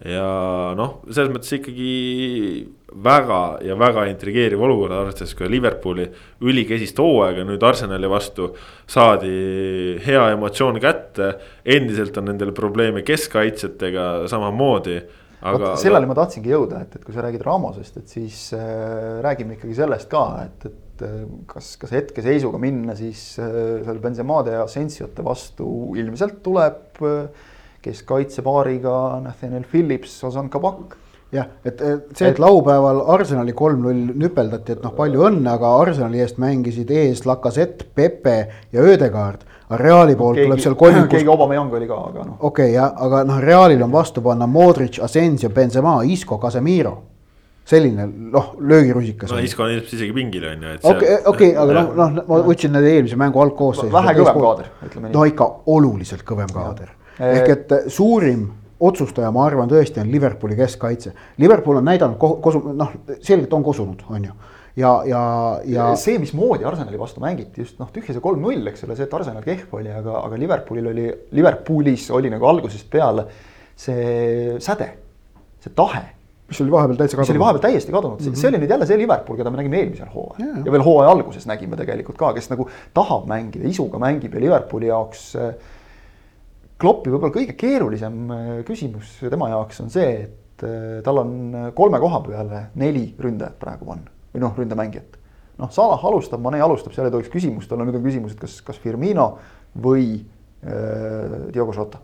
ja 0.03 0.73
noh, 0.75 0.97
selles 1.07 1.31
mõttes 1.31 1.53
ikkagi 1.55 2.65
väga 3.05 3.39
ja 3.63 3.77
väga 3.79 4.05
intrigeeriv 4.11 4.61
olukord, 4.67 4.93
arvestades 4.95 5.35
ka 5.37 5.47
Liverpooli 5.49 6.05
ülikesist 6.43 6.99
hooaega 6.99 7.45
nüüd 7.47 7.63
Arsenali 7.63 8.09
vastu. 8.11 8.51
saadi 8.87 9.97
hea 10.05 10.29
emotsioon 10.35 10.79
kätte, 10.79 11.35
endiselt 11.65 12.17
on 12.17 12.27
nendel 12.29 12.51
probleeme 12.51 13.01
keskkaitsjatega 13.01 14.27
samamoodi. 14.27 15.01
Aga. 15.41 15.73
selleni 15.81 16.09
ma 16.09 16.17
tahtsingi 16.17 16.53
jõuda, 16.53 16.81
et, 16.85 16.97
et 16.97 17.05
kui 17.05 17.15
sa 17.15 17.25
räägid 17.25 17.43
Ramosest, 17.45 17.97
et 18.01 18.11
siis 18.17 18.47
äh, 18.57 19.21
räägime 19.25 19.57
ikkagi 19.57 19.77
sellest 19.77 20.09
ka, 20.11 20.25
et, 20.45 20.67
et 20.69 21.05
äh, 21.07 21.23
kas, 21.49 21.75
kas 21.81 21.95
hetkeseisuga 21.95 22.61
minna 22.61 22.95
siis 22.99 23.33
äh, 23.39 23.81
seal 23.85 24.03
Benzemade 24.03 24.55
ja 24.57 24.67
Sensiote 24.71 25.25
vastu 25.25 25.67
ilmselt 25.99 26.41
tuleb 26.45 27.03
äh, 27.03 27.49
kes 27.85 28.01
kaitsepaariga 28.07 29.21
Nathaniel 29.21 29.65
Phillips, 29.69 30.17
Ozan 30.25 30.49
Kabak 30.49 30.95
jah, 31.35 31.49
et 31.65 31.81
see, 32.15 32.29
et 32.29 32.39
laupäeval 32.41 33.01
Arsenali 33.15 33.53
kolm-null 33.57 34.13
nüpeldati, 34.17 34.75
et 34.75 34.85
noh, 34.85 34.93
palju 34.95 35.25
õnne, 35.29 35.49
aga 35.51 35.73
Arsenali 35.81 36.21
eest 36.23 36.39
mängisid 36.41 36.91
ees 36.93 37.25
Lacazette, 37.27 37.87
Pepe 37.95 38.37
ja 38.73 38.85
Ödegaard. 38.85 39.45
Aga 39.69 39.81
Reali 39.81 40.15
poolt 40.15 40.37
keegi, 40.37 40.47
tuleb 40.49 40.63
seal 40.63 40.77
kolmikus. 40.79 41.11
keegi 41.15 41.31
Aubameyang 41.33 41.73
oli 41.73 41.87
ka, 41.89 41.99
aga 42.11 42.23
noh. 42.23 42.37
okei 42.39 42.69
okay,, 42.69 42.75
jah, 42.77 42.93
aga 43.07 43.23
noh, 43.27 43.41
Realil 43.41 43.83
on 43.83 43.91
vastu 43.91 44.21
panna 44.25 44.47
Modric, 44.47 44.99
Asensio, 45.03 45.49
Benzema, 45.49 45.97
Isco, 46.03 46.37
Casemiro 46.41 46.95
selline 47.65 48.05
noh, 48.07 48.51
löögirusikas. 48.59 49.31
no 49.31 49.39
Isco 49.41 49.63
on 49.65 49.73
ilmselt 49.73 49.93
isegi 49.97 50.13
pingil 50.13 50.45
on 50.51 50.67
ju. 50.67 50.75
okei, 50.83 51.15
okei, 51.33 51.55
aga 51.57 51.79
noh, 51.79 51.95
noh, 51.97 52.19
ma 52.27 52.43
võtsin 52.45 52.75
need 52.77 52.91
eelmise 52.91 53.17
mängu 53.17 53.41
algkoosseisu. 53.41 53.93
vähe 53.93 54.13
kõvem 54.19 54.43
kaader, 54.43 54.69
ütleme 54.85 55.09
nii. 55.09 55.15
no 55.17 55.25
ikka 55.31 55.49
oluliselt 55.73 56.27
kõvem 56.27 56.53
kaader 56.53 56.93
ehk 57.19 57.49
et 57.49 57.71
äh, 57.71 57.87
suurim 57.87 58.47
otsustaja, 58.79 59.31
ma 59.31 59.45
arvan 59.47 59.69
tõesti 59.71 60.01
on 60.01 60.11
Liverpooli 60.11 60.57
keskkaitse. 60.59 61.13
Liverpool 61.39 61.79
on 61.79 61.85
näidanud 61.87 62.19
kosu, 62.19 62.61
noh, 62.75 62.91
selgelt 63.21 63.53
on 63.55 63.63
kosunud, 63.63 64.03
on 64.11 64.27
ju. 64.27 64.35
Ja, 64.75 64.91
ja, 65.07 65.21
ja. 65.71 65.87
see, 65.99 66.17
mismoodi 66.19 66.67
Arsenali 66.67 66.99
vastu 66.99 67.23
mängiti 67.23 67.63
just 67.63 67.79
noh, 67.79 67.91
tühja 67.95 68.15
see 68.15 68.23
kolm-null, 68.23 68.65
eks 68.71 68.83
ole, 68.87 68.97
see, 68.97 69.07
et 69.07 69.15
Arsenal 69.15 69.45
kehv 69.45 69.77
oli, 69.79 69.91
aga, 69.91 70.19
aga 70.27 70.39
Liverpoolil 70.41 70.91
oli, 70.91 71.07
Liverpoolis 71.37 72.09
oli 72.15 72.31
nagu 72.33 72.49
algusest 72.49 72.89
peale 72.91 73.27
see 73.75 74.59
säde, 74.63 74.89
see 75.63 75.75
tahe 75.75 76.03
mis 76.45 76.61
oli 76.61 76.71
vahepeal 76.71 76.97
täitsa 76.99 77.17
kadunud. 77.17 77.27
mis 77.27 77.35
oli 77.35 77.41
vahepeal 77.41 77.63
täiesti 77.63 77.91
kadunud 77.91 78.19
mm, 78.19 78.27
-hmm. 78.27 78.41
see 78.41 78.49
oli 78.49 78.59
nüüd 78.61 78.69
jälle 78.69 78.85
see 78.85 78.97
Liverpool, 78.97 79.37
keda 79.37 79.51
me 79.51 79.57
nägime 79.57 79.79
eelmisel 79.79 80.11
hooajal 80.13 80.45
yeah. 80.45 80.65
ja 80.65 80.71
veel 80.71 80.83
hooaja 80.85 81.11
alguses 81.11 81.47
nägime 81.49 81.77
tegelikult 81.79 82.17
ka, 82.17 82.33
kes 82.33 82.49
nagu 82.51 82.67
tahab 82.93 83.25
mängida, 83.31 83.67
isuga 83.67 83.99
mängib 84.01 84.35
ja 84.35 84.43
Liverpooli 84.43 84.91
jaoks 84.91 85.25
äh, 85.35 85.55
Kloppi 86.77 87.09
võib-olla 87.09 87.33
kõige 87.33 87.55
keerulisem 87.57 88.31
äh, 88.31 88.49
küsimus 88.67 89.17
tema 89.23 89.49
jaoks 89.49 89.79
on 89.81 89.89
see, 89.89 90.11
et 90.27 90.67
äh, 90.67 90.99
tal 91.03 91.23
on 91.23 91.71
kolme 91.73 91.99
koha 92.03 92.21
peale 92.27 92.65
neli 92.75 93.07
ründajat 93.19 93.57
praegu 93.59 93.89
panna 93.89 94.14
või 94.35 94.43
noh, 94.43 94.55
ründemängijat. 94.57 95.19
noh, 95.61 95.71
Salah 95.71 96.03
alustab, 96.11 96.43
Mane 96.43 96.59
alustab, 96.61 96.93
seal 96.95 97.07
ei 97.07 97.15
tohiks 97.15 97.31
küsimust 97.33 97.71
olla, 97.71 97.87
nüüd 97.87 98.01
on 98.01 98.03
küsimus, 98.03 98.35
et 98.35 98.43
kas, 98.43 98.59
kas 98.65 98.81
Firmino 98.83 99.31
või 99.81 100.19
äh, 100.19 101.47
Diogo 101.55 101.73
Jota 101.75 102.03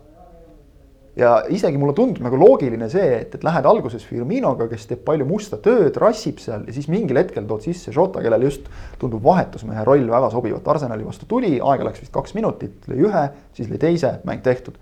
ja 1.16 1.32
isegi 1.52 1.78
mulle 1.80 1.92
tundub 1.96 2.24
nagu 2.24 2.38
loogiline 2.40 2.88
see, 2.92 3.18
et, 3.20 3.34
et 3.36 3.44
lähed 3.44 3.66
alguses 3.68 4.04
Firminoga, 4.08 4.66
kes 4.70 4.86
teeb 4.88 5.02
palju 5.06 5.26
musta 5.28 5.58
tööd, 5.60 5.96
rassib 6.00 6.40
seal 6.40 6.64
ja 6.68 6.76
siis 6.76 6.88
mingil 6.92 7.20
hetkel 7.20 7.44
tood 7.48 7.64
sisse 7.66 7.92
Jota, 7.92 8.22
kellel 8.24 8.46
just 8.48 8.68
tundub 9.00 9.24
vahetusmehe 9.24 9.84
roll 9.88 10.08
väga 10.08 10.32
sobivat. 10.32 10.72
Arsenali 10.74 11.04
vastu 11.04 11.28
tuli, 11.28 11.58
aega 11.60 11.88
läks 11.88 12.04
vist 12.04 12.14
kaks 12.14 12.36
minutit, 12.38 12.88
lõi 12.88 13.04
ühe, 13.10 13.26
siis 13.56 13.68
lõi 13.68 13.80
teise, 13.82 14.16
mäng 14.28 14.44
tehtud, 14.44 14.78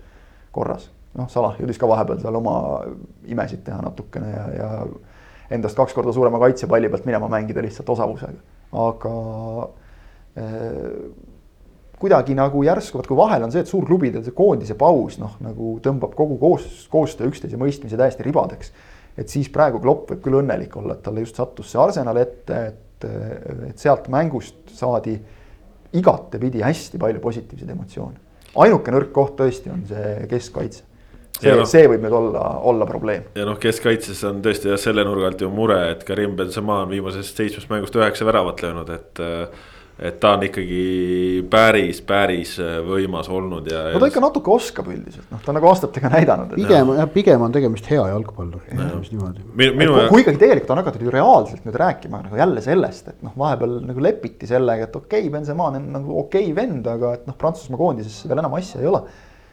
korras. 0.55 0.87
noh, 1.19 1.27
Salah 1.31 1.59
jõudis 1.59 1.79
ka 1.79 1.89
vahepeal 1.91 2.21
seal 2.23 2.39
oma 2.39 2.55
imesid 3.27 3.65
teha 3.65 3.81
natukene 3.83 4.31
ja, 4.31 4.45
ja 4.55 4.69
endast 5.51 5.77
kaks 5.77 5.95
korda 5.95 6.13
suurema 6.15 6.39
kaitsepalli 6.41 6.89
pealt 6.91 7.07
minema 7.09 7.29
mängida 7.31 7.63
lihtsalt 7.63 7.89
osavusega, 7.93 8.39
aga 8.81 9.15
äh, 10.39 11.11
kuidagi 12.01 12.35
nagu 12.37 12.63
järsku, 12.65 12.99
vot 12.99 13.09
kui 13.09 13.19
vahel 13.19 13.45
on 13.45 13.53
see, 13.53 13.61
et 13.61 13.69
suurklubidel 13.69 14.23
see 14.25 14.35
koondise 14.37 14.77
paus 14.79 15.19
noh, 15.21 15.35
nagu 15.43 15.75
tõmbab 15.85 16.15
kogu 16.17 16.39
koos, 16.41 16.67
koostöö 16.91 17.29
üksteise 17.29 17.59
mõistmise 17.61 17.99
täiesti 17.99 18.25
ribadeks. 18.25 18.73
et 19.17 19.29
siis 19.29 19.49
praegu 19.51 19.81
Klopp 19.83 20.09
võib 20.09 20.21
küll 20.23 20.39
õnnelik 20.39 20.75
olla, 20.79 20.95
et 20.95 21.03
talle 21.05 21.25
just 21.25 21.37
sattus 21.37 21.71
see 21.71 21.81
Arsenal 21.81 22.17
ette, 22.17 22.61
et, 22.71 23.07
et 23.69 23.79
sealt 23.79 24.07
mängust 24.09 24.71
saadi 24.73 25.17
igatepidi 25.93 26.61
hästi 26.63 26.97
palju 26.97 27.19
positiivseid 27.19 27.75
emotsioone. 27.75 28.17
ainuke 28.55 28.93
nõrk 28.95 29.11
koht 29.11 29.35
tõesti 29.41 29.73
on 29.73 29.83
see 29.89 30.15
keskkaitse 30.31 30.90
see, 31.39 31.55
no, 31.57 31.65
see 31.69 31.87
võib 31.89 32.05
nüüd 32.05 32.15
olla, 32.21 32.45
olla 32.71 32.87
probleem. 32.89 33.27
ja 33.37 33.47
noh, 33.47 33.59
keskkaitses 33.61 34.23
on 34.29 34.41
tõesti 34.45 34.71
jah, 34.71 34.81
selle 34.81 35.05
nurga 35.07 35.31
alt 35.31 35.43
ju 35.43 35.51
mure, 35.53 35.81
et 35.93 36.03
Karim 36.07 36.35
Benzema 36.39 36.81
on 36.85 36.91
viimasest 36.93 37.37
seitsmest 37.37 37.71
mängust 37.71 37.95
üheksa 37.97 38.27
väravat 38.27 38.65
löönud, 38.65 38.89
et 38.95 39.23
äh, 39.23 39.69
et 40.01 40.17
ta 40.21 40.31
on 40.33 40.43
ikkagi 40.47 41.43
päris, 41.51 41.99
päris 42.05 42.55
äh, 42.61 42.79
võimas 42.85 43.27
olnud 43.29 43.67
ja. 43.69 43.83
no 43.93 43.99
ta 44.01 44.07
ikka 44.09 44.23
natuke 44.23 44.49
oskab 44.53 44.87
üldiselt, 44.89 45.27
noh, 45.29 45.41
ta 45.43 45.51
on 45.51 45.59
nagu 45.59 45.69
aastatega 45.69 46.09
näidanud. 46.15 46.55
pigem 46.57 46.93
jah, 46.97 47.09
pigem 47.13 47.43
on 47.45 47.53
tegemist 47.53 47.89
hea 47.91 48.01
jalgpalluri, 48.09 48.63
ütleme 48.71 49.03
siis 49.03 49.13
niimoodi. 49.13 49.45
Minu... 49.53 49.93
kui, 49.93 50.07
kui 50.09 50.23
ikkagi 50.25 50.41
tegelikult 50.41 50.73
on 50.73 50.81
hakatud 50.81 51.05
ju 51.05 51.13
reaalselt 51.13 51.67
nüüd 51.67 51.77
rääkima 51.83 52.23
nagu 52.25 52.39
jälle 52.41 52.65
sellest, 52.65 53.11
et 53.13 53.21
noh, 53.27 53.35
vahepeal 53.37 53.77
nagu 53.91 54.05
lepiti 54.07 54.49
sellega, 54.49 54.89
et 54.89 54.97
okei 54.97 55.27
okay,, 55.27 55.33
Benzema 55.35 55.69
on 55.69 55.91
nagu 55.93 56.17
okei 56.23 56.47
okay 56.49 56.57
vend, 56.57 56.89
aga 56.89 57.13
et 57.19 57.29
noh, 57.29 57.37
Prantsusmaa 57.37 57.83
koondises 57.83 58.23
veel 58.25 58.41
enam 58.41 58.57
asja 58.57 58.81
ei 58.81 58.89
ole. 58.89 59.05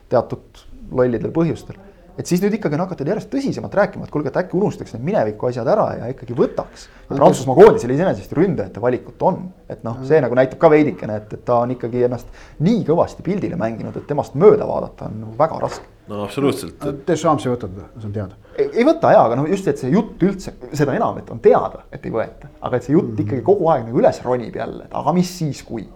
teatud 0.08 0.64
lollidel 0.90 1.34
põhjustel 1.34 1.78
et 2.18 2.26
siis 2.26 2.40
nüüd 2.42 2.56
ikkagi 2.58 2.74
on 2.74 2.82
hakatud 2.82 3.08
järjest 3.08 3.30
tõsisemalt 3.30 3.74
rääkima, 3.78 4.06
et 4.06 4.12
kuulge, 4.12 4.32
et 4.32 4.38
äkki 4.40 4.56
unustaks 4.58 4.94
need 4.96 5.04
mineviku 5.06 5.48
asjad 5.48 5.68
ära 5.70 5.86
ja 6.00 6.08
ikkagi 6.10 6.34
võtaks. 6.38 6.88
Prantsusmaa 7.12 7.56
koondisel 7.58 7.92
iseenesest 7.94 8.32
ründajate 8.36 8.82
valikut 8.82 9.22
on, 9.28 9.44
et 9.70 9.84
noh, 9.86 10.00
see 10.08 10.18
nagu 10.24 10.36
näitab 10.38 10.58
ka 10.62 10.70
veidikene, 10.72 11.20
et, 11.22 11.36
et 11.38 11.44
ta 11.46 11.60
on 11.62 11.76
ikkagi 11.76 12.02
ennast 12.08 12.32
nii 12.64 12.82
kõvasti 12.88 13.22
pildile 13.26 13.58
mänginud, 13.60 13.96
et 13.96 14.08
temast 14.10 14.34
mööda 14.38 14.66
vaadata 14.68 15.06
on 15.06 15.38
väga 15.38 15.60
raske. 15.62 15.86
no 16.10 16.24
absoluutselt. 16.24 16.88
Deschamps 17.06 17.46
ei 17.46 17.52
võta 17.54 17.70
teda, 17.70 17.86
see 17.94 18.10
on 18.10 18.16
teada. 18.16 18.58
ei 18.58 18.88
võta 18.88 19.14
jaa, 19.14 19.28
aga 19.28 19.38
noh, 19.38 19.46
just, 19.52 19.70
et 19.70 19.78
see 19.78 19.92
jutt 19.94 20.26
üldse, 20.26 20.56
seda 20.72 20.98
enam, 20.98 21.22
et 21.22 21.30
on 21.30 21.38
teada, 21.44 21.84
et 21.94 22.02
ei 22.02 22.14
võeta, 22.14 22.50
aga 22.58 22.80
et 22.80 22.88
see 22.88 22.96
jutt 22.96 23.12
mm 23.12 23.14
-hmm. 23.14 23.28
ikkagi 23.28 23.46
kogu 23.46 23.70
aeg 23.70 23.86
nagu 23.86 24.02
üles 24.02 24.20
ronib 24.26 24.58
jälle, 24.58 24.90
et 24.90 25.00
aga 25.02 25.14
mis 25.14 25.38
siis, 25.38 25.62
kui 25.62 25.86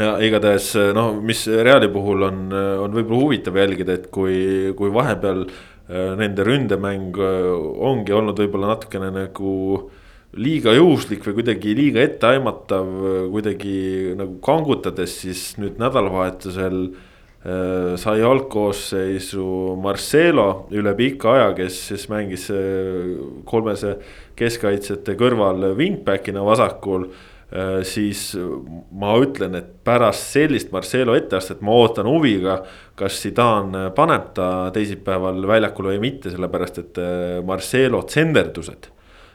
ja 0.00 0.16
igatahes 0.24 0.72
noh, 0.96 1.12
mis 1.22 1.44
Reali 1.46 1.88
puhul 1.92 2.26
on, 2.26 2.40
on 2.84 2.96
võib-olla 2.96 3.20
huvitav 3.20 3.60
jälgida, 3.60 3.98
et 3.98 4.10
kui, 4.14 4.72
kui 4.78 4.92
vahepeal 4.94 5.46
Nende 5.84 6.40
ründemäng 6.46 7.18
ongi 7.20 8.14
olnud 8.16 8.38
võib-olla 8.40 8.70
natukene 8.70 9.10
nagu 9.12 9.50
liiga 10.40 10.72
juhuslik 10.72 11.26
või 11.26 11.36
kuidagi 11.36 11.74
liiga 11.76 12.00
etteaimatav, 12.00 12.88
kuidagi 13.28 14.14
nagu 14.16 14.38
kangutades, 14.44 15.18
siis 15.20 15.42
nüüd 15.60 15.76
nädalavahetusel 15.82 16.78
sai 18.00 18.24
algkoosseisu 18.24 19.44
Marcelo 19.84 20.64
üle 20.72 20.94
pika 20.96 21.34
aja, 21.34 21.52
kes 21.58 21.76
siis 21.90 22.08
mängis 22.08 22.48
kolmese 23.44 23.98
keskkaitsjate 24.40 25.18
kõrval 25.20 25.74
wingback'ina 25.76 26.40
vasakul. 26.48 27.10
Siis 27.86 28.32
ma 28.90 29.12
ütlen, 29.22 29.54
et 29.54 29.68
pärast 29.86 30.32
sellist 30.34 30.72
Marcelo 30.74 31.14
etteastet 31.14 31.60
ma 31.62 31.76
ootan 31.78 32.08
huviga, 32.10 32.58
kas 32.98 33.20
Zidane 33.22 33.88
paneb 33.94 34.32
ta 34.34 34.48
teisipäeval 34.74 35.38
väljakule 35.46 35.94
või 35.94 36.02
mitte, 36.08 36.32
sellepärast 36.32 36.80
et 36.82 37.00
äh, 37.02 37.38
Marcelo 37.46 38.02
tsenderdused. 38.08 38.90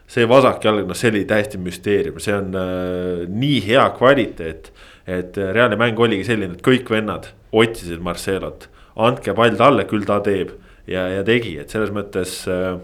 See 0.10 0.26
vasakjalg, 0.26 0.88
noh, 0.90 0.98
see 0.98 1.12
oli 1.14 1.24
täiesti 1.30 1.60
müsteerium, 1.62 2.20
see 2.24 2.36
on 2.36 2.56
äh, 2.58 3.26
nii 3.30 3.60
hea 3.68 3.88
kvaliteet. 3.98 4.72
et 5.10 5.38
äh, 5.38 5.54
reaalne 5.54 5.78
mäng 5.80 6.00
oligi 6.00 6.28
selline, 6.28 6.54
et 6.54 6.66
kõik 6.66 6.90
vennad 6.92 7.32
otsisid 7.52 8.02
Marcelot, 8.04 8.68
andke 8.96 9.34
pall 9.34 9.56
talle, 9.58 9.88
küll 9.90 10.06
ta 10.06 10.20
teeb. 10.22 10.52
Ja, 10.90 11.08
ja 11.08 11.24
tegi, 11.24 11.56
et 11.62 11.70
selles 11.70 11.92
mõttes 11.94 12.44
äh, 12.50 12.78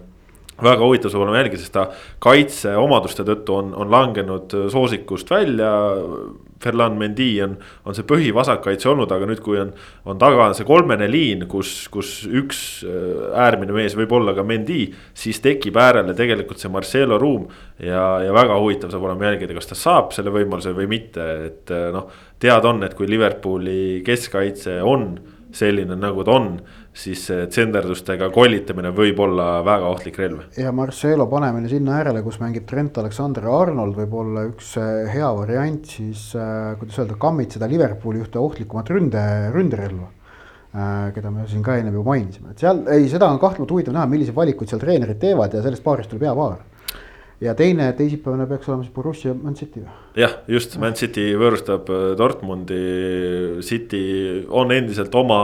väga 0.64 0.86
huvitav 0.86 1.11
saab 1.11 1.26
olema 1.26 1.41
jälgida, 1.41 1.61
sest 1.61 1.73
ta 1.76 1.90
kaitseomaduste 2.23 3.26
tõttu 3.27 3.57
on, 3.57 3.73
on 3.76 3.91
langenud 3.91 4.56
soosikust 4.72 5.32
välja. 5.34 5.72
Ferland 6.64 6.98
Mendy 6.98 7.27
on, 7.44 7.57
on 7.86 7.94
see 7.94 8.06
põhivasakkaitse 8.07 8.88
olnud, 8.90 9.11
aga 9.11 9.27
nüüd, 9.27 9.41
kui 9.44 9.60
on, 9.60 9.73
on 10.07 10.18
taga 10.18 10.48
see 10.57 10.65
kolmene 10.65 11.06
liin, 11.11 11.44
kus, 11.52 11.73
kus 11.94 12.14
üks 12.26 12.61
äh, 12.88 13.27
äärmine 13.44 13.76
mees 13.76 13.94
võib 13.99 14.15
olla 14.15 14.34
ka 14.34 14.45
Mendy. 14.48 14.88
siis 15.14 15.41
tekib 15.44 15.77
äärele 15.77 16.15
tegelikult 16.18 16.64
see 16.64 16.72
Marcelo 16.72 17.19
ruum 17.22 17.45
ja, 17.77 18.23
ja 18.23 18.34
väga 18.34 18.57
huvitav 18.57 18.94
saab 18.94 19.06
olema 19.06 19.27
jälgida, 19.30 19.53
kas 19.60 19.69
ta 19.69 19.77
saab 19.77 20.15
selle 20.15 20.34
võimaluse 20.34 20.73
või 20.73 20.88
mitte, 20.95 21.27
et 21.52 21.76
äh, 21.76 21.91
noh. 21.94 22.07
teada 22.40 22.72
on, 22.72 22.82
et 22.88 22.95
kui 22.98 23.11
Liverpooli 23.11 24.02
keskkaitse 24.07 24.80
on 24.82 25.11
selline, 25.56 25.99
nagu 25.99 26.23
ta 26.26 26.40
on 26.40 26.49
siis 26.96 27.26
tsenderdustega 27.52 28.30
koolitamine 28.34 28.92
võib 28.96 29.20
olla 29.26 29.60
väga 29.66 29.90
ohtlik 29.92 30.20
relv. 30.22 30.46
ja 30.58 30.72
Marcelo 30.76 31.28
panemine 31.32 31.70
sinna 31.70 31.98
äärele, 32.00 32.22
kus 32.24 32.40
mängib 32.40 32.68
Trent 32.70 32.98
Alexander-Arnold, 33.02 33.98
võib 34.00 34.14
olla 34.22 34.46
üks 34.48 34.76
äh, 34.80 35.10
hea 35.12 35.32
variant 35.36 35.90
siis 35.92 36.30
äh,, 36.40 36.76
kuidas 36.80 37.02
öelda, 37.02 37.18
kammitseda 37.20 37.70
Liverpooli 37.72 38.24
ühte 38.24 38.40
ohtlikumat 38.40 38.94
ründe, 38.96 39.26
ründerelva 39.56 40.08
äh,. 40.08 41.12
keda 41.18 41.34
me 41.36 41.50
siin 41.52 41.66
ka 41.66 41.76
ennem 41.82 42.00
ju 42.00 42.06
mainisime, 42.08 42.56
et 42.56 42.64
seal, 42.64 42.86
ei, 42.96 43.10
seda 43.12 43.28
on 43.28 43.42
kahtlemata 43.44 43.76
huvitav 43.76 43.98
näha, 43.98 44.08
milliseid 44.12 44.38
valikuid 44.38 44.72
seal 44.72 44.84
treenerid 44.84 45.20
teevad 45.20 45.54
ja 45.54 45.66
sellest 45.66 45.84
paarist 45.84 46.14
tuleb 46.14 46.30
hea 46.30 46.40
paar 46.40 46.64
ja 47.44 47.52
teine 47.60 47.92
teisipäevane 47.98 48.48
peaks 48.48 48.70
olema 48.70 48.86
siis 48.86 48.96
Borussia 48.96 49.36
Man 49.36 49.56
City 49.60 49.84
või? 49.84 49.96
jah, 50.24 50.40
just 50.48 50.80
Man 50.80 50.96
City 50.96 51.34
võõrustab 51.36 51.92
äh, 51.92 52.12
Dortmundi, 52.16 52.86
City 53.68 54.46
on 54.48 54.72
endiselt 54.72 55.16
oma 55.20 55.42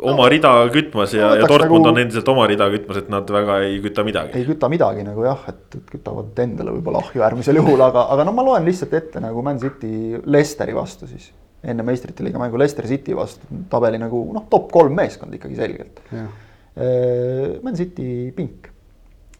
oma 0.00 0.24
no, 0.24 0.28
rida 0.30 0.50
kütmas 0.72 1.14
ja, 1.16 1.30
ja 1.38 1.46
Dortmund 1.48 1.84
nagu, 1.84 1.92
on 1.94 2.00
endiselt 2.02 2.28
oma 2.28 2.44
rida 2.48 2.68
kütmas, 2.72 3.00
et 3.00 3.08
nad 3.12 3.30
väga 3.32 3.58
ei 3.64 3.78
küta 3.84 4.04
midagi. 4.06 4.36
ei 4.38 4.46
küta 4.48 4.68
midagi 4.72 5.04
nagu 5.06 5.24
jah, 5.24 5.46
et, 5.52 5.78
kütavad 5.90 6.42
endale 6.44 6.74
võib-olla 6.76 7.02
ahju 7.04 7.24
äärmisel 7.24 7.60
juhul, 7.60 7.80
aga, 7.86 8.06
aga 8.14 8.26
no 8.28 8.34
ma 8.36 8.44
loen 8.46 8.66
lihtsalt 8.68 8.92
ette 8.98 9.22
nagu 9.24 9.44
Man 9.46 9.60
City 9.62 10.20
Leicesteri 10.24 10.76
vastu 10.76 11.08
siis. 11.10 11.30
enne 11.66 11.82
meistrite 11.86 12.24
liiga 12.24 12.40
mängu 12.42 12.60
Leicester 12.60 12.86
City 12.86 13.16
vastu, 13.16 13.48
tabeli 13.72 13.98
nagu 14.02 14.20
noh, 14.34 14.46
top 14.52 14.68
kolm 14.74 14.94
meeskond 14.94 15.34
ikkagi 15.34 15.56
selgelt. 15.58 16.04
Äh, 16.12 17.56
Man 17.64 17.76
City 17.76 18.30
pink. 18.36 18.68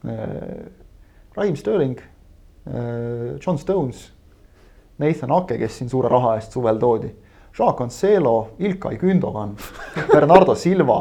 Äh, 0.06 0.66
Raim 1.36 1.56
Sterling, 1.56 2.00
äh, 2.66 3.36
John 3.44 3.60
Stones, 3.60 4.08
Nathan 4.98 5.32
Ake, 5.36 5.58
kes 5.60 5.78
siin 5.78 5.92
suure 5.92 6.08
raha 6.08 6.38
eest 6.40 6.56
suvel 6.56 6.80
toodi 6.80 7.12
Jacques 7.58 7.78
Cancelo, 7.78 8.48
Ilkay 8.58 8.98
Gündogan, 9.00 9.56
Bernardo 10.12 10.54
Silva. 10.54 10.98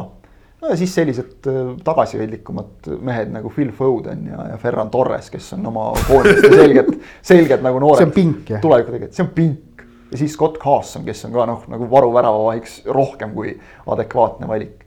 no 0.62 0.70
ja 0.70 0.78
siis 0.80 0.96
sellised 0.96 1.48
äh, 1.52 1.76
tagasihoidlikumad 1.84 2.88
mehed 3.04 3.34
nagu 3.34 3.50
Phil 3.54 3.74
Foden 3.76 4.28
ja, 4.32 4.48
ja 4.54 4.58
Ferran 4.58 4.90
Torres, 4.90 5.28
kes 5.30 5.54
on 5.54 5.68
oma 5.68 5.90
koondiste 6.08 6.50
selgelt, 6.56 6.96
selgelt 7.22 7.62
nagu 7.66 7.80
noored. 7.84 8.00
see 8.00 8.08
on 8.08 8.16
pink 8.16 8.50
jah? 8.50 8.64
tuleviku 8.64 8.94
tegelikult, 8.94 9.18
see 9.18 9.26
on 9.26 9.34
pink. 9.36 9.84
ja 10.12 10.22
siis 10.24 10.34
Scott 10.34 10.58
Carson, 10.64 11.04
kes 11.06 11.26
on 11.28 11.36
ka 11.36 11.46
noh, 11.52 11.68
nagu 11.76 11.90
varuväravahiks 11.92 12.82
rohkem 12.88 13.36
kui 13.36 13.58
adekvaatne 13.92 14.48
valik 14.48 14.85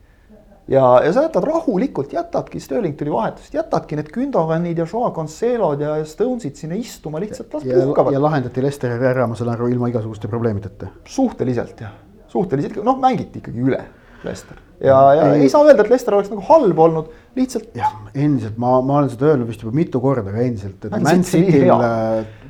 ja, 0.69 1.01
ja 1.05 1.13
sa 1.13 1.23
jätad 1.23 1.45
rahulikult, 1.45 2.13
jätadki, 2.13 2.61
Sterling 2.61 2.97
tuli 2.99 3.13
vahetusest, 3.13 3.55
jätadki 3.55 3.97
need 3.99 4.11
Gündoganid 4.15 4.79
ja 4.79 4.87
Joao 4.93 5.11
Cancelod 5.17 5.81
ja 5.81 5.97
Stonesid 6.05 6.57
sinna 6.57 6.77
istuma, 6.79 7.21
lihtsalt 7.21 7.55
las 7.55 7.65
puhkavad. 7.65 8.13
ja 8.13 8.23
lahendati 8.23 8.63
Lesteri 8.63 8.99
ära, 8.99 9.27
ma 9.27 9.39
saan 9.39 9.53
aru, 9.55 9.71
ilma 9.73 9.89
igasuguste 9.89 10.29
probleemideta. 10.29 10.91
suhteliselt 11.05 11.81
jah, 11.81 11.95
suhteliselt, 12.29 12.83
noh, 12.85 13.01
mängiti 13.01 13.43
ikkagi 13.43 13.65
üle 13.65 13.81
Lester. 14.25 14.61
ja, 14.81 14.99
ja 15.15 15.33
ei. 15.35 15.47
ei 15.47 15.49
saa 15.53 15.65
öelda, 15.65 15.87
et 15.87 15.93
Lester 15.95 16.19
oleks 16.19 16.31
nagu 16.35 16.45
halb 16.51 16.85
olnud, 16.87 17.11
lihtsalt. 17.39 17.73
jah, 17.79 17.97
endiselt 18.15 18.61
ma, 18.61 18.79
ma 18.83 19.01
olen 19.01 19.11
seda 19.15 19.33
öelnud 19.33 19.49
vist 19.49 19.65
juba 19.65 19.75
mitu 19.77 20.03
korda, 20.05 20.29
aga 20.31 20.45
endiselt, 20.45 20.85
et 20.85 21.03
Man 21.03 21.25
City'l 21.25 21.73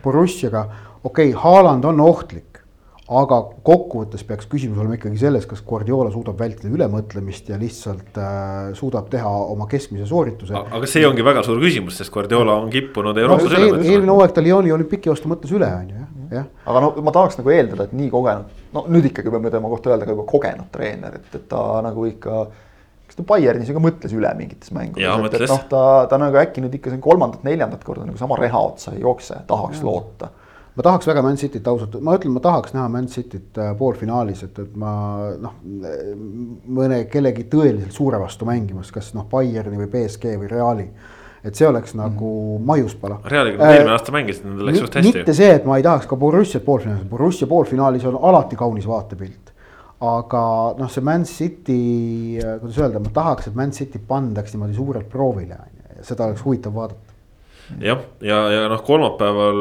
Borussiaga, 0.02 0.66
okei 1.02 1.30
okay,, 1.30 1.40
Haaland 1.42 1.86
on 1.86 2.00
ohtlik 2.00 2.57
aga 3.08 3.38
kokkuvõttes 3.64 4.24
peaks 4.28 4.48
küsimus 4.52 4.80
olema 4.82 4.98
ikkagi 4.98 5.20
selles, 5.20 5.46
kas 5.48 5.62
Guardiola 5.64 6.10
suudab 6.12 6.36
vältida 6.40 6.68
ülemõtlemist 6.68 7.48
ja 7.48 7.56
lihtsalt 7.60 8.18
äh, 8.20 8.68
suudab 8.76 9.08
teha 9.12 9.30
oma 9.54 9.68
keskmise 9.70 10.04
soorituse. 10.08 10.52
aga 10.58 10.90
see 10.90 11.06
ongi 11.08 11.24
väga 11.24 11.42
suur 11.46 11.60
küsimus, 11.62 11.96
sest 12.00 12.12
Guardiola 12.12 12.58
on 12.60 12.68
kippunud 12.72 13.16
Euroopas 13.16 13.46
no, 13.48 13.54
üle 13.54 13.70
mõtlema. 13.70 13.92
eelmine 13.94 14.12
hooaeg 14.12 14.34
ta 14.36 14.44
Lyoni 14.44 14.74
olümpiki 14.76 15.12
vastu 15.12 15.32
mõtles 15.32 15.54
üle, 15.56 15.70
on 15.72 15.88
ju, 15.88 16.00
jah, 16.02 16.34
jah. 16.36 16.48
aga 16.68 16.82
no 16.84 16.90
ma 17.06 17.14
tahaks 17.16 17.40
nagu 17.40 17.54
eeldada, 17.54 17.86
et 17.88 17.94
nii 17.96 18.10
kogenud, 18.12 18.58
no 18.76 18.82
nüüd 18.92 19.08
ikkagi 19.08 19.32
peame 19.32 19.52
tema 19.54 19.70
kohta 19.72 19.94
öelda 19.94 20.08
ka 20.08 20.16
juba 20.16 20.26
kogenud 20.28 20.68
treener, 20.74 21.16
et, 21.22 21.30
et 21.38 21.46
ta 21.48 21.62
nagu 21.86 22.04
ikka 22.10 22.42
kas 23.08 23.16
ta 23.16 23.24
Bayernis 23.30 23.70
ju 23.70 23.78
ka 23.78 23.80
mõtles 23.86 24.12
üle 24.12 24.34
mingites 24.36 24.74
mängudes, 24.76 25.30
et, 25.30 25.38
et 25.40 25.48
noh, 25.48 25.64
ta, 25.70 25.86
ta 26.12 26.20
nagu 26.20 26.36
äkki 26.42 26.60
nüüd 26.60 26.76
ikka 26.76 26.92
siin 26.92 27.00
kolmandat-neljandat 27.08 27.88
korda 27.88 28.04
nagu 28.04 28.20
sama 28.20 28.36
reha 28.36 28.60
otsa 28.68 28.92
ei 28.92 29.00
jookse, 29.00 29.40
tahaks 29.48 29.80
ja. 29.80 29.88
loota 29.88 30.28
ma 30.78 30.84
tahaks 30.86 31.08
väga 31.10 31.22
Man 31.26 31.36
Cityt 31.40 31.66
ausalt, 31.66 31.98
ma 32.04 32.14
ütlen, 32.14 32.32
ma 32.36 32.42
tahaks 32.44 32.74
näha 32.76 32.86
Man 32.92 33.08
Cityt 33.10 33.58
äh, 33.58 33.72
poolfinaalis, 33.78 34.44
et, 34.46 34.58
et 34.62 34.76
ma 34.78 34.92
noh, 35.42 35.56
mõne 36.78 37.02
kellegi 37.10 37.48
tõeliselt 37.50 37.96
suure 37.96 38.20
vastu 38.22 38.46
mängimas, 38.46 38.92
kas 38.94 39.10
noh, 39.16 39.26
Bayerni 39.30 39.80
või 39.80 39.90
BSG 39.90 40.36
või 40.38 40.52
Reali 40.52 40.90
et 41.48 41.54
see 41.54 41.66
oleks 41.68 41.94
nagu 41.98 42.30
mm. 42.58 42.64
maiuspala. 42.66 43.20
Realiga 43.30 43.60
nad 43.60 43.76
eelmine 43.76 43.94
aasta 43.94 44.14
mängisid, 44.14 44.46
neil 44.46 44.70
läks 44.70 44.80
suht 44.82 44.96
hästi. 44.98 45.12
mitte 45.14 45.34
see, 45.38 45.50
et 45.58 45.68
ma 45.68 45.78
ei 45.78 45.84
tahaks 45.86 46.08
ka 46.10 46.18
Borussiat 46.18 46.64
poolfinaalis, 46.66 47.06
Borussia 47.10 47.50
poolfinaalis 47.50 48.06
on 48.10 48.18
alati 48.30 48.58
kaunis 48.58 48.88
vaatepilt. 48.88 49.54
aga 49.98 50.40
noh, 50.78 50.90
see 50.94 51.02
Man 51.02 51.24
City, 51.26 51.82
äh, 52.38 52.58
kuidas 52.62 52.78
öelda, 52.78 53.02
ma 53.02 53.10
tahaks, 53.14 53.50
et 53.50 53.58
Man 53.58 53.74
City 53.74 53.98
pandaks 53.98 54.54
niimoodi 54.54 54.78
suurelt 54.78 55.08
proovile, 55.10 55.58
on 55.58 55.72
ju, 55.74 55.86
ja 55.98 56.04
seda 56.06 56.28
oleks 56.28 56.44
huvitav 56.46 56.74
vaadata 56.74 57.07
jah, 57.80 58.04
ja, 58.20 58.36
ja, 58.36 58.36
ja 58.54 58.68
noh, 58.70 58.82
kolmapäeval 58.84 59.58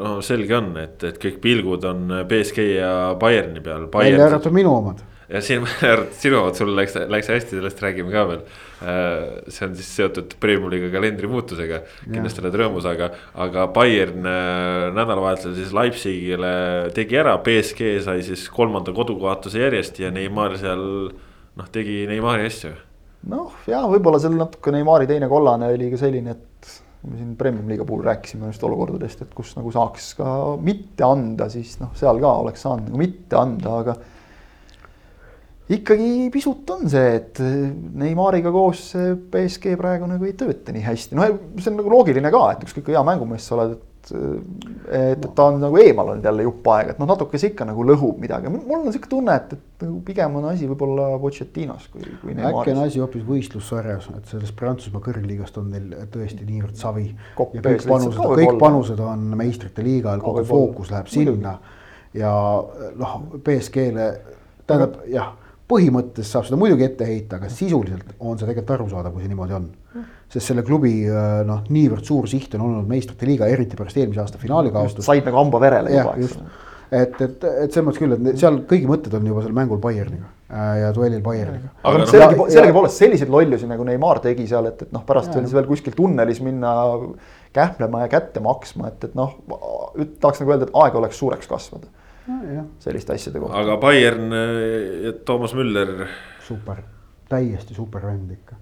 noh, 0.00 0.14
selge 0.24 0.56
on, 0.58 0.72
et, 0.82 1.02
et 1.06 1.18
kõik 1.22 1.40
pilgud 1.42 1.84
on 1.88 2.22
BSG 2.28 2.70
ja 2.76 2.94
Bayerni 3.20 3.62
peal. 3.64 3.86
välja 3.92 4.26
arvatud 4.26 4.54
minu 4.56 4.72
omad. 4.74 5.02
ja 5.30 5.42
siin 5.44 5.66
sinu 6.22 6.40
omad, 6.40 6.56
sul 6.58 6.72
läks, 6.76 6.96
läks 7.10 7.30
hästi, 7.32 7.58
sellest 7.58 7.82
räägime 7.82 8.14
ka 8.14 8.24
veel. 8.30 8.46
Äh, 8.76 9.20
see 9.48 9.68
on 9.68 9.76
siis 9.78 9.92
seotud 9.98 10.34
Premiumi 10.42 10.74
liiga 10.74 10.90
kalendri 10.92 11.30
muutusega, 11.30 11.80
kindlasti 12.04 12.42
oled 12.44 12.58
rõõmus, 12.60 12.88
aga, 12.90 13.12
aga 13.46 13.68
Bayern 13.74 14.26
äh, 14.26 14.88
nädalavahetusel 14.96 15.54
siis 15.56 15.74
Leipzigile 15.76 16.56
tegi 16.96 17.22
ära, 17.22 17.38
BSG 17.44 17.94
sai 18.04 18.26
siis 18.26 18.48
kolmanda 18.52 18.94
kodukaotuse 18.96 19.62
järjest 19.62 20.02
ja 20.02 20.10
Neimar 20.14 20.58
seal 20.60 20.84
noh, 21.56 21.70
tegi 21.72 22.02
Neimari 22.10 22.50
asju. 22.50 22.74
noh, 23.32 23.54
ja 23.70 23.80
võib-olla 23.88 24.20
seal 24.22 24.36
natuke 24.36 24.74
Neimari 24.74 25.08
teine 25.08 25.30
kollane 25.30 25.72
oli 25.72 25.88
ka 25.94 26.02
selline, 26.04 26.36
et 26.36 26.74
me 27.06 27.20
siin 27.20 27.32
Premium 27.38 27.68
liiga 27.70 27.86
puhul 27.86 28.04
rääkisime 28.06 28.50
just 28.50 28.64
olukordadest, 28.66 29.22
et 29.24 29.32
kus 29.36 29.54
nagu 29.58 29.72
saaks 29.74 30.12
ka 30.18 30.28
mitte 30.62 31.06
anda, 31.06 31.48
siis 31.52 31.76
noh, 31.82 31.94
seal 31.98 32.20
ka 32.22 32.36
oleks 32.42 32.66
saanud 32.66 32.90
nagu 32.90 33.00
mitte 33.00 33.38
anda, 33.40 33.80
aga 33.80 33.96
ikkagi 35.76 36.28
pisut 36.34 36.68
on 36.76 36.86
see, 36.90 37.16
et 37.18 37.40
Neimariga 37.42 38.52
koos 38.54 38.88
BSG 39.32 39.74
praegu 39.80 40.08
nagu 40.10 40.28
ei 40.28 40.36
tööta 40.38 40.74
nii 40.74 40.84
hästi, 40.86 41.18
no 41.18 41.26
see 41.58 41.72
on 41.72 41.80
nagu 41.80 41.92
loogiline 41.94 42.32
ka, 42.34 42.42
et 42.54 42.66
ükskõik 42.66 42.90
kui 42.90 42.98
hea 42.98 43.04
mängumees 43.06 43.48
sa 43.48 43.58
oled, 43.58 43.76
et 43.76 43.95
et, 44.14 45.16
et 45.16 45.24
ta 45.36 45.46
on 45.50 45.58
nagu 45.60 45.78
eemal 45.80 46.12
olnud 46.12 46.26
jälle 46.26 46.46
jupp 46.46 46.68
aega, 46.74 46.94
et 46.94 47.00
noh, 47.02 47.08
natuke 47.10 47.40
see 47.40 47.52
ikka 47.52 47.66
nagu 47.68 47.86
lõhub 47.86 48.20
midagi, 48.22 48.50
mul 48.52 48.78
on 48.78 48.92
sihuke 48.94 49.10
tunne, 49.10 49.36
et, 49.36 49.54
et 49.56 49.86
nagu 49.86 50.00
pigem 50.06 50.36
on 50.40 50.48
asi 50.50 50.68
võib-olla 50.70 51.08
Pochettinos 51.22 51.88
kui, 51.92 52.04
kui 52.22 52.36
äkki 52.36 52.74
on 52.74 52.82
asi 52.84 53.02
hoopis 53.02 53.24
võistlussarjas, 53.28 54.10
et 54.18 54.34
sellest 54.34 54.56
Prantsusmaa 54.58 55.04
kõrgliigast 55.04 55.58
on 55.62 55.72
neil 55.74 56.06
tõesti 56.12 56.46
niivõrd 56.48 56.76
savi. 56.80 57.08
kõik 57.38 57.88
panused, 57.88 58.20
kõik 58.20 58.60
panused 58.62 59.02
on 59.06 59.26
meistrite 59.38 59.84
liigal, 59.86 60.22
kogu 60.24 60.44
fookus 60.46 60.92
läheb 60.94 61.10
sinna. 61.12 61.58
Ja 62.16 62.30
noh, 62.96 63.18
BSG-le 63.44 64.06
tähendab 64.66 65.02
jah 65.10 65.34
põhimõttes 65.70 66.28
saab 66.30 66.46
seda 66.46 66.58
muidugi 66.60 66.84
ette 66.86 67.06
heita, 67.08 67.40
aga 67.40 67.48
sisuliselt 67.50 68.12
on 68.20 68.38
see 68.38 68.46
tegelikult 68.46 68.76
arusaadav, 68.76 69.12
kui 69.16 69.24
see 69.24 69.32
niimoodi 69.32 69.56
on. 69.56 69.66
sest 70.30 70.50
selle 70.50 70.62
klubi 70.66 70.92
äh, 71.08 71.40
noh, 71.46 71.64
niivõrd 71.70 72.04
suur 72.06 72.28
siht 72.30 72.54
on 72.58 72.64
olnud 72.66 72.88
meistrite 72.90 73.26
liiga, 73.26 73.46
eriti 73.50 73.76
pärast 73.78 73.96
eelmise 73.96 74.20
aasta 74.24 74.38
finaali 74.42 74.70
kaotust. 74.74 75.02
said 75.06 75.24
nagu 75.26 75.38
hamba 75.38 75.60
verele 75.62 75.92
juba, 75.94 76.14
eks 76.18 76.38
et, 76.90 77.20
et, 77.20 77.44
et 77.44 77.72
selles 77.74 77.86
mõttes 77.86 77.98
küll, 77.98 78.14
et 78.14 78.38
seal 78.38 78.60
kõigi 78.70 78.86
mõtted 78.90 79.14
on 79.18 79.26
juba 79.26 79.42
seal 79.42 79.54
mängul 79.56 79.80
Bayerniga 79.82 80.28
äh, 80.50 80.72
ja 80.84 80.92
duellil 80.94 81.22
Bayerniga. 81.24 81.72
aga 81.82 81.98
noh, 82.02 82.06
sellegi, 82.10 82.36
Ja- 82.38 82.46
ja- 82.46 82.54
sellegipoolest 82.58 83.02
selliseid 83.02 83.32
lollusi 83.32 83.66
nagu 83.70 83.86
Neimar 83.88 84.20
tegi 84.22 84.46
seal, 84.46 84.68
et, 84.70 84.82
et 84.86 84.92
noh, 84.94 85.02
pärast 85.08 85.34
veel, 85.34 85.48
veel 85.58 85.66
kuskil 85.66 85.96
tunnelis 85.98 86.42
minna 86.46 86.74
kähmlema 87.56 88.04
ja 88.04 88.08
kätte 88.12 88.42
maksma, 88.44 88.92
et, 88.92 89.08
et 89.08 89.14
noh, 89.18 89.34
tahaks 90.20 90.42
nagu 90.42 90.54
öelda, 90.54 90.68
et 90.68 90.78
aeg 90.84 90.98
oleks 91.02 91.18
suureks 91.22 91.50
kasvada 91.50 91.90
selliste 92.82 93.14
asjade 93.14 93.40
kohta. 93.40 93.60
aga 93.62 93.76
Bayern 93.82 94.32
ja 95.04 95.12
Toomas 95.24 95.54
Müller, 95.54 96.06
super, 96.46 96.82
täiesti 97.28 97.74
super 97.74 98.06
mäng 98.08 98.30
ikka. 98.34 98.56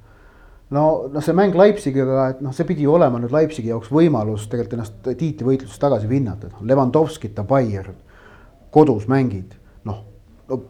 no, 0.71 0.87
noh, 1.13 1.25
see 1.25 1.37
mäng 1.37 1.57
Leipzigiga, 1.59 2.29
et 2.35 2.41
noh, 2.45 2.55
see 2.57 2.69
pidi 2.69 2.87
ju 2.87 2.95
olema 2.95 3.21
nüüd 3.23 3.35
Leipzigi 3.35 3.73
jaoks 3.73 3.93
võimalus 3.93 4.49
tegelikult 4.49 4.79
ennast 4.79 5.13
tiitlivõitluses 5.13 5.81
tagasi 5.81 6.11
pinnata, 6.11 6.49
et 6.49 6.59
noh, 6.59 6.67
Levanovskit 6.73 7.39
ja 7.39 7.47
Bayern 7.49 7.97
kodus 8.75 9.07
mängid, 9.11 9.55
noh 9.87 10.01
no, 10.51 10.61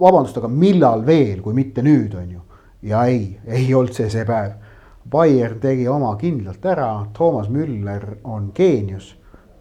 vabandust, 0.00 0.36
aga 0.36 0.50
millal 0.52 1.04
veel, 1.06 1.40
kui 1.44 1.56
mitte 1.56 1.84
nüüd, 1.84 2.14
on 2.18 2.30
ju. 2.36 2.42
ja 2.82 3.04
ei, 3.06 3.38
ei 3.46 3.74
olnud 3.74 3.94
see 3.94 4.10
see 4.10 4.24
päev. 4.26 4.58
Bayern 5.10 5.60
tegi 5.62 5.86
oma 5.90 6.12
kindlalt 6.18 6.64
ära, 6.66 6.90
Toomas 7.16 7.48
Müller 7.50 8.18
on 8.24 8.50
geenius. 8.54 9.12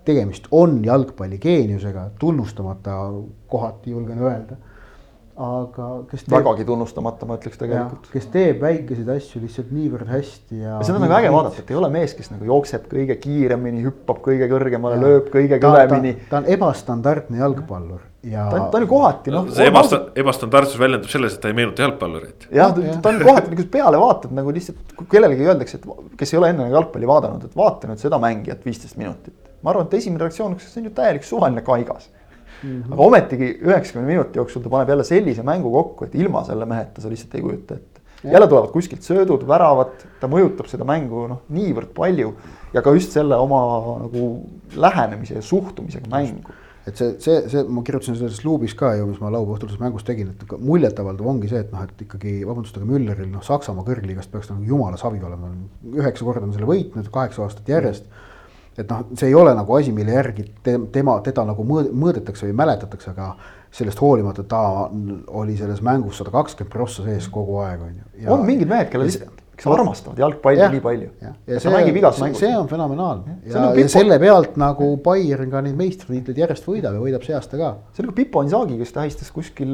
Tegemist 0.06 0.50
on 0.52 0.80
jalgpalligeeniusega, 0.86 2.10
tunnustamata 2.20 2.98
kohati 3.52 3.96
julgen 3.96 4.22
öelda. 4.24 4.60
aga 5.42 5.86
kes 6.12 6.26
teeb, 6.26 6.34
vägagi 6.36 6.66
tunnustamata, 6.68 7.26
ma 7.26 7.38
ütleks 7.40 7.58
tegelikult. 7.58 8.10
kes 8.14 8.28
teeb 8.34 8.60
väikeseid 8.62 9.08
asju 9.14 9.40
lihtsalt 9.42 9.72
niivõrd 9.74 10.12
hästi 10.12 10.60
ja. 10.60 10.76
seda 10.86 11.00
on 11.00 11.06
nagu 11.08 11.16
äge 11.18 11.32
vaadata, 11.34 11.64
et 11.64 11.72
ei 11.72 11.80
ole 11.80 11.90
mees, 11.94 12.14
kes 12.18 12.30
nagu 12.34 12.46
jookseb 12.46 12.86
kõige 12.92 13.16
kiiremini, 13.24 13.82
hüppab 13.88 14.22
kõige 14.28 14.50
kõrgemale, 14.52 15.00
lööb 15.02 15.32
kõige 15.34 15.58
kõvemini. 15.64 16.18
ta 16.30 16.42
on 16.44 16.50
ebastandardne 16.52 17.42
jalgpallur 17.42 18.04
ja. 18.24 18.50
ta 18.50 18.56
on, 18.56 18.72
ta 18.72 18.78
on 18.78 18.86
ju 18.86 18.90
kohati 18.92 19.34
noh. 19.34 19.48
see 19.56 19.68
ebasta-, 19.72 20.02
ebastandardsus 20.22 20.80
väljendub 20.80 21.10
selles, 21.12 21.36
et 21.36 21.44
ta 21.44 21.50
ei 21.52 21.58
meenuta 21.58 21.86
jalgpallurit. 21.86 22.48
jah, 22.54 22.74
ta 22.76 23.14
on 23.14 23.22
kohati 23.24 23.54
nagu 23.54 23.68
peale 23.74 24.02
vaatad 24.02 24.36
nagu 24.38 24.54
lihtsalt, 24.56 24.96
kui 24.98 25.10
kellelegi 25.16 25.48
öeldakse, 25.48 25.80
et 25.80 26.18
kes 26.20 26.36
ei 26.36 26.42
ole 26.42 26.52
enne 26.54 26.68
jalgpalli 26.74 27.10
vaadanud, 27.10 27.48
et 27.48 27.58
vaata 27.58 27.90
nüüd 27.90 28.04
seda 28.04 28.20
mängijat 28.22 28.66
viisteist 28.68 29.00
minutit. 29.02 29.41
Ma 29.62 29.74
arvan, 29.74 29.88
et 29.88 29.94
esimene 30.00 30.26
reaktsioon 30.26 30.58
see 30.60 30.82
on 30.82 30.90
ju 30.90 30.96
täielik 30.98 31.24
suvaline 31.28 31.62
kaigas 31.62 32.10
mm. 32.64 32.82
-hmm. 32.82 32.94
aga 32.94 33.04
ometigi 33.04 33.52
üheksakümne 33.62 34.08
minuti 34.08 34.40
jooksul 34.40 34.62
ta 34.62 34.70
paneb 34.70 34.90
jälle 34.90 35.04
sellise 35.04 35.44
mängu 35.44 35.72
kokku, 35.72 36.06
et 36.06 36.16
ilma 36.16 36.44
selle 36.44 36.66
meheta 36.66 37.02
sa 37.02 37.10
lihtsalt 37.10 37.36
ei 37.36 37.42
kujuta 37.42 37.76
ette. 37.76 38.02
jälle 38.24 38.48
tulevad 38.48 38.72
kuskilt 38.72 39.02
söödud, 39.02 39.48
väravad, 39.48 39.94
ta 40.20 40.28
mõjutab 40.28 40.68
seda 40.70 40.86
mängu 40.86 41.28
noh, 41.28 41.42
niivõrd 41.50 41.94
palju 41.96 42.34
ja 42.74 42.82
ka 42.82 42.94
just 42.96 43.16
selle 43.16 43.36
oma 43.36 43.62
nagu 44.06 44.28
lähenemise 44.76 45.40
ja 45.40 45.42
suhtumisega 45.42 46.10
mängu. 46.12 46.54
et 46.88 46.98
see, 46.98 47.14
see, 47.22 47.42
see, 47.50 47.62
ma 47.70 47.84
kirjutasin 47.86 48.16
selles 48.18 48.40
luubis 48.46 48.74
ka 48.74 48.96
ju, 48.98 49.06
mis 49.06 49.20
ma 49.22 49.30
laupäeva 49.30 49.60
õhtuses 49.60 49.78
mängus 49.82 50.06
tegin, 50.06 50.32
et 50.34 50.54
muljetavaldav 50.58 51.28
ongi 51.28 51.50
see, 51.52 51.60
et 51.62 51.70
noh, 51.74 51.84
et 51.86 52.02
ikkagi 52.08 52.40
vabandust, 52.42 52.78
aga 52.80 52.88
Mülleril 52.90 53.30
noh, 53.30 53.44
Saksamaa 53.46 53.86
kõrgliigast 53.86 54.32
peaks 54.34 54.50
nagu 54.50 54.66
jumala 54.66 54.98
savi 54.98 55.22
olema. 55.22 55.52
üheksa 55.94 56.26
korda 56.26 56.48
on 56.48 56.56
selle 56.56 56.70
võitnud, 56.70 57.12
kaheksa 57.14 57.44
aastat 57.46 57.70
järjest. 57.70 58.10
Et 58.78 58.88
noh, 58.88 59.04
see 59.20 59.28
ei 59.28 59.36
ole 59.36 59.54
nagu 59.56 59.76
asi, 59.76 59.92
mille 59.96 60.16
järgi 60.16 60.46
te, 60.64 60.78
tema, 60.94 61.18
teda 61.26 61.44
nagu 61.48 61.66
mõõd, 61.68 61.92
mõõdetakse 61.92 62.48
või 62.48 62.56
mäletatakse, 62.62 63.12
aga 63.12 63.34
sellest 63.72 64.02
hoolimata 64.04 64.44
ta 64.48 64.62
oli 65.42 65.58
selles 65.60 65.82
mängus 65.86 66.20
sada 66.22 66.32
kakskümmend 66.34 66.74
prossa 66.74 67.06
sees 67.08 67.28
kogu 67.32 67.60
aeg 67.64 67.84
on 67.88 67.94
ju. 67.98 68.28
on 68.32 68.46
mingid 68.48 68.72
mehed, 68.72 68.90
kellel 68.92 69.10
lihtsalt, 69.12 69.41
kes 69.62 69.70
armastavad 69.70 70.18
jalgpalli 70.22 70.58
Jah, 70.58 70.72
nii 70.74 70.82
palju. 70.82 71.10
ja 71.22 71.32
ja 71.48 71.54
ta 71.54 71.62
see, 71.62 71.74
mängib 71.76 71.98
igas 72.02 72.16
see, 72.18 72.26
mängus. 72.26 72.40
see 72.42 72.52
on 72.58 72.68
fenomenaalne 72.72 73.36
see 73.44 73.52
ja, 73.52 73.60
on 73.60 73.68
nagu 73.68 73.78
ja 73.78 73.86
Pipo- 73.86 73.94
selle 73.94 74.18
pealt 74.24 74.58
nagu 74.62 74.88
Bayern 75.06 75.52
ka 75.54 75.62
neid 75.62 75.78
meistritiitleid 75.78 76.42
järjest 76.44 76.66
võidab 76.68 76.98
ja 76.98 77.04
võidab 77.04 77.26
see 77.28 77.36
aasta 77.38 77.60
ka. 77.60 77.70
see 77.94 78.04
on 78.04 78.10
nagu 78.10 78.18
Pipo 78.18 78.44
Inzaghi, 78.46 78.80
kes 78.82 78.96
tähistas 78.98 79.32
kuskil 79.36 79.72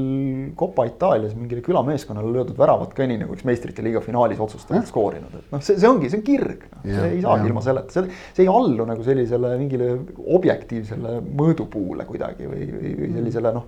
Copa 0.60 0.86
Itaalias 0.90 1.36
mingile 1.38 1.64
külameeskonnale 1.66 2.34
löödud 2.36 2.60
väravat 2.60 2.94
ka 2.98 3.08
nii 3.08 3.22
nagu 3.24 3.38
üks 3.38 3.48
meistrite 3.48 3.86
liiga 3.86 4.04
finaalis 4.04 4.42
otsustavalt 4.44 4.92
skoorinud, 4.92 5.40
et 5.40 5.56
noh, 5.56 5.64
see, 5.64 5.80
see 5.80 5.90
ongi, 5.90 6.12
see 6.12 6.20
on 6.20 6.28
kirg 6.28 6.68
no., 6.68 6.84
see 6.84 7.10
ei 7.16 7.24
saagi 7.24 7.52
ilma 7.52 7.64
selleta, 7.66 7.96
see, 7.96 8.20
see 8.36 8.46
ei 8.46 8.52
allu 8.52 8.86
nagu 8.92 9.08
sellisele 9.08 9.56
mingile 9.62 9.94
objektiivsele 10.38 11.20
mõõdupuule 11.40 12.06
kuidagi 12.10 12.48
või, 12.50 12.68
või, 12.76 12.94
või 13.00 13.14
sellisele 13.16 13.54
noh. 13.56 13.68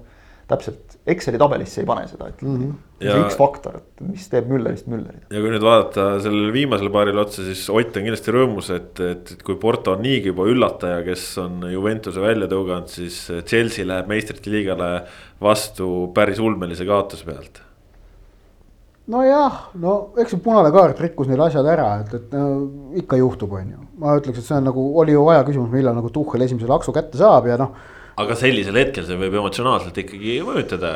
Täpselt 0.50 0.98
Exceli 1.10 1.40
tabelisse 1.42 1.82
ei 1.82 1.88
pane 1.90 2.06
seda, 2.10 2.28
ütleme 2.30 2.52
mm. 2.52 2.64
-hmm. 2.64 3.06
Ja- 3.06 3.14
see 3.16 3.30
X-faktor, 3.30 3.78
et 3.80 4.02
mis 4.04 4.26
teeb 4.30 4.50
Müllerist 4.52 4.90
Müllerit. 4.92 5.24
ja 5.32 5.40
kui 5.42 5.54
nüüd 5.54 5.64
vaadata 5.64 6.08
sellele 6.24 6.52
viimasele 6.54 6.92
paarile 6.94 7.22
otsa, 7.22 7.46
siis 7.46 7.62
Ott 7.70 7.96
on 7.96 8.06
kindlasti 8.08 8.34
rõõmus, 8.36 8.70
et, 8.76 9.00
et, 9.00 9.32
et 9.36 9.44
kui 9.46 9.56
Porto 9.62 9.94
on 9.96 10.04
niigi 10.04 10.34
juba 10.34 10.48
üllataja, 10.52 11.00
kes 11.06 11.24
on 11.46 11.64
Juventuse 11.72 12.22
välja 12.22 12.50
tõuganud, 12.52 12.92
siis 12.92 13.22
Chelsea 13.46 13.88
läheb 13.88 14.12
meistrite 14.12 14.52
liigale 14.52 14.90
vastu 15.42 16.10
päris 16.14 16.42
ulmelise 16.44 16.86
kaotuse 16.86 17.26
pealt. 17.26 17.62
nojah, 19.10 19.70
no 19.82 19.94
eks 20.22 20.36
see 20.36 20.44
punane 20.44 20.74
kaart 20.74 21.00
rikkus 21.02 21.30
neil 21.30 21.42
asjad 21.46 21.66
ära, 21.66 21.88
et, 22.04 22.12
et 22.20 22.36
no, 22.36 22.50
ikka 23.00 23.18
juhtub, 23.22 23.54
on 23.54 23.72
ju. 23.72 23.80
ma 24.02 24.18
ütleks, 24.20 24.42
et 24.42 24.50
see 24.50 24.58
on 24.58 24.68
nagu, 24.70 24.84
oli 25.00 25.16
ju 25.16 25.24
aja 25.30 25.48
küsimus, 25.48 25.72
millal 25.72 25.96
nagu 25.96 26.12
Tuhhel 26.14 26.46
esimese 26.46 26.68
laksu 26.70 26.94
kätte 26.94 27.18
saab 27.18 27.48
ja 27.48 27.58
noh, 27.58 27.72
aga 28.20 28.36
sellisel 28.40 28.78
hetkel 28.82 29.08
see 29.08 29.18
võib 29.20 29.40
emotsionaalselt 29.40 29.98
ikkagi 30.04 30.38
mõjutada. 30.46 30.94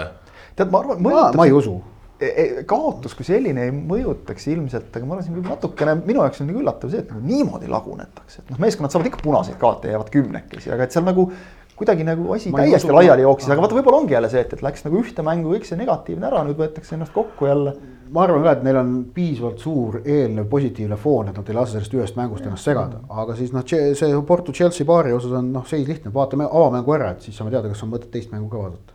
tead, 0.58 0.70
ma 0.74 0.84
arvan, 0.84 1.02
ma, 1.04 1.26
ma 1.38 1.48
ei 1.50 1.56
usu. 1.56 1.80
E- 2.24 2.30
e- 2.40 2.64
kaotus 2.70 3.16
kui 3.18 3.26
selline 3.28 3.66
ei 3.68 3.72
mõjutaks 3.74 4.46
ilmselt, 4.54 4.92
aga 4.94 5.08
ma 5.08 5.16
arvan, 5.18 5.26
siin 5.26 5.36
võib 5.40 5.50
natukene, 5.50 5.96
minu 6.06 6.22
jaoks 6.22 6.44
on 6.44 6.48
nagu 6.52 6.62
üllatav 6.62 6.92
see, 6.94 7.02
et 7.04 7.10
nagu 7.12 7.24
niimoodi 7.26 7.72
lagunetakse, 7.72 8.44
et 8.44 8.54
noh, 8.54 8.62
meeskonnad 8.64 8.94
saavad 8.94 9.10
ikka 9.10 9.24
punaseid 9.24 9.58
kaarte 9.60 9.90
ja 9.90 9.98
jäävad 9.98 10.12
kümnekesi, 10.14 10.72
aga 10.76 10.88
et 10.88 10.96
seal 10.96 11.08
nagu. 11.10 11.30
kuidagi 11.74 12.04
nagu 12.06 12.28
asi 12.36 12.52
Ma 12.54 12.60
täiesti 12.62 12.86
usu- 12.86 12.94
laiali 12.96 13.24
jooksis, 13.26 13.50
aga 13.50 13.64
vaata, 13.64 13.76
võib-olla 13.76 13.98
ongi 14.04 14.14
jälle 14.14 14.30
see, 14.30 14.44
et, 14.46 14.52
et 14.54 14.62
läks 14.62 14.84
nagu 14.86 15.00
ühte 15.02 15.24
mängu 15.26 15.56
kõik 15.56 15.66
see 15.66 15.78
negatiivne 15.80 16.28
ära, 16.30 16.44
nüüd 16.46 16.60
võetakse 16.60 16.94
ennast 16.94 17.12
kokku 17.16 17.48
jälle. 17.50 17.74
Ma 18.14 18.24
arvan 18.28 18.44
ka, 18.46 18.52
et 18.58 18.64
neil 18.68 18.78
on 18.78 18.90
piisavalt 19.16 19.60
suur 19.64 20.00
eelnev 20.06 20.46
positiivne 20.52 20.98
foon, 21.02 21.32
et 21.32 21.38
nad 21.40 21.50
ei 21.50 21.56
lase 21.58 21.74
sellest 21.78 21.94
ühest 21.98 22.18
mängust 22.20 22.46
ennast 22.46 22.68
segada, 22.70 23.00
aga 23.10 23.36
siis 23.40 23.54
noh, 23.56 23.64
see 23.66 24.12
Porto 24.28 24.54
Chelsea 24.54 24.86
paari 24.86 25.14
osas 25.18 25.32
on 25.40 25.52
noh, 25.56 25.66
seis 25.70 25.88
lihtne, 25.90 26.14
vaatame 26.14 26.46
avamängu 26.46 26.94
ära, 26.98 27.12
et 27.16 27.26
siis 27.26 27.38
saame 27.40 27.50
teada, 27.54 27.72
kas 27.74 27.82
on 27.86 27.90
mõtet 27.96 28.12
teist 28.14 28.32
mängu 28.36 28.50
ka 28.54 28.58
vaadata. 28.68 28.94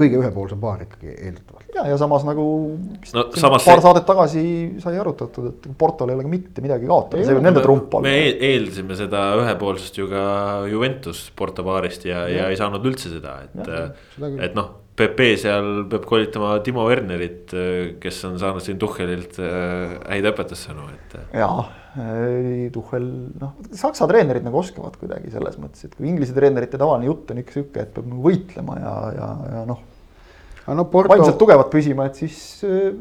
kõige 0.00 0.16
ühepoolsem 0.16 0.56
paar 0.62 0.80
ikkagi 0.80 1.10
eeldatavalt. 1.12 1.66
ja, 1.74 1.82
ja 1.90 1.96
samas 2.00 2.22
nagu 2.24 2.44
No 3.12 3.24
samas 3.36 3.64
paar 3.66 3.76
see- 3.80 3.82
saadet 3.84 4.06
tagasi 4.08 4.44
sai 4.80 4.94
arutatud, 4.96 5.48
et 5.50 5.66
Portol 5.76 6.08
ei 6.08 6.14
ole 6.16 6.22
ka 6.24 6.28
mitte 6.32 6.62
midagi 6.64 6.86
kaotada, 6.88 7.20
see 7.24 7.34
võib 7.36 7.44
nende 7.44 7.60
trump 7.66 7.92
me 7.92 7.98
olla. 7.98 8.08
eel- 8.08 8.38
eeldasime 8.48 8.96
seda 8.96 9.24
ühepoolsust 9.42 9.98
ju 10.00 10.06
ka 10.08 10.22
Juventus 10.70 11.26
Porto 11.36 11.64
paarist 11.66 12.06
ja, 12.08 12.22
ja 12.32 12.46
ei 12.48 12.56
saanud 12.56 12.86
üldse 12.88 13.10
seda, 13.12 13.34
et. 13.44 13.68
et 14.46 14.54
noh, 14.56 14.70
Pepe 15.00 15.28
seal 15.40 15.84
peab 15.90 16.06
koolitama 16.08 16.54
Timo 16.64 16.84
Wernerit, 16.88 17.52
kes 18.02 18.18
on 18.28 18.38
saanud 18.40 18.64
siin 18.64 18.80
Tuhhelilt 18.80 19.38
äh, 19.40 19.94
häid 20.10 20.28
õpetussõnu, 20.30 20.88
et. 20.92 21.14
jaa, 21.40 21.62
Tuhhel, 22.74 23.06
noh, 23.40 23.54
saksa 23.76 24.08
treenerid 24.10 24.44
nagu 24.46 24.60
oskavad 24.60 24.98
kuidagi 25.00 25.32
selles 25.32 25.56
mõttes, 25.62 25.86
et 25.88 25.96
kui 25.96 26.10
inglise 26.10 26.36
treenerite 26.36 26.78
tavaline 26.80 27.08
jutt 27.08 27.32
on 27.32 27.40
ikka 27.42 27.56
sihuke, 27.56 27.86
et 27.86 27.94
peab 27.96 28.10
nagu 28.10 28.26
võitlema 28.26 28.76
ja, 28.82 28.96
ja, 29.16 29.30
ja 29.56 29.62
noh. 29.70 29.80
aga 30.66 30.76
no 30.78 30.88
Porto. 30.92 31.14
vaimselt 31.14 31.40
tugevad 31.40 31.72
püsima, 31.72 32.10
et 32.10 32.20
siis 32.20 32.42
äh, 32.68 32.92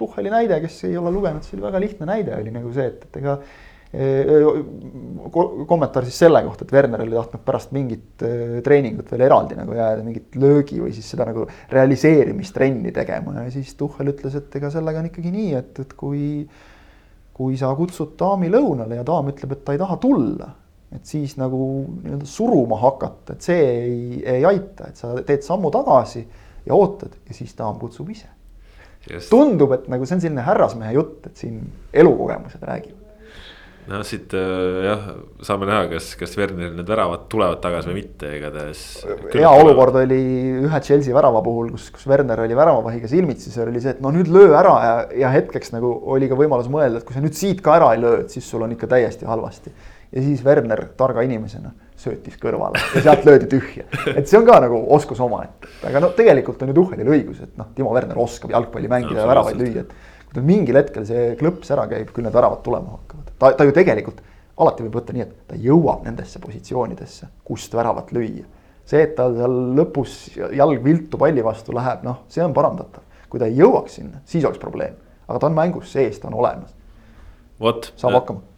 Tuhheli 0.00 0.32
näide, 0.32 0.62
kes 0.64 0.80
ei 0.88 0.96
ole 1.00 1.12
lugenud, 1.14 1.44
see 1.46 1.58
oli 1.58 1.68
väga 1.68 1.84
lihtne 1.84 2.08
näide 2.08 2.38
oli 2.38 2.54
nagu 2.54 2.72
see, 2.74 2.88
et, 2.94 3.06
et 3.10 3.20
ega 3.22 3.36
äh, 3.38 3.60
kommentaar 5.68 6.06
siis 6.08 6.22
selle 6.22 6.40
kohta, 6.46 6.64
et 6.64 6.72
Werner 6.72 7.02
oli 7.04 7.12
tahtnud 7.12 7.42
pärast 7.44 7.74
mingit 7.76 8.22
treeningut 8.64 9.10
veel 9.12 9.26
eraldi 9.26 9.58
nagu 9.58 9.74
jääda 9.76 10.00
mingit 10.06 10.38
löögi 10.40 10.80
või 10.80 10.94
siis 10.96 11.10
seda 11.12 11.26
nagu 11.28 11.44
realiseerimistrenni 11.68 12.92
tegema 12.96 13.42
ja 13.42 13.50
siis 13.52 13.74
Tuhhel 13.76 14.14
ütles, 14.14 14.38
et 14.40 14.56
ega 14.56 14.72
sellega 14.72 15.02
on 15.02 15.10
ikkagi 15.10 15.34
nii, 15.34 15.50
et, 15.60 15.82
et 15.84 15.92
kui 15.98 16.46
kui 17.32 17.56
sa 17.58 17.72
kutsud 17.76 18.14
daami 18.20 18.50
lõunale 18.52 18.98
ja 19.00 19.06
daam 19.06 19.30
ütleb, 19.32 19.56
et 19.56 19.64
ta 19.64 19.74
ei 19.74 19.80
taha 19.80 19.96
tulla, 20.00 20.50
et 20.92 21.08
siis 21.08 21.34
nagu 21.40 21.58
nii-öelda 22.02 22.28
suruma 22.28 22.78
hakata, 22.82 23.36
et 23.36 23.48
see 23.48 23.62
ei, 23.72 24.22
ei 24.36 24.46
aita, 24.48 24.90
et 24.90 25.00
sa 25.00 25.14
teed 25.26 25.44
sammu 25.46 25.72
tagasi 25.72 26.22
ja 26.66 26.76
ootad 26.76 27.16
ja 27.28 27.36
siis 27.36 27.56
daam 27.58 27.80
kutsub 27.80 28.10
ise. 28.12 28.28
tundub, 29.30 29.72
et 29.74 29.88
nagu 29.90 30.06
see 30.06 30.14
on 30.18 30.20
selline 30.22 30.44
härrasmehe 30.46 30.92
jutt, 30.94 31.26
et 31.26 31.40
siin 31.40 31.62
elukogemused 31.92 32.62
räägivad. 32.62 33.01
No 33.90 34.00
siit 34.06 34.34
äh, 34.38 34.84
jah, 34.86 35.06
saame 35.42 35.66
näha, 35.66 35.86
kas, 35.90 36.12
kas 36.18 36.36
Werneril 36.38 36.76
need 36.78 36.90
väravad 36.92 37.26
tulevad 37.32 37.62
tagasi 37.64 37.90
või 37.90 37.98
mitte, 37.98 38.30
igatahes. 38.38 38.82
hea 39.34 39.52
olukord 39.62 39.98
oli 40.02 40.20
ühe 40.62 40.82
Chelsea 40.86 41.14
värava 41.16 41.42
puhul, 41.44 41.72
kus, 41.74 41.88
kus 41.96 42.06
Werner 42.10 42.44
oli 42.44 42.58
väravavahiga 42.58 43.10
silmitsi, 43.10 43.50
see 43.54 43.64
oli 43.66 43.82
see, 43.82 43.96
et 43.96 44.02
no 44.04 44.12
nüüd 44.14 44.30
löö 44.32 44.52
ära 44.58 44.74
ja, 44.86 44.94
ja 45.24 45.32
hetkeks 45.34 45.74
nagu 45.74 45.90
oli 46.14 46.30
ka 46.30 46.38
võimalus 46.38 46.70
mõelda, 46.72 47.00
et 47.00 47.08
kui 47.08 47.16
sa 47.16 47.24
nüüd 47.24 47.38
siit 47.38 47.64
ka 47.64 47.78
ära 47.80 47.90
ei 47.96 48.02
löö, 48.02 48.22
et 48.22 48.34
siis 48.34 48.46
sul 48.48 48.62
on 48.62 48.76
ikka 48.76 48.90
täiesti 48.94 49.26
halvasti. 49.28 49.74
ja 50.12 50.22
siis 50.22 50.44
Werner 50.46 50.86
targa 50.96 51.24
inimesena 51.26 51.74
söötis 52.02 52.38
kõrvale 52.40 52.80
ja 52.94 53.02
sealt 53.04 53.26
löödi 53.26 53.48
tühja. 53.50 53.86
et 54.14 54.28
see 54.28 54.38
on 54.38 54.46
ka 54.48 54.58
nagu 54.64 54.78
oskus 54.94 55.20
omaette, 55.22 55.70
aga 55.88 56.02
no 56.02 56.12
tegelikult 56.16 56.62
on 56.62 56.72
ju 56.72 56.78
Tuhhelil 56.78 57.12
õigus, 57.16 57.42
et 57.44 57.58
noh, 57.58 57.70
Timo 57.76 57.92
Werner 57.94 58.18
oskab 58.22 58.54
jalgpalli 58.54 58.90
mängida 58.90 59.22
ja 59.22 59.28
väravaid 59.30 59.60
lüüa, 59.60 59.84
et. 59.84 59.94
kui 60.26 60.38
tal 60.38 60.46
mingil 60.48 60.78
hetkel 60.80 61.06
see 61.08 61.32
klõps 61.40 61.74
ära 61.74 61.86
käib, 61.90 62.10
küll 62.14 62.26
need 62.26 62.34
väravad 62.34 62.62
tulema 62.66 62.96
hakkavad, 62.96 63.11
ta, 63.42 63.52
ta 63.58 63.66
ju 63.66 63.74
tegelikult 63.74 64.22
alati 64.62 64.84
võib 64.86 64.98
võtta 65.00 65.14
nii, 65.16 65.24
et 65.26 65.38
ta 65.50 65.58
jõuab 65.58 66.04
nendesse 66.06 66.40
positsioonidesse, 66.42 67.28
kust 67.44 67.74
väravat 67.74 68.12
lüüa. 68.14 68.44
see, 68.84 69.02
et 69.02 69.16
tal 69.16 69.34
seal 69.36 69.56
lõpus 69.78 70.12
jalg 70.36 70.84
viltu 70.84 71.18
palli 71.18 71.42
vastu 71.44 71.74
läheb, 71.74 72.02
noh, 72.06 72.24
see 72.28 72.44
on 72.44 72.54
parandatav. 72.54 73.02
kui 73.28 73.40
ta 73.40 73.48
ei 73.48 73.56
jõuaks 73.56 73.98
sinna, 73.98 74.20
siis 74.28 74.44
oleks 74.44 74.60
probleem, 74.60 74.94
aga 75.26 75.38
ta 75.38 75.48
on 75.48 75.56
mängus 75.56 75.92
sees, 75.92 76.18
ta 76.20 76.28
on 76.28 76.40
olemas 76.42 76.74
vot, 77.62 77.88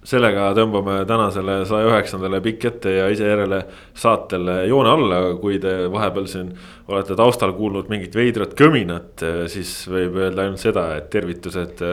sellega 0.05 0.51
tõmbame 0.56 1.02
tänasele 1.09 1.59
saja 1.69 1.89
üheksandale 1.90 2.40
pikk 2.44 2.69
ette 2.70 2.93
ja 2.97 3.09
ise 3.12 3.27
järele 3.28 3.61
saatele 4.01 4.62
joone 4.70 4.93
alla, 4.94 5.19
kui 5.40 5.59
te 5.62 5.74
vahepeal 5.93 6.28
siin 6.31 6.52
olete 6.89 7.16
taustal 7.19 7.52
kuulnud 7.56 7.90
mingit 7.93 8.16
veidrat 8.16 8.55
kõminat, 8.59 9.24
siis 9.52 9.77
võib 9.90 10.16
öelda 10.23 10.47
ainult 10.47 10.62
seda, 10.62 10.89
et 10.98 11.11
tervitused 11.12 11.85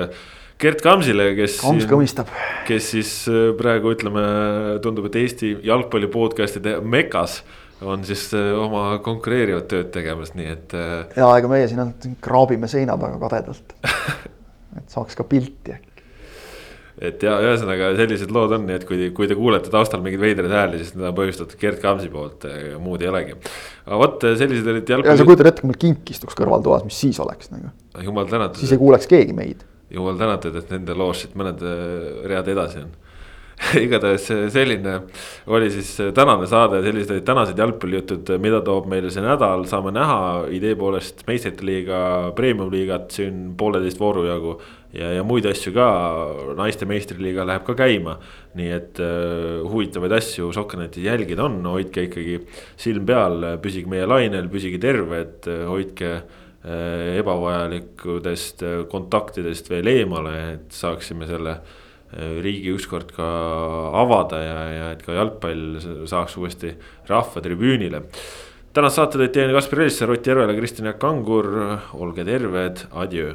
Gert 0.62 0.82
Kamsile, 0.86 1.32
kes. 1.38 1.58
Kams 1.64 1.88
kõmistab. 1.90 2.30
kes 2.68 2.92
siis 2.94 3.12
praegu 3.58 3.96
ütleme, 3.96 4.24
tundub, 4.84 5.08
et 5.10 5.18
Eesti 5.24 5.56
jalgpalli 5.66 6.10
podcast'ide 6.12 6.78
mekas 6.86 7.42
on 7.82 8.04
siis 8.06 8.28
oma 8.38 9.00
konkureerivat 9.02 9.66
tööd 9.72 9.90
tegemas, 9.94 10.36
nii 10.38 10.50
et. 10.54 10.76
ja 11.18 11.30
ega 11.38 11.50
meie 11.50 11.70
siin 11.70 11.82
ainult 11.82 12.06
kraabime 12.22 12.70
seina 12.70 12.98
taga 13.02 13.18
kadedalt 13.24 13.74
et 14.78 14.94
saaks 14.94 15.18
ka 15.18 15.26
pilti 15.26 15.74
äkki 15.74 15.92
et 17.02 17.24
ja 17.26 17.40
ühesõnaga 17.42 17.90
sellised 17.98 18.32
lood 18.34 18.54
on, 18.54 18.68
nii 18.68 18.78
et 18.78 18.86
kui, 18.86 19.10
kui 19.18 19.30
te 19.30 19.38
kuulete 19.38 19.74
taustal 19.74 20.04
mingeid 20.06 20.22
veidraid 20.22 20.54
hääli, 20.54 20.82
siis 20.84 20.94
need 20.94 21.08
on 21.10 21.18
põhjustatud 21.18 21.58
Gerd 21.62 21.82
Kamsi 21.82 22.12
poolt, 22.14 22.46
muud 22.84 23.02
ei 23.02 23.10
olegi. 23.10 23.38
aga 23.88 24.00
vot 24.04 24.30
sellised 24.30 24.70
olid 24.70 24.94
jalgpalli. 24.94 25.16
ja 25.16 25.24
sa 25.24 25.26
kujutad 25.26 25.50
ette, 25.50 25.64
kui 25.64 25.72
meil 25.72 25.82
kink 25.82 26.14
istuks 26.14 26.38
kõrvaltoas, 26.38 26.86
mis 26.86 27.02
siis 27.08 27.18
oleks 27.24 27.50
nagu. 27.54 27.74
jumal 28.06 28.30
tänatud. 28.30 28.62
siis 28.62 28.76
ei 28.76 28.82
kuuleks 28.82 29.10
keegi 29.10 29.34
meid. 29.38 29.66
Jumal 29.92 30.20
tänatud, 30.20 30.56
et 30.56 30.74
nende 30.74 30.98
loos 30.98 31.26
siit 31.26 31.38
mõned 31.40 31.64
äh, 31.66 32.26
read 32.32 32.52
edasi 32.52 32.86
on. 32.86 32.92
Igatahes 33.86 34.26
selline 34.54 34.96
oli 35.52 35.70
siis 35.74 35.94
tänane 36.16 36.48
saade, 36.50 36.82
sellised 36.86 37.14
olid 37.14 37.26
tänased 37.28 37.60
jalgpallijutud, 37.62 38.32
mida 38.42 38.62
toob 38.66 38.88
meile 38.90 39.12
see 39.14 39.24
nädal, 39.24 39.68
saame 39.70 39.94
näha 39.94 40.48
idee 40.56 40.74
poolest 40.80 41.22
meistrite 41.28 41.66
liiga, 41.68 42.00
premium-liigat 42.38 43.14
siin 43.14 43.52
pooleteist 43.58 44.02
vooru 44.02 44.26
jagu. 44.26 44.56
ja, 44.94 45.12
ja 45.14 45.24
muid 45.24 45.46
asju 45.48 45.72
ka, 45.76 45.88
naiste 46.58 46.88
meistriliiga 46.90 47.46
läheb 47.48 47.64
ka 47.68 47.78
käima. 47.78 48.18
nii 48.58 48.72
et 48.76 49.00
uh, 49.00 49.70
huvitavaid 49.70 50.12
asju 50.18 50.52
Sokkenetis 50.52 51.06
jälgida 51.06 51.46
on, 51.46 51.62
hoidke 51.66 52.10
ikkagi 52.10 52.42
silm 52.76 53.06
peal, 53.06 53.46
püsige 53.62 53.88
meie 53.88 54.10
lainel, 54.10 54.50
püsige 54.52 54.82
terved, 54.82 55.48
hoidke 55.70 56.22
ebavajalikudest 56.62 58.62
kontaktidest 58.92 59.72
veel 59.72 59.88
eemale, 59.90 60.34
et 60.54 60.76
saaksime 60.78 61.26
selle 61.26 61.56
Äh, 62.12 62.42
riigi 62.44 62.74
ükskord 62.76 63.14
ka 63.16 63.26
avada 63.96 64.40
ja, 64.44 64.56
ja 64.76 64.88
et 64.92 65.04
ka 65.06 65.14
jalgpall 65.16 65.78
saaks 66.12 66.36
uuesti 66.42 66.74
rahvatribüünile. 67.08 68.02
tänast 68.76 69.00
saate 69.00 69.22
tõid 69.22 69.32
teieni 69.32 69.56
Kaspar 69.56 69.86
Elisser, 69.86 70.12
Ott 70.12 70.28
Järvela, 70.28 70.56
Kristjan 70.58 70.90
Jaak 70.90 71.00
Kangur, 71.00 71.48
olge 71.96 72.26
terved, 72.28 72.84
adjöö 72.92 73.32